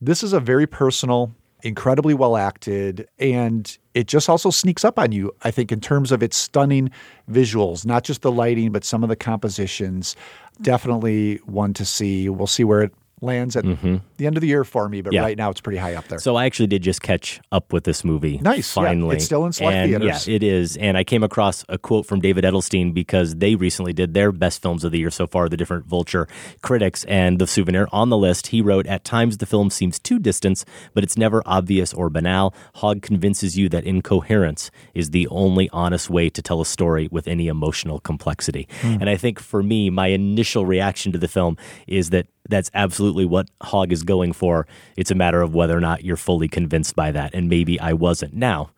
this 0.02 0.24
is 0.24 0.34
a 0.34 0.40
very 0.40 0.68
personal, 0.68 1.34
incredibly 1.64 2.14
well 2.14 2.38
acted, 2.38 3.08
and 3.20 3.78
it 3.94 4.08
just 4.08 4.30
also 4.30 4.50
sneaks 4.50 4.86
up 4.86 5.00
on 5.00 5.12
you, 5.12 5.34
I 5.44 5.52
think, 5.52 5.72
in 5.72 5.82
terms 5.82 6.12
of 6.12 6.22
its 6.22 6.38
stunning 6.38 6.92
visuals, 7.30 7.86
not 7.86 8.04
just 8.04 8.22
the 8.22 8.32
lighting, 8.32 8.72
but 8.72 8.84
some 8.84 9.04
of 9.04 9.10
the 9.10 9.16
compositions. 9.16 10.16
Definitely 10.62 11.38
one 11.46 11.74
to 11.74 11.86
see. 11.86 12.30
We'll 12.30 12.48
see 12.48 12.64
where 12.64 12.82
it 12.82 12.94
lands 13.22 13.56
at 13.56 13.64
Mhm. 13.64 14.02
the 14.18 14.28
end 14.28 14.38
of 14.38 14.42
the 14.42 14.48
year 14.48 14.64
for 14.64 14.88
me, 14.88 15.02
but 15.02 15.12
Yeah. 15.12 15.22
right 15.22 15.38
now 15.38 15.50
it's 15.50 15.60
pretty 15.62 15.80
high 15.80 15.96
up 15.96 16.08
there. 16.08 16.20
So 16.20 16.36
I 16.36 16.46
actually 16.46 16.68
did 16.68 16.84
just 16.84 17.02
catch 17.02 17.40
up 17.52 17.74
with 17.74 17.84
this 17.84 18.04
movie. 18.04 18.38
Nice, 18.44 18.76
yeah. 18.78 18.84
Finally. 18.84 19.16
It's 19.16 19.26
still 19.26 19.46
in 19.46 19.54
select 19.54 19.76
and, 19.76 19.90
theaters. 19.92 20.28
Yeah, 20.28 20.36
it 20.36 20.44
is. 20.44 20.78
And 20.78 20.98
I 20.98 21.04
came 21.04 21.24
across 21.24 21.66
a 21.68 21.78
quote 21.80 22.06
from 22.06 22.20
David 22.20 22.44
Edelstein 22.44 22.94
because 22.94 23.36
they 23.36 23.56
recently 23.56 23.92
did 23.94 24.14
their 24.14 24.32
best 24.32 24.62
films 24.62 24.84
of 24.84 24.92
the 24.92 25.00
year 25.00 25.10
so 25.10 25.26
far, 25.26 25.50
the 25.50 25.58
different 25.58 25.88
Vulture 25.88 26.28
critics, 26.62 27.04
and 27.06 27.40
the 27.40 27.48
souvenir 27.48 27.88
on 27.92 28.10
the 28.10 28.18
list. 28.18 28.48
He 28.48 28.62
wrote, 28.62 28.86
At 28.86 29.04
times 29.04 29.38
the 29.38 29.46
film 29.46 29.70
seems 29.72 29.98
too 30.00 30.20
distant, 30.20 30.64
but 30.94 31.04
it's 31.04 31.18
never 31.18 31.42
obvious 31.46 31.94
or 31.94 32.10
banal. 32.10 32.54
Hogg 32.76 33.02
convinces 33.02 33.58
you 33.58 33.68
that 33.70 33.84
incoherence 33.84 34.70
is 34.94 35.10
the 35.10 35.28
only 35.30 35.70
honest 35.74 36.10
way 36.10 36.30
to 36.30 36.42
tell 36.42 36.62
a 36.62 36.66
story 36.66 37.08
with 37.12 37.28
any 37.28 37.48
emotional 37.48 38.00
complexity. 38.00 38.68
Hmm. 38.82 38.98
And 39.02 39.10
I 39.10 39.18
think 39.18 39.40
for 39.40 39.64
me, 39.64 39.90
my 39.90 40.08
initial 40.08 40.66
reaction 40.66 41.12
to 41.12 41.18
the 41.18 41.28
film 41.28 41.58
is 41.88 42.12
that 42.12 42.28
that's 42.50 42.72
absolutely 42.74 43.26
what 43.26 43.50
Hogg 43.62 43.92
is 43.92 44.04
going 44.04 44.34
for. 44.34 44.68
It's 44.96 45.12
a 45.12 45.16
matter 45.16 45.42
of 45.42 45.54
whether 45.54 45.78
or 45.78 45.82
not 45.82 46.04
you're 46.04 46.18
fully 46.18 46.48
convinced 46.48 46.96
by 46.96 47.12
that. 47.12 47.34
And 47.34 47.50
maybe 47.50 47.80
I 47.80 47.94
wasn't. 47.94 48.34
Now, 48.34 48.72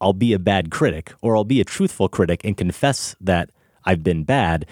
I'll 0.00 0.12
be 0.12 0.32
a 0.32 0.38
bad 0.38 0.70
critic 0.70 1.12
or 1.22 1.36
I'll 1.36 1.44
be 1.44 1.60
a 1.60 1.64
truthful 1.64 2.08
critic 2.08 2.42
and 2.44 2.56
confess 2.56 3.16
that 3.20 3.50
I've 3.84 4.02
been 4.02 4.24
bad. 4.24 4.66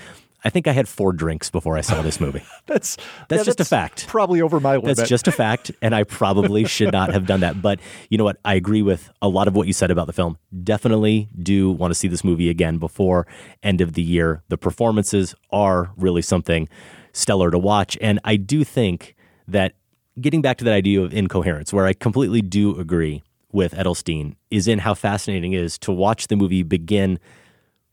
I 0.46 0.50
think 0.50 0.68
I 0.68 0.72
had 0.72 0.86
four 0.86 1.14
drinks 1.14 1.48
before 1.48 1.78
I 1.78 1.80
saw 1.80 2.02
this 2.02 2.20
movie. 2.20 2.42
that's 2.66 2.98
that's 3.28 3.40
yeah, 3.40 3.44
just 3.44 3.60
a 3.60 3.64
fact. 3.64 4.06
Probably 4.06 4.42
over 4.42 4.60
my 4.60 4.76
limit. 4.76 4.96
That's 4.96 5.08
just 5.08 5.26
a 5.26 5.32
fact, 5.32 5.70
and 5.82 5.94
I 5.94 6.04
probably 6.04 6.66
should 6.66 6.92
not 6.92 7.14
have 7.14 7.24
done 7.24 7.40
that. 7.40 7.62
But 7.62 7.80
you 8.10 8.18
know 8.18 8.24
what? 8.24 8.36
I 8.44 8.54
agree 8.54 8.82
with 8.82 9.10
a 9.22 9.28
lot 9.28 9.48
of 9.48 9.56
what 9.56 9.66
you 9.66 9.72
said 9.72 9.90
about 9.90 10.06
the 10.06 10.12
film. 10.12 10.36
Definitely 10.62 11.30
do 11.38 11.70
want 11.70 11.92
to 11.92 11.94
see 11.94 12.08
this 12.08 12.22
movie 12.22 12.50
again 12.50 12.76
before 12.76 13.26
end 13.62 13.80
of 13.80 13.94
the 13.94 14.02
year. 14.02 14.42
The 14.48 14.58
performances 14.58 15.34
are 15.50 15.92
really 15.96 16.20
something 16.20 16.68
stellar 17.14 17.50
to 17.50 17.58
watch, 17.58 17.96
and 18.02 18.20
I 18.24 18.36
do 18.36 18.62
think 18.64 19.14
that 19.48 19.72
getting 20.20 20.42
back 20.42 20.58
to 20.58 20.64
that 20.64 20.74
idea 20.74 21.00
of 21.00 21.14
incoherence, 21.14 21.72
where 21.72 21.86
I 21.86 21.94
completely 21.94 22.42
do 22.42 22.78
agree 22.78 23.22
with 23.52 23.72
Edelstein, 23.72 24.34
is 24.50 24.68
in 24.68 24.80
how 24.80 24.92
fascinating 24.92 25.52
it 25.54 25.62
is 25.62 25.78
to 25.78 25.92
watch 25.92 26.26
the 26.26 26.36
movie 26.36 26.62
begin 26.62 27.18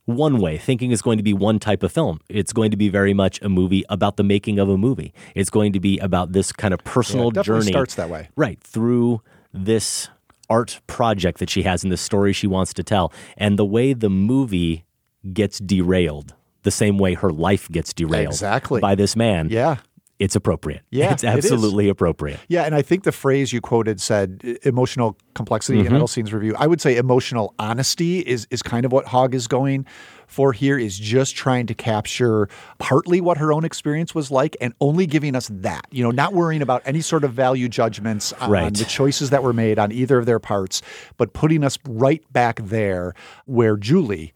one 0.06 0.40
way, 0.40 0.58
thinking 0.58 0.92
it's 0.92 1.02
going 1.02 1.18
to 1.18 1.24
be 1.24 1.34
one 1.34 1.60
type 1.60 1.84
of 1.84 1.92
film. 1.92 2.20
It's 2.28 2.52
going 2.52 2.72
to 2.72 2.78
be 2.78 2.90
very 2.90 3.14
much 3.14 3.40
a 3.42 3.50
movie 3.50 3.86
about 3.88 4.18
the 4.18 4.24
making 4.24 4.60
of 4.60 4.68
a 4.68 4.78
movie. 4.78 5.14
It's 5.36 5.50
going 5.50 5.72
to 5.74 5.80
be 5.80 6.00
about 6.00 6.34
this 6.34 6.52
kind 6.52 6.74
of 6.74 6.84
personal 6.84 7.32
Yeah, 7.34 7.42
it 7.42 7.44
journey. 7.44 7.72
starts 7.72 7.96
that 7.96 8.10
way. 8.10 8.30
Right. 8.36 8.60
Through 8.62 9.22
this 9.54 10.10
art 10.50 10.82
project 10.88 11.38
that 11.40 11.50
she 11.50 11.64
has 11.64 11.84
and 11.84 11.92
the 11.92 11.98
story 11.98 12.34
she 12.34 12.48
wants 12.48 12.74
to 12.74 12.84
tell. 12.84 13.14
And 13.38 13.58
the 13.58 13.66
way 13.66 13.94
the 13.94 14.10
movie 14.10 14.86
gets 15.32 15.60
derailed, 15.60 16.34
the 16.64 16.72
same 16.72 16.98
way 16.98 17.14
her 17.16 17.32
life 17.32 17.68
gets 17.70 17.94
derailed 17.94 18.28
Exactly. 18.28 18.82
by 18.82 18.96
this 18.96 19.16
man. 19.16 19.50
Yeah. 19.50 19.78
It's 20.20 20.36
appropriate. 20.36 20.84
Yeah, 20.92 21.14
It's 21.14 21.24
it 21.24 21.28
absolutely 21.30 21.90
appropriate. 21.90 22.40
Yeah, 22.48 22.62
and 22.66 22.76
I 22.76 22.84
think 22.84 23.06
the 23.06 23.12
phrase 23.12 23.52
you 23.52 23.60
quoted 23.60 24.00
said 24.00 24.44
emotional 24.62 25.18
complexity 25.34 25.80
in 25.80 25.88
Mhm. 25.88 25.98
Edelstein's 26.00 26.32
review. 26.32 26.54
I 26.60 26.68
would 26.68 26.80
say 26.80 26.96
emotional 26.96 27.56
honesty 27.58 28.20
is 28.20 28.46
is 28.52 28.62
kind 28.62 28.86
of 28.86 28.92
what 28.92 29.06
Hogg 29.08 29.34
is 29.34 29.48
going 29.48 29.84
for 30.28 30.54
here 30.54 30.78
is 30.78 31.00
just 31.00 31.36
trying 31.36 31.66
to 31.66 31.74
capture 31.74 32.48
partly 32.78 33.20
what 33.20 33.40
her 33.40 33.52
own 33.52 33.66
experience 33.66 34.14
was 34.14 34.30
like 34.30 34.56
and 34.62 34.74
only 34.80 35.08
giving 35.08 35.36
us 35.36 35.50
that. 35.52 35.88
You 35.90 36.04
know, 36.04 36.12
not 36.12 36.34
worrying 36.36 36.62
about 36.62 36.84
any 36.86 37.02
sort 37.02 37.24
of 37.24 37.34
value 37.34 37.68
judgments 37.68 38.32
on 38.34 38.52
Right. 38.52 38.72
the 38.72 38.86
choices 38.86 39.32
that 39.32 39.42
were 39.42 39.54
made 39.54 39.80
on 39.80 39.92
either 39.92 40.20
of 40.20 40.28
their 40.28 40.40
parts, 40.40 40.84
but 41.18 41.34
putting 41.34 41.64
us 41.64 41.80
right 41.90 42.22
back 42.32 42.62
there 42.64 43.16
where 43.48 43.76
Julie 43.76 44.34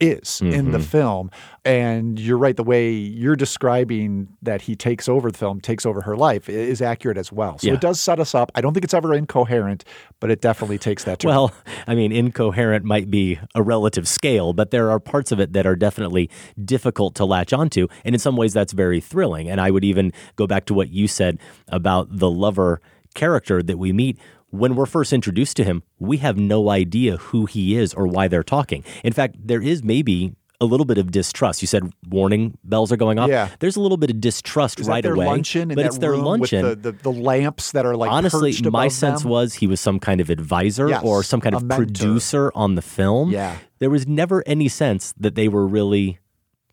is 0.00 0.40
in 0.40 0.70
the 0.72 0.78
Mhm. 0.78 0.82
film. 0.84 1.30
And 1.64 2.18
you're 2.18 2.38
right, 2.38 2.56
the 2.56 2.64
way 2.64 2.90
you're 2.90 3.36
describing 3.36 4.28
that 4.42 4.62
he 4.62 4.74
takes 4.74 5.08
over 5.08 5.30
the 5.30 5.36
film, 5.36 5.60
takes 5.60 5.84
over 5.84 6.00
her 6.02 6.16
life, 6.16 6.48
is 6.48 6.80
accurate 6.80 7.18
as 7.18 7.30
well. 7.30 7.58
So 7.58 7.66
Yeah. 7.68 7.74
it 7.74 7.80
does 7.82 8.00
set 8.00 8.18
us 8.18 8.34
up. 8.34 8.50
I 8.54 8.62
don't 8.62 8.72
think 8.72 8.84
it's 8.84 8.94
ever 8.94 9.12
incoherent, 9.14 9.84
but 10.18 10.30
it 10.30 10.40
definitely 10.40 10.78
takes 10.78 11.04
that 11.04 11.18
turn. 11.18 11.28
Well, 11.28 11.52
I 11.86 11.94
mean, 11.94 12.12
incoherent 12.12 12.84
might 12.84 13.10
be 13.10 13.38
a 13.54 13.62
relative 13.62 14.08
scale, 14.08 14.52
but 14.54 14.70
there 14.70 14.90
are 14.90 14.98
parts 14.98 15.32
of 15.32 15.38
it 15.40 15.52
that 15.52 15.66
are 15.66 15.76
definitely 15.76 16.30
difficult 16.64 17.14
to 17.16 17.24
latch 17.26 17.52
onto. 17.52 17.86
And 18.04 18.14
in 18.14 18.18
some 18.18 18.36
ways, 18.36 18.54
that's 18.54 18.72
very 18.72 19.00
thrilling. 19.00 19.50
And 19.50 19.60
I 19.60 19.70
would 19.70 19.84
even 19.84 20.12
go 20.36 20.46
back 20.46 20.64
to 20.66 20.74
what 20.74 20.90
you 20.90 21.06
said 21.08 21.38
about 21.68 22.08
the 22.18 22.30
lover 22.30 22.80
character 23.14 23.62
that 23.62 23.78
we 23.78 23.92
meet. 23.92 24.18
When 24.50 24.74
we're 24.74 24.86
first 24.86 25.12
introduced 25.12 25.56
to 25.58 25.64
him, 25.64 25.82
we 25.98 26.18
have 26.18 26.36
no 26.36 26.70
idea 26.70 27.16
who 27.16 27.46
he 27.46 27.76
is 27.76 27.94
or 27.94 28.06
why 28.06 28.28
they're 28.28 28.42
talking. 28.42 28.84
In 29.04 29.12
fact, 29.12 29.36
there 29.42 29.62
is 29.62 29.82
maybe 29.84 30.34
a 30.60 30.66
little 30.66 30.84
bit 30.84 30.98
of 30.98 31.10
distrust. 31.10 31.62
You 31.62 31.66
said 31.68 31.90
warning 32.08 32.58
bells 32.64 32.92
are 32.92 32.96
going 32.96 33.18
off. 33.18 33.30
Yeah. 33.30 33.48
There's 33.60 33.76
a 33.76 33.80
little 33.80 33.96
bit 33.96 34.10
of 34.10 34.20
distrust 34.20 34.78
is 34.78 34.88
right 34.88 35.04
away. 35.06 35.24
luncheon 35.24 35.68
but 35.68 35.86
it's 35.86 35.96
their 35.98 36.16
luncheon. 36.16 36.64
with 36.66 36.82
the, 36.82 36.92
the, 36.92 37.02
the 37.04 37.12
lamps 37.12 37.72
that 37.72 37.86
are 37.86 37.96
like 37.96 38.10
Honestly, 38.10 38.54
my 38.70 38.88
sense 38.88 39.22
them? 39.22 39.30
was 39.30 39.54
he 39.54 39.66
was 39.66 39.80
some 39.80 39.98
kind 39.98 40.20
of 40.20 40.28
advisor 40.28 40.88
Yes, 40.90 41.02
or 41.02 41.22
some 41.22 41.40
kind 41.40 41.54
of 41.54 41.62
mentor. 41.62 41.84
producer 41.86 42.52
on 42.54 42.74
the 42.74 42.82
film. 42.82 43.30
Yeah. 43.30 43.56
There 43.78 43.88
was 43.88 44.06
never 44.06 44.42
any 44.46 44.68
sense 44.68 45.14
that 45.16 45.34
they 45.34 45.48
were 45.48 45.66
really 45.66 46.18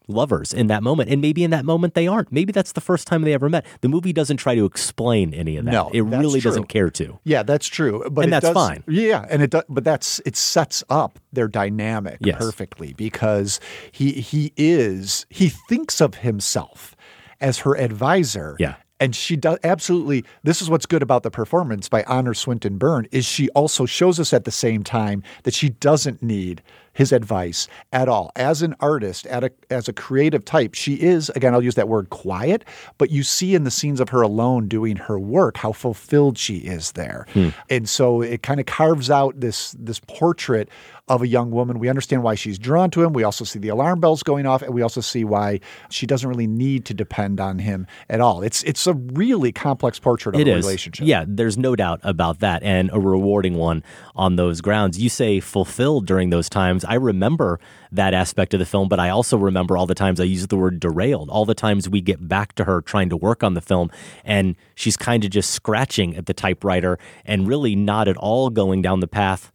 lovers 0.08 0.54
in 0.54 0.68
that 0.68 0.84
moment. 0.84 1.10
And 1.10 1.22
maybe 1.22 1.44
in 1.44 1.52
that 1.52 1.66
moment 1.66 1.94
they 1.94 2.08
aren't. 2.08 2.32
Maybe 2.32 2.52
that's 2.52 2.72
the 2.72 2.82
first 2.82 3.08
time 3.08 3.22
they 3.24 3.34
ever 3.34 3.50
met. 3.50 3.66
The 3.82 3.90
movie 3.90 4.14
doesn't 4.14 4.38
try 4.38 4.56
to 4.56 4.66
explain 4.66 5.34
any 5.34 5.58
of 5.58 5.66
that. 5.66 5.72
No, 5.72 5.90
it 5.94 6.02
really 6.02 6.40
true. 6.42 6.50
doesn't 6.50 6.66
care 6.70 6.90
to. 6.92 7.20
Yeah, 7.24 7.44
that's 7.44 7.68
true. 7.68 8.04
But 8.10 8.24
And 8.26 8.34
that's 8.34 8.46
does- 8.46 8.54
fine. 8.54 8.84
Yeah, 8.88 9.26
and 9.30 9.42
it 9.42 9.50
does, 9.52 9.64
but 9.70 9.84
that's 9.84 10.20
it 10.26 10.36
sets 10.36 10.84
up 10.90 11.20
their 11.34 11.48
dynamic 11.48 12.18
Yes. 12.22 12.38
perfectly 12.38 12.94
because 12.94 13.60
he 13.92 14.14
he 14.14 14.54
is 14.58 15.26
he 15.30 15.50
thinks 15.50 16.02
of 16.02 16.16
himself 16.16 16.96
as 17.42 17.60
her 17.60 17.76
advisor. 17.78 18.56
Yeah. 18.60 18.76
And 19.00 19.16
she 19.16 19.36
does 19.36 19.60
absolutely. 19.64 20.26
This 20.44 20.60
is 20.60 20.72
what's 20.72 20.88
good 20.88 21.04
about 21.04 21.22
the 21.22 21.30
performance 21.30 21.88
by 21.88 22.04
Honor 22.08 22.34
Swinton 22.34 22.80
Byrne 22.80 23.08
is 23.12 23.26
she 23.26 23.48
also 23.50 23.86
shows 23.86 24.20
us 24.20 24.34
at 24.34 24.44
the 24.46 24.50
same 24.52 24.84
time 24.84 25.22
that 25.44 25.54
she 25.54 25.70
doesn't 25.70 26.24
need 26.24 26.64
his 26.98 27.12
advice 27.12 27.68
at 27.94 28.10
all. 28.10 28.32
As 28.36 28.64
an 28.64 28.76
artist, 28.80 29.28
at 29.28 29.44
a, 29.44 29.52
as 29.70 29.88
a 29.88 29.94
creative 29.94 30.44
type, 30.44 30.74
she 30.74 30.96
is 30.96 31.30
again. 31.36 31.54
I'll 31.54 31.64
use 31.64 31.76
that 31.76 31.88
word 31.88 32.10
quiet, 32.10 32.66
but 32.98 33.12
you 33.12 33.22
see 33.22 33.54
in 33.54 33.64
the 33.66 33.72
scenes 33.72 34.00
of 34.00 34.10
her 34.10 34.24
alone 34.24 34.68
doing 34.68 34.96
her 34.98 35.20
work 35.20 35.58
how 35.58 35.72
fulfilled 35.74 36.38
she 36.40 36.58
is 36.58 36.94
there, 36.94 37.28
Hmm. 37.34 37.50
and 37.70 37.88
so 37.88 38.22
it 38.22 38.42
kind 38.42 38.60
of 38.60 38.66
carves 38.66 39.12
out 39.12 39.40
this 39.40 39.76
this 39.80 40.00
portrait 40.08 40.70
of 41.08 41.22
a 41.22 41.28
young 41.28 41.52
woman. 41.52 41.80
We 41.80 41.88
understand 41.88 42.24
why 42.24 42.36
she's 42.36 42.60
drawn 42.60 42.92
to 42.92 43.04
him. 43.04 43.14
We 43.14 43.24
also 43.24 43.46
see 43.46 43.60
the 43.60 43.70
alarm 43.70 44.00
bells 44.00 44.24
going 44.24 44.46
off, 44.46 44.62
and 44.62 44.74
we 44.74 44.82
also 44.82 45.02
see 45.02 45.24
why 45.24 45.62
she 45.90 46.06
doesn't 46.06 46.28
really 46.28 46.48
need 46.48 46.86
to 46.86 46.94
depend 46.94 47.40
on 47.40 47.60
him 47.60 47.88
at 48.10 48.20
all. 48.20 48.42
It's 48.42 48.64
it's 48.64 48.86
a 48.88 48.94
really 48.94 49.52
complex 49.52 50.00
portrait 50.00 50.36
of 50.36 50.42
It 50.42 50.48
a 50.48 50.58
is. 50.58 50.66
relationship. 50.66 51.08
Yeah, 51.08 51.24
there's 51.28 51.58
no 51.58 51.76
doubt 51.76 52.02
about 52.04 52.40
that, 52.40 52.62
and 52.64 52.90
a 52.92 53.00
rewarding 53.00 53.56
one 53.56 53.84
on 54.16 54.36
those 54.36 54.62
grounds. 54.62 55.00
You 55.00 55.10
say 55.10 55.40
fulfilled 55.40 56.06
during 56.06 56.30
those 56.30 56.50
times. 56.50 56.84
I 56.84 56.96
remember 56.96 57.60
that 57.92 58.14
aspect 58.14 58.54
of 58.54 58.60
the 58.60 58.66
film, 58.66 58.90
but 58.90 59.00
I 59.00 59.10
also 59.10 59.38
remember 59.38 59.78
all 59.78 59.86
the 59.86 59.96
times 59.96 60.20
I 60.20 60.26
use 60.26 60.48
the 60.48 60.58
word 60.58 60.80
derailed, 60.80 61.30
all 61.30 61.46
the 61.46 61.56
times 61.56 61.88
we 61.88 62.02
get 62.02 62.28
back 62.28 62.54
to 62.56 62.66
her 62.66 62.82
trying 62.82 63.10
to 63.10 63.18
work 63.18 63.44
on 63.44 63.54
the 63.54 63.62
film, 63.62 63.90
and 64.26 64.56
she's 64.76 64.98
kind 64.98 65.24
of 65.24 65.32
just 65.32 65.52
scratching 65.52 66.18
at 66.18 66.26
the 66.26 66.34
typewriter 66.34 67.00
and 67.26 67.48
really 67.48 67.76
not 67.76 68.10
at 68.10 68.18
all 68.18 68.50
going 68.50 68.82
down 68.82 69.00
the 69.00 69.08
path 69.08 69.54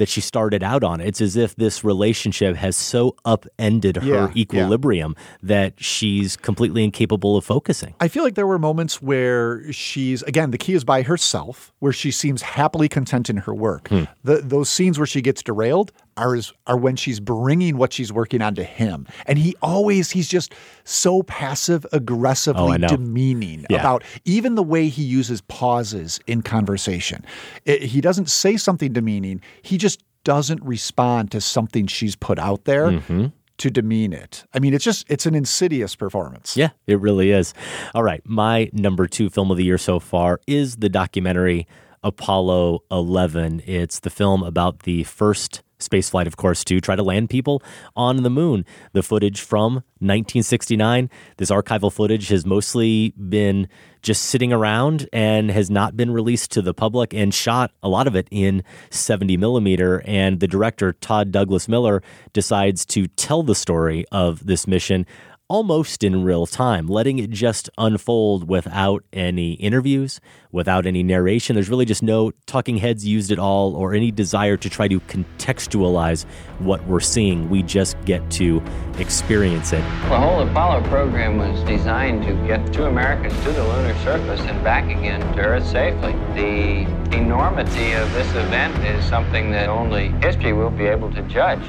that 0.00 0.08
she 0.08 0.20
started 0.20 0.62
out 0.62 0.82
on. 0.82 1.00
It's 1.00 1.20
as 1.20 1.36
if 1.36 1.54
this 1.56 1.84
relationship 1.84 2.56
has 2.56 2.74
so 2.76 3.14
upended 3.24 3.96
her 3.98 4.06
Yeah, 4.06 4.26
yeah. 4.28 4.42
equilibrium 4.42 5.14
that 5.42 5.74
she's 5.76 6.36
completely 6.36 6.82
incapable 6.84 7.36
of 7.36 7.44
focusing. 7.44 7.94
I 8.00 8.08
feel 8.08 8.24
like 8.24 8.34
there 8.34 8.46
were 8.46 8.58
moments 8.58 9.00
where 9.02 9.70
she's 9.72 10.22
again 10.22 10.50
the 10.50 10.58
key 10.58 10.72
is 10.74 10.84
by 10.84 11.02
herself, 11.02 11.72
where 11.78 11.92
she 11.92 12.10
seems 12.10 12.42
happily 12.42 12.88
content 12.88 13.30
in 13.30 13.36
her 13.38 13.54
work. 13.54 13.88
Hmm. 13.88 14.04
The, 14.24 14.38
those 14.38 14.68
scenes 14.70 14.98
where 14.98 15.06
she 15.06 15.20
gets 15.22 15.42
derailed 15.42 15.92
are 16.20 16.38
are 16.66 16.76
when 16.76 16.94
she's 16.96 17.18
bringing 17.18 17.76
what 17.76 17.92
she's 17.92 18.12
working 18.12 18.42
on 18.42 18.54
to 18.56 18.64
him, 18.64 19.06
and 19.26 19.38
he 19.38 19.56
always 19.62 20.10
he's 20.10 20.28
just 20.28 20.52
so 20.84 21.22
passive 21.24 21.84
aggressively 21.92 22.78
Oh, 22.84 22.86
demeaning 22.88 23.64
Yeah. 23.70 23.80
about 23.80 24.04
even 24.24 24.54
the 24.54 24.62
way 24.62 24.88
he 24.88 25.02
uses 25.02 25.40
pauses 25.42 26.20
in 26.26 26.42
conversation. 26.42 27.24
It- 27.64 27.82
he 27.84 28.00
doesn't 28.00 28.28
say 28.30 28.56
something 28.56 28.92
demeaning; 28.92 29.40
he 29.62 29.78
just 29.78 30.02
doesn't 30.22 30.62
respond 30.62 31.30
to 31.32 31.40
something 31.40 31.86
she's 31.86 32.14
put 32.14 32.38
out 32.38 32.64
there. 32.66 32.90
Mhm. 32.90 33.32
To 33.58 33.70
demean 33.70 34.14
it. 34.14 34.44
I 34.54 34.58
mean, 34.58 34.72
it's 34.72 34.84
just, 34.86 35.04
it's 35.10 35.26
an 35.26 35.34
insidious 35.34 35.94
performance. 35.94 36.56
Yeah, 36.56 36.70
it 36.86 36.98
really 36.98 37.30
is. 37.30 37.52
All 37.94 38.02
right. 38.02 38.22
My 38.24 38.70
number 38.72 39.06
two 39.06 39.28
film 39.28 39.50
of 39.50 39.58
the 39.58 39.64
year 39.64 39.76
so 39.76 39.98
far 40.00 40.40
is 40.46 40.76
the 40.76 40.88
documentary 40.88 41.66
Apollo 42.02 42.80
11. 42.90 43.62
It's 43.66 44.00
the 44.00 44.08
film 44.08 44.42
about 44.42 44.80
the 44.84 45.04
first 45.04 45.62
space 45.80 46.10
flight, 46.10 46.26
of 46.26 46.36
course, 46.36 46.64
to 46.64 46.80
try 46.80 46.96
to 46.96 47.02
land 47.02 47.30
people 47.30 47.62
on 47.96 48.22
the 48.22 48.30
moon. 48.30 48.64
The 48.92 49.02
footage 49.02 49.40
from 49.40 49.74
1969, 50.00 51.10
this 51.36 51.50
archival 51.50 51.92
footage 51.92 52.28
has 52.28 52.46
mostly 52.46 53.10
been 53.10 53.68
just 54.02 54.24
sitting 54.24 54.52
around 54.52 55.08
and 55.12 55.50
has 55.50 55.70
not 55.70 55.96
been 55.96 56.10
released 56.10 56.50
to 56.52 56.62
the 56.62 56.72
public 56.72 57.12
and 57.12 57.34
shot 57.34 57.70
a 57.82 57.88
lot 57.88 58.06
of 58.06 58.16
it 58.16 58.26
in 58.30 58.62
70 58.90 59.36
millimeter. 59.36 60.02
And 60.06 60.40
the 60.40 60.48
director, 60.48 60.94
Todd 60.94 61.30
Douglas 61.30 61.68
Miller, 61.68 62.02
decides 62.32 62.86
to 62.86 63.06
tell 63.08 63.42
the 63.42 63.54
story 63.54 64.06
of 64.10 64.46
this 64.46 64.66
mission 64.66 65.06
almost 65.50 66.04
in 66.04 66.22
real 66.22 66.46
time, 66.46 66.86
letting 66.86 67.18
it 67.18 67.28
just 67.28 67.68
unfold 67.76 68.48
without 68.48 69.02
any 69.12 69.54
interviews, 69.54 70.20
without 70.52 70.86
any 70.86 71.02
narration. 71.02 71.54
There's 71.54 71.68
really 71.68 71.84
just 71.84 72.04
no 72.04 72.30
talking 72.46 72.76
heads 72.76 73.04
used 73.04 73.32
at 73.32 73.40
all 73.40 73.74
or 73.74 73.92
any 73.92 74.12
desire 74.12 74.56
to 74.56 74.70
try 74.70 74.86
to 74.86 75.00
contextualize 75.00 76.24
what 76.60 76.86
we're 76.86 77.00
seeing. 77.00 77.50
We 77.50 77.64
just 77.64 77.96
get 78.04 78.30
to 78.32 78.62
experience 78.98 79.72
it. 79.72 79.82
The 80.08 80.20
whole 80.20 80.40
Apollo 80.40 80.84
program 80.88 81.36
was 81.36 81.60
designed 81.64 82.22
to 82.26 82.34
get 82.46 82.72
two 82.72 82.84
Americans 82.84 83.34
to 83.42 83.50
the 83.50 83.64
lunar 83.64 83.98
surface 84.04 84.40
and 84.42 84.62
back 84.62 84.84
again 84.84 85.20
to 85.34 85.40
Earth 85.40 85.66
safely. 85.66 86.12
The 86.34 87.16
enormity 87.16 87.92
of 87.94 88.10
this 88.12 88.30
event 88.36 88.78
is 88.86 89.04
something 89.04 89.50
that 89.50 89.68
only 89.68 90.10
history 90.22 90.52
will 90.52 90.70
be 90.70 90.84
able 90.84 91.12
to 91.12 91.22
judge. 91.22 91.62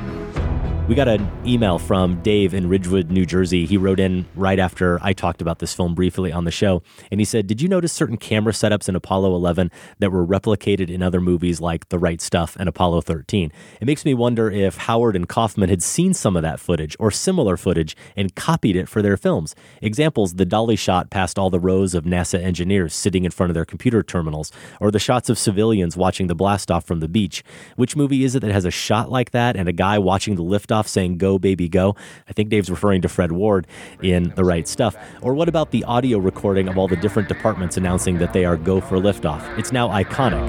We 0.88 0.96
got 0.96 1.08
an 1.08 1.32
email 1.46 1.78
from 1.78 2.22
Dave 2.22 2.54
in 2.54 2.68
Ridgewood, 2.68 3.12
New 3.12 3.26
Jersey. 3.26 3.66
He 3.66 3.78
wrote 3.78 4.00
in 4.00 4.26
right 4.36 4.60
after 4.60 5.00
I 5.02 5.14
talked 5.14 5.42
about 5.42 5.60
this 5.60 5.74
film 5.74 5.96
briefly 5.96 6.34
on 6.34 6.44
the 6.44 6.52
show. 6.52 6.82
And 7.10 7.22
he 7.22 7.26
said, 7.26 7.48
Did 7.48 7.62
you 7.62 7.70
notice 7.70 7.94
certain 7.94 8.18
camera 8.18 8.52
setups 8.52 8.90
in 8.90 8.96
Apollo 8.96 9.34
11 9.36 9.72
that 10.00 10.12
were 10.12 10.26
replicated 10.26 10.90
in 10.90 11.02
other 11.02 11.22
movies 11.22 11.62
like 11.62 11.88
The 11.90 12.00
Right 12.00 12.20
Stuff 12.20 12.58
and 12.60 12.68
Apollo 12.68 13.02
13? 13.02 13.54
It 13.80 13.86
makes 13.86 14.04
me 14.04 14.14
wonder 14.14 14.52
if 14.52 14.78
Howard 14.80 15.16
and 15.16 15.30
Kaufman 15.30 15.70
had 15.70 15.82
seen 15.82 16.14
some 16.14 16.36
of 16.36 16.42
that 16.42 16.60
footage 16.60 16.98
or 17.00 17.10
similar 17.10 17.56
footage 17.56 17.96
and 18.18 18.36
copied 18.36 18.76
it 18.76 18.90
for 18.90 19.02
their 19.02 19.16
films. 19.16 19.56
Examples 19.82 20.34
the 20.34 20.46
dolly 20.46 20.76
shot 20.76 21.10
past 21.10 21.40
all 21.40 21.52
the 21.52 21.60
rows 21.60 21.94
of 21.94 22.04
NASA 22.04 22.42
engineers 22.42 22.94
sitting 22.94 23.24
in 23.24 23.32
front 23.32 23.50
of 23.50 23.54
their 23.54 23.66
computer 23.66 24.04
terminals, 24.04 24.52
or 24.82 24.92
the 24.92 25.00
shots 25.00 25.30
of 25.30 25.38
civilians 25.38 25.96
watching 25.96 26.28
the 26.28 26.36
blastoff 26.36 26.84
from 26.84 27.00
the 27.00 27.08
beach. 27.08 27.44
Which 27.78 27.96
movie 27.96 28.26
is 28.26 28.36
it 28.36 28.42
that 28.42 28.52
has 28.52 28.66
a 28.66 28.72
shot 28.72 29.10
like 29.10 29.32
that 29.32 29.56
and 29.56 29.70
a 29.70 29.74
guy 29.74 30.00
watching 30.00 30.36
the 30.36 30.44
liftoff 30.72 30.88
saying, 30.88 31.18
Go, 31.18 31.38
baby, 31.38 31.70
go? 31.70 31.96
I 32.28 32.34
think 32.34 32.50
Dave's 32.50 32.70
referring 32.70 33.02
to 33.02 33.10
Fred 33.10 33.32
Ward 33.32 33.68
in 34.02 34.34
The 34.36 34.44
Right 34.44 34.68
Stuff. 34.68 34.96
Or 35.22 35.34
what 35.34 35.50
about 35.50 35.72
the 35.72 35.84
audio 35.84 36.18
recording 36.18 36.68
of 36.68 36.78
all 36.78 36.88
the 36.88 36.96
different 36.96 37.28
departments 37.28 37.78
announcing 37.78 38.18
that 38.20 38.34
they 38.34 38.46
are 38.46 38.58
go 38.58 38.82
for 38.82 38.98
liftoff? 38.98 39.58
It's 39.58 39.72
now 39.72 39.90
iconic. 39.90 40.42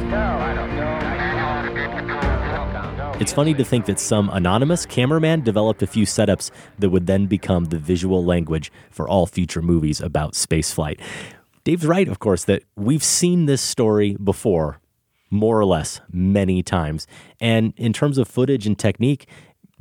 It's 3.20 3.32
funny 3.32 3.54
to 3.54 3.64
think 3.64 3.86
that 3.86 4.00
some 4.00 4.30
anonymous 4.30 4.84
cameraman 4.84 5.42
developed 5.42 5.80
a 5.82 5.86
few 5.86 6.06
setups 6.06 6.50
that 6.78 6.90
would 6.90 7.06
then 7.06 7.26
become 7.26 7.66
the 7.66 7.78
visual 7.78 8.24
language 8.24 8.72
for 8.90 9.08
all 9.08 9.26
future 9.26 9.62
movies 9.62 10.00
about 10.00 10.32
spaceflight. 10.32 10.98
Dave's 11.62 11.86
right, 11.86 12.08
of 12.08 12.18
course, 12.18 12.44
that 12.44 12.64
we've 12.74 13.04
seen 13.04 13.46
this 13.46 13.62
story 13.62 14.16
before, 14.16 14.80
more 15.30 15.60
or 15.60 15.64
less, 15.64 16.00
many 16.10 16.64
times. 16.64 17.06
And 17.40 17.74
in 17.76 17.92
terms 17.92 18.18
of 18.18 18.26
footage 18.26 18.66
and 18.66 18.76
technique, 18.76 19.28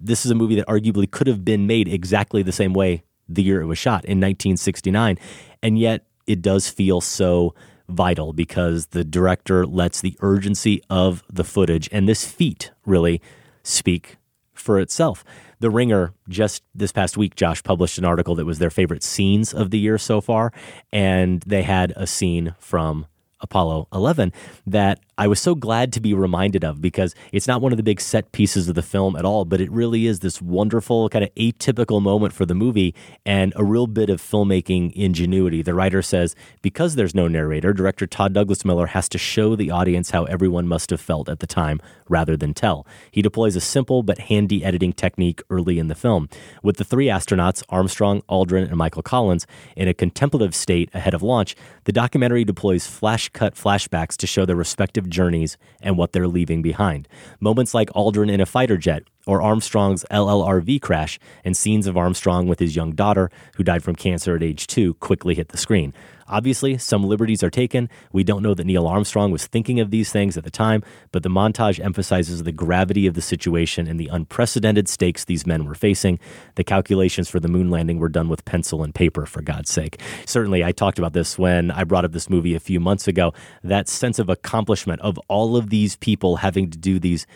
this 0.02 0.26
is 0.26 0.32
a 0.32 0.36
movie 0.36 0.56
that 0.56 0.68
arguably 0.68 1.10
could 1.10 1.28
have 1.28 1.46
been 1.46 1.68
made 1.68 1.88
exactly 1.88 2.44
the 2.44 2.52
same 2.52 2.74
way 2.74 3.04
the 3.30 3.44
year 3.44 3.62
it 3.62 3.66
was 3.66 3.78
shot 3.78 4.04
in 4.06 4.20
1969. 4.20 5.18
And 5.64 5.80
yet 5.80 6.06
it 6.28 6.42
does 6.42 6.68
feel 6.68 7.02
so 7.02 7.54
vital 7.88 8.34
because 8.34 8.88
the 8.88 9.04
director 9.04 9.66
lets 9.66 10.02
the 10.02 10.18
urgency 10.22 10.82
of 10.90 11.24
the 11.32 11.44
footage 11.44 11.90
and 11.92 12.08
this 12.08 12.26
feat 12.26 12.72
really 12.86 13.22
speak 13.64 14.18
for 14.54 14.80
itself. 14.80 15.24
The 15.60 15.70
Ringer 15.70 16.14
just 16.28 16.64
this 16.74 16.92
past 16.92 17.18
week, 17.18 17.36
Josh 17.36 17.62
published 17.64 17.98
an 17.98 18.06
article 18.06 18.36
that 18.36 18.46
was 18.46 18.60
their 18.60 18.70
favorite 18.70 19.04
scenes 19.04 19.54
of 19.54 19.70
the 19.70 19.78
year 19.78 19.98
so 19.98 20.22
far, 20.22 20.52
and 20.92 21.42
they 21.46 21.62
had 21.62 21.94
a 21.96 22.08
scene 22.08 22.56
from 22.58 23.06
Apollo 23.42 23.88
11 23.94 24.32
that 24.66 25.00
I 25.18 25.28
was 25.28 25.40
so 25.40 25.54
glad 25.54 25.94
to 25.94 26.00
be 26.00 26.14
reminded 26.14 26.64
of 26.64 26.82
because 26.82 27.14
it's 27.32 27.48
not 27.48 27.62
one 27.62 27.72
of 27.72 27.78
the 27.78 27.84
big 27.84 28.02
set 28.02 28.32
pieces 28.32 28.68
of 28.68 28.76
the 28.76 28.82
film 28.82 29.16
at 29.16 29.26
all, 29.26 29.46
but 29.46 29.62
it 29.62 29.72
really 29.72 30.08
is 30.08 30.20
this 30.20 30.42
wonderful, 30.42 31.10
kind 31.10 31.24
of 31.24 31.34
atypical 31.36 32.02
moment 32.02 32.34
for 32.34 32.46
the 32.46 32.56
movie 32.56 32.96
and 33.26 33.54
a 33.56 33.64
real 33.64 33.88
bit 33.88 34.10
of 34.10 34.22
filmmaking 34.22 34.92
ingenuity. 34.94 35.62
The 35.62 35.74
writer 35.74 36.02
says 36.02 36.36
because 36.62 36.96
there's 36.96 37.14
no 37.14 37.28
narrator, 37.28 37.74
director 37.74 38.08
Todd 38.08 38.34
Douglas 38.34 38.66
Miller 38.66 38.88
has 38.88 39.08
to 39.10 39.18
show 39.18 39.56
the 39.56 39.70
audience 39.70 40.12
how 40.12 40.24
everyone 40.26 40.68
must 40.68 40.90
have 40.90 41.02
felt 41.02 41.30
at 41.30 41.40
the 41.40 41.48
time 41.48 41.82
rather 42.12 42.38
than 42.38 42.54
tell. 42.54 42.86
He 43.10 43.22
deploys 43.22 43.56
a 43.56 43.62
simple 43.62 44.04
but 44.04 44.20
handy 44.20 44.64
editing 44.64 44.94
technique 44.94 45.42
early 45.50 45.80
in 45.80 45.88
the 45.88 45.96
film. 45.96 46.30
With 46.62 46.78
the 46.78 46.84
three 46.84 47.08
astronauts, 47.08 47.64
Armstrong, 47.70 48.22
Aldrin, 48.30 48.68
and 48.68 48.78
Michael 48.78 49.02
Collins, 49.02 49.48
in 49.76 49.88
a 49.88 49.94
contemplative 49.94 50.54
state 50.54 50.90
ahead 50.94 51.14
of 51.14 51.24
launch, 51.24 51.56
the 51.86 51.92
documentary 51.92 52.44
deploys 52.44 52.86
flash 52.86 53.30
cut 53.30 53.56
flashbacks 53.56 54.16
to 54.18 54.28
show 54.28 54.46
their 54.46 54.56
respective 54.56 55.10
journeys 55.10 55.58
and 55.82 55.98
what 55.98 56.12
they're 56.12 56.28
leaving 56.28 56.62
behind. 56.62 57.08
Moments 57.40 57.74
like 57.74 57.90
Aldrin 57.92 58.32
in 58.32 58.42
a 58.42 58.46
fighter 58.46 58.78
jet 58.78 59.04
or 59.28 59.42
Armstrong's 59.42 60.06
LLRV 60.12 60.82
crash 60.82 61.20
and 61.44 61.56
scenes 61.56 61.88
of 61.88 61.98
Armstrong 61.98 62.48
with 62.48 62.60
his 62.60 62.76
young 62.76 62.92
daughter, 62.92 63.30
who 63.56 63.64
died 63.64 63.84
from 63.84 63.96
cancer 63.96 64.36
at 64.36 64.44
age 64.44 64.68
two, 64.68 64.96
quickly 64.96 65.36
hit 65.36 65.50
the 65.50 65.58
screen. 65.58 65.94
Obviously, 66.32 66.78
some 66.78 67.04
liberties 67.04 67.44
are 67.44 67.50
taken. 67.50 67.90
We 68.12 68.24
don't 68.24 68.42
know 68.42 68.54
that 68.54 68.66
Neil 68.66 68.88
Armstrong 68.88 69.32
was 69.32 69.46
thinking 69.46 69.80
of 69.80 69.92
these 69.92 70.12
things 70.12 70.38
at 70.38 70.44
the 70.44 70.50
time, 70.50 70.84
but 71.12 71.24
the 71.24 71.30
montage 71.30 71.84
emphasizes 71.84 72.44
the 72.44 72.52
gravity 72.52 73.06
of 73.06 73.14
the 73.14 73.22
situation 73.22 73.88
and 73.88 74.00
the 74.00 74.08
unprecedented 74.08 74.88
stakes 74.88 75.26
these 75.26 75.46
men 75.46 75.66
were 75.66 75.76
facing. 75.76 76.20
The 76.56 76.64
calculations 76.64 77.30
for 77.30 77.40
the 77.40 77.48
moon 77.48 77.70
landing 77.70 78.00
were 78.00 78.10
done 78.10 78.30
with 78.30 78.46
pencil 78.46 78.84
and 78.84 78.96
paper, 78.96 79.26
for 79.26 79.42
God's 79.42 79.70
sake. 79.70 80.00
Certainly, 80.26 80.64
I 80.64 80.72
talked 80.72 80.98
about 80.98 81.14
this 81.14 81.38
when 81.38 81.70
I 81.72 81.84
brought 81.84 82.06
up 82.06 82.14
this 82.14 82.30
movie 82.30 82.56
a 82.56 82.60
few 82.60 82.80
months 82.80 83.08
ago. 83.08 83.34
That 83.64 83.90
sense 83.90 84.20
of 84.20 84.30
accomplishment 84.30 85.02
of 85.02 85.18
all 85.28 85.58
of 85.58 85.70
these 85.70 85.98
people 85.98 86.38
having 86.38 86.70
to 86.70 86.78
do 86.78 87.00
these 87.00 87.28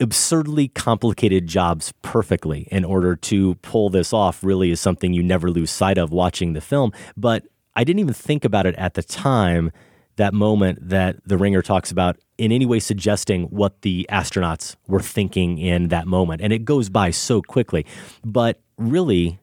absurdly 0.00 0.68
complicated 0.68 1.46
jobs 1.46 1.92
perfectly 2.00 2.66
in 2.70 2.84
order 2.84 3.14
to 3.14 3.54
pull 3.56 3.90
this 3.90 4.12
off 4.12 4.42
really 4.42 4.70
is 4.70 4.80
something 4.80 5.12
you 5.12 5.22
never 5.22 5.50
lose 5.50 5.70
sight 5.70 5.98
of 5.98 6.10
watching 6.10 6.54
the 6.54 6.60
film. 6.60 6.90
But 7.16 7.44
I 7.74 7.84
didn't 7.84 8.00
even 8.00 8.14
think 8.14 8.44
about 8.44 8.66
it 8.66 8.74
at 8.76 8.94
the 8.94 9.02
time, 9.02 9.70
that 10.16 10.34
moment 10.34 10.90
that 10.90 11.16
the 11.24 11.38
ringer 11.38 11.62
talks 11.62 11.90
about 11.90 12.18
in 12.36 12.52
any 12.52 12.66
way 12.66 12.78
suggesting 12.78 13.44
what 13.44 13.80
the 13.80 14.06
astronauts 14.10 14.76
were 14.86 15.00
thinking 15.00 15.56
in 15.56 15.88
that 15.88 16.06
moment. 16.06 16.42
And 16.42 16.52
it 16.52 16.64
goes 16.64 16.90
by 16.90 17.10
so 17.10 17.40
quickly. 17.40 17.86
But 18.22 18.60
really, 18.76 19.38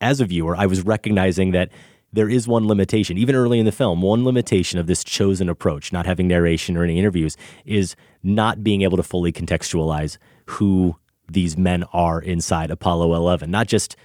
as 0.00 0.20
a 0.20 0.24
viewer, 0.24 0.54
I 0.56 0.66
was 0.66 0.82
recognizing 0.82 1.50
that 1.50 1.70
there 2.12 2.28
is 2.28 2.46
one 2.46 2.68
limitation, 2.68 3.18
even 3.18 3.34
early 3.34 3.58
in 3.58 3.66
the 3.66 3.72
film, 3.72 4.02
one 4.02 4.24
limitation 4.24 4.78
of 4.78 4.86
this 4.86 5.02
chosen 5.02 5.48
approach, 5.48 5.92
not 5.92 6.06
having 6.06 6.28
narration 6.28 6.76
or 6.76 6.84
any 6.84 6.96
interviews, 6.96 7.36
is 7.64 7.96
not 8.22 8.62
being 8.62 8.82
able 8.82 8.96
to 8.96 9.02
fully 9.02 9.32
contextualize 9.32 10.16
who 10.46 10.96
these 11.28 11.56
men 11.56 11.82
are 11.92 12.20
inside 12.20 12.70
Apollo 12.70 13.14
11. 13.14 13.50
Not 13.50 13.66
just 13.66 13.96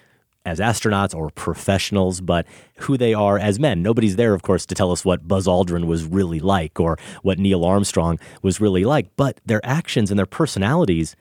as 0.50 0.60
astronauts 0.60 1.16
or 1.16 1.30
professionals, 1.30 2.20
but 2.20 2.48
who 2.80 2.98
they 2.98 3.14
are 3.14 3.38
as 3.38 3.60
men. 3.60 3.84
Nobody's 3.84 4.16
there, 4.16 4.34
of 4.34 4.42
course, 4.42 4.66
to 4.66 4.76
tell 4.76 4.92
us 4.92 5.06
what 5.06 5.28
Buzz 5.28 5.46
Aldrin 5.46 5.86
was 5.86 6.06
really 6.06 6.40
like 6.40 6.80
or 6.80 6.98
what 7.22 7.38
Neil 7.38 7.64
Armstrong 7.64 8.20
was 8.42 8.60
really 8.60 8.84
like, 8.84 9.16
but 9.16 9.40
their 9.46 9.64
actions 9.64 10.10
and 10.10 10.18
their 10.18 10.26
personalities 10.26 11.16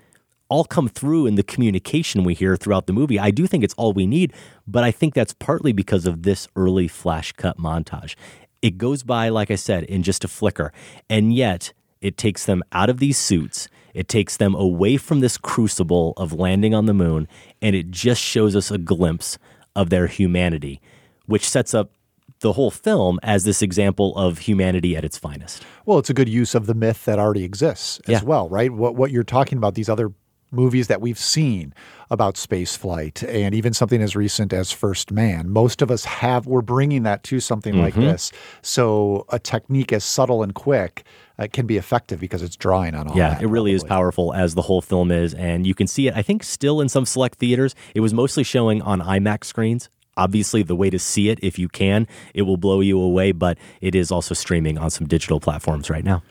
all 0.49 0.65
come 0.65 0.89
through 0.89 1.27
in 1.27 1.35
the 1.35 1.43
communication 1.43 2.25
we 2.25 2.33
hear 2.33 2.57
throughout 2.57 2.87
the 2.87 2.93
movie. 2.93 3.19
I 3.19 3.31
do 3.31 3.47
think 3.47 3.63
it's 3.63 3.75
all 3.75 3.93
we 3.93 4.07
need, 4.07 4.33
but 4.67 4.83
I 4.83 4.91
think 4.91 5.13
that's 5.13 5.35
partly 5.35 5.73
because 5.73 6.07
of 6.07 6.23
this 6.23 6.49
early 6.57 6.89
flash 6.89 7.33
cut 7.33 7.59
montage. 7.59 8.15
It 8.63 8.79
goes 8.79 9.03
by, 9.03 9.29
like 9.29 9.51
I 9.51 9.57
said, 9.57 9.85
in 9.85 10.03
just 10.03 10.25
a 10.25 10.29
flicker, 10.29 10.73
and 11.11 11.35
yet 11.35 11.75
it 12.01 12.17
takes 12.17 12.47
them 12.47 12.63
out 12.73 12.89
of 12.89 12.99
these 12.99 13.19
suits. 13.19 13.69
It 13.99 14.07
takes 14.07 14.37
them 14.37 14.55
away 14.55 14.97
from 14.97 15.19
this 15.19 15.37
crucible 15.37 16.15
of 16.17 16.33
landing 16.33 16.73
on 16.73 16.87
the 16.87 16.95
moon, 16.95 17.27
and 17.61 17.75
it 17.75 17.91
just 17.91 18.21
shows 18.23 18.55
us 18.55 18.71
a 18.71 18.79
glimpse 18.79 19.39
of 19.75 19.91
their 19.91 20.07
humanity, 20.07 20.81
which 21.27 21.49
sets 21.49 21.75
up 21.75 21.91
the 22.39 22.53
whole 22.53 22.71
film 22.71 23.19
as 23.25 23.43
this 23.43 23.61
example 23.61 24.17
of 24.17 24.39
humanity 24.39 24.97
at 24.97 25.05
its 25.05 25.19
finest. 25.19 25.65
Well, 25.85 25.99
it's 25.99 26.11
a 26.11 26.15
good 26.15 26.29
use 26.29 26.55
of 26.55 26.67
the 26.67 26.75
myth 26.75 27.05
that 27.07 27.19
already 27.19 27.43
exists 27.43 27.99
as 28.07 28.13
Yeah. 28.13 28.23
well, 28.23 28.49
right? 28.49 28.71
What 28.73 28.95
what 28.95 29.11
you're 29.11 29.25
talking 29.25 29.59
about 29.59 29.75
these 29.75 29.89
other 29.89 30.13
movies 30.53 30.87
that 30.87 31.01
we've 31.01 31.19
seen 31.19 31.75
about 32.09 32.37
space 32.37 32.77
flight 32.77 33.23
and 33.25 33.53
even 33.55 33.75
something 33.75 34.01
as 34.01 34.15
recent 34.15 34.53
as 34.53 34.71
First 34.71 35.11
Man. 35.11 35.51
Most 35.51 35.83
of 35.83 35.91
us 35.91 36.05
have 36.05 36.47
we're 36.47 36.63
bringing 36.63 37.03
that 37.03 37.23
to 37.25 37.41
something 37.41 37.77
like 37.77 37.95
Mhm. 37.95 38.03
this. 38.03 38.33
So 38.63 39.27
a 39.31 39.39
technique 39.41 39.93
as 39.93 40.05
subtle 40.05 40.43
and 40.45 40.55
quick 40.55 41.05
uh, 41.39 41.47
can 41.53 41.67
be 41.67 41.77
effective 41.77 42.21
because 42.21 42.43
it's 42.43 42.57
drawing 42.57 42.95
on 42.95 43.09
all 43.09 43.17
yeah, 43.17 43.31
that. 43.31 43.43
it 43.43 43.47
really 43.47 43.73
is 43.73 43.85
powerful 43.85 44.35
as 44.35 44.55
the 44.55 44.63
whole 44.63 44.81
film 44.81 45.11
is. 45.11 45.35
And 45.35 45.67
you 45.67 45.75
can 45.75 45.87
see 45.87 46.09
it, 46.09 46.15
I 46.17 46.23
think, 46.23 46.43
still 46.43 46.81
in 46.81 46.89
some 46.89 47.07
select 47.07 47.39
theaters. 47.39 47.75
It 47.95 48.01
was 48.01 48.13
mostly 48.13 48.43
showing 48.43 48.83
on 48.83 49.01
IMAX 49.01 49.45
screens. 49.45 49.89
Obviously, 50.17 50.65
the 50.65 50.75
way 50.75 50.91
to 50.91 50.99
see 50.99 51.29
it, 51.29 51.39
if 51.43 51.59
you 51.61 51.69
can, 51.69 52.09
it 52.35 52.43
will 52.43 52.57
blow 52.57 52.81
you 52.81 53.01
away, 53.01 53.31
but 53.31 53.57
it 53.81 53.95
is 53.95 54.11
also 54.11 54.35
streaming 54.35 54.77
on 54.77 54.91
some 54.91 55.07
digital 55.07 55.39
platforms 55.39 55.89
right 55.89 56.05
now. 56.05 56.25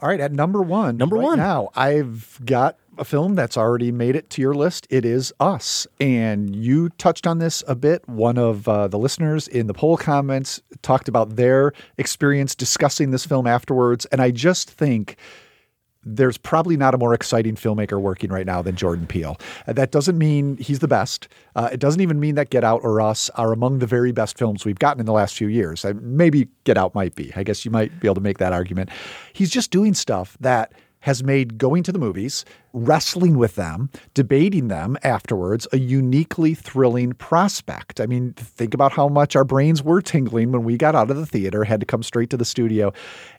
All 0.00 0.08
right, 0.08 0.20
at 0.20 0.32
number 0.32 0.62
one, 0.62 0.96
Number 0.96 1.16
right 1.16 1.24
one. 1.24 1.38
now, 1.38 1.70
I've 1.74 2.38
got 2.44 2.78
a 2.98 3.04
film 3.04 3.34
that's 3.34 3.56
already 3.56 3.90
made 3.90 4.14
it 4.14 4.30
to 4.30 4.40
your 4.42 4.54
list. 4.54 4.86
It 4.90 5.04
is 5.04 5.32
Us, 5.40 5.88
and 6.00 6.54
you 6.54 6.90
touched 6.90 7.26
on 7.26 7.38
this 7.38 7.64
a 7.66 7.74
bit. 7.74 8.08
One 8.08 8.38
of 8.38 8.68
uh, 8.68 8.86
the 8.88 8.98
listeners 8.98 9.48
in 9.48 9.66
the 9.66 9.74
poll 9.74 9.96
comments 9.96 10.62
talked 10.82 11.08
about 11.08 11.34
their 11.36 11.72
experience 11.96 12.54
discussing 12.54 13.10
this 13.10 13.26
film 13.26 13.46
afterwards, 13.46 14.04
and 14.06 14.20
I 14.20 14.30
just 14.30 14.70
think 14.70 15.16
there's 16.04 16.38
probably 16.38 16.76
not 16.76 16.94
a 16.94 16.98
more 16.98 17.12
exciting 17.12 17.54
filmmaker 17.54 18.00
working 18.00 18.30
right 18.30 18.46
now 18.46 18.62
than 18.62 18.76
Jordan 18.76 19.06
Peele. 19.06 19.36
Uh, 19.66 19.72
That 19.72 19.90
doesn't 19.90 20.16
mean 20.16 20.56
he's 20.56 20.78
the 20.78 20.88
best. 20.88 21.28
Uh, 21.56 21.68
it 21.72 21.80
doesn't 21.80 22.00
even 22.00 22.20
mean 22.20 22.34
that 22.36 22.50
Get 22.50 22.64
Out 22.64 22.80
or 22.84 23.00
Us 23.00 23.30
are 23.30 23.52
among 23.52 23.80
the 23.80 23.86
very 23.86 24.12
best 24.12 24.38
films 24.38 24.64
we've 24.64 24.78
gotten 24.78 25.00
in 25.00 25.06
the 25.06 25.12
last 25.12 25.36
few 25.36 25.48
years. 25.48 25.84
Maybe 26.00 26.48
Get 26.64 26.78
Out 26.78 26.94
might 26.94 27.14
be. 27.14 27.32
I 27.36 27.42
guess 27.42 27.64
you 27.64 27.70
might 27.70 27.98
be 28.00 28.08
able 28.08 28.16
to 28.16 28.20
make 28.20 28.38
that 28.38 28.52
argument. 28.52 28.90
He's 29.32 29.50
just 29.50 29.70
doing 29.70 29.94
stuff 29.94 30.36
that 30.40 30.72
has 31.00 31.22
made 31.22 31.58
going 31.58 31.82
to 31.84 31.92
the 31.92 31.98
movies, 31.98 32.44
wrestling 32.72 33.38
with 33.38 33.54
them, 33.54 33.88
debating 34.14 34.68
them 34.68 34.96
afterwards 35.04 35.66
a 35.72 35.78
uniquely 35.78 36.54
thrilling 36.54 37.12
prospect. 37.12 38.00
I 38.00 38.06
mean, 38.06 38.32
think 38.32 38.74
about 38.74 38.92
how 38.92 39.08
much 39.08 39.36
our 39.36 39.44
brains 39.44 39.82
were 39.82 40.02
tingling 40.02 40.50
when 40.50 40.64
we 40.64 40.76
got 40.76 40.96
out 40.96 41.10
of 41.10 41.16
the 41.16 41.26
theater, 41.26 41.62
had 41.64 41.80
to 41.80 41.86
come 41.86 42.02
straight 42.02 42.30
to 42.30 42.36
the 42.36 42.44
studio 42.44 42.92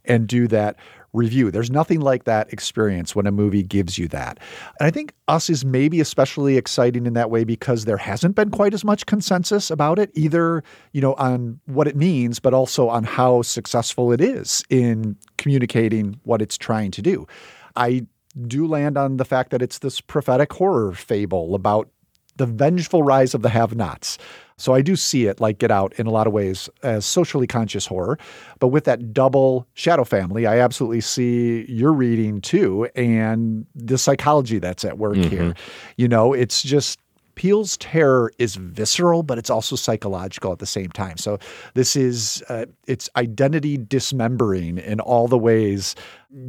and 0.05 0.25
do 0.27 0.47
that 0.47 0.77
review. 1.13 1.51
There's 1.51 1.71
nothing 1.71 2.01
like 2.01 2.25
that 2.25 2.51
experience 2.53 3.15
when 3.15 3.25
a 3.25 3.31
movie 3.31 3.63
gives 3.63 3.97
you 3.97 4.07
that. 4.09 4.39
And 4.79 4.87
I 4.87 4.91
think 4.91 5.13
Us 5.27 5.49
is 5.49 5.65
maybe 5.65 5.99
especially 5.99 6.57
exciting 6.57 7.05
in 7.05 7.13
that 7.13 7.31
way 7.31 7.43
because 7.43 7.85
there 7.85 7.97
hasn't 7.97 8.35
been 8.35 8.49
quite 8.51 8.73
as 8.73 8.83
much 8.83 9.05
consensus 9.05 9.71
about 9.71 9.99
it, 9.99 10.11
either, 10.13 10.63
you 10.93 11.01
know, 11.01 11.13
on 11.15 11.59
what 11.65 11.87
it 11.87 11.95
means, 11.95 12.39
but 12.39 12.53
also 12.53 12.89
on 12.89 13.03
how 13.03 13.41
successful 13.41 14.11
it 14.11 14.21
is 14.21 14.63
in 14.69 15.17
communicating 15.37 16.19
what 16.23 16.41
it's 16.41 16.57
trying 16.57 16.91
to 16.91 17.01
do. 17.01 17.27
I 17.75 18.05
do 18.47 18.67
land 18.67 18.97
on 18.97 19.17
the 19.17 19.25
fact 19.25 19.51
that 19.51 19.61
it's 19.61 19.79
this 19.79 20.01
prophetic 20.01 20.53
horror 20.53 20.93
fable 20.93 21.55
about 21.55 21.89
the 22.37 22.45
vengeful 22.45 23.03
rise 23.03 23.33
of 23.33 23.41
the 23.41 23.49
have 23.49 23.75
nots. 23.75 24.17
So 24.59 24.73
I 24.73 24.81
do 24.81 24.95
see 24.95 25.25
it 25.25 25.39
like 25.39 25.57
Get 25.57 25.71
Out 25.71 25.93
in 25.93 26.05
a 26.05 26.11
lot 26.11 26.27
of 26.27 26.33
ways 26.33 26.69
as 26.83 27.05
socially 27.05 27.47
conscious 27.47 27.87
horror. 27.87 28.19
But 28.59 28.67
with 28.67 28.83
that 28.83 29.13
double 29.13 29.65
shadow 29.73 30.03
family, 30.03 30.45
I 30.45 30.59
absolutely 30.59 31.01
see 31.01 31.65
your 31.67 31.93
reading 31.93 32.41
too 32.41 32.87
and 32.95 33.65
the 33.73 33.97
psychology 33.97 34.59
that's 34.59 34.85
at 34.85 34.97
work 34.97 35.17
Mhm. 35.17 35.29
here. 35.29 35.53
You 35.97 36.07
know, 36.07 36.33
it's 36.33 36.61
just 36.61 36.99
Peele's 37.35 37.77
terror 37.77 38.33
is 38.37 38.57
visceral, 38.57 39.23
but 39.23 39.37
it's 39.37 39.49
also 39.49 39.77
psychological 39.77 40.51
at 40.51 40.59
the 40.59 40.65
same 40.65 40.89
time. 40.89 41.15
So 41.15 41.39
this 41.73 41.95
is 41.95 42.43
uh, 42.49 42.65
it's 42.85 43.09
identity 43.15 43.77
dismembering 43.77 44.77
in 44.77 44.99
all 44.99 45.29
the 45.29 45.37
ways 45.37 45.95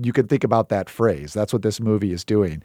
you 0.03 0.13
can 0.13 0.27
think 0.27 0.43
about 0.43 0.69
that 0.71 0.91
phrase. 0.91 1.33
That's 1.33 1.53
what 1.53 1.63
this 1.63 1.79
movie 1.81 2.13
is 2.13 2.25
doing. 2.25 2.61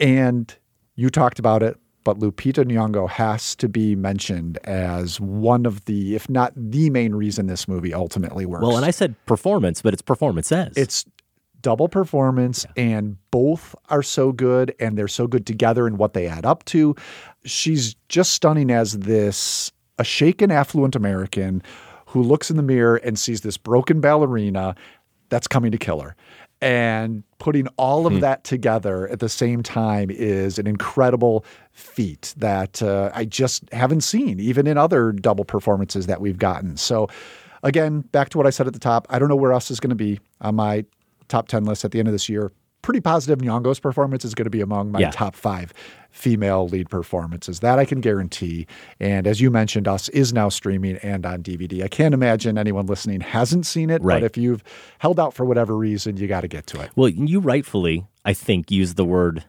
And 0.00 0.52
you 0.96 1.08
talked 1.08 1.38
about 1.38 1.62
it, 1.62 1.76
but 2.04 2.18
Lupita 2.18 2.64
Nyong'o 2.64 3.08
has 3.08 3.54
to 3.56 3.68
be 3.68 3.94
mentioned 3.94 4.58
as 4.64 5.20
one 5.20 5.66
of 5.66 5.84
the, 5.84 6.14
if 6.14 6.28
not 6.28 6.52
the 6.56 6.90
main 6.90 7.14
reason 7.14 7.46
this 7.46 7.68
movie 7.68 7.94
ultimately 7.94 8.46
works. 8.46 8.62
Well, 8.62 8.76
and 8.76 8.86
I 8.86 8.90
said 8.90 9.14
performance, 9.26 9.82
but 9.82 9.92
it's 9.92 10.02
performances. 10.02 10.76
It's 10.76 11.04
double 11.62 11.88
performance 11.88 12.66
and 12.76 13.16
both 13.30 13.74
are 13.88 14.02
so 14.02 14.32
good 14.32 14.74
and 14.80 14.98
they're 14.98 15.08
so 15.08 15.26
good 15.26 15.46
together 15.46 15.86
in 15.86 15.96
what 15.96 16.12
they 16.12 16.26
add 16.26 16.44
up 16.44 16.64
to. 16.66 16.94
She's 17.44 17.94
just 18.08 18.32
stunning 18.32 18.70
as 18.70 18.98
this 18.98 19.72
a 19.98 20.04
shaken 20.04 20.50
affluent 20.50 20.96
American 20.96 21.62
who 22.06 22.22
looks 22.22 22.50
in 22.50 22.56
the 22.56 22.62
mirror 22.62 22.96
and 22.96 23.18
sees 23.18 23.40
this 23.42 23.56
broken 23.56 24.00
ballerina 24.00 24.74
that's 25.28 25.48
coming 25.48 25.70
to 25.72 25.78
kill 25.78 26.00
her. 26.00 26.14
And 26.62 27.24
putting 27.38 27.66
all 27.76 28.06
of 28.06 28.12
Hmm. 28.14 28.20
that 28.20 28.44
together 28.44 29.08
at 29.08 29.18
the 29.18 29.28
same 29.28 29.62
time 29.64 30.10
is 30.10 30.58
an 30.60 30.66
incredible 30.68 31.44
feat 31.72 32.32
that 32.36 32.80
uh, 32.80 33.10
I 33.12 33.24
just 33.24 33.64
haven't 33.72 34.02
seen, 34.02 34.38
even 34.38 34.68
in 34.68 34.78
other 34.78 35.10
double 35.10 35.44
performances 35.44 36.06
that 36.06 36.20
we've 36.20 36.38
gotten. 36.38 36.76
So, 36.76 37.08
again, 37.64 38.02
back 38.12 38.28
to 38.30 38.38
what 38.38 38.46
I 38.46 38.50
said 38.50 38.68
at 38.68 38.74
the 38.74 38.78
top, 38.78 39.08
I 39.10 39.18
don't 39.18 39.28
know 39.28 39.34
where 39.36 39.52
else 39.52 39.72
is 39.72 39.80
going 39.80 39.90
to 39.90 39.96
be 39.96 40.20
on 40.40 40.54
my 40.54 40.84
top 41.26 41.48
10 41.48 41.64
list 41.64 41.84
at 41.84 41.90
the 41.90 41.98
end 41.98 42.06
of 42.06 42.12
this 42.12 42.28
year. 42.28 42.52
Pretty 42.82 43.00
positive 43.00 43.38
Nyong'o's 43.38 43.78
performance 43.78 44.24
is 44.24 44.34
going 44.34 44.44
to 44.44 44.50
be 44.50 44.60
among 44.60 44.90
my 44.90 44.98
Yeah. 45.00 45.10
top 45.12 45.36
five 45.36 45.72
female 46.10 46.66
lead 46.68 46.90
performances. 46.90 47.60
That 47.60 47.78
I 47.78 47.84
can 47.84 48.00
guarantee. 48.00 48.66
And 48.98 49.26
as 49.26 49.40
you 49.40 49.50
mentioned, 49.50 49.86
Us 49.86 50.08
is 50.10 50.32
now 50.32 50.48
streaming 50.48 50.96
and 50.96 51.24
on 51.24 51.42
DVD. 51.42 51.84
I 51.84 51.88
can't 51.88 52.12
imagine 52.12 52.58
anyone 52.58 52.86
listening 52.86 53.20
hasn't 53.20 53.66
seen 53.66 53.88
it, 53.88 54.02
Right. 54.02 54.16
but 54.20 54.24
if 54.26 54.36
you've 54.36 54.62
held 54.98 55.20
out 55.20 55.32
for 55.32 55.44
whatever 55.46 55.76
reason, 55.76 56.16
you 56.16 56.26
got 56.26 56.40
to 56.42 56.48
get 56.48 56.66
to 56.68 56.80
it. 56.80 56.90
Well, 56.96 57.08
you 57.08 57.38
rightfully, 57.40 58.04
I 58.24 58.34
think, 58.34 58.70
used 58.70 58.96
the 58.96 59.04
word 59.04 59.44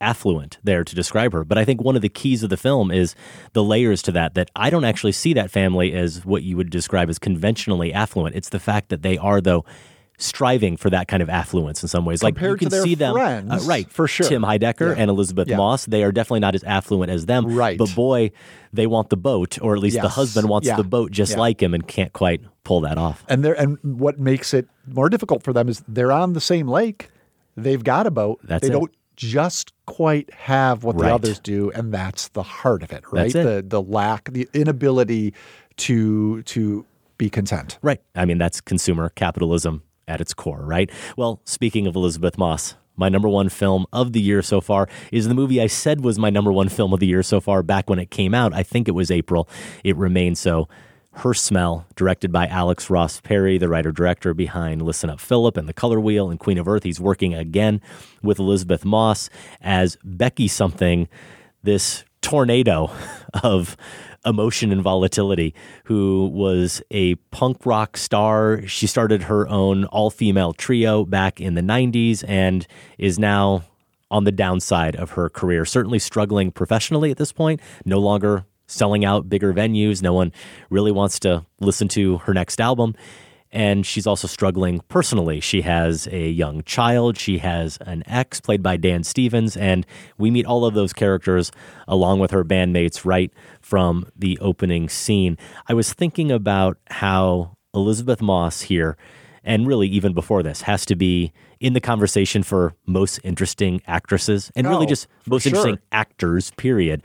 affluent 0.00 0.56
there 0.64 0.82
to 0.82 0.94
describe 0.94 1.34
her. 1.34 1.44
But 1.44 1.58
I 1.58 1.64
think 1.66 1.82
one 1.82 1.94
of 1.94 2.00
the 2.02 2.08
keys 2.08 2.42
of 2.42 2.48
the 2.48 2.56
film 2.56 2.90
is 2.90 3.14
the 3.52 3.62
layers 3.62 4.00
to 4.02 4.12
that, 4.12 4.34
that 4.34 4.50
I 4.56 4.70
don't 4.70 4.84
actually 4.84 5.12
see 5.12 5.34
that 5.34 5.50
family 5.50 5.92
as 5.92 6.24
what 6.24 6.42
you 6.42 6.56
would 6.56 6.70
describe 6.70 7.10
as 7.10 7.18
conventionally 7.18 7.92
affluent. 7.92 8.34
It's 8.34 8.48
the 8.48 8.58
fact 8.58 8.88
that 8.88 9.02
they 9.02 9.18
are, 9.18 9.42
though, 9.42 9.66
striving 10.22 10.76
for 10.76 10.90
that 10.90 11.08
kind 11.08 11.22
of 11.22 11.28
affluence 11.30 11.82
in 11.82 11.88
some 11.88 12.04
ways. 12.04 12.22
like 12.22 12.34
you 12.34 12.38
Compared 12.38 12.58
to 12.58 12.64
can 12.66 12.70
their 12.70 12.82
see 12.82 12.94
them, 12.94 13.16
uh, 13.16 13.58
right? 13.64 13.90
for 13.90 14.06
sure. 14.06 14.28
Tim 14.28 14.42
Heidecker 14.42 14.94
Yeah. 14.94 15.02
and 15.02 15.10
Elizabeth 15.10 15.48
Yeah. 15.48 15.56
Moss, 15.56 15.86
they 15.86 16.02
are 16.04 16.12
definitely 16.12 16.40
not 16.40 16.54
as 16.54 16.62
affluent 16.64 17.10
as 17.10 17.26
them. 17.26 17.46
Right. 17.46 17.78
But 17.78 17.94
boy, 17.94 18.30
they 18.72 18.86
want 18.86 19.08
the 19.10 19.16
boat, 19.16 19.58
or 19.62 19.74
at 19.74 19.80
least 19.80 20.00
the 20.00 20.08
husband 20.08 20.48
wants 20.48 20.68
Yeah. 20.68 20.76
the 20.76 20.84
boat 20.84 21.10
just 21.10 21.36
like 21.36 21.62
him 21.62 21.72
and 21.74 21.86
can't 21.86 22.12
quite 22.12 22.42
pull 22.64 22.80
that 22.82 22.98
off. 22.98 23.24
And 23.28 23.42
they're 23.44 23.54
and 23.58 23.78
what 23.82 24.18
makes 24.20 24.52
it 24.52 24.68
more 24.86 25.08
difficult 25.08 25.42
for 25.42 25.52
them 25.52 25.68
is 25.68 25.82
they're 25.88 26.12
on 26.12 26.34
the 26.34 26.40
same 26.40 26.68
lake. 26.68 27.10
They've 27.56 27.82
got 27.82 28.06
a 28.06 28.10
boat. 28.10 28.40
That's 28.44 28.62
they 28.62 28.68
it. 28.68 28.72
don't 28.72 28.92
just 29.16 29.72
quite 29.86 30.32
have 30.34 30.82
what 30.84 30.96
Right. 30.96 31.08
the 31.08 31.14
others 31.14 31.38
do, 31.40 31.70
and 31.74 31.92
that's 31.92 32.28
the 32.28 32.42
heart 32.42 32.82
of 32.82 32.92
it, 32.92 33.04
right? 33.12 33.34
It. 33.34 33.42
The 33.42 33.64
the 33.66 33.82
lack, 33.82 34.32
the 34.32 34.48
inability 34.54 35.34
to 35.78 36.42
to 36.44 36.84
be 37.18 37.28
content. 37.28 37.78
Right. 37.82 38.00
I 38.14 38.24
mean, 38.24 38.38
that's 38.38 38.60
consumer 38.62 39.10
capitalism 39.14 39.82
at 40.10 40.20
its 40.20 40.34
core, 40.34 40.62
right? 40.62 40.90
Well, 41.16 41.40
speaking 41.44 41.86
of 41.86 41.96
Elisabeth 41.96 42.36
Moss, 42.36 42.74
my 42.96 43.08
number 43.08 43.28
one 43.28 43.48
film 43.48 43.86
of 43.92 44.12
the 44.12 44.20
year 44.20 44.42
so 44.42 44.60
far 44.60 44.88
is 45.10 45.26
the 45.26 45.34
movie 45.34 45.60
I 45.60 45.68
said 45.68 46.04
was 46.04 46.18
my 46.18 46.28
number 46.28 46.52
one 46.52 46.68
film 46.68 46.92
of 46.92 47.00
the 47.00 47.06
year 47.06 47.22
so 47.22 47.40
far 47.40 47.62
back 47.62 47.88
when 47.88 47.98
it 47.98 48.10
came 48.10 48.34
out. 48.34 48.52
I 48.52 48.62
think 48.62 48.88
it 48.88 48.92
was 48.92 49.10
April. 49.10 49.48
It 49.84 49.96
remains 49.96 50.38
so. 50.38 50.68
Her 51.12 51.34
Smell, 51.34 51.86
directed 51.96 52.30
by 52.30 52.46
Alex 52.46 52.88
Ross 52.88 53.20
Perry, 53.20 53.58
the 53.58 53.68
writer 53.68 53.90
director 53.90 54.32
behind 54.32 54.82
Listen 54.82 55.10
Up 55.10 55.18
Philip 55.18 55.56
and 55.56 55.68
The 55.68 55.72
Color 55.72 55.98
Wheel 55.98 56.30
and 56.30 56.38
Queen 56.38 56.56
of 56.56 56.68
Earth. 56.68 56.84
He's 56.84 57.00
working 57.00 57.34
again 57.34 57.80
with 58.22 58.38
Elisabeth 58.38 58.84
Moss 58.84 59.28
as 59.60 59.98
Becky 60.04 60.46
something, 60.46 61.08
this 61.64 62.04
tornado 62.22 62.92
of 63.42 63.76
emotion 64.24 64.72
and 64.72 64.82
volatility, 64.82 65.54
who 65.84 66.28
was 66.32 66.82
a 66.90 67.14
punk 67.30 67.64
rock 67.64 67.96
star. 67.96 68.66
She 68.66 68.86
started 68.86 69.24
her 69.24 69.48
own 69.48 69.84
all 69.86 70.10
female 70.10 70.52
trio 70.52 71.04
back 71.04 71.40
in 71.40 71.54
the 71.54 71.62
90s 71.62 72.24
and 72.28 72.66
is 72.98 73.18
now 73.18 73.64
on 74.10 74.24
the 74.24 74.32
downside 74.32 74.96
of 74.96 75.12
her 75.12 75.28
career, 75.28 75.64
certainly 75.64 75.98
struggling 75.98 76.50
professionally 76.50 77.10
at 77.10 77.16
this 77.16 77.32
point, 77.32 77.60
no 77.84 77.98
longer 77.98 78.44
selling 78.66 79.04
out 79.04 79.28
bigger 79.28 79.52
venues. 79.52 80.02
No 80.02 80.12
one 80.12 80.32
really 80.68 80.92
wants 80.92 81.18
to 81.20 81.44
listen 81.60 81.88
to 81.88 82.18
her 82.18 82.34
next 82.34 82.60
album. 82.60 82.94
And 83.52 83.84
she's 83.84 84.06
also 84.06 84.28
struggling 84.28 84.80
personally. 84.88 85.40
She 85.40 85.62
has 85.62 86.06
a 86.12 86.30
young 86.30 86.62
child. 86.62 87.18
She 87.18 87.38
has 87.38 87.78
an 87.80 88.04
ex 88.06 88.40
played 88.40 88.62
by 88.62 88.76
Dan 88.76 89.02
Stevens. 89.02 89.56
And 89.56 89.84
we 90.18 90.30
meet 90.30 90.46
all 90.46 90.64
of 90.64 90.74
those 90.74 90.92
characters 90.92 91.50
along 91.88 92.20
with 92.20 92.30
her 92.30 92.44
bandmates 92.44 93.04
right 93.04 93.32
from 93.60 94.06
the 94.16 94.38
opening 94.40 94.88
scene. 94.88 95.36
I 95.68 95.74
was 95.74 95.92
thinking 95.92 96.30
about 96.30 96.78
how 96.90 97.56
Elisabeth 97.74 98.20
Moss 98.22 98.62
here, 98.62 98.96
and 99.42 99.66
really 99.66 99.88
even 99.88 100.12
before 100.14 100.42
this, 100.44 100.62
has 100.62 100.84
to 100.86 100.94
be 100.94 101.32
in 101.58 101.72
the 101.72 101.80
conversation 101.80 102.42
for 102.44 102.74
most 102.86 103.18
interesting 103.24 103.82
actresses 103.86 104.52
and 104.54 104.66
really 104.68 104.86
Oh, 104.86 104.88
just 104.88 105.08
most 105.26 105.42
sure. 105.42 105.50
interesting 105.50 105.78
actors, 105.90 106.52
period, 106.56 107.02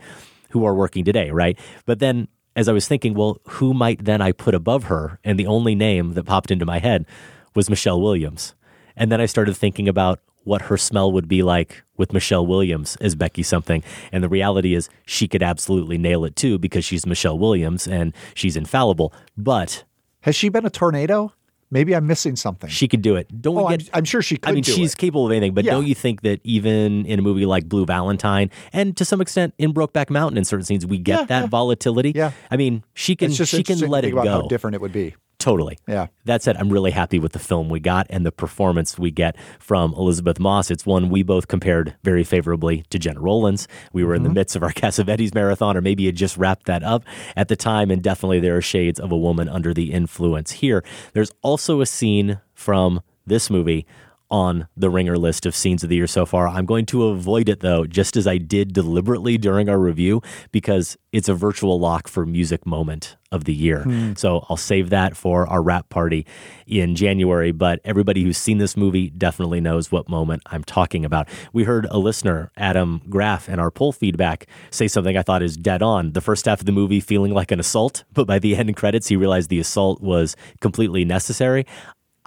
who 0.50 0.64
are 0.64 0.74
working 0.74 1.04
today, 1.04 1.30
right? 1.30 1.58
But 1.86 1.98
then 1.98 2.28
as 2.56 2.68
I 2.68 2.72
was 2.72 2.88
thinking, 2.88 3.14
well, 3.14 3.38
who 3.46 3.74
might 3.74 4.04
then 4.04 4.20
I 4.20 4.32
put 4.32 4.54
above 4.54 4.84
her? 4.84 5.20
And 5.22 5.38
the 5.38 5.46
only 5.46 5.74
name 5.74 6.14
that 6.14 6.24
popped 6.24 6.50
into 6.50 6.66
my 6.66 6.78
head 6.78 7.06
was 7.54 7.70
Michelle 7.70 8.00
Williams. 8.00 8.54
And 8.96 9.12
then 9.12 9.20
I 9.20 9.26
started 9.26 9.56
thinking 9.56 9.88
about 9.88 10.20
what 10.44 10.62
her 10.62 10.76
smell 10.76 11.12
would 11.12 11.28
be 11.28 11.42
like 11.42 11.82
with 11.96 12.12
Michelle 12.12 12.46
Williams 12.46 12.96
as 12.96 13.14
Becky 13.14 13.42
something. 13.42 13.82
And 14.12 14.22
the 14.22 14.28
reality 14.28 14.74
is 14.74 14.88
she 15.04 15.28
could 15.28 15.42
absolutely 15.42 15.98
nail 15.98 16.24
it 16.24 16.36
too 16.36 16.58
because 16.58 16.84
she's 16.84 17.04
Michelle 17.04 17.38
Williams 17.38 17.86
and 17.86 18.14
she's 18.34 18.56
infallible. 18.56 19.12
But 19.36 19.84
Has 20.22 20.36
she 20.36 20.48
been 20.48 20.64
a 20.64 20.70
tornado? 20.70 21.32
Maybe 21.70 21.94
I'm 21.96 22.06
missing 22.06 22.36
something. 22.36 22.70
she 22.70 22.86
could 22.86 23.02
do 23.02 23.16
it. 23.16 23.26
Don't 23.42 23.56
oh, 23.58 23.66
we 23.66 23.72
I'm, 23.74 23.78
get 23.78 23.90
I'm 23.92 24.04
sure 24.04 24.22
she 24.22 24.36
could 24.36 24.48
I 24.48 24.52
mean, 24.52 24.62
she's 24.62 24.92
it. 24.92 24.98
capable 24.98 25.26
of 25.26 25.32
anything, 25.32 25.52
but 25.54 25.64
Yeah. 25.64 25.72
don't 25.72 25.86
you 25.86 25.94
think 25.94 26.22
that 26.22 26.40
even 26.44 27.04
in 27.06 27.18
a 27.18 27.22
movie 27.22 27.44
like 27.46 27.68
Blue 27.68 27.84
Valentine, 27.84 28.50
and 28.72 28.96
to 28.96 29.04
some 29.04 29.20
extent 29.20 29.52
in 29.58 29.74
Brokeback 29.74 30.08
Mountain, 30.10 30.38
in 30.38 30.44
certain 30.44 30.64
scenes, 30.64 30.86
we 30.86 30.98
get 30.98 31.20
Yeah, 31.20 31.24
that 31.26 31.40
yeah. 31.42 31.46
volatility? 31.48 32.12
Yeah. 32.14 32.30
I 32.50 32.56
mean, 32.56 32.84
she 32.94 33.16
can 33.16 33.32
she 33.32 33.62
can 33.64 33.78
let 33.80 34.04
it 34.04 34.12
go. 34.12 34.24
how 34.24 34.42
different 34.42 34.74
it 34.76 34.80
would 34.80 34.92
be. 34.92 35.14
Totally. 35.46 35.78
Yeah. 35.86 36.08
That 36.24 36.42
said, 36.42 36.56
I'm 36.56 36.70
really 36.70 36.90
happy 36.90 37.20
with 37.20 37.30
the 37.30 37.38
film 37.38 37.68
we 37.68 37.78
got 37.78 38.08
and 38.10 38.26
the 38.26 38.32
performance 38.32 38.98
we 38.98 39.12
get 39.12 39.36
from 39.60 39.94
Elisabeth 39.94 40.40
Moss. 40.40 40.72
It's 40.72 40.84
one 40.84 41.08
we 41.08 41.22
both 41.22 41.46
compared 41.46 41.94
very 42.02 42.24
favorably 42.24 42.82
to 42.90 42.98
Gena 42.98 43.20
Rowlands. 43.20 43.68
We 43.92 44.02
were 44.02 44.16
in 44.16 44.24
the 44.24 44.28
mm-hmm. 44.28 44.34
midst 44.34 44.56
of 44.56 44.64
our 44.64 44.72
Cassavetes 44.72 45.36
marathon, 45.36 45.76
or 45.76 45.80
maybe 45.80 46.08
it 46.08 46.16
just 46.16 46.36
wrapped 46.36 46.66
that 46.66 46.82
up 46.82 47.04
at 47.36 47.46
the 47.46 47.54
time. 47.54 47.92
And 47.92 48.02
definitely 48.02 48.40
there 48.40 48.56
are 48.56 48.60
shades 48.60 48.98
of 48.98 49.12
a 49.12 49.16
woman 49.16 49.48
under 49.48 49.72
the 49.72 49.92
influence 49.92 50.50
here. 50.50 50.82
There's 51.12 51.30
also 51.42 51.80
a 51.80 51.86
scene 51.86 52.40
from 52.52 53.00
this 53.24 53.48
movie 53.48 53.86
on 54.30 54.68
the 54.76 54.90
ringer 54.90 55.16
list 55.16 55.46
of 55.46 55.54
scenes 55.54 55.82
of 55.82 55.88
the 55.88 55.96
year 55.96 56.06
so 56.06 56.26
far. 56.26 56.48
I'm 56.48 56.66
going 56.66 56.86
to 56.86 57.06
avoid 57.06 57.48
it 57.48 57.60
though, 57.60 57.84
just 57.84 58.16
as 58.16 58.26
I 58.26 58.38
did 58.38 58.72
deliberately 58.72 59.38
during 59.38 59.68
our 59.68 59.78
review, 59.78 60.22
because 60.52 60.96
it's 61.12 61.28
a 61.28 61.34
virtual 61.34 61.78
lock 61.78 62.08
for 62.08 62.26
music 62.26 62.66
moment 62.66 63.16
of 63.32 63.44
the 63.44 63.54
year. 63.54 63.82
Hmm. 63.82 64.14
So 64.14 64.44
I'll 64.48 64.56
save 64.56 64.90
that 64.90 65.16
for 65.16 65.46
our 65.48 65.62
wrap 65.62 65.88
party 65.88 66.26
in 66.66 66.94
January. 66.94 67.52
But 67.52 67.80
everybody 67.84 68.22
who's 68.22 68.38
seen 68.38 68.58
this 68.58 68.76
movie 68.76 69.10
definitely 69.10 69.60
knows 69.60 69.90
what 69.90 70.08
moment 70.08 70.42
I'm 70.46 70.64
talking 70.64 71.04
about. 71.04 71.28
We 71.52 71.64
heard 71.64 71.86
a 71.90 71.98
listener, 71.98 72.50
Adam 72.56 73.02
Graff, 73.08 73.48
in 73.48 73.58
our 73.58 73.70
poll 73.70 73.92
feedback 73.92 74.46
say 74.70 74.88
something 74.88 75.16
I 75.16 75.22
thought 75.22 75.42
is 75.42 75.56
dead 75.56 75.82
on. 75.82 76.12
The 76.12 76.20
first 76.20 76.46
half 76.46 76.60
of 76.60 76.66
the 76.66 76.72
movie 76.72 77.00
feeling 77.00 77.32
like 77.32 77.50
an 77.50 77.60
assault, 77.60 78.04
but 78.12 78.26
by 78.26 78.38
the 78.38 78.56
end 78.56 78.76
credits, 78.76 79.08
he 79.08 79.16
realized 79.16 79.50
the 79.50 79.60
assault 79.60 80.00
was 80.00 80.36
completely 80.60 81.04
necessary. 81.04 81.66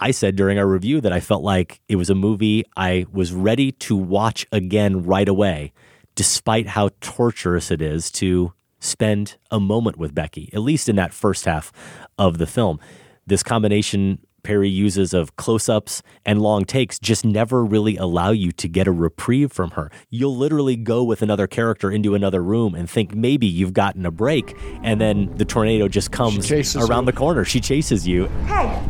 I 0.00 0.12
said 0.12 0.34
during 0.34 0.58
our 0.58 0.66
review 0.66 1.02
that 1.02 1.12
I 1.12 1.20
felt 1.20 1.42
like 1.42 1.82
it 1.86 1.96
was 1.96 2.08
a 2.08 2.14
movie 2.14 2.64
I 2.74 3.04
was 3.12 3.34
ready 3.34 3.72
to 3.72 3.94
watch 3.94 4.46
again 4.50 5.04
right 5.04 5.28
away, 5.28 5.72
despite 6.14 6.68
how 6.68 6.88
torturous 7.02 7.70
it 7.70 7.82
is 7.82 8.10
to 8.12 8.54
spend 8.78 9.36
a 9.50 9.60
moment 9.60 9.98
with 9.98 10.14
Becky, 10.14 10.48
at 10.54 10.60
least 10.60 10.88
in 10.88 10.96
that 10.96 11.12
first 11.12 11.44
half 11.44 11.70
of 12.18 12.38
the 12.38 12.46
film. 12.46 12.80
This 13.26 13.42
combination 13.42 14.20
Perry 14.42 14.68
uses 14.68 15.12
of 15.12 15.36
close 15.36 15.68
ups 15.68 16.02
and 16.24 16.40
long 16.40 16.64
takes 16.64 16.98
just 16.98 17.24
never 17.24 17.64
really 17.64 17.96
allow 17.96 18.30
you 18.30 18.52
to 18.52 18.68
get 18.68 18.86
a 18.86 18.92
reprieve 18.92 19.52
from 19.52 19.72
her. 19.72 19.90
You'll 20.08 20.36
literally 20.36 20.76
go 20.76 21.04
with 21.04 21.22
another 21.22 21.46
character 21.46 21.90
into 21.90 22.14
another 22.14 22.42
room 22.42 22.74
and 22.74 22.88
think 22.88 23.14
maybe 23.14 23.46
you've 23.46 23.74
gotten 23.74 24.06
a 24.06 24.10
break, 24.10 24.56
and 24.82 25.00
then 25.00 25.34
the 25.36 25.44
tornado 25.44 25.88
just 25.88 26.10
comes 26.10 26.50
around 26.50 27.02
you. 27.02 27.06
the 27.06 27.12
corner. 27.12 27.44
She 27.44 27.60
chases 27.60 28.06
you. 28.06 28.26
Hey, 28.46 28.82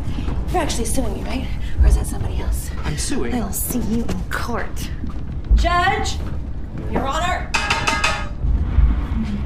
you're 0.51 0.61
actually 0.61 0.85
suing 0.85 1.13
me, 1.13 1.23
right? 1.23 1.47
Or 1.81 1.87
is 1.87 1.95
that 1.95 2.07
somebody 2.07 2.39
else? 2.39 2.69
I'm 2.83 2.97
suing. 2.97 3.33
I'll 3.35 3.53
see 3.53 3.79
you 3.79 4.03
in 4.03 4.23
court. 4.29 4.89
Judge, 5.55 6.17
Your 6.91 7.03
Honor. 7.03 7.49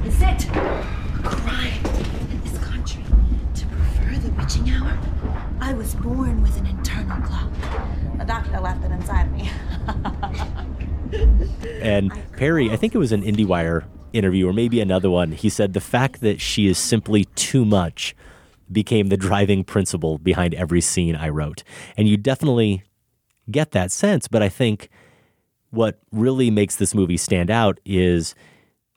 Is 0.06 0.22
it 0.22 0.48
a 0.48 1.22
crime 1.24 1.86
in 1.86 2.42
this 2.44 2.58
country 2.64 3.04
to 3.56 3.66
prefer 3.68 4.16
the 4.20 4.32
witching 4.32 4.70
hour? 4.72 4.98
I 5.60 5.74
was 5.74 5.94
born 5.96 6.42
with 6.42 6.58
an 6.58 6.66
internal 6.66 7.22
clock. 7.22 7.52
The 8.18 8.26
doctor 8.26 8.60
left 8.60 8.84
it 8.84 8.92
inside 8.92 9.32
me. 9.32 9.50
And 11.82 12.12
Perry, 12.36 12.72
I 12.72 12.78
think 12.78 12.96
it 12.96 12.98
was 12.98 13.12
an 13.12 13.22
IndieWire 13.22 13.86
interview 14.12 14.50
or 14.50 14.54
maybe 14.54 14.82
another 14.82 15.10
one, 15.10 15.34
he 15.34 15.50
said 15.50 15.74
the 15.74 15.80
fact 15.80 16.22
that 16.22 16.42
she 16.42 16.68
is 16.68 16.78
simply 16.78 17.26
too 17.36 17.64
much 17.64 18.16
became 18.72 19.08
the 19.08 19.18
driving 19.18 19.64
principle 19.64 20.18
behind 20.18 20.54
every 20.56 20.82
scene 20.82 21.16
I 21.16 21.30
wrote. 21.30 21.64
And 21.98 22.08
you 22.08 22.18
definitely 22.18 22.84
get 23.50 23.72
that 23.72 23.92
sense, 23.92 24.28
but 24.28 24.42
I 24.42 24.50
think 24.50 24.90
what 25.70 26.00
really 26.12 26.50
makes 26.50 26.76
this 26.76 26.96
movie 26.96 27.18
stand 27.18 27.52
out 27.52 27.80
is 27.86 28.34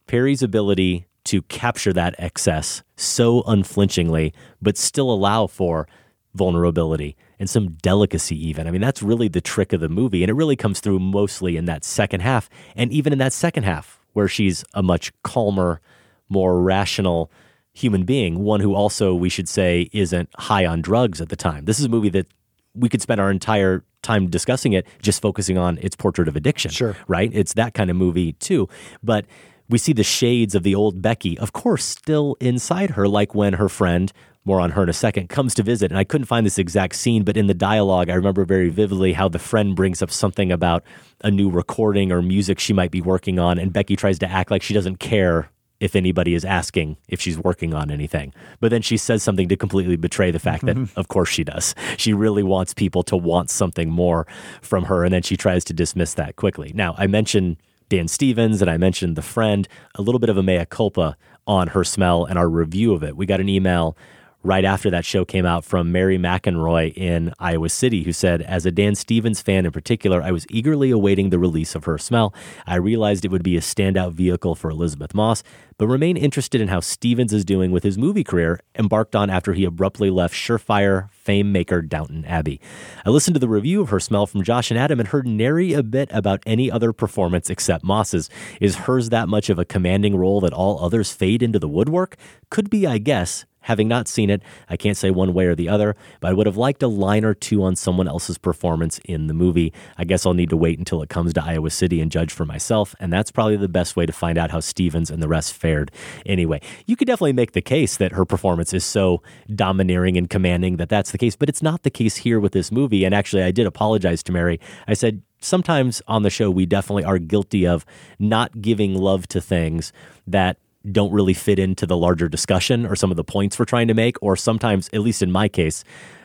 Perry's 0.07 0.43
ability 0.43 1.07
to 1.25 1.43
capture 1.43 1.93
that 1.93 2.15
excess 2.19 2.83
so 2.97 3.43
unflinchingly, 3.43 4.33
but 4.63 4.79
still 4.79 5.11
allow 5.11 5.47
for 5.47 5.87
vulnerability 6.35 7.17
and 7.39 7.51
some 7.51 7.71
delicacy, 7.83 8.37
even. 8.49 8.67
I 8.67 8.71
mean, 8.71 8.81
that's 8.81 9.03
really 9.03 9.29
the 9.29 9.41
trick 9.41 9.73
of 9.73 9.81
the 9.81 9.89
movie. 9.89 10.23
And 10.23 10.31
it 10.31 10.35
really 10.35 10.57
comes 10.57 10.81
through 10.81 11.01
mostly 11.01 11.57
in 11.57 11.67
that 11.67 11.85
second 11.85 12.21
half. 12.21 12.49
And 12.75 12.93
even 12.93 13.13
in 13.13 13.19
that 13.19 13.33
second 13.33 13.65
half, 13.65 14.01
where 14.13 14.29
she's 14.29 14.65
a 14.73 14.83
much 14.83 15.13
calmer, 15.23 15.81
more 16.29 16.61
rational 16.61 17.31
human 17.79 18.05
being, 18.05 18.41
one 18.41 18.61
who 18.61 18.75
also, 18.75 19.15
we 19.15 19.29
should 19.29 19.49
say, 19.49 19.89
isn't 19.93 20.29
high 20.37 20.67
on 20.67 20.83
drugs 20.83 21.21
at 21.21 21.29
the 21.29 21.37
time. 21.37 21.65
This 21.65 21.79
is 21.79 21.85
a 21.85 21.89
movie 21.89 22.11
that 22.11 22.27
we 22.75 22.89
could 22.89 23.01
spend 23.01 23.21
our 23.21 23.31
entire 23.31 23.85
time 24.03 24.29
discussing 24.29 24.73
it 24.73 24.87
just 25.01 25.23
focusing 25.23 25.59
on 25.59 25.79
its 25.79 25.97
portrait 25.97 26.29
of 26.29 26.37
addiction. 26.37 26.71
Sure. 26.71 26.97
Right? 27.07 27.31
It's 27.33 27.55
that 27.55 27.75
kind 27.75 27.91
of 27.91 27.97
movie 27.97 28.33
too. 28.35 28.69
But 29.03 29.27
we 29.69 29.79
see 29.79 29.93
the 29.93 30.05
shades 30.05 30.55
of 30.55 30.63
the 30.63 30.75
old 30.75 31.03
Becky, 31.03 31.39
of 31.39 31.53
course, 31.53 31.85
still 31.85 32.37
inside 32.41 32.91
her, 32.91 33.07
like 33.07 33.35
when 33.35 33.55
her 33.55 33.69
friend, 33.69 34.13
more 34.45 34.61
on 34.61 34.73
her 34.73 34.83
in 34.83 34.89
a 34.89 34.95
second, 34.95 35.29
comes 35.29 35.55
to 35.55 35.63
visit. 35.63 35.91
And 35.91 35.99
I 35.99 36.05
couldn't 36.05 36.27
find 36.27 36.47
this 36.47 36.59
exact 36.59 36.95
scene, 36.95 37.23
but 37.23 37.37
in 37.37 37.47
the 37.47 37.55
dialogue, 37.55 38.09
I 38.09 38.15
remember 38.15 38.45
very 38.45 38.71
vividly 38.71 39.13
how 39.13 39.29
the 39.29 39.39
friend 39.39 39.77
brings 39.77 40.01
up 40.01 40.11
something 40.11 40.51
about 40.51 40.85
a 41.23 41.31
new 41.31 41.51
recording 41.51 42.11
or 42.11 42.23
music 42.23 42.59
she 42.59 42.73
might 42.73 42.91
be 42.91 43.03
working 43.03 43.39
on. 43.39 43.59
And 43.59 43.73
Becky 43.73 43.95
tries 43.95 44.19
to 44.21 44.31
act 44.31 44.51
like 44.51 44.63
she 44.63 44.75
doesn't 44.75 44.97
care 44.97 45.51
if 45.81 45.95
anybody 45.95 46.35
is 46.35 46.45
asking 46.45 46.97
if 47.09 47.21
she's 47.21 47.39
working 47.39 47.73
on 47.73 47.91
anything. 47.91 48.35
But 48.61 48.71
then 48.71 48.83
she 48.83 48.97
says 48.97 49.23
something 49.23 49.49
to 49.49 49.57
completely 49.57 49.97
betray 49.97 50.31
the 50.31 50.39
fact 50.39 50.67
that, 50.67 50.77
of 50.97 51.09
course, 51.09 51.29
she 51.29 51.45
does. 51.45 51.75
She 51.97 52.13
really 52.13 52.43
wants 52.43 52.75
people 52.75 53.03
to 53.05 53.17
want 53.17 53.51
something 53.51 53.89
more 53.89 54.27
from 54.61 54.85
her. 54.85 55.05
And 55.05 55.13
then 55.13 55.23
she 55.23 55.37
tries 55.37 55.65
to 55.65 55.73
dismiss 55.73 56.15
that 56.15 56.37
quickly. 56.37 56.73
Now, 56.75 56.95
I 56.99 57.07
mentioned 57.07 57.59
Dan 57.89 58.09
Stevens 58.09 58.61
and 58.61 58.71
I 58.71 58.77
mentioned 58.77 59.17
The 59.17 59.23
Friend, 59.23 59.67
a 59.95 60.03
little 60.03 60.19
bit 60.19 60.29
of 60.29 60.37
a 60.37 60.43
mea 60.43 60.67
culpa 60.67 61.17
on 61.47 61.69
her 61.69 61.85
smell 61.85 62.25
and 62.25 62.39
our 62.39 62.49
review 62.49 62.93
of 62.93 63.03
it. 63.03 63.17
We 63.17 63.25
got 63.25 63.41
an 63.41 63.49
email 63.49 63.97
right 64.43 64.65
after 64.65 64.91
that 64.91 65.05
show 65.05 65.25
came 65.25 65.45
out 65.45 65.65
from 65.65 65.91
Mary 65.91 66.19
McEnroy 66.19 66.97
in 66.97 67.33
Iowa 67.39 67.69
City, 67.69 68.05
who 68.05 68.13
said, 68.13 68.41
As 68.43 68.65
a 68.65 68.71
Dan 68.71 68.95
Stevens 68.95 69.41
fan 69.41 69.67
in 69.67 69.73
particular, 69.73 70.23
I 70.23 70.31
was 70.31 70.47
eagerly 70.49 70.91
awaiting 70.91 71.31
the 71.31 71.39
release 71.39 71.75
of 71.75 71.85
her 71.85 71.99
smell. 71.99 72.33
I 72.67 72.77
realized 72.77 73.25
it 73.25 73.31
would 73.31 73.43
be 73.43 73.57
a 73.57 73.61
standout 73.61 74.13
vehicle 74.13 74.55
for 74.55 74.71
Elisabeth 74.71 75.15
Moss, 75.15 75.43
but 75.77 75.89
remain 75.89 76.17
interested 76.17 76.61
in 76.61 76.69
how 76.69 76.81
Stevens 76.81 77.33
is 77.33 77.45
doing 77.45 77.71
with 77.71 77.83
his 77.83 77.99
movie 77.99 78.25
career, 78.25 78.61
embarked 78.79 79.17
on 79.17 79.29
after 79.29 79.53
he 79.53 79.65
abruptly 79.65 80.11
left 80.11 80.35
surefire 80.35 81.11
fame 81.11 81.53
maker 81.53 81.83
Downton 81.83 82.25
Abbey. 82.25 82.61
I 83.05 83.11
listened 83.11 83.35
to 83.35 83.41
the 83.41 83.49
review 83.49 83.81
of 83.81 83.91
her 83.91 84.01
smell 84.01 84.27
from 84.27 84.43
Josh 84.43 84.71
and 84.71 84.79
Adam 84.79 84.99
and 84.99 85.09
heard 85.09 85.27
nary 85.27 85.73
a 85.73 85.83
bit 85.83 86.11
about 86.13 86.43
any 86.47 86.71
other 86.71 86.93
performance 86.93 87.51
except 87.51 87.85
Moss's. 87.85 88.31
Is 88.61 88.77
hers 88.77 89.11
that 89.11 89.29
much 89.29 89.51
of 89.51 89.59
a 89.59 89.65
commanding 89.65 90.17
role 90.17 90.41
that 90.41 90.53
all 90.53 90.83
others 90.83 91.13
fade 91.13 91.43
into 91.43 91.59
the 91.59 91.69
woodwork? 91.69 92.17
Could 92.51 92.71
be, 92.71 92.87
I 92.87 92.99
guess. 92.99 93.45
Having 93.69 93.89
not 93.89 94.09
seen 94.09 94.31
it, 94.31 94.41
I 94.71 94.79
can't 94.79 94.97
say 94.97 95.11
one 95.11 95.35
way 95.35 95.45
or 95.45 95.55
the 95.55 95.69
other, 95.69 95.95
but 96.21 96.29
I 96.29 96.33
would 96.33 96.47
have 96.47 96.57
liked 96.57 96.83
a 96.83 96.89
line 96.89 97.23
or 97.23 97.35
two 97.35 97.63
on 97.63 97.77
someone 97.77 98.09
else's 98.09 98.39
performance 98.39 98.99
in 99.05 99.27
the 99.27 99.35
movie. 99.35 99.75
I 99.99 100.05
guess 100.05 100.25
I'll 100.25 100.33
need 100.33 100.49
to 100.49 100.57
wait 100.57 100.79
until 100.79 101.03
it 101.03 101.11
comes 101.11 101.35
to 101.35 101.45
Iowa 101.45 101.69
City 101.69 102.01
and 102.01 102.11
judge 102.11 102.33
for 102.33 102.47
myself, 102.47 102.95
and 102.99 103.13
that's 103.13 103.31
probably 103.31 103.59
the 103.59 103.69
best 103.69 103.95
way 103.95 104.07
to 104.07 104.13
find 104.13 104.39
out 104.39 104.51
how 104.51 104.61
Stevens 104.61 105.11
and 105.11 105.23
the 105.23 105.29
rest 105.29 105.53
fared. 105.53 105.91
Anyway, 106.25 106.63
you 106.87 106.97
could 106.97 107.07
definitely 107.07 107.35
make 107.35 107.53
the 107.53 107.61
case 107.61 107.99
that 107.99 108.13
her 108.13 108.25
performance 108.25 108.73
is 108.73 108.87
so 108.87 109.23
domineering 109.55 110.17
and 110.17 110.31
commanding 110.31 110.79
that 110.79 110.89
that's 110.89 111.11
the 111.11 111.19
case, 111.19 111.37
but 111.37 111.51
it's 111.51 111.61
not 111.61 111.83
the 111.83 111.91
case 111.91 112.17
here 112.17 112.41
with 112.41 112.53
this 112.53 112.73
movie. 112.73 113.05
And 113.05 113.15
actually, 113.15 113.43
I 113.43 113.51
did 113.51 113.67
apologize 113.67 114.23
to 114.23 114.33
Mary. 114.33 114.59
I 114.87 114.95
said, 114.95 115.21
sometimes 115.41 116.01
on 116.09 116.23
the 116.23 116.31
show, 116.31 116.51
we 116.51 116.65
definitely 116.65 117.05
are 117.05 117.19
guilty 117.19 117.67
of 117.67 117.85
not 118.19 118.63
giving 118.63 118.95
love 118.95 119.29
to 119.29 119.43
things 119.43 119.93
that 120.27 120.57
don't 120.93 121.13
really 121.13 121.35
fit 121.35 121.59
into 121.59 121.87
the 121.87 121.97
larger 121.97 122.29
discussion 122.29 122.87
or 122.87 122.97
some 122.97 123.11
of 123.11 123.17
the 123.17 123.25
points 123.25 123.59
we're 123.59 123.65
trying 123.65 123.89
to 123.89 123.95
make. 123.95 124.17
Or 124.23 124.37
sometimes, 124.37 124.89
at 124.93 125.01
least 125.01 125.23
in 125.23 125.31
my 125.31 125.49
case, 125.49 125.85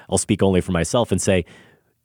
I'll 0.10 0.18
speak 0.18 0.41
only 0.44 0.61
for 0.61 0.72
myself 0.72 1.11
and 1.11 1.22
say, 1.22 1.45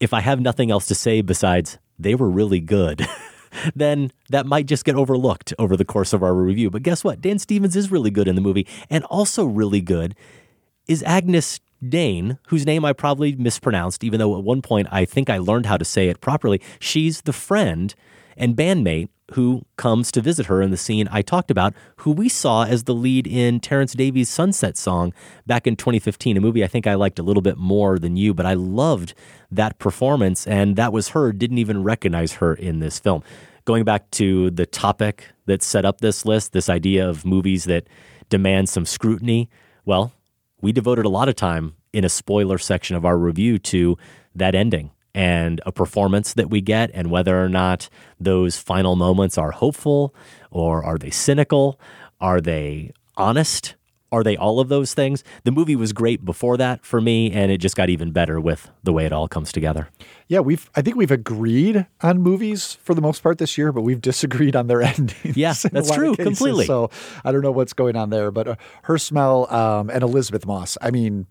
if 0.01 0.13
I 0.13 0.21
have 0.21 0.41
nothing 0.41 0.71
else 0.71 0.87
to 0.87 0.95
say 0.95 1.21
besides 1.21 1.79
they 1.99 2.15
were 2.15 2.31
really 2.31 2.61
good, 2.61 3.07
then 3.75 4.13
that 4.31 4.47
might 4.47 4.67
just 4.67 4.85
get 4.85 4.95
overlooked 4.95 5.53
over 5.59 5.77
the 5.77 5.85
course 5.85 6.13
of 6.13 6.23
our 6.23 6.35
review. 6.35 6.71
But 6.71 6.83
guess 6.83 7.03
what? 7.03 7.21
Dan 7.21 7.39
Stevens 7.39 7.77
is 7.77 7.91
really 7.91 8.11
good 8.11 8.29
in 8.29 8.35
the 8.35 8.41
movie, 8.41 8.67
and 8.89 9.05
also 9.05 9.45
really 9.45 9.81
good 9.81 10.15
is 10.87 11.03
Agyness 11.03 11.61
Deyn, 11.85 12.39
whose 12.49 12.67
name 12.67 12.85
I 12.85 12.93
probably 12.93 13.35
mispronounced, 13.37 14.03
even 14.03 14.19
though 14.19 14.37
at 14.37 14.45
one 14.45 14.63
point 14.63 14.89
I 14.91 15.05
think 15.05 15.31
I 15.31 15.39
learned 15.39 15.67
how 15.67 15.77
to 15.77 15.85
say 15.85 16.09
it 16.09 16.21
properly. 16.21 16.61
She's 16.81 17.23
the 17.23 17.33
friend 17.33 17.95
and 18.39 18.57
bandmate 18.57 19.09
who 19.33 19.63
comes 19.77 20.11
to 20.13 20.21
visit 20.21 20.47
her 20.47 20.63
in 20.63 20.71
the 20.71 20.77
scene 20.77 21.07
I 21.11 21.21
talked 21.21 21.51
about, 21.51 21.75
who 21.97 22.11
we 22.11 22.29
saw 22.29 22.65
as 22.65 22.85
the 22.85 22.95
lead 22.95 23.27
in 23.27 23.61
Terence 23.61 23.93
Davies' 23.93 24.31
Sunset 24.31 24.77
Song 24.79 25.13
back 25.47 25.67
in 25.67 25.77
2015, 25.77 26.37
a 26.37 26.41
movie 26.41 26.65
I 26.65 26.67
think 26.67 26.87
I 26.87 26.95
liked 26.95 27.19
a 27.19 27.23
little 27.23 27.43
bit 27.43 27.59
more 27.59 27.99
than 27.99 28.17
you, 28.17 28.33
but 28.33 28.47
I 28.47 28.55
loved 28.55 29.13
that 29.51 29.79
performance, 29.79 30.47
and 30.47 30.77
that 30.77 30.93
was 30.93 31.11
her. 31.11 31.33
Didn't 31.33 31.59
even 31.59 31.83
recognize 31.83 32.35
her 32.35 32.55
in 32.55 32.79
this 32.79 32.99
film. 32.99 33.23
Going 33.67 33.85
back 33.85 34.11
to 34.13 34.51
the 34.51 34.65
topic 34.65 35.27
that 35.45 35.63
set 35.63 35.85
up 35.85 36.01
this 36.01 36.25
list, 36.25 36.53
this 36.53 36.71
idea 36.71 37.07
of 37.07 37.27
movies 37.27 37.65
that 37.65 37.87
demand 38.31 38.71
some 38.71 38.87
scrutiny, 38.87 39.51
well, 39.85 40.13
we 40.63 40.73
devoted 40.73 41.05
a 41.05 41.11
lot 41.11 41.29
of 41.29 41.37
time 41.37 41.75
in 41.93 42.05
a 42.05 42.09
spoiler 42.09 42.57
section 42.57 42.97
of 42.97 43.05
our 43.05 43.19
review 43.19 43.59
to 43.59 43.99
that 44.35 44.55
ending 44.55 44.91
and 45.15 45.61
a 45.67 45.73
performance 45.73 46.35
that 46.35 46.51
we 46.51 46.61
get, 46.61 46.91
and 46.95 47.11
whether 47.11 47.43
or 47.43 47.49
not 47.49 47.89
those 48.21 48.59
final 48.59 48.97
moments 48.97 49.39
are 49.39 49.51
hopeful 49.51 50.15
or 50.51 50.85
are 50.85 50.99
they 50.99 51.11
cynical? 51.11 51.81
Are 52.21 52.41
they 52.41 52.93
honest? 53.17 53.75
Are 54.11 54.23
they 54.23 54.37
all 54.37 54.59
of 54.59 54.69
those 54.69 54.95
things? 54.95 55.23
The 55.45 55.51
movie 55.51 55.77
was 55.77 55.93
great 55.93 56.25
before 56.25 56.57
that 56.57 56.85
for 56.85 57.01
me, 57.01 57.31
and 57.31 57.53
it 57.53 57.59
just 57.59 57.77
got 57.77 57.91
even 57.91 58.11
better 58.11 58.41
with 58.41 58.71
the 58.83 58.93
way 58.93 59.05
it 59.05 59.13
all 59.13 59.29
comes 59.29 59.53
together. 59.53 59.91
Yeah, 60.29 60.41
we've 60.41 60.71
I 60.75 60.81
think 60.81 60.97
we've 60.97 61.11
agreed 61.11 61.87
on 62.01 62.23
movies 62.23 62.79
for 62.83 62.95
the 62.95 63.03
most 63.03 63.23
part 63.23 63.37
this 63.37 63.59
year, 63.59 63.71
but 63.71 63.83
we've 63.83 64.01
disagreed 64.01 64.57
on 64.57 64.67
their 64.67 64.81
endings. 64.83 65.37
Yeah, 65.37 65.53
that's 65.73 65.91
true, 65.91 66.17
completely. 66.17 66.65
So 66.65 66.91
I 67.23 67.33
don't 67.33 67.43
know 67.43 67.53
what's 67.53 67.75
going 67.75 67.97
on 67.97 68.09
there, 68.09 68.31
but 68.31 68.49
uh, 68.49 68.57
her 68.85 68.97
smell 68.97 69.53
um, 69.53 69.91
and 69.91 70.03
Elisabeth 70.03 70.47
Moss. 70.47 70.79
I 70.81 70.91
mean, 70.91 71.27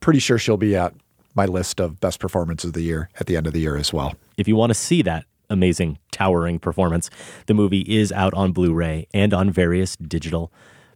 pretty 0.00 0.18
sure 0.18 0.36
she'll 0.36 0.58
be 0.58 0.76
at 0.76 0.92
my 1.34 1.46
list 1.46 1.80
of 1.80 2.00
best 2.00 2.20
performances 2.20 2.68
of 2.68 2.74
the 2.74 2.82
year 2.82 3.08
at 3.18 3.26
the 3.26 3.36
end 3.36 3.46
of 3.46 3.52
the 3.52 3.60
year 3.60 3.76
as 3.76 3.92
well. 3.92 4.14
If 4.36 4.48
you 4.48 4.56
want 4.56 4.70
to 4.70 4.74
see 4.74 5.02
that 5.02 5.24
amazing, 5.50 5.98
towering 6.10 6.58
performance, 6.58 7.10
the 7.46 7.54
movie 7.54 7.82
is 7.82 8.12
out 8.12 8.34
on 8.34 8.52
Blu 8.52 8.72
ray 8.72 9.06
and 9.12 9.34
on 9.34 9.50
various 9.50 9.96
digital 9.96 10.52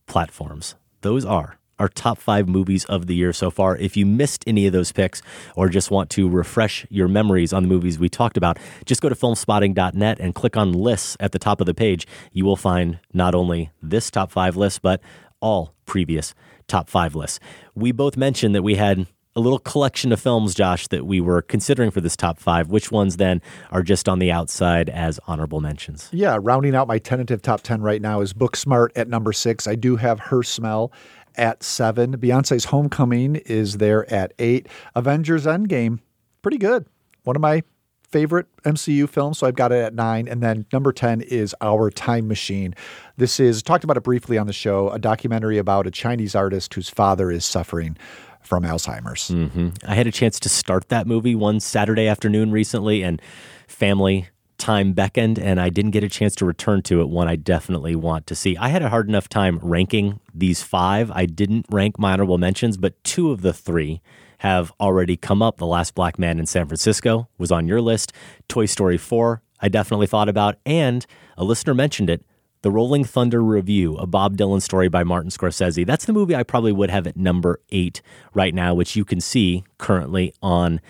platforms. 0.07 0.75
Those 1.03 1.25
are 1.25 1.59
our 1.79 1.89
top 1.89 2.19
five 2.19 2.49
movies 2.49 2.85
of 2.87 3.07
the 3.07 3.15
year 3.15 3.33
so 3.33 3.51
far. 3.51 3.77
If 3.77 3.97
you 3.97 4.05
missed 4.05 4.43
any 4.47 4.67
of 4.67 4.73
those 4.73 4.91
picks 4.91 5.23
or 5.55 5.69
just 5.69 5.91
want 5.91 6.11
to 6.11 6.29
refresh 6.29 6.85
your 6.91 7.07
memories 7.07 7.53
on 7.53 7.63
the 7.63 7.69
movies 7.69 7.99
we 7.99 8.09
talked 8.09 8.37
about, 8.37 8.59
just 8.85 9.01
go 9.01 9.09
to 9.09 9.15
filmspotting.net 9.15 10.19
and 10.19 10.35
click 10.35 10.57
on 10.57 10.73
lists 10.73 11.17
at 11.21 11.31
the 11.33 11.39
top 11.39 11.61
of 11.61 11.67
the 11.67 11.75
page. 11.75 12.07
You 12.33 12.45
will 12.45 12.57
find 12.57 12.99
not 13.13 13.35
only 13.35 13.71
this 13.81 14.11
top 14.11 14.33
five 14.33 14.57
list, 14.57 14.83
but 14.83 15.01
all 15.41 15.73
previous 15.87 16.35
top 16.67 16.91
five 16.91 17.15
lists. 17.15 17.39
We 17.75 17.93
both 17.93 18.17
mentioned 18.17 18.55
that 18.57 18.63
we 18.63 18.75
had 18.75 19.07
a 19.39 19.41
little 19.41 19.61
collection 19.61 20.11
of 20.11 20.21
films, 20.21 20.53
Josh, 20.53 20.89
that 20.89 21.07
we 21.07 21.21
were 21.21 21.43
considering 21.43 21.93
for 21.93 22.01
this 22.01 22.17
top 22.17 22.41
five. 22.41 22.71
Which 22.71 22.91
ones 22.91 23.19
then 23.19 23.41
are 23.71 23.85
just 23.85 24.09
on 24.09 24.19
the 24.19 24.33
outside 24.33 24.89
as 24.89 25.21
honorable 25.29 25.61
mentions? 25.61 26.09
Yeah, 26.13 26.39
rounding 26.43 26.75
out 26.75 26.89
my 26.89 26.99
tentative 26.99 27.41
top 27.41 27.63
10 27.63 27.81
right 27.81 28.03
now 28.03 28.21
is 28.21 28.33
Booksmart 28.33 28.89
at 28.97 29.07
number 29.09 29.33
six. 29.33 29.69
I 29.69 29.77
do 29.77 29.95
have 29.95 30.19
Her 30.19 30.43
Smell 30.43 30.93
at 31.37 31.63
seven. 31.63 32.19
Beyonce's 32.19 32.65
Homecoming 32.65 33.37
is 33.37 33.79
there 33.79 34.13
at 34.13 34.33
eight. 34.41 34.67
Avengers 34.97 35.47
Endgame, 35.47 36.01
pretty 36.43 36.59
good. 36.59 36.87
One 37.23 37.37
of 37.37 37.43
my 37.43 37.63
favorite 38.11 38.47
MCU 38.65 39.09
films, 39.09 39.39
so 39.39 39.47
I've 39.47 39.55
got 39.55 39.71
it 39.71 39.85
at 39.85 39.95
nine. 39.95 40.27
And 40.27 40.43
then 40.43 40.67
number 40.73 40.93
10 40.93 41.21
is 41.21 41.55
Our 41.61 41.91
Time 41.91 42.27
Machine. 42.27 42.75
This 43.19 43.39
is, 43.39 43.63
talked 43.63 43.85
about 43.85 43.97
it 43.97 44.03
briefly 44.03 44.37
on 44.37 44.47
the 44.49 44.53
show, 44.53 44.89
a 44.91 44.99
documentary 44.99 45.59
about 45.59 45.87
a 45.87 45.91
Chinese 45.91 46.35
artist 46.35 46.75
whose 46.75 46.89
father 46.89 47.31
is 47.31 47.45
suffering 47.45 47.97
from 48.43 48.65
Alzheimer's. 48.65 49.29
hmm 49.29 49.69
I 49.87 49.95
had 49.95 50.07
a 50.07 50.13
chance 50.13 50.41
to 50.41 50.49
start 50.49 50.89
that 50.89 51.07
movie 51.07 51.35
one 51.35 51.61
Saturday 51.61 52.07
afternoon 52.07 52.51
recently, 52.51 53.03
and 53.03 53.21
family 53.67 54.29
time 54.59 54.93
beckoned, 54.93 55.39
and 55.39 55.61
I 55.61 55.69
didn't 55.71 55.93
get 55.93 56.03
a 56.03 56.09
chance 56.09 56.35
to 56.37 56.45
return 56.45 56.83
to 56.83 57.01
it. 57.01 57.09
One 57.09 57.29
I 57.29 57.37
definitely 57.37 57.95
want 57.95 58.27
to 58.27 58.35
see. 58.35 58.57
I 58.57 58.69
had 58.69 58.83
a 58.83 58.89
hard 58.89 59.09
enough 59.09 59.29
time 59.29 59.59
ranking 59.63 60.21
these 60.35 60.63
five. 60.63 61.11
I 61.13 61.27
didn't 61.27 61.67
rank 61.71 61.99
my 61.99 62.13
honorable 62.13 62.39
mentions, 62.39 62.77
but 62.77 63.03
two 63.05 63.31
of 63.31 63.43
the 63.43 63.53
three 63.53 64.03
have 64.39 64.73
already 64.81 65.17
come 65.17 65.43
up. 65.43 65.59
The 65.59 65.67
Last 65.67 65.95
Black 65.95 66.19
Man 66.19 66.39
in 66.39 66.47
San 66.47 66.67
Francisco 66.67 67.29
was 67.39 67.51
on 67.51 67.67
your 67.67 67.81
list. 67.81 68.13
Toy 68.49 68.67
Story 68.67 68.97
4, 68.99 69.43
I 69.61 69.69
definitely 69.69 70.07
thought 70.07 70.29
about, 70.29 70.57
and 70.67 71.07
a 71.37 71.45
listener 71.45 71.75
mentioned 71.75 72.11
it. 72.11 72.25
The 72.63 72.71
Rolling 72.71 73.05
Thunder 73.05 73.43
Revue, 73.43 73.97
a 73.97 74.07
Bob 74.07 74.37
Dylan 74.37 74.61
story 74.61 74.89
by 74.89 75.05
Martin 75.05 75.31
Scorsese. 75.31 75.87
That's 75.87 76.07
the 76.07 76.13
movie 76.13 76.35
I 76.35 76.43
probably 76.43 76.73
would 76.73 76.91
have 76.91 77.07
at 77.07 77.17
number 77.17 77.61
eight 77.71 78.03
right 78.35 78.55
now, 78.55 78.75
which 78.75 78.97
you 78.97 79.05
can 79.05 79.21
see 79.21 79.65
currently 79.79 80.35
on 80.43 80.81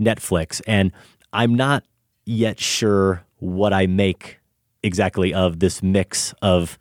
Netflix. 0.00 0.62
And 0.66 0.92
I'm 1.32 1.54
not 1.54 1.84
yet 2.24 2.58
sure 2.58 3.24
what 3.38 3.72
I 3.72 3.86
make 3.86 4.38
exactly 4.82 5.34
of 5.34 5.58
this 5.60 5.82
mix 5.82 6.32
of 6.40 6.78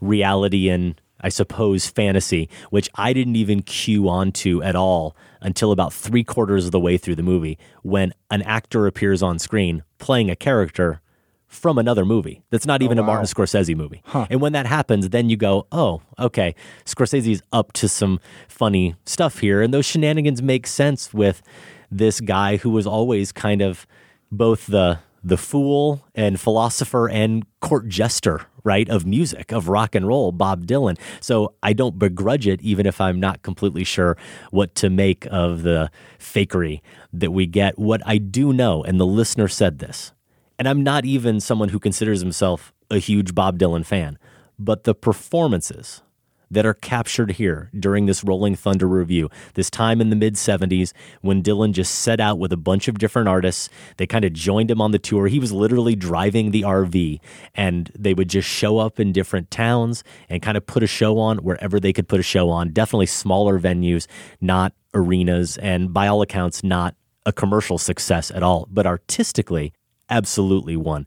reality 0.00 0.68
and 0.68 1.00
I 1.20 1.30
suppose 1.30 1.86
fantasy, 1.86 2.48
which 2.70 2.88
I 2.94 3.12
didn't 3.12 3.36
even 3.36 3.62
cue 3.62 4.08
onto 4.08 4.62
at 4.62 4.76
all 4.76 5.16
until 5.40 5.72
about 5.72 5.92
three 5.92 6.24
quarters 6.24 6.66
of 6.66 6.72
the 6.72 6.80
way 6.80 6.96
through 6.96 7.16
the 7.16 7.22
movie 7.22 7.58
when 7.82 8.12
an 8.30 8.42
actor 8.42 8.86
appears 8.86 9.22
on 9.22 9.38
screen 9.38 9.82
playing 9.98 10.30
a 10.30 10.36
character 10.36 11.00
from 11.48 11.78
another 11.78 12.04
movie 12.04 12.42
that's 12.50 12.66
not 12.66 12.82
oh, 12.82 12.84
even 12.84 12.98
a 12.98 13.02
Martin 13.02 13.26
Scorsese 13.26 13.74
movie. 13.74 14.02
And 14.30 14.40
when 14.40 14.52
that 14.52 14.66
happens, 14.66 15.08
then 15.08 15.30
you 15.30 15.36
go, 15.36 15.66
oh, 15.72 16.02
okay, 16.18 16.54
Scorsese's 16.84 17.42
up 17.52 17.72
to 17.72 17.88
some 17.88 18.20
funny 18.48 18.94
stuff 19.06 19.38
here. 19.38 19.62
And 19.62 19.72
those 19.72 19.86
shenanigans 19.86 20.42
make 20.42 20.66
sense 20.66 21.12
with 21.12 21.42
this 21.90 22.20
guy 22.20 22.58
who 22.58 22.70
was 22.70 22.86
always 22.86 23.32
kind 23.32 23.62
of 23.62 23.86
both 24.30 24.66
the 24.66 24.98
the 25.24 25.36
fool 25.36 26.04
and 26.14 26.40
philosopher 26.40 27.08
and 27.08 27.44
court 27.60 27.88
jester, 27.88 28.42
right, 28.62 28.88
of 28.88 29.04
music, 29.04 29.50
of 29.52 29.68
rock 29.68 29.96
and 29.96 30.06
roll, 30.06 30.30
Bob 30.30 30.64
Dylan. 30.64 30.96
So 31.20 31.54
I 31.60 31.72
don't 31.72 31.98
begrudge 31.98 32.46
it, 32.46 32.62
even 32.62 32.86
if 32.86 33.00
I'm 33.00 33.18
not 33.18 33.42
completely 33.42 33.82
sure 33.82 34.16
what 34.52 34.76
to 34.76 34.88
make 34.88 35.26
of 35.30 35.62
the 35.62 35.90
fakery 36.20 36.80
that 37.12 37.32
we 37.32 37.46
get. 37.46 37.78
What 37.78 38.00
I 38.06 38.18
do 38.18 38.52
know, 38.52 38.84
and 38.84 39.00
the 39.00 39.06
listener 39.06 39.48
said 39.48 39.80
this, 39.80 40.12
and 40.58 40.68
I'm 40.68 40.82
not 40.82 41.04
even 41.04 41.40
someone 41.40 41.70
who 41.70 41.78
considers 41.78 42.20
himself 42.20 42.72
a 42.90 42.98
huge 42.98 43.34
Bob 43.34 43.58
Dylan 43.58 43.84
fan, 43.84 44.18
but 44.58 44.84
the 44.84 44.94
performances 44.94 46.02
that 46.50 46.66
are 46.66 46.74
captured 46.74 47.32
here 47.32 47.70
during 47.78 48.06
this 48.06 48.24
Rolling 48.24 48.54
Thunder 48.54 48.88
Revue, 48.88 49.28
this 49.54 49.70
time 49.70 50.00
in 50.00 50.10
the 50.10 50.16
mid 50.16 50.34
70s 50.34 50.92
when 51.20 51.42
Dylan 51.42 51.72
just 51.72 51.94
set 51.96 52.20
out 52.20 52.38
with 52.38 52.52
a 52.52 52.56
bunch 52.56 52.88
of 52.88 52.98
different 52.98 53.28
artists. 53.28 53.68
They 53.96 54.06
kind 54.06 54.24
of 54.24 54.32
joined 54.32 54.70
him 54.70 54.80
on 54.80 54.92
the 54.92 54.98
tour. 54.98 55.26
He 55.26 55.38
was 55.38 55.52
literally 55.52 55.94
driving 55.94 56.50
the 56.50 56.62
RV 56.62 57.20
and 57.54 57.90
they 57.98 58.14
would 58.14 58.28
just 58.30 58.48
show 58.48 58.78
up 58.78 58.98
in 58.98 59.12
different 59.12 59.50
towns 59.50 60.02
and 60.28 60.42
kind 60.42 60.56
of 60.56 60.66
put 60.66 60.82
a 60.82 60.86
show 60.86 61.18
on 61.18 61.38
wherever 61.38 61.78
they 61.78 61.92
could 61.92 62.08
put 62.08 62.20
a 62.20 62.24
show 62.24 62.48
on. 62.50 62.70
Definitely 62.72 63.06
smaller 63.06 63.60
venues, 63.60 64.06
not 64.40 64.72
arenas, 64.94 65.58
and 65.58 65.92
by 65.92 66.06
all 66.06 66.22
accounts, 66.22 66.64
not 66.64 66.94
a 67.26 67.32
commercial 67.32 67.76
success 67.76 68.30
at 68.30 68.42
all, 68.42 68.66
but 68.70 68.86
artistically, 68.86 69.74
absolutely 70.10 70.76
one. 70.76 71.06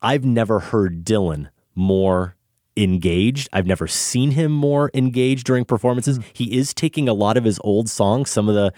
I've 0.00 0.24
never 0.24 0.58
heard 0.58 1.04
Dylan 1.04 1.48
more 1.74 2.36
engaged. 2.76 3.48
I've 3.52 3.66
never 3.66 3.86
seen 3.86 4.32
him 4.32 4.52
more 4.52 4.90
engaged 4.94 5.46
during 5.46 5.64
performances. 5.64 6.18
Mm-hmm. 6.18 6.30
He 6.32 6.56
is 6.56 6.74
taking 6.74 7.08
a 7.08 7.14
lot 7.14 7.36
of 7.36 7.44
his 7.44 7.60
old 7.62 7.88
songs, 7.88 8.30
some 8.30 8.48
of 8.48 8.54
the 8.54 8.72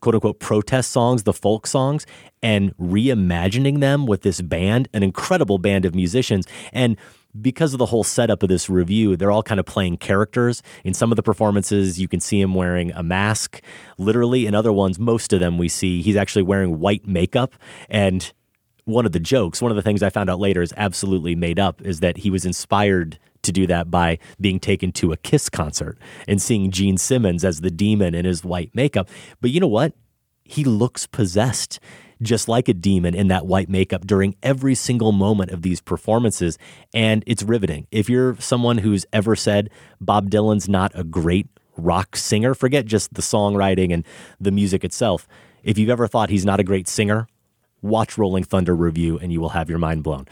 quote 0.00 0.14
unquote 0.14 0.38
protest 0.38 0.90
songs, 0.90 1.22
the 1.22 1.32
folk 1.32 1.66
songs, 1.66 2.06
and 2.42 2.76
reimagining 2.76 3.80
them 3.80 4.06
with 4.06 4.22
this 4.22 4.40
band, 4.40 4.88
an 4.92 5.02
incredible 5.02 5.58
band 5.58 5.84
of 5.84 5.94
musicians. 5.94 6.46
And 6.72 6.96
because 7.40 7.72
of 7.72 7.78
the 7.78 7.86
whole 7.86 8.04
setup 8.04 8.42
of 8.42 8.48
this 8.48 8.68
revue, 8.68 9.16
they're 9.16 9.32
all 9.32 9.42
kind 9.42 9.58
of 9.58 9.66
playing 9.66 9.96
characters. 9.96 10.62
In 10.84 10.94
some 10.94 11.10
of 11.10 11.16
the 11.16 11.22
performances, 11.22 11.98
you 11.98 12.06
can 12.06 12.20
see 12.20 12.40
him 12.40 12.54
wearing 12.54 12.92
a 12.92 13.02
mask, 13.02 13.60
literally. 13.98 14.46
In 14.46 14.54
other 14.54 14.72
ones, 14.72 14.98
most 14.98 15.32
of 15.32 15.40
them 15.40 15.58
we 15.58 15.68
see 15.68 16.02
he's 16.02 16.16
actually 16.16 16.42
wearing 16.42 16.78
white 16.78 17.06
makeup. 17.06 17.54
And 17.88 18.32
one 18.84 19.06
of 19.06 19.12
the 19.12 19.20
jokes, 19.20 19.62
one 19.62 19.70
of 19.70 19.76
the 19.76 19.82
things 19.82 20.02
I 20.02 20.10
found 20.10 20.28
out 20.28 20.38
later 20.38 20.62
is 20.62 20.74
absolutely 20.76 21.34
made 21.34 21.58
up, 21.58 21.80
is 21.82 22.00
that 22.00 22.18
he 22.18 22.30
was 22.30 22.44
inspired 22.44 23.18
to 23.42 23.52
do 23.52 23.66
that 23.66 23.90
by 23.90 24.18
being 24.40 24.58
taken 24.58 24.92
to 24.92 25.12
a 25.12 25.16
Kiss 25.16 25.48
concert 25.48 25.98
and 26.26 26.40
seeing 26.40 26.70
Gene 26.70 26.96
Simmons 26.96 27.44
as 27.44 27.60
the 27.60 27.70
demon 27.70 28.14
in 28.14 28.24
his 28.24 28.44
white 28.44 28.74
makeup. 28.74 29.08
But 29.40 29.50
you 29.50 29.60
know 29.60 29.68
what? 29.68 29.94
He 30.44 30.64
looks 30.64 31.06
possessed 31.06 31.78
just 32.22 32.48
like 32.48 32.68
a 32.68 32.74
demon 32.74 33.14
in 33.14 33.28
that 33.28 33.46
white 33.46 33.68
makeup 33.68 34.06
during 34.06 34.36
every 34.42 34.74
single 34.74 35.12
moment 35.12 35.50
of 35.50 35.62
these 35.62 35.80
performances. 35.80 36.58
And 36.94 37.22
it's 37.26 37.42
riveting. 37.42 37.86
If 37.90 38.08
you're 38.08 38.36
someone 38.40 38.78
who's 38.78 39.04
ever 39.12 39.36
said 39.36 39.70
Bob 40.00 40.30
Dylan's 40.30 40.68
not 40.68 40.92
a 40.94 41.04
great 41.04 41.48
rock 41.76 42.16
singer, 42.16 42.54
forget 42.54 42.86
just 42.86 43.14
the 43.14 43.22
songwriting 43.22 43.92
and 43.92 44.04
the 44.40 44.52
music 44.52 44.84
itself. 44.84 45.26
If 45.62 45.76
you've 45.78 45.90
ever 45.90 46.06
thought 46.06 46.30
he's 46.30 46.44
not 46.44 46.60
a 46.60 46.64
great 46.64 46.88
singer, 46.88 47.26
watch 47.84 48.18
Rolling 48.18 48.42
Thunder 48.44 48.74
Revue 48.74 49.18
and 49.18 49.30
you 49.30 49.40
will 49.40 49.50
have 49.50 49.68
your 49.68 49.78
mind 49.78 50.02
blown. 50.02 50.26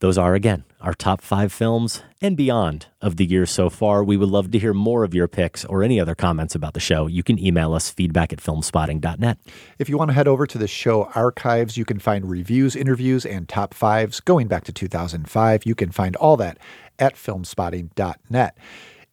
Those 0.00 0.18
are, 0.18 0.34
again, 0.34 0.64
our 0.82 0.92
top 0.92 1.22
five 1.22 1.50
films 1.50 2.02
and 2.20 2.36
beyond 2.36 2.86
of 3.00 3.16
the 3.16 3.24
year 3.24 3.46
so 3.46 3.70
far. 3.70 4.04
We 4.04 4.18
would 4.18 4.28
love 4.28 4.50
to 4.50 4.58
hear 4.58 4.74
more 4.74 5.04
of 5.04 5.14
your 5.14 5.26
picks 5.26 5.64
or 5.64 5.82
any 5.82 5.98
other 5.98 6.14
comments 6.14 6.54
about 6.54 6.74
the 6.74 6.80
show. 6.80 7.06
You 7.06 7.22
can 7.22 7.38
email 7.38 7.72
us 7.72 7.88
feedback 7.88 8.30
at 8.30 8.40
filmspotting.net. 8.40 9.38
If 9.78 9.88
you 9.88 9.96
want 9.96 10.10
to 10.10 10.14
head 10.14 10.28
over 10.28 10.46
to 10.46 10.58
the 10.58 10.68
show 10.68 11.04
archives, 11.14 11.78
you 11.78 11.86
can 11.86 11.98
find 11.98 12.28
reviews, 12.28 12.76
interviews, 12.76 13.24
and 13.24 13.48
top 13.48 13.72
fives 13.72 14.20
going 14.20 14.48
back 14.48 14.64
to 14.64 14.72
2005. 14.72 15.64
You 15.64 15.74
can 15.74 15.90
find 15.90 16.14
all 16.16 16.36
that 16.36 16.58
at 16.98 17.14
filmspotting.net. 17.14 18.58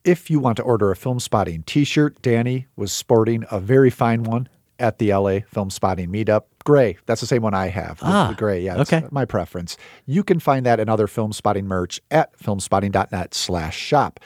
If 0.03 0.29
you 0.29 0.41
want 0.41 0.57
to 0.57 0.63
order 0.63 0.91
a 0.91 0.97
Film 0.97 1.21
Spotting 1.21 1.63
t 1.63 1.85
shirt, 1.85 2.21
Danny 2.21 2.67
was 2.75 2.91
sporting 2.91 3.45
a 3.49 3.61
very 3.61 3.89
fine 3.89 4.23
one 4.23 4.49
at 4.79 4.97
the 4.97 5.13
LA 5.13 5.39
Film 5.47 5.69
Spotting 5.69 6.09
meetup. 6.09 6.43
Gray. 6.65 6.97
That's 7.05 7.21
the 7.21 7.27
same 7.27 7.41
one 7.41 7.53
I 7.53 7.67
have. 7.67 7.99
The- 7.99 8.05
Ah, 8.05 8.27
the 8.29 8.35
gray. 8.35 8.61
Yeah. 8.61 8.75
That's 8.75 8.91
okay. 8.93 9.05
my 9.11 9.25
preference. 9.25 9.77
You 10.05 10.23
can 10.23 10.39
find 10.39 10.65
that 10.65 10.79
and 10.79 10.89
other 10.89 11.07
film 11.07 11.33
spotting 11.33 11.67
merch 11.67 11.99
at 12.09 12.37
filmspotting.net 12.39 13.33
slash 13.33 13.77
shop. 13.77 14.19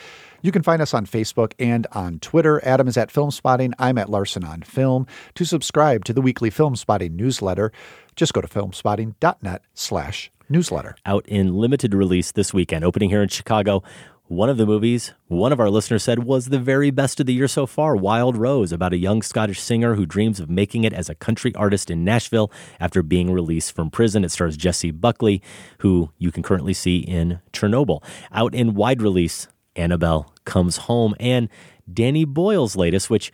You 0.44 0.52
can 0.52 0.62
find 0.62 0.82
us 0.82 0.94
on 0.94 1.06
Facebook 1.08 1.54
and 1.58 1.88
on 1.94 2.20
Twitter. 2.20 2.62
Adam 2.64 2.88
is 2.88 2.96
at 2.96 3.10
Film 3.12 3.32
Spotting. 3.32 3.74
I'm 3.80 3.98
at 3.98 4.08
Larsen 4.10 4.44
on 4.44 4.62
Film. 4.62 5.08
To 5.34 5.46
subscribe 5.46 6.06
to 6.06 6.14
the 6.14 6.22
weekly 6.22 6.52
Film 6.52 6.76
Spotting 6.76 7.16
newsletter, 7.16 7.72
just 8.16 8.34
go 8.34 8.42
to 8.42 8.48
filmspotting.net 8.48 9.62
slash 9.74 10.32
newsletter. 10.48 10.96
out 11.08 11.26
in 11.28 11.56
limited 11.56 11.94
release 11.96 12.32
this 12.32 12.54
weekend, 12.54 12.86
opening 12.86 13.10
here 13.10 13.22
in 13.24 13.30
Chicago. 13.30 13.82
One 14.30 14.50
of 14.50 14.58
the 14.58 14.66
movies, 14.66 15.14
one 15.30 15.54
of 15.54 15.60
our 15.62 15.70
listeners 15.70 16.04
said, 16.04 16.26
was 16.26 16.48
the 16.48 16.60
very 16.60 16.92
best 16.92 17.22
of 17.22 17.26
the 17.28 17.34
year 17.34 17.48
so 17.48 17.66
far 17.66 17.96
Wild 17.96 18.36
Rose, 18.36 18.74
about 18.74 18.92
a 18.92 18.98
young 18.98 19.22
Scottish 19.22 19.62
singer 19.62 19.96
who 19.96 20.06
dreams 20.06 20.42
of 20.42 20.50
making 20.50 20.84
it 20.84 20.92
as 20.92 21.08
a 21.10 21.16
country 21.16 21.56
artist 21.56 21.90
in 21.90 22.04
Nashville 22.04 22.52
after 22.78 23.02
being 23.02 23.32
released 23.32 23.72
from 23.72 23.90
prison. 23.90 24.26
It 24.26 24.32
stars 24.32 24.58
Jessie 24.58 24.92
Buckley, 24.92 25.42
who 25.78 26.12
you 26.18 26.34
can 26.34 26.44
currently 26.44 26.74
see 26.74 26.98
in 26.98 27.40
Chernobyl. 27.54 28.04
Out 28.34 28.54
in 28.54 28.74
wide 28.74 29.02
release, 29.02 29.48
Annabelle 29.78 30.34
Comes 30.44 30.76
Home, 30.78 31.16
and 31.22 31.48
Danny 31.92 32.26
Boyle's 32.26 32.76
latest, 32.76 33.10
which 33.10 33.32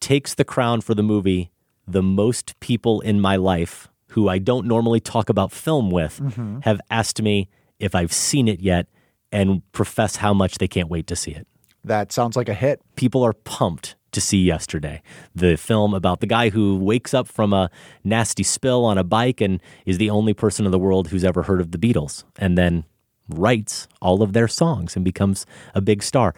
takes 0.00 0.34
the 0.34 0.44
crown 0.44 0.80
for 0.80 0.96
the 0.96 1.04
movie 1.04 1.52
The 1.86 2.02
Most 2.02 2.58
People 2.58 3.00
in 3.02 3.20
My 3.20 3.36
Life, 3.36 3.88
who 4.08 4.28
I 4.28 4.38
don't 4.38 4.66
normally 4.66 4.98
talk 4.98 5.28
about 5.28 5.52
film 5.52 5.88
with, 5.88 6.18
Mhm. 6.18 6.64
have 6.64 6.80
asked 6.90 7.22
me 7.22 7.48
if 7.78 7.94
I've 7.94 8.12
seen 8.12 8.48
it 8.48 8.58
yet 8.60 8.88
and 9.32 9.62
profess 9.72 10.16
how 10.16 10.34
much 10.34 10.58
they 10.58 10.68
can't 10.68 10.88
wait 10.88 11.06
to 11.08 11.16
see 11.16 11.32
it. 11.32 11.46
That 11.84 12.12
sounds 12.12 12.36
like 12.36 12.48
a 12.48 12.54
hit. 12.54 12.80
People 12.96 13.22
are 13.24 13.32
pumped 13.32 13.96
to 14.12 14.20
see 14.20 14.42
yesterday. 14.42 15.02
The 15.34 15.56
film 15.56 15.94
about 15.94 16.20
the 16.20 16.26
guy 16.26 16.50
who 16.50 16.76
wakes 16.76 17.14
up 17.14 17.26
from 17.26 17.52
a 17.52 17.70
nasty 18.04 18.42
spill 18.42 18.84
on 18.84 18.98
a 18.98 19.04
bike 19.04 19.40
and 19.40 19.60
is 19.86 19.98
the 19.98 20.10
only 20.10 20.34
person 20.34 20.66
in 20.66 20.70
the 20.70 20.78
world 20.78 21.08
who's 21.08 21.24
ever 21.24 21.44
heard 21.44 21.60
of 21.60 21.70
the 21.72 21.78
Beatles 21.78 22.24
and 22.38 22.56
then 22.58 22.84
writes 23.28 23.88
all 24.02 24.22
of 24.22 24.32
their 24.34 24.48
songs 24.48 24.94
and 24.96 25.04
becomes 25.04 25.46
a 25.74 25.80
big 25.80 26.02
star. 26.02 26.34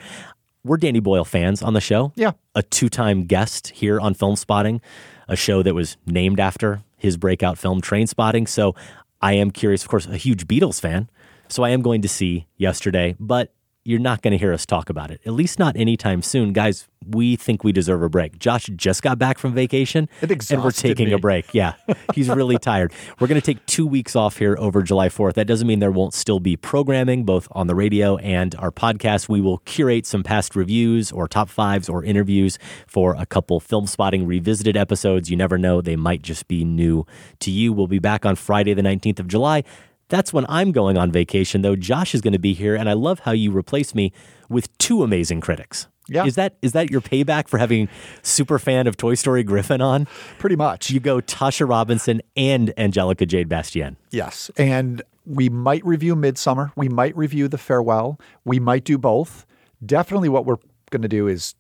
We're 0.65 0.77
Danny 0.77 1.01
Boyle 1.01 1.25
fans 1.25 1.63
on 1.63 1.75
the 1.75 1.81
show. 1.81 2.13
Yeah. 2.15 2.33
A 2.55 2.63
two 2.63 2.89
time 2.89 3.25
guest 3.25 3.69
here 3.71 4.01
on 4.01 4.15
Film 4.15 4.37
Spotting. 4.37 4.81
a 5.29 5.37
show 5.37 5.63
that 5.63 5.75
was 5.75 5.97
named 6.07 6.39
after 6.39 6.83
his 6.97 7.17
breakout 7.17 7.59
film, 7.59 7.81
Train 7.81 8.07
Spotting. 8.07 8.47
So 8.47 8.75
I 9.21 9.33
am 9.35 9.51
curious, 9.51 9.83
of 9.83 9.89
course, 9.89 10.07
a 10.07 10.17
huge 10.17 10.47
Beatles 10.47 10.81
fan. 10.81 11.09
So 11.49 11.63
I 11.63 11.71
am 11.71 11.83
going 11.83 12.03
to 12.03 12.09
see 12.09 12.47
yesterday, 12.57 13.17
but 13.19 13.53
you're 13.87 14.01
not 14.01 14.23
going 14.23 14.33
to 14.33 14.39
hear 14.39 14.53
us 14.55 14.65
talk 14.65 14.89
about 14.89 15.11
it, 15.11 15.21
at 15.27 15.35
least 15.35 15.59
not 15.59 15.77
anytime 15.77 16.23
soon. 16.23 16.55
Guys, 16.55 16.89
we 17.07 17.37
think 17.37 17.63
we 17.63 17.71
deserve 17.71 18.03
a 18.03 18.09
break. 18.09 18.39
Josh 18.39 18.65
just 18.77 19.03
got 19.03 19.19
back 19.19 19.37
from 19.37 19.53
vacation 19.53 20.09
and 20.23 20.65
we're 20.65 20.71
taking 20.71 21.09
me. 21.09 21.13
a 21.13 21.19
break. 21.19 21.53
Yeah, 21.53 21.75
he's 22.15 22.31
really 22.31 22.57
tired. 22.63 22.95
We're 23.21 23.27
going 23.27 23.39
to 23.39 23.45
take 23.45 23.65
two 23.67 23.87
weeks 23.87 24.17
off 24.17 24.39
here 24.39 24.57
over 24.59 24.83
July 24.83 25.11
4th. 25.11 25.35
That 25.35 25.47
doesn't 25.47 25.67
mean 25.67 25.81
there 25.81 25.93
won't 25.93 26.15
still 26.15 26.41
be 26.41 26.57
programming, 26.57 27.25
both 27.25 27.47
on 27.53 27.67
the 27.67 27.75
radio 27.75 28.17
and 28.17 28.55
our 28.55 28.71
podcast. 28.71 29.29
We 29.29 29.43
will 29.43 29.59
curate 29.59 30.07
some 30.07 30.23
past 30.23 30.57
reviews 30.57 31.13
or 31.13 31.29
top 31.29 31.51
fives 31.51 31.87
or 31.87 32.03
interviews 32.03 32.59
for 32.87 33.15
a 33.19 33.27
couple 33.27 33.61
film 33.61 33.87
spotting 33.87 34.27
revisited 34.27 34.79
episodes. 34.79 35.31
You 35.31 35.37
never 35.37 35.59
know, 35.59 35.83
they 35.83 35.97
might 35.97 36.23
just 36.23 36.49
be 36.49 36.65
new 36.65 37.05
to 37.41 37.51
you. 37.51 37.71
We'll 37.75 37.87
be 37.87 37.99
back 37.99 38.25
on 38.25 38.35
Friday, 38.35 38.73
the 38.73 38.81
19th 38.83 39.21
of 39.21 39.29
July. 39.29 39.63
That's 40.09 40.33
when 40.33 40.45
I'm 40.49 40.73
going 40.73 40.97
on 40.99 41.11
vacation, 41.11 41.63
though. 41.63 41.77
Josh 41.77 42.15
is 42.15 42.21
going 42.21 42.33
to 42.33 42.39
be 42.39 42.53
here, 42.53 42.75
and 42.75 42.89
I 42.89 42.93
love 42.93 43.21
how 43.21 43.33
you 43.33 43.57
replace 43.57 43.95
me 43.95 44.13
with 44.49 44.77
two 44.79 45.03
amazing 45.03 45.41
critics. 45.41 45.89
Yeah. 46.09 46.27
Is 46.27 46.35
that 46.35 46.57
is 46.61 46.73
that 46.73 46.91
your 46.91 47.01
payback 47.01 47.49
for 47.49 47.59
having 47.59 47.89
super 48.23 48.59
fan 48.59 48.87
of 48.87 48.97
Toy 48.97 49.15
Story 49.15 49.43
Griffin 49.43 49.81
on? 49.81 50.07
Pretty 50.39 50.57
much. 50.57 50.91
You 50.91 51.01
go 51.01 51.21
Tasha 51.21 51.67
Robinson 51.67 52.21
and 52.37 52.75
Angelica 52.79 53.25
Jade 53.25 53.49
Bastien. 53.49 53.97
Yes. 54.11 54.51
And 54.59 55.03
we 55.25 55.49
might 55.49 55.85
review 55.85 56.15
Midsommar. 56.15 56.73
We 56.77 56.89
might 56.91 57.17
review 57.17 57.49
The 57.49 57.57
Farewell. 57.57 58.21
We 58.45 58.61
might 58.61 58.85
do 58.85 58.99
both. 58.99 59.47
Definitely 59.85 60.29
what 60.29 60.45
we're 60.45 60.59
going 60.91 61.03
to 61.03 61.09
do 61.09 61.27
is 61.27 61.55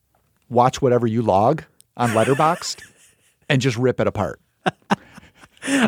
watch 0.51 0.83
whatever 0.83 1.07
you 1.07 1.23
log 1.23 1.65
on 1.97 2.11
Letterboxd 2.11 2.83
and 3.49 3.62
just 3.62 3.79
rip 3.79 3.99
it 3.99 4.07
apart. 4.07 4.41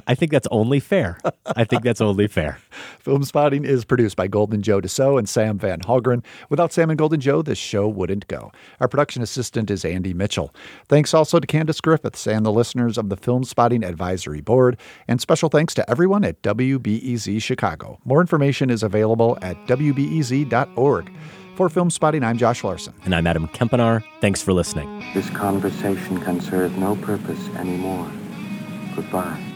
I 0.06 0.14
think 0.14 0.32
that's 0.32 0.48
only 0.50 0.80
fair. 0.80 1.18
I 1.46 1.64
think 1.64 1.82
that's 1.82 2.00
only 2.00 2.28
fair. 2.28 2.58
Film 2.98 3.24
Spotting 3.24 3.64
is 3.64 3.84
produced 3.84 4.16
by 4.16 4.26
Golden 4.26 4.62
Joe 4.62 4.80
Deso 4.80 5.18
and 5.18 5.28
Sam 5.28 5.58
Van 5.58 5.80
Hallgren. 5.80 6.24
Without 6.48 6.72
Sam 6.72 6.90
and 6.90 6.98
Golden 6.98 7.20
Joe, 7.20 7.42
this 7.42 7.58
show 7.58 7.88
wouldn't 7.88 8.26
go. 8.28 8.52
Our 8.80 8.88
production 8.88 9.22
assistant 9.22 9.70
is 9.70 9.84
Andy 9.84 10.14
Mitchell. 10.14 10.54
Thanks 10.88 11.14
also 11.14 11.38
to 11.38 11.46
Candace 11.46 11.80
Griffiths 11.80 12.26
and 12.26 12.44
the 12.44 12.52
listeners 12.52 12.98
of 12.98 13.08
the 13.08 13.16
Film 13.16 13.44
Spotting 13.44 13.84
Advisory 13.84 14.40
Board. 14.40 14.78
And 15.08 15.20
special 15.20 15.48
thanks 15.48 15.74
to 15.74 15.88
everyone 15.90 16.24
at 16.24 16.42
WBEZ 16.42 17.42
Chicago. 17.42 17.98
More 18.04 18.20
information 18.20 18.70
is 18.70 18.82
available 18.82 19.38
at 19.42 19.56
WBEZ.org. 19.66 21.10
For 21.56 21.70
Film 21.70 21.88
Spotting, 21.88 22.22
I'm 22.22 22.36
Josh 22.36 22.62
Larsen. 22.62 22.92
And 23.04 23.14
I'm 23.14 23.26
Adam 23.26 23.48
Kempenaar. 23.48 24.04
Thanks 24.20 24.42
for 24.42 24.52
listening. 24.52 25.02
This 25.14 25.30
conversation 25.30 26.20
can 26.20 26.38
serve 26.40 26.76
no 26.76 26.96
purpose 26.96 27.48
anymore. 27.56 28.10
Goodbye. 28.94 29.55